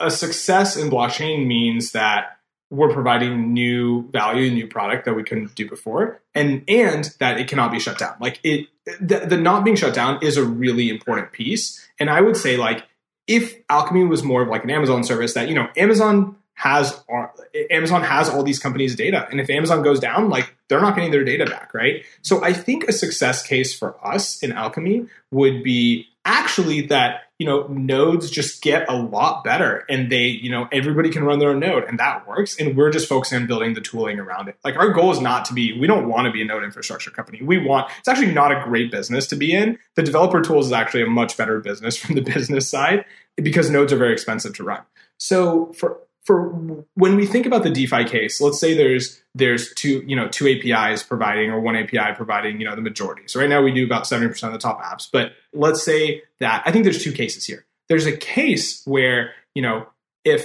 a 0.00 0.10
success 0.10 0.76
in 0.76 0.90
blockchain 0.90 1.46
means 1.46 1.92
that 1.92 2.38
we're 2.70 2.92
providing 2.92 3.52
new 3.52 4.08
value, 4.10 4.50
new 4.50 4.66
product 4.66 5.06
that 5.06 5.14
we 5.14 5.22
couldn't 5.22 5.54
do 5.54 5.68
before, 5.68 6.20
and 6.34 6.64
and 6.68 7.14
that 7.18 7.38
it 7.38 7.48
cannot 7.48 7.72
be 7.72 7.80
shut 7.80 7.98
down. 7.98 8.14
Like 8.20 8.40
it, 8.42 8.68
the, 9.00 9.20
the 9.20 9.36
not 9.36 9.64
being 9.64 9.76
shut 9.76 9.94
down 9.94 10.22
is 10.22 10.36
a 10.36 10.44
really 10.44 10.90
important 10.90 11.32
piece. 11.32 11.86
And 11.98 12.10
I 12.10 12.20
would 12.20 12.36
say 12.36 12.56
like 12.56 12.84
if 13.26 13.56
Alchemy 13.68 14.04
was 14.04 14.22
more 14.22 14.42
of 14.42 14.48
like 14.48 14.64
an 14.64 14.70
Amazon 14.70 15.02
service 15.04 15.34
that 15.34 15.48
you 15.48 15.54
know 15.54 15.68
Amazon 15.76 16.36
has 16.58 17.00
uh, 17.14 17.28
Amazon 17.70 18.02
has 18.02 18.28
all 18.28 18.42
these 18.42 18.58
companies' 18.58 18.96
data, 18.96 19.28
and 19.30 19.40
if 19.40 19.48
Amazon 19.48 19.80
goes 19.80 20.00
down, 20.00 20.28
like 20.28 20.56
they're 20.68 20.80
not 20.80 20.96
getting 20.96 21.12
their 21.12 21.22
data 21.22 21.46
back, 21.46 21.72
right? 21.72 22.04
So 22.22 22.42
I 22.42 22.52
think 22.52 22.88
a 22.88 22.92
success 22.92 23.46
case 23.46 23.78
for 23.78 23.94
us 24.04 24.42
in 24.42 24.50
Alchemy 24.50 25.06
would 25.30 25.62
be 25.62 26.08
actually 26.24 26.82
that 26.88 27.22
you 27.38 27.46
know 27.46 27.68
nodes 27.68 28.28
just 28.28 28.60
get 28.60 28.90
a 28.90 28.96
lot 28.96 29.44
better, 29.44 29.84
and 29.88 30.10
they 30.10 30.24
you 30.24 30.50
know 30.50 30.66
everybody 30.72 31.10
can 31.10 31.22
run 31.22 31.38
their 31.38 31.50
own 31.50 31.60
node, 31.60 31.84
and 31.84 31.96
that 32.00 32.26
works. 32.26 32.56
And 32.58 32.76
we're 32.76 32.90
just 32.90 33.08
focusing 33.08 33.40
on 33.40 33.46
building 33.46 33.74
the 33.74 33.80
tooling 33.80 34.18
around 34.18 34.48
it. 34.48 34.56
Like 34.64 34.74
our 34.74 34.92
goal 34.92 35.12
is 35.12 35.20
not 35.20 35.44
to 35.44 35.54
be, 35.54 35.78
we 35.78 35.86
don't 35.86 36.08
want 36.08 36.26
to 36.26 36.32
be 36.32 36.42
a 36.42 36.44
node 36.44 36.64
infrastructure 36.64 37.12
company. 37.12 37.40
We 37.40 37.58
want 37.58 37.88
it's 38.00 38.08
actually 38.08 38.32
not 38.32 38.50
a 38.50 38.60
great 38.64 38.90
business 38.90 39.28
to 39.28 39.36
be 39.36 39.54
in. 39.54 39.78
The 39.94 40.02
developer 40.02 40.42
tools 40.42 40.66
is 40.66 40.72
actually 40.72 41.04
a 41.04 41.06
much 41.06 41.36
better 41.36 41.60
business 41.60 41.96
from 42.02 42.16
the 42.16 42.22
business 42.22 42.68
side 42.68 43.04
because 43.36 43.70
nodes 43.70 43.92
are 43.92 43.96
very 43.96 44.12
expensive 44.12 44.56
to 44.56 44.64
run. 44.64 44.82
So 45.18 45.72
for 45.74 45.98
for 46.28 46.84
when 46.92 47.16
we 47.16 47.24
think 47.24 47.46
about 47.46 47.62
the 47.62 47.70
DeFi 47.70 48.04
case, 48.04 48.38
let's 48.38 48.60
say 48.60 48.74
there's 48.74 49.22
there's 49.34 49.72
two 49.72 50.04
you 50.06 50.14
know 50.14 50.28
two 50.28 50.46
APIs 50.46 51.02
providing 51.02 51.50
or 51.50 51.58
one 51.58 51.74
API 51.74 52.14
providing 52.14 52.60
you 52.60 52.66
know 52.66 52.76
the 52.76 52.82
majority. 52.82 53.22
So 53.28 53.40
right 53.40 53.48
now 53.48 53.62
we 53.62 53.72
do 53.72 53.82
about 53.82 54.06
seventy 54.06 54.28
percent 54.28 54.52
of 54.54 54.60
the 54.60 54.62
top 54.62 54.82
apps, 54.82 55.08
but 55.10 55.32
let's 55.54 55.82
say 55.82 56.20
that 56.40 56.62
I 56.66 56.70
think 56.70 56.84
there's 56.84 57.02
two 57.02 57.12
cases 57.12 57.46
here. 57.46 57.64
There's 57.88 58.04
a 58.04 58.14
case 58.14 58.82
where 58.84 59.30
you 59.54 59.62
know 59.62 59.86
if 60.22 60.44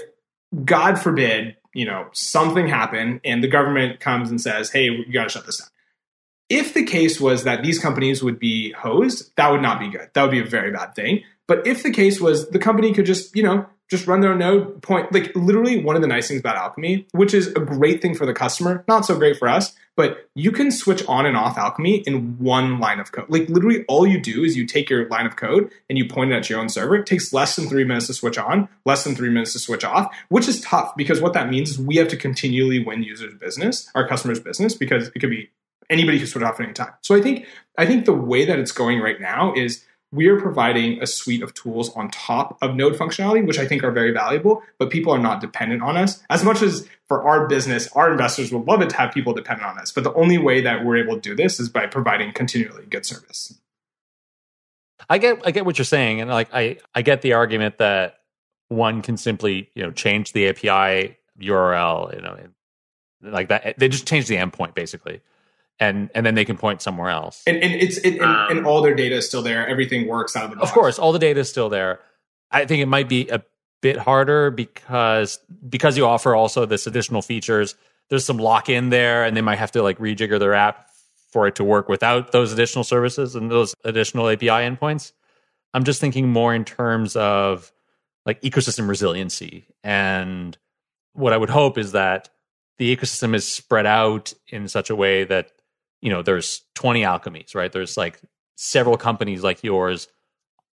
God 0.63 1.01
forbid 1.01 1.57
you 1.73 1.85
know 1.85 2.07
something 2.13 2.65
happened 2.65 3.19
and 3.25 3.43
the 3.43 3.49
government 3.49 3.99
comes 3.99 4.29
and 4.29 4.39
says, 4.39 4.71
hey, 4.71 4.85
you 4.85 5.11
got 5.11 5.23
to 5.23 5.29
shut 5.31 5.45
this 5.45 5.57
down. 5.57 5.67
If 6.47 6.73
the 6.73 6.85
case 6.85 7.19
was 7.19 7.43
that 7.43 7.61
these 7.61 7.77
companies 7.77 8.23
would 8.23 8.39
be 8.39 8.71
hosed, 8.71 9.35
that 9.35 9.51
would 9.51 9.61
not 9.61 9.81
be 9.81 9.89
good. 9.89 10.09
That 10.13 10.21
would 10.21 10.31
be 10.31 10.39
a 10.39 10.45
very 10.45 10.71
bad 10.71 10.95
thing. 10.95 11.23
But 11.45 11.67
if 11.67 11.83
the 11.83 11.91
case 11.91 12.21
was 12.21 12.49
the 12.51 12.59
company 12.59 12.93
could 12.93 13.05
just, 13.05 13.35
you 13.35 13.43
know, 13.43 13.65
just 13.93 14.07
run 14.07 14.21
their 14.21 14.35
node 14.35 14.81
point 14.81 15.11
like 15.13 15.31
literally 15.35 15.83
one 15.83 15.95
of 15.95 16.01
the 16.01 16.07
nice 16.07 16.27
things 16.27 16.39
about 16.39 16.55
alchemy 16.55 17.05
which 17.11 17.33
is 17.33 17.47
a 17.49 17.59
great 17.59 18.01
thing 18.01 18.15
for 18.15 18.25
the 18.25 18.33
customer 18.33 18.83
not 18.87 19.05
so 19.05 19.15
great 19.17 19.37
for 19.37 19.47
us 19.47 19.75
but 19.95 20.27
you 20.33 20.51
can 20.51 20.71
switch 20.71 21.05
on 21.07 21.25
and 21.25 21.37
off 21.37 21.57
alchemy 21.57 21.97
in 22.07 22.37
one 22.39 22.79
line 22.79 22.99
of 22.99 23.11
code. 23.11 23.29
Like 23.29 23.47
literally 23.47 23.85
all 23.87 24.07
you 24.07 24.19
do 24.19 24.43
is 24.43 24.57
you 24.57 24.65
take 24.65 24.89
your 24.89 25.07
line 25.07 25.27
of 25.27 25.35
code 25.35 25.71
and 25.87 25.99
you 25.99 26.07
point 26.07 26.31
it 26.31 26.35
at 26.35 26.49
your 26.49 26.59
own 26.59 26.69
server. 26.69 26.95
It 26.95 27.05
takes 27.05 27.31
less 27.31 27.55
than 27.55 27.67
three 27.67 27.83
minutes 27.83 28.07
to 28.07 28.13
switch 28.15 28.39
on 28.39 28.67
less 28.85 29.03
than 29.03 29.15
three 29.15 29.29
minutes 29.29 29.53
to 29.53 29.59
switch 29.59 29.83
off 29.83 30.13
which 30.29 30.47
is 30.47 30.61
tough 30.61 30.95
because 30.95 31.21
what 31.21 31.33
that 31.33 31.49
means 31.49 31.71
is 31.71 31.79
we 31.79 31.97
have 31.97 32.07
to 32.07 32.17
continually 32.17 32.83
win 32.83 33.03
users 33.03 33.33
business 33.35 33.89
our 33.95 34.07
customers 34.07 34.39
business 34.39 34.73
because 34.73 35.09
it 35.09 35.19
could 35.19 35.29
be 35.29 35.49
anybody 35.89 36.17
can 36.17 36.27
switch 36.27 36.43
off 36.43 36.59
at 36.59 36.65
any 36.65 36.73
time. 36.73 36.93
So 37.01 37.15
i 37.15 37.21
think 37.21 37.45
i 37.77 37.85
think 37.85 38.05
the 38.05 38.13
way 38.13 38.45
that 38.45 38.59
it's 38.59 38.71
going 38.71 38.99
right 38.99 39.19
now 39.19 39.53
is 39.53 39.85
we 40.13 40.27
are 40.27 40.39
providing 40.39 41.01
a 41.01 41.07
suite 41.07 41.41
of 41.41 41.53
tools 41.55 41.89
on 41.95 42.09
top 42.11 42.57
of 42.61 42.75
node 42.75 42.93
functionality, 42.93 43.45
which 43.45 43.57
I 43.57 43.65
think 43.65 43.83
are 43.83 43.91
very 43.91 44.11
valuable, 44.11 44.61
but 44.77 44.91
people 44.91 45.11
are 45.11 45.19
not 45.19 45.41
dependent 45.41 45.81
on 45.81 45.97
us. 45.97 46.23
As 46.29 46.43
much 46.43 46.61
as 46.61 46.87
for 47.07 47.23
our 47.27 47.47
business, 47.47 47.87
our 47.93 48.11
investors 48.11 48.51
would 48.51 48.67
love 48.67 48.81
it 48.81 48.91
to 48.91 48.95
have 48.95 49.11
people 49.11 49.33
dependent 49.33 49.67
on 49.67 49.79
us. 49.79 49.91
But 49.91 50.03
the 50.03 50.13
only 50.13 50.37
way 50.37 50.61
that 50.61 50.85
we're 50.85 50.97
able 50.97 51.15
to 51.15 51.21
do 51.21 51.35
this 51.35 51.59
is 51.59 51.67
by 51.67 51.87
providing 51.87 52.31
continually 52.31 52.85
good 52.85 53.05
service. 53.07 53.57
I 55.09 55.17
get 55.17 55.41
I 55.45 55.51
get 55.51 55.65
what 55.65 55.77
you're 55.77 55.85
saying, 55.85 56.21
and 56.21 56.29
like 56.29 56.49
I 56.53 56.77
I 56.93 57.01
get 57.01 57.23
the 57.23 57.33
argument 57.33 57.79
that 57.79 58.19
one 58.69 59.01
can 59.01 59.17
simply 59.17 59.69
you 59.73 59.83
know 59.83 59.91
change 59.91 60.31
the 60.31 60.47
API 60.47 61.17
URL, 61.41 62.15
you 62.15 62.21
know, 62.21 62.37
like 63.21 63.49
that. 63.49 63.77
They 63.79 63.89
just 63.89 64.07
change 64.07 64.27
the 64.27 64.35
endpoint 64.35 64.75
basically, 64.75 65.21
and 65.83 66.09
and 66.15 66.25
then 66.25 66.35
they 66.35 66.45
can 66.45 66.57
point 66.57 66.81
somewhere 66.81 67.09
else. 67.09 67.43
And, 67.45 67.57
and 67.57 67.73
it's 67.73 67.97
it, 67.97 68.15
and, 68.15 68.21
um, 68.21 68.57
and 68.57 68.65
all 68.65 68.81
their 68.81 68.95
data 68.95 69.15
is 69.15 69.27
still 69.27 69.41
there. 69.41 69.67
Everything 69.67 70.07
works 70.07 70.35
out 70.35 70.45
of 70.45 70.49
the 70.51 70.55
box. 70.57 70.69
Of 70.69 70.73
course, 70.73 70.99
all 70.99 71.11
the 71.11 71.19
data 71.19 71.41
is 71.41 71.49
still 71.49 71.69
there. 71.69 71.99
I 72.51 72.65
think 72.65 72.81
it 72.81 72.87
might 72.87 73.09
be 73.09 73.27
a 73.29 73.43
bit 73.81 73.97
harder 73.97 74.51
because 74.51 75.39
because 75.67 75.97
you 75.97 76.05
offer 76.05 76.35
also 76.35 76.65
this 76.65 76.87
additional 76.87 77.21
features. 77.21 77.75
There's 78.09 78.25
some 78.25 78.37
lock 78.37 78.69
in 78.69 78.89
there, 78.89 79.23
and 79.23 79.35
they 79.35 79.41
might 79.41 79.59
have 79.59 79.71
to 79.71 79.83
like 79.83 79.97
rejigger 79.97 80.39
their 80.39 80.53
app 80.53 80.89
for 81.31 81.47
it 81.47 81.55
to 81.55 81.63
work 81.63 81.89
without 81.89 82.31
those 82.31 82.53
additional 82.53 82.83
services 82.83 83.35
and 83.35 83.49
those 83.49 83.73
additional 83.83 84.29
API 84.29 84.47
endpoints. 84.47 85.11
I'm 85.73 85.83
just 85.83 85.99
thinking 85.99 86.29
more 86.29 86.53
in 86.53 86.63
terms 86.63 87.15
of 87.15 87.71
like 88.25 88.41
ecosystem 88.41 88.87
resiliency. 88.87 89.65
And 89.83 90.57
what 91.13 91.33
I 91.33 91.37
would 91.37 91.49
hope 91.49 91.77
is 91.77 91.93
that 91.93 92.29
the 92.77 92.95
ecosystem 92.95 93.33
is 93.33 93.47
spread 93.47 93.85
out 93.85 94.33
in 94.47 94.67
such 94.67 94.89
a 94.89 94.95
way 94.95 95.23
that, 95.23 95.51
you 96.03 96.09
know, 96.09 96.21
there's 96.21 96.63
20 96.75 97.01
alchemies, 97.01 97.55
right? 97.55 97.71
There's 97.71 97.95
like 97.95 98.19
several 98.55 98.97
companies 98.97 99.41
like 99.41 99.63
yours 99.63 100.09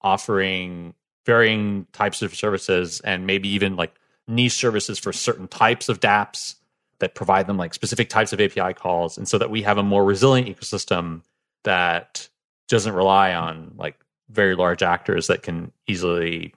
offering 0.02 0.92
varying 1.24 1.86
types 1.92 2.20
of 2.20 2.34
services 2.34 3.00
and 3.04 3.28
maybe 3.28 3.48
even 3.48 3.76
like 3.76 3.94
niche 4.26 4.54
services 4.54 4.98
for 4.98 5.12
certain 5.12 5.46
types 5.46 5.88
of 5.88 6.00
dApps 6.00 6.56
that 6.98 7.14
provide 7.14 7.46
them 7.46 7.56
like 7.56 7.74
specific 7.74 8.08
types 8.08 8.32
of 8.32 8.40
API 8.40 8.74
calls, 8.74 9.16
and 9.16 9.28
so 9.28 9.38
that 9.38 9.50
we 9.50 9.62
have 9.62 9.78
a 9.78 9.84
more 9.84 10.04
resilient 10.04 10.48
ecosystem 10.48 11.22
that 11.62 12.28
doesn't 12.68 12.92
rely 12.92 13.32
on 13.32 13.72
like 13.76 13.96
very 14.28 14.56
large 14.56 14.82
actors 14.82 15.28
that 15.28 15.42
can 15.42 15.70
easily 15.86 16.52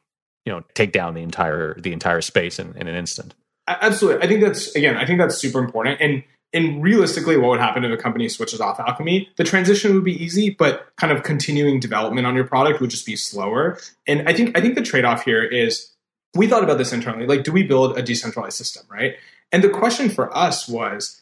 you 0.46 0.52
know 0.52 0.64
take 0.74 0.92
down 0.92 1.14
the 1.14 1.22
entire 1.22 1.80
the 1.80 1.94
entire 1.94 2.22
space 2.22 2.58
in, 2.58 2.76
in 2.76 2.88
an 2.88 2.96
instant. 2.96 3.36
Absolutely, 3.68 4.24
I 4.24 4.28
think 4.28 4.42
that's 4.42 4.76
again, 4.76 4.98
I 4.98 5.06
think 5.06 5.20
that's 5.20 5.38
super 5.38 5.60
important 5.60 6.02
and. 6.02 6.24
And 6.54 6.84
realistically, 6.84 7.36
what 7.36 7.50
would 7.50 7.60
happen 7.60 7.84
if 7.84 7.92
a 7.92 8.02
company 8.02 8.30
switches 8.30 8.62
off 8.62 8.80
Alchemy? 8.80 9.30
The 9.38 9.44
transition 9.44 9.94
would 9.96 10.04
be 10.04 10.24
easy, 10.24 10.52
but 10.52 10.88
kind 10.98 11.12
of 11.12 11.24
continuing 11.24 11.80
development 11.80 12.28
on 12.28 12.36
your 12.36 12.46
product 12.46 12.80
would 12.80 12.92
just 12.92 13.06
be 13.06 13.16
slower. 13.16 13.80
And 14.06 14.30
I 14.30 14.34
think 14.34 14.58
I 14.58 14.62
think 14.62 14.76
the 14.76 14.84
trade 14.84 15.06
off 15.06 15.26
here 15.26 15.44
is 15.44 15.92
we 16.36 16.48
thought 16.48 16.64
about 16.64 16.78
this 16.78 16.94
internally. 16.94 17.26
Like, 17.26 17.44
do 17.44 17.52
we 17.52 17.64
build 17.64 17.98
a 17.98 18.04
decentralized 18.04 18.58
system, 18.58 18.86
right? 18.90 19.16
And 19.52 19.64
the 19.64 19.70
question 19.70 20.10
for 20.10 20.36
us 20.36 20.68
was 20.68 21.22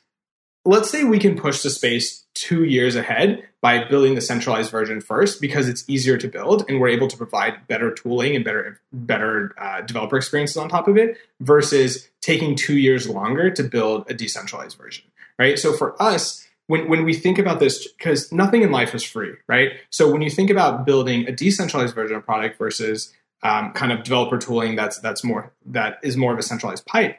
let's 0.65 0.89
say 0.89 1.03
we 1.03 1.19
can 1.19 1.35
push 1.35 1.63
the 1.63 1.69
space 1.69 2.25
two 2.33 2.63
years 2.63 2.95
ahead 2.95 3.43
by 3.61 3.83
building 3.83 4.15
the 4.15 4.21
centralized 4.21 4.71
version 4.71 5.01
first 5.01 5.41
because 5.41 5.67
it's 5.67 5.83
easier 5.87 6.17
to 6.17 6.27
build 6.27 6.65
and 6.67 6.79
we're 6.79 6.87
able 6.87 7.07
to 7.07 7.17
provide 7.17 7.67
better 7.67 7.91
tooling 7.91 8.35
and 8.35 8.45
better 8.45 8.79
better 8.93 9.53
uh, 9.57 9.81
developer 9.81 10.17
experiences 10.17 10.57
on 10.57 10.69
top 10.69 10.87
of 10.87 10.97
it 10.97 11.17
versus 11.39 12.09
taking 12.21 12.55
two 12.55 12.77
years 12.77 13.09
longer 13.09 13.49
to 13.49 13.63
build 13.63 14.09
a 14.09 14.13
decentralized 14.13 14.77
version 14.77 15.03
right? 15.41 15.57
So 15.57 15.73
for 15.73 15.99
us 16.01 16.47
when, 16.67 16.87
when 16.87 17.03
we 17.03 17.15
think 17.15 17.39
about 17.39 17.59
this 17.59 17.91
because 17.91 18.31
nothing 18.31 18.61
in 18.61 18.71
life 18.71 18.93
is 18.93 19.03
free 19.03 19.33
right? 19.47 19.71
So 19.89 20.11
when 20.11 20.21
you 20.21 20.29
think 20.29 20.49
about 20.51 20.85
building 20.85 21.27
a 21.27 21.31
decentralized 21.31 21.95
version 21.95 22.15
of 22.15 22.23
product 22.23 22.59
versus 22.59 23.11
um, 23.43 23.73
kind 23.73 23.91
of 23.91 24.03
developer 24.03 24.37
tooling 24.37 24.75
that's 24.75 24.99
that's 24.99 25.23
more 25.23 25.51
that 25.65 25.97
is 26.03 26.15
more 26.15 26.31
of 26.31 26.37
a 26.37 26.43
centralized 26.43 26.85
pipe 26.85 27.17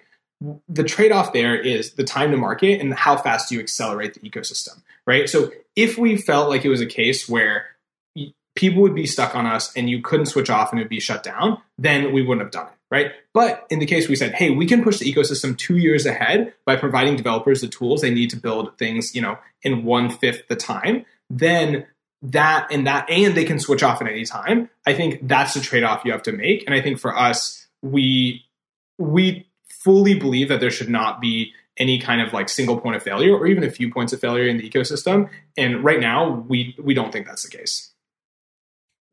the 0.68 0.84
trade-off 0.84 1.32
there 1.32 1.56
is 1.56 1.94
the 1.94 2.04
time 2.04 2.30
to 2.30 2.36
market 2.36 2.80
and 2.80 2.94
how 2.94 3.16
fast 3.16 3.50
you 3.50 3.58
accelerate 3.58 4.14
the 4.14 4.20
ecosystem 4.20 4.80
right? 5.04 5.28
So 5.28 5.50
if 5.74 5.98
we 5.98 6.16
felt 6.16 6.48
like 6.48 6.64
it 6.64 6.68
was 6.68 6.80
a 6.80 6.86
case 6.86 7.28
where 7.28 7.66
people 8.54 8.82
would 8.82 8.94
be 8.94 9.06
stuck 9.06 9.34
on 9.34 9.46
us 9.46 9.74
and 9.76 9.90
you 9.90 10.00
couldn't 10.00 10.26
switch 10.26 10.50
off 10.50 10.70
and 10.70 10.78
it 10.78 10.84
would 10.84 10.90
be 10.90 11.00
shut 11.00 11.24
down 11.24 11.60
then 11.76 12.12
we 12.12 12.22
wouldn't 12.22 12.44
have 12.44 12.52
done 12.52 12.68
it 12.68 12.78
right 12.92 13.12
but 13.32 13.66
in 13.70 13.78
the 13.78 13.86
case 13.86 14.08
we 14.08 14.14
said 14.14 14.32
hey 14.34 14.50
we 14.50 14.66
can 14.66 14.84
push 14.84 14.98
the 14.98 15.12
ecosystem 15.12 15.56
two 15.56 15.78
years 15.78 16.06
ahead 16.06 16.52
by 16.64 16.76
providing 16.76 17.16
developers 17.16 17.60
the 17.60 17.68
tools 17.68 18.02
they 18.02 18.10
need 18.10 18.30
to 18.30 18.36
build 18.36 18.76
things 18.78 19.14
you 19.14 19.22
know 19.22 19.38
in 19.62 19.84
one 19.84 20.10
fifth 20.10 20.46
the 20.48 20.56
time 20.56 21.04
then 21.30 21.86
that 22.20 22.68
and 22.70 22.86
that 22.86 23.08
and 23.10 23.34
they 23.34 23.44
can 23.44 23.58
switch 23.58 23.82
off 23.82 24.00
at 24.00 24.06
any 24.06 24.24
time 24.24 24.68
i 24.86 24.92
think 24.92 25.26
that's 25.26 25.54
the 25.54 25.60
trade-off 25.60 26.04
you 26.04 26.12
have 26.12 26.22
to 26.22 26.32
make 26.32 26.62
and 26.66 26.74
i 26.74 26.80
think 26.80 27.00
for 27.00 27.16
us 27.16 27.66
we 27.80 28.44
we 28.98 29.46
fully 29.82 30.14
believe 30.14 30.48
that 30.48 30.60
there 30.60 30.70
should 30.70 30.90
not 30.90 31.20
be 31.20 31.52
any 31.78 31.98
kind 31.98 32.20
of 32.20 32.32
like 32.32 32.48
single 32.48 32.78
point 32.78 32.96
of 32.96 33.02
failure 33.02 33.34
or 33.34 33.46
even 33.46 33.64
a 33.64 33.70
few 33.70 33.90
points 33.90 34.12
of 34.12 34.20
failure 34.20 34.46
in 34.46 34.58
the 34.58 34.68
ecosystem. 34.68 35.28
And 35.56 35.82
right 35.82 36.00
now, 36.00 36.44
we 36.48 36.76
we 36.82 36.94
don't 36.94 37.12
think 37.12 37.26
that's 37.26 37.48
the 37.48 37.56
case. 37.56 37.90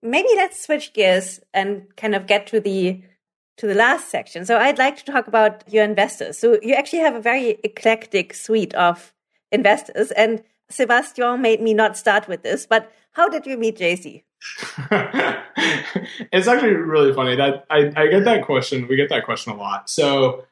Maybe 0.02 0.30
let's 0.36 0.64
switch 0.64 0.94
gears 0.94 1.40
and 1.54 1.88
kind 1.98 2.16
of 2.16 2.28
get 2.28 2.48
to 2.48 2.60
the 2.60 3.02
to 3.60 3.68
the 3.68 3.76
last 3.76 4.10
section. 4.10 4.46
So 4.46 4.58
I'd 4.58 4.78
like 4.78 4.98
to 4.98 5.12
talk 5.12 5.28
about 5.28 5.64
your 5.68 5.84
investors. 5.84 6.38
So 6.38 6.58
you 6.62 6.74
actually 6.74 7.00
have 7.00 7.14
a 7.14 7.22
very 7.22 7.60
eclectic 7.64 8.34
suite 8.34 8.74
of 8.74 9.14
investors, 9.52 10.12
and 10.12 10.42
Sebastien 10.70 11.42
made 11.42 11.62
me 11.62 11.74
not 11.74 11.98
start 11.98 12.28
with 12.28 12.42
this, 12.42 12.66
but 12.66 12.92
how 13.12 13.28
did 13.28 13.46
you 13.46 13.58
meet 13.58 13.78
Z? 13.78 14.24
it's 16.32 16.48
actually 16.48 16.74
really 16.74 17.14
funny 17.14 17.36
that 17.36 17.66
I, 17.70 17.92
I 17.98 18.08
get 18.08 18.24
that 18.24 18.46
question. 18.46 18.88
We 18.88 18.96
get 18.96 19.10
that 19.10 19.26
question 19.26 19.52
a 19.52 19.58
lot. 19.58 19.90
So 19.90 20.46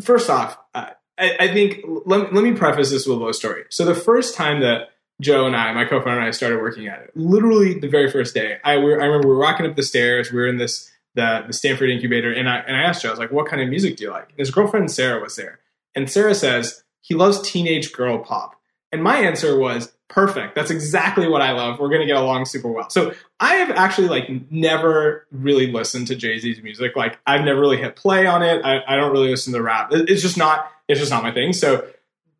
first 0.00 0.28
off, 0.28 0.58
uh, 0.74 0.90
I, 1.16 1.36
I, 1.38 1.48
think 1.48 1.84
let, 2.06 2.34
let 2.34 2.42
me 2.42 2.54
preface 2.54 2.90
this 2.90 3.06
with 3.06 3.16
a 3.16 3.18
little 3.18 3.32
story. 3.32 3.64
So 3.70 3.84
the 3.84 3.94
first 3.94 4.34
time 4.34 4.60
that 4.62 4.88
Joe 5.20 5.46
and 5.46 5.54
I, 5.54 5.72
my 5.72 5.84
co-founder 5.84 6.18
and 6.18 6.28
I, 6.28 6.32
started 6.32 6.60
working 6.60 6.88
at 6.88 7.00
it, 7.00 7.10
literally 7.14 7.78
the 7.78 7.88
very 7.88 8.10
first 8.10 8.34
day, 8.34 8.58
I, 8.64 8.78
we 8.78 8.94
I 8.94 9.04
remember 9.04 9.28
we 9.28 9.34
were 9.34 9.40
walking 9.40 9.66
up 9.66 9.76
the 9.76 9.82
stairs. 9.84 10.32
We 10.32 10.38
were 10.38 10.48
in 10.48 10.56
this 10.56 10.90
the 11.18 11.44
the 11.46 11.52
Stanford 11.52 11.90
incubator, 11.90 12.32
and 12.32 12.48
I 12.48 12.58
and 12.58 12.76
I 12.76 12.82
asked 12.82 13.02
Joe, 13.02 13.08
I 13.08 13.12
was 13.12 13.18
like, 13.18 13.32
"What 13.32 13.46
kind 13.46 13.60
of 13.60 13.68
music 13.68 13.96
do 13.96 14.04
you 14.04 14.10
like?" 14.10 14.30
And 14.30 14.38
his 14.38 14.50
girlfriend 14.50 14.90
Sarah 14.90 15.20
was 15.20 15.36
there, 15.36 15.58
and 15.94 16.10
Sarah 16.10 16.34
says 16.34 16.84
he 17.00 17.14
loves 17.14 17.40
teenage 17.42 17.92
girl 17.92 18.18
pop, 18.18 18.54
and 18.92 19.02
my 19.02 19.18
answer 19.18 19.58
was 19.58 19.92
perfect. 20.06 20.54
That's 20.54 20.70
exactly 20.70 21.28
what 21.28 21.42
I 21.42 21.52
love. 21.52 21.78
We're 21.78 21.88
going 21.88 22.00
to 22.00 22.06
get 22.06 22.16
along 22.16 22.46
super 22.46 22.68
well. 22.68 22.88
So 22.88 23.12
I 23.40 23.56
have 23.56 23.70
actually 23.70 24.08
like 24.08 24.50
never 24.50 25.26
really 25.30 25.70
listened 25.70 26.06
to 26.06 26.16
Jay 26.16 26.38
Z's 26.38 26.62
music. 26.62 26.96
Like 26.96 27.18
I've 27.26 27.44
never 27.44 27.60
really 27.60 27.76
hit 27.76 27.96
play 27.96 28.26
on 28.26 28.42
it. 28.42 28.64
I, 28.64 28.80
I 28.86 28.96
don't 28.96 29.12
really 29.12 29.28
listen 29.28 29.52
to 29.52 29.62
rap. 29.62 29.88
It's 29.90 30.22
just 30.22 30.38
not. 30.38 30.70
It's 30.86 31.00
just 31.00 31.10
not 31.10 31.22
my 31.22 31.32
thing. 31.32 31.52
So 31.52 31.86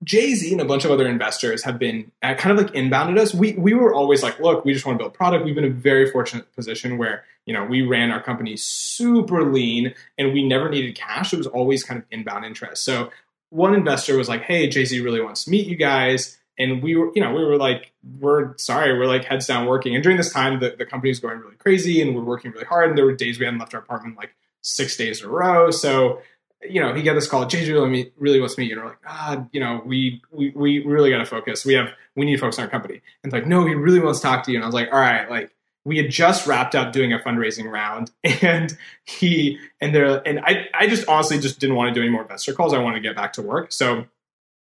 Jay 0.05 0.35
Z 0.35 0.53
and 0.53 0.61
a 0.61 0.65
bunch 0.65 0.85
of 0.85 0.91
other 0.91 1.09
investors 1.09 1.65
have 1.65 1.79
been 1.79 2.11
uh, 2.23 2.35
kind 2.35 2.57
of 2.57 2.65
like 2.65 2.75
inbounded 2.75 3.19
us. 3.19 3.35
We 3.35 3.55
we 3.55 3.75
were 3.75 3.93
always 3.93 4.23
like, 4.23 4.39
look, 4.39 4.65
we 4.65 4.73
just 4.73 4.87
want 4.87 4.99
to 4.99 5.03
build 5.03 5.15
product. 5.15 5.45
We've 5.45 5.55
been 5.55 5.65
in 5.65 5.73
a 5.73 5.75
very 5.75 6.11
fortunate 6.11 6.55
position 6.55 6.99
where 6.99 7.25
you 7.47 7.55
know 7.55 7.65
we 7.65 7.83
ran 7.83 8.11
our 8.11 8.23
company 8.23 8.57
super 8.57 9.51
lean 9.51 9.95
and 10.17 10.33
we 10.33 10.47
never 10.47 10.69
needed 10.69 10.95
cash. 10.95 11.33
It 11.33 11.39
was 11.39 11.47
always 11.47 11.83
kind 11.83 11.99
of 11.99 12.07
inbound 12.11 12.45
interest. 12.45 12.85
So 12.85 13.11
one 13.51 13.75
investor 13.75 14.17
was 14.17 14.29
like, 14.29 14.43
hey, 14.43 14.69
Jay 14.69 14.85
Z 14.85 15.01
really 15.01 15.21
wants 15.21 15.45
to 15.45 15.51
meet 15.51 15.67
you 15.67 15.77
guys 15.77 16.39
and 16.59 16.83
we 16.83 16.97
were, 16.97 17.13
you 17.15 17.23
know, 17.23 17.33
we 17.33 17.45
were 17.45 17.57
like, 17.57 17.93
we're 18.19 18.57
sorry, 18.59 18.99
we're 18.99 19.07
like 19.07 19.25
heads 19.25 19.47
down 19.47 19.67
working. 19.67 19.95
And 19.95 20.03
during 20.03 20.19
this 20.19 20.33
time, 20.33 20.59
the, 20.59 20.75
the 20.77 20.85
company 20.85 21.11
was 21.11 21.21
going 21.21 21.39
really 21.39 21.57
crazy 21.57 22.03
and 22.03 22.17
we're 22.17 22.25
working 22.25 22.51
really 22.51 22.67
hard. 22.67 22.89
And 22.89 22.99
there 22.99 23.05
were 23.05 23.15
days 23.15 23.39
we 23.39 23.45
hadn't 23.45 23.61
left 23.61 23.75
our 23.75 23.81
apartment 23.81 24.17
like 24.17 24.35
six 24.63 24.97
days 24.97 25.23
in 25.23 25.29
a 25.29 25.31
row. 25.31 25.71
So, 25.71 26.21
you 26.63 26.81
know, 26.81 26.95
he 26.95 27.03
got 27.03 27.15
this 27.15 27.29
call, 27.29 27.47
Jay 27.47 27.71
really, 27.71 28.13
really 28.17 28.41
wants 28.41 28.57
to 28.57 28.61
meet 28.61 28.71
you. 28.71 28.77
And 28.77 28.85
we're 28.85 28.91
like, 28.91 28.99
ah, 29.07 29.47
you 29.53 29.61
know, 29.61 29.83
we, 29.85 30.23
we, 30.31 30.51
we 30.51 30.85
really 30.85 31.11
got 31.11 31.19
to 31.19 31.27
focus. 31.27 31.65
We 31.65 31.75
have, 31.75 31.89
we 32.17 32.27
need 32.27 32.37
to 32.37 32.41
focus 32.41 32.59
on 32.59 32.65
our 32.65 32.71
company. 32.71 33.01
And 33.23 33.33
it's 33.33 33.33
like, 33.33 33.47
no, 33.47 33.67
he 33.67 33.75
really 33.75 34.01
wants 34.01 34.21
to 34.21 34.27
talk 34.27 34.45
to 34.45 34.51
you. 34.51 34.59
And 34.59 34.65
I 34.65 34.67
was 34.67 34.75
like, 34.75 34.89
all 34.93 34.99
right, 34.99 35.31
like, 35.31 35.55
we 35.85 35.97
had 35.97 36.11
just 36.11 36.47
wrapped 36.47 36.75
up 36.75 36.93
doing 36.93 37.13
a 37.15 37.19
fundraising 37.19 37.71
round 37.71 38.11
and 38.43 38.77
he 39.05 39.59
and 39.81 39.95
there 39.95 40.21
and 40.29 40.41
I, 40.41 40.67
I 40.75 40.87
just 40.87 41.09
honestly 41.09 41.39
just 41.39 41.61
didn't 41.61 41.77
want 41.77 41.89
to 41.89 41.95
do 41.95 42.03
any 42.03 42.11
more 42.11 42.21
investor 42.21 42.53
calls. 42.53 42.75
I 42.75 42.79
wanted 42.79 42.97
to 42.97 43.09
get 43.09 43.17
back 43.17 43.33
to 43.35 43.43
work. 43.43 43.73
So 43.73 44.05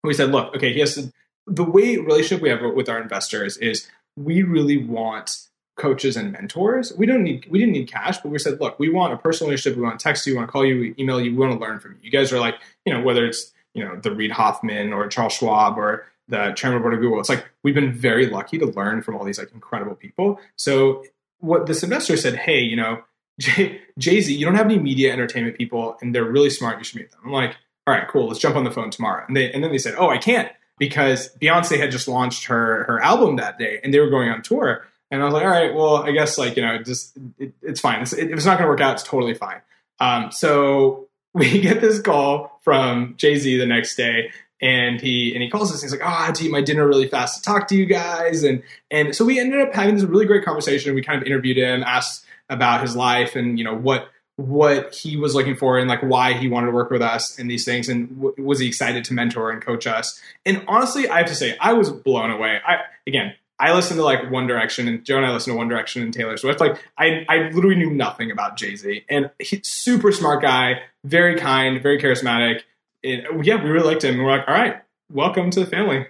we 0.03 0.13
said, 0.13 0.31
look, 0.31 0.55
okay, 0.55 0.71
he 0.71 0.79
has 0.79 0.95
to 0.95 1.11
the 1.45 1.63
way 1.63 1.97
relationship 1.97 2.41
we 2.41 2.49
have 2.49 2.61
with 2.61 2.89
our 2.89 3.01
investors 3.01 3.57
is 3.57 3.89
we 4.15 4.41
really 4.43 4.77
want 4.77 5.46
coaches 5.77 6.17
and 6.17 6.31
mentors. 6.31 6.93
We 6.97 7.05
don't 7.05 7.23
need 7.23 7.47
we 7.49 7.59
didn't 7.59 7.73
need 7.73 7.89
cash, 7.89 8.17
but 8.17 8.29
we 8.29 8.39
said, 8.39 8.59
look, 8.59 8.77
we 8.79 8.89
want 8.89 9.13
a 9.13 9.17
personal 9.17 9.49
relationship. 9.49 9.77
We 9.77 9.83
want 9.83 9.99
to 9.99 10.03
text 10.03 10.25
you, 10.25 10.33
we 10.33 10.37
want 10.37 10.49
to 10.49 10.51
call 10.51 10.65
you, 10.65 10.93
email 10.99 11.21
you. 11.21 11.31
We 11.31 11.37
want 11.37 11.53
to 11.53 11.59
learn 11.59 11.79
from 11.79 11.93
you. 11.93 11.99
You 12.03 12.11
guys 12.11 12.33
are 12.33 12.39
like, 12.39 12.55
you 12.85 12.93
know, 12.93 13.01
whether 13.01 13.25
it's 13.25 13.53
you 13.73 13.83
know 13.83 13.95
the 13.95 14.11
Reid 14.11 14.31
Hoffman 14.31 14.91
or 14.91 15.07
Charles 15.07 15.33
Schwab 15.33 15.77
or 15.77 16.05
the 16.27 16.51
chairman 16.53 16.77
of 16.77 16.83
board 16.83 16.93
of 16.93 16.99
Google. 16.99 17.19
It's 17.19 17.29
like 17.29 17.47
we've 17.63 17.75
been 17.75 17.93
very 17.93 18.27
lucky 18.27 18.57
to 18.57 18.65
learn 18.65 19.01
from 19.01 19.15
all 19.15 19.23
these 19.23 19.39
like 19.39 19.51
incredible 19.53 19.95
people. 19.95 20.39
So 20.55 21.03
what 21.39 21.67
this 21.67 21.83
investor 21.83 22.17
said, 22.17 22.35
hey, 22.35 22.59
you 22.59 22.75
know, 22.75 23.03
Jay 23.39 24.21
Z, 24.21 24.33
you 24.33 24.45
don't 24.45 24.55
have 24.55 24.65
any 24.65 24.79
media 24.79 25.13
entertainment 25.13 25.57
people, 25.57 25.97
and 26.01 26.13
they're 26.13 26.25
really 26.25 26.49
smart. 26.49 26.79
You 26.79 26.83
should 26.83 26.99
meet 26.99 27.11
them. 27.11 27.21
I'm 27.23 27.31
like, 27.31 27.55
all 27.85 27.93
right, 27.93 28.07
cool. 28.07 28.27
Let's 28.27 28.39
jump 28.39 28.55
on 28.55 28.63
the 28.63 28.71
phone 28.71 28.89
tomorrow. 28.89 29.23
And 29.27 29.37
they 29.37 29.51
and 29.51 29.63
then 29.63 29.71
they 29.71 29.77
said, 29.77 29.95
oh, 29.97 30.09
I 30.09 30.17
can't 30.17 30.51
because 30.77 31.35
Beyonce 31.39 31.79
had 31.79 31.91
just 31.91 32.07
launched 32.07 32.45
her 32.45 32.83
her 32.85 33.01
album 33.01 33.37
that 33.37 33.57
day 33.57 33.79
and 33.83 33.93
they 33.93 33.99
were 33.99 34.09
going 34.09 34.29
on 34.29 34.41
tour. 34.41 34.85
And 35.09 35.21
I 35.21 35.25
was 35.25 35.33
like, 35.33 35.43
all 35.43 35.49
right, 35.49 35.73
well, 35.73 35.97
I 35.97 36.11
guess 36.11 36.37
like 36.37 36.55
you 36.57 36.65
know, 36.65 36.81
just 36.83 37.17
it, 37.37 37.53
it's 37.61 37.79
fine. 37.79 38.01
It's, 38.01 38.13
it, 38.13 38.29
if 38.29 38.37
it's 38.37 38.45
not 38.45 38.57
going 38.57 38.67
to 38.67 38.69
work 38.69 38.81
out, 38.81 38.93
it's 38.93 39.03
totally 39.03 39.33
fine. 39.33 39.61
Um, 39.99 40.31
so 40.31 41.07
we 41.33 41.59
get 41.59 41.81
this 41.81 42.01
call 42.01 42.59
from 42.63 43.15
Jay 43.17 43.35
Z 43.35 43.57
the 43.57 43.65
next 43.65 43.95
day, 43.95 44.31
and 44.61 44.99
he 44.99 45.33
and 45.33 45.41
he 45.43 45.49
calls 45.49 45.71
us. 45.71 45.81
And 45.81 45.89
he's 45.89 45.99
like, 45.99 46.07
"Oh, 46.07 46.13
I 46.13 46.25
had 46.27 46.35
to 46.35 46.45
eat 46.45 46.51
my 46.51 46.61
dinner 46.61 46.87
really 46.87 47.07
fast 47.07 47.37
to 47.37 47.41
talk 47.41 47.67
to 47.69 47.75
you 47.75 47.85
guys." 47.85 48.43
And 48.43 48.63
and 48.91 49.15
so 49.15 49.25
we 49.25 49.39
ended 49.39 49.61
up 49.61 49.73
having 49.73 49.95
this 49.95 50.03
really 50.03 50.25
great 50.25 50.43
conversation. 50.43 50.93
We 50.95 51.03
kind 51.03 51.21
of 51.21 51.27
interviewed 51.27 51.57
him, 51.57 51.83
asked 51.83 52.25
about 52.49 52.81
his 52.81 52.95
life, 52.95 53.35
and 53.35 53.57
you 53.57 53.63
know 53.63 53.75
what 53.75 54.09
what 54.37 54.93
he 54.93 55.17
was 55.17 55.33
looking 55.33 55.55
for 55.55 55.79
and 55.79 55.89
like 55.89 56.01
why 56.01 56.33
he 56.33 56.47
wanted 56.47 56.67
to 56.67 56.71
work 56.71 56.91
with 56.91 57.01
us 57.01 57.39
and 57.39 57.49
these 57.49 57.65
things 57.65 57.89
and 57.89 58.07
w- 58.21 58.35
was 58.37 58.59
he 58.59 58.67
excited 58.67 59.03
to 59.03 59.11
mentor 59.11 59.49
and 59.49 59.63
coach 59.63 59.87
us 59.87 60.21
and 60.45 60.63
honestly 60.67 61.09
i 61.09 61.17
have 61.17 61.25
to 61.25 61.33
say 61.33 61.57
i 61.59 61.73
was 61.73 61.89
blown 61.89 62.29
away 62.29 62.59
i 62.63 62.77
again 63.07 63.33
i 63.59 63.73
listened 63.73 63.97
to 63.97 64.03
like 64.03 64.31
one 64.31 64.47
direction 64.47 64.87
and 64.87 65.03
joe 65.05 65.17
and 65.17 65.25
i 65.25 65.31
listened 65.31 65.53
to 65.53 65.57
one 65.57 65.67
direction 65.67 66.01
and 66.01 66.13
taylor 66.13 66.37
swift 66.37 66.59
like 66.59 66.81
i, 66.97 67.25
I 67.29 67.49
literally 67.49 67.75
knew 67.75 67.91
nothing 67.91 68.31
about 68.31 68.57
jay-z. 68.57 69.05
And 69.09 69.31
he's 69.39 69.67
super 69.67 70.11
smart 70.11 70.41
guy 70.41 70.81
very 71.03 71.37
kind 71.37 71.81
very 71.81 71.99
charismatic. 71.99 72.61
And 73.03 73.45
yeah 73.45 73.61
we 73.61 73.69
really 73.69 73.87
liked 73.87 74.03
him. 74.03 74.15
And 74.15 74.23
we're 74.23 74.37
like 74.37 74.47
all 74.47 74.53
right 74.53 74.81
welcome 75.11 75.49
to 75.51 75.61
the 75.61 75.65
family. 75.65 76.07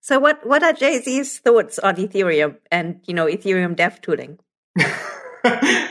So 0.00 0.18
what 0.18 0.46
what 0.46 0.62
are 0.62 0.72
jay-z's 0.72 1.38
thoughts 1.38 1.78
on 1.78 1.96
ethereum 1.96 2.58
and 2.70 3.00
you 3.06 3.14
know 3.14 3.26
ethereum 3.26 3.74
dev 3.76 4.00
tooling? 4.00 4.38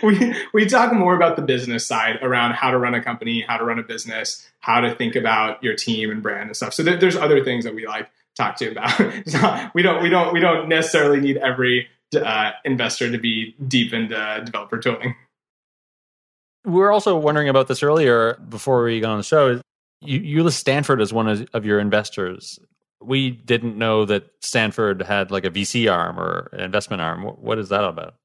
We 0.04 0.36
we 0.54 0.66
talk 0.66 0.94
more 0.94 1.16
about 1.16 1.36
the 1.36 1.42
business 1.42 1.86
side 1.86 2.20
around 2.22 2.54
how 2.54 2.72
to 2.72 2.78
run 2.78 2.94
a 2.94 3.02
company, 3.02 3.42
how 3.42 3.58
to 3.58 3.64
run 3.64 3.80
a 3.80 3.84
business, 3.84 4.48
how 4.60 4.82
to 4.82 4.94
think 4.94 5.16
about 5.16 5.64
your 5.64 5.76
team 5.76 6.12
and 6.12 6.22
brand 6.22 6.48
and 6.48 6.56
stuff. 6.56 6.74
So 6.74 6.84
there, 6.84 6.98
there's 6.98 7.16
other 7.16 7.44
things 7.44 7.66
that 7.66 7.74
we 7.74 7.88
like 7.88 8.10
talk 8.36 8.56
to 8.58 8.66
you 8.66 8.72
about. 8.72 9.00
we 9.74 9.82
don't 9.82 10.02
we 10.04 10.10
don't 10.10 10.34
we 10.34 10.40
don't 10.40 10.70
necessarily 10.70 11.20
need 11.20 11.38
every 11.38 11.88
uh, 12.16 12.52
investor 12.64 13.12
to 13.12 13.18
be 13.18 13.56
deep 13.68 13.94
into 13.94 14.42
developer 14.46 14.78
tooling. 14.78 15.16
We 16.66 16.74
were 16.74 16.92
also 16.92 17.18
wondering 17.18 17.50
about 17.50 17.68
this 17.68 17.84
earlier 17.84 18.36
before 18.50 18.84
we 18.84 19.00
got 19.00 19.12
on 19.12 19.18
the 19.18 19.24
show. 19.24 19.62
You, 20.02 20.20
you 20.20 20.44
list 20.44 20.60
Stanford 20.60 21.00
as 21.00 21.14
one 21.14 21.28
of, 21.28 21.48
of 21.54 21.66
your 21.66 21.80
investors. 21.80 22.60
We 23.02 23.30
didn't 23.30 23.78
know 23.78 24.06
that 24.06 24.32
Stanford 24.42 25.02
had 25.04 25.30
like 25.30 25.46
a 25.46 25.52
VC 25.52 25.92
arm 25.92 26.20
or 26.20 26.50
an 26.54 26.62
investment 26.62 27.02
arm. 27.02 27.24
What 27.24 27.60
is 27.60 27.70
that 27.70 27.84
about? 27.84 28.16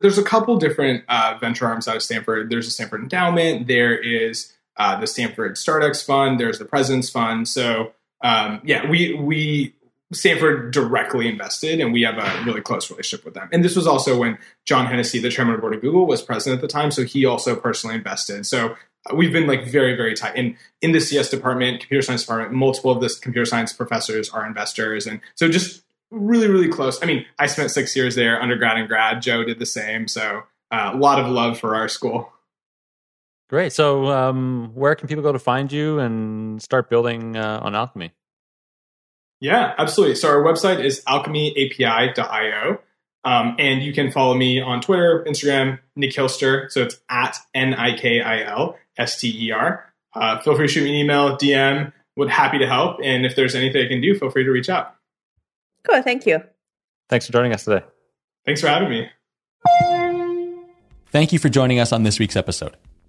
there's 0.00 0.18
a 0.18 0.22
couple 0.22 0.56
different 0.56 1.04
uh, 1.08 1.36
venture 1.40 1.66
arms 1.66 1.88
out 1.88 1.96
of 1.96 2.02
Stanford. 2.02 2.50
There's 2.50 2.68
a 2.68 2.70
Stanford 2.70 3.02
Endowment. 3.02 3.66
There 3.66 3.96
is 3.96 4.52
uh, 4.76 4.98
the 5.00 5.06
Stanford 5.06 5.56
StartX 5.56 6.04
Fund. 6.04 6.38
There's 6.38 6.58
the 6.58 6.64
President's 6.64 7.10
Fund. 7.10 7.48
So 7.48 7.92
um, 8.22 8.60
yeah, 8.64 8.88
we 8.88 9.14
we 9.14 9.74
Stanford 10.12 10.72
directly 10.72 11.28
invested, 11.28 11.80
and 11.80 11.92
we 11.92 12.02
have 12.02 12.16
a 12.16 12.44
really 12.44 12.60
close 12.60 12.90
relationship 12.90 13.24
with 13.24 13.34
them. 13.34 13.48
And 13.52 13.64
this 13.64 13.76
was 13.76 13.86
also 13.86 14.18
when 14.18 14.38
John 14.64 14.86
Hennessy, 14.86 15.18
the 15.18 15.30
chairman 15.30 15.54
of 15.54 15.58
the 15.58 15.62
board 15.62 15.74
of 15.74 15.80
Google, 15.80 16.06
was 16.06 16.22
president 16.22 16.58
at 16.58 16.62
the 16.62 16.72
time. 16.72 16.90
So 16.90 17.04
he 17.04 17.24
also 17.24 17.54
personally 17.54 17.96
invested. 17.96 18.46
So 18.46 18.76
uh, 19.10 19.14
we've 19.14 19.32
been 19.32 19.46
like 19.46 19.66
very 19.66 19.96
very 19.96 20.14
tight. 20.14 20.36
In 20.36 20.56
in 20.80 20.92
the 20.92 21.00
CS 21.00 21.28
department, 21.30 21.80
computer 21.80 22.02
science 22.02 22.22
department, 22.22 22.52
multiple 22.52 22.90
of 22.90 23.00
the 23.00 23.14
computer 23.20 23.44
science 23.44 23.72
professors 23.72 24.30
are 24.30 24.46
investors, 24.46 25.06
and 25.06 25.20
so 25.34 25.48
just 25.48 25.82
really, 26.10 26.48
really 26.48 26.68
close. 26.68 27.02
I 27.02 27.06
mean, 27.06 27.26
I 27.38 27.46
spent 27.46 27.70
six 27.70 27.94
years 27.94 28.14
there, 28.14 28.40
undergrad 28.40 28.78
and 28.78 28.88
grad. 28.88 29.22
Joe 29.22 29.44
did 29.44 29.58
the 29.58 29.66
same. 29.66 30.08
So 30.08 30.42
uh, 30.70 30.90
a 30.94 30.96
lot 30.96 31.18
of 31.18 31.30
love 31.30 31.58
for 31.58 31.74
our 31.74 31.88
school. 31.88 32.32
Great. 33.48 33.72
So, 33.72 34.06
um, 34.06 34.72
where 34.74 34.94
can 34.94 35.08
people 35.08 35.22
go 35.22 35.32
to 35.32 35.38
find 35.38 35.72
you 35.72 35.98
and 35.98 36.62
start 36.62 36.90
building 36.90 37.36
uh, 37.36 37.60
on 37.62 37.74
Alchemy? 37.74 38.12
Yeah, 39.40 39.74
absolutely. 39.78 40.16
So, 40.16 40.28
our 40.28 40.42
website 40.42 40.84
is 40.84 41.02
alchemyapi.io. 41.08 42.80
Um, 43.24 43.56
and 43.58 43.82
you 43.82 43.92
can 43.92 44.10
follow 44.12 44.34
me 44.34 44.60
on 44.60 44.80
Twitter, 44.80 45.24
Instagram, 45.26 45.78
Nikilster. 45.98 46.70
So, 46.70 46.82
it's 46.82 47.00
at 47.08 47.38
N 47.54 47.72
I 47.74 47.96
K 47.96 48.20
I 48.20 48.42
L 48.44 48.76
S 48.98 49.18
T 49.18 49.46
E 49.46 49.50
R. 49.50 49.92
Uh, 50.14 50.38
feel 50.40 50.54
free 50.54 50.66
to 50.66 50.72
shoot 50.72 50.84
me 50.84 50.90
an 50.90 50.96
email, 50.96 51.36
DM. 51.36 51.92
Would 52.16 52.30
happy 52.30 52.58
to 52.58 52.66
help. 52.66 52.98
And 53.02 53.24
if 53.24 53.36
there's 53.36 53.54
anything 53.54 53.86
I 53.86 53.88
can 53.88 54.00
do, 54.00 54.18
feel 54.18 54.30
free 54.30 54.44
to 54.44 54.50
reach 54.50 54.68
out. 54.68 54.94
Cool. 55.84 56.02
Thank 56.02 56.26
you. 56.26 56.42
Thanks 57.08 57.26
for 57.26 57.32
joining 57.32 57.54
us 57.54 57.64
today. 57.64 57.84
Thanks 58.44 58.60
for 58.60 58.66
having 58.66 58.90
me. 58.90 59.08
Thank 61.10 61.32
you 61.32 61.38
for 61.38 61.48
joining 61.48 61.78
us 61.78 61.92
on 61.92 62.02
this 62.02 62.18
week's 62.18 62.36
episode. 62.36 62.76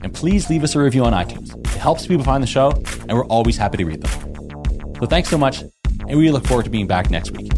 And 0.00 0.14
please 0.14 0.48
leave 0.48 0.64
us 0.64 0.74
a 0.74 0.80
review 0.80 1.04
on 1.04 1.12
iTunes. 1.12 1.54
It 1.74 1.78
helps 1.78 2.06
people 2.06 2.24
find 2.24 2.42
the 2.42 2.46
show, 2.46 2.70
and 3.08 3.12
we're 3.12 3.26
always 3.26 3.56
happy 3.56 3.78
to 3.78 3.84
read 3.84 4.02
them. 4.02 4.94
So 5.00 5.06
thanks 5.06 5.28
so 5.28 5.38
much, 5.38 5.62
and 6.08 6.18
we 6.18 6.30
look 6.30 6.46
forward 6.46 6.64
to 6.64 6.70
being 6.70 6.86
back 6.86 7.10
next 7.10 7.32
week. 7.32 7.52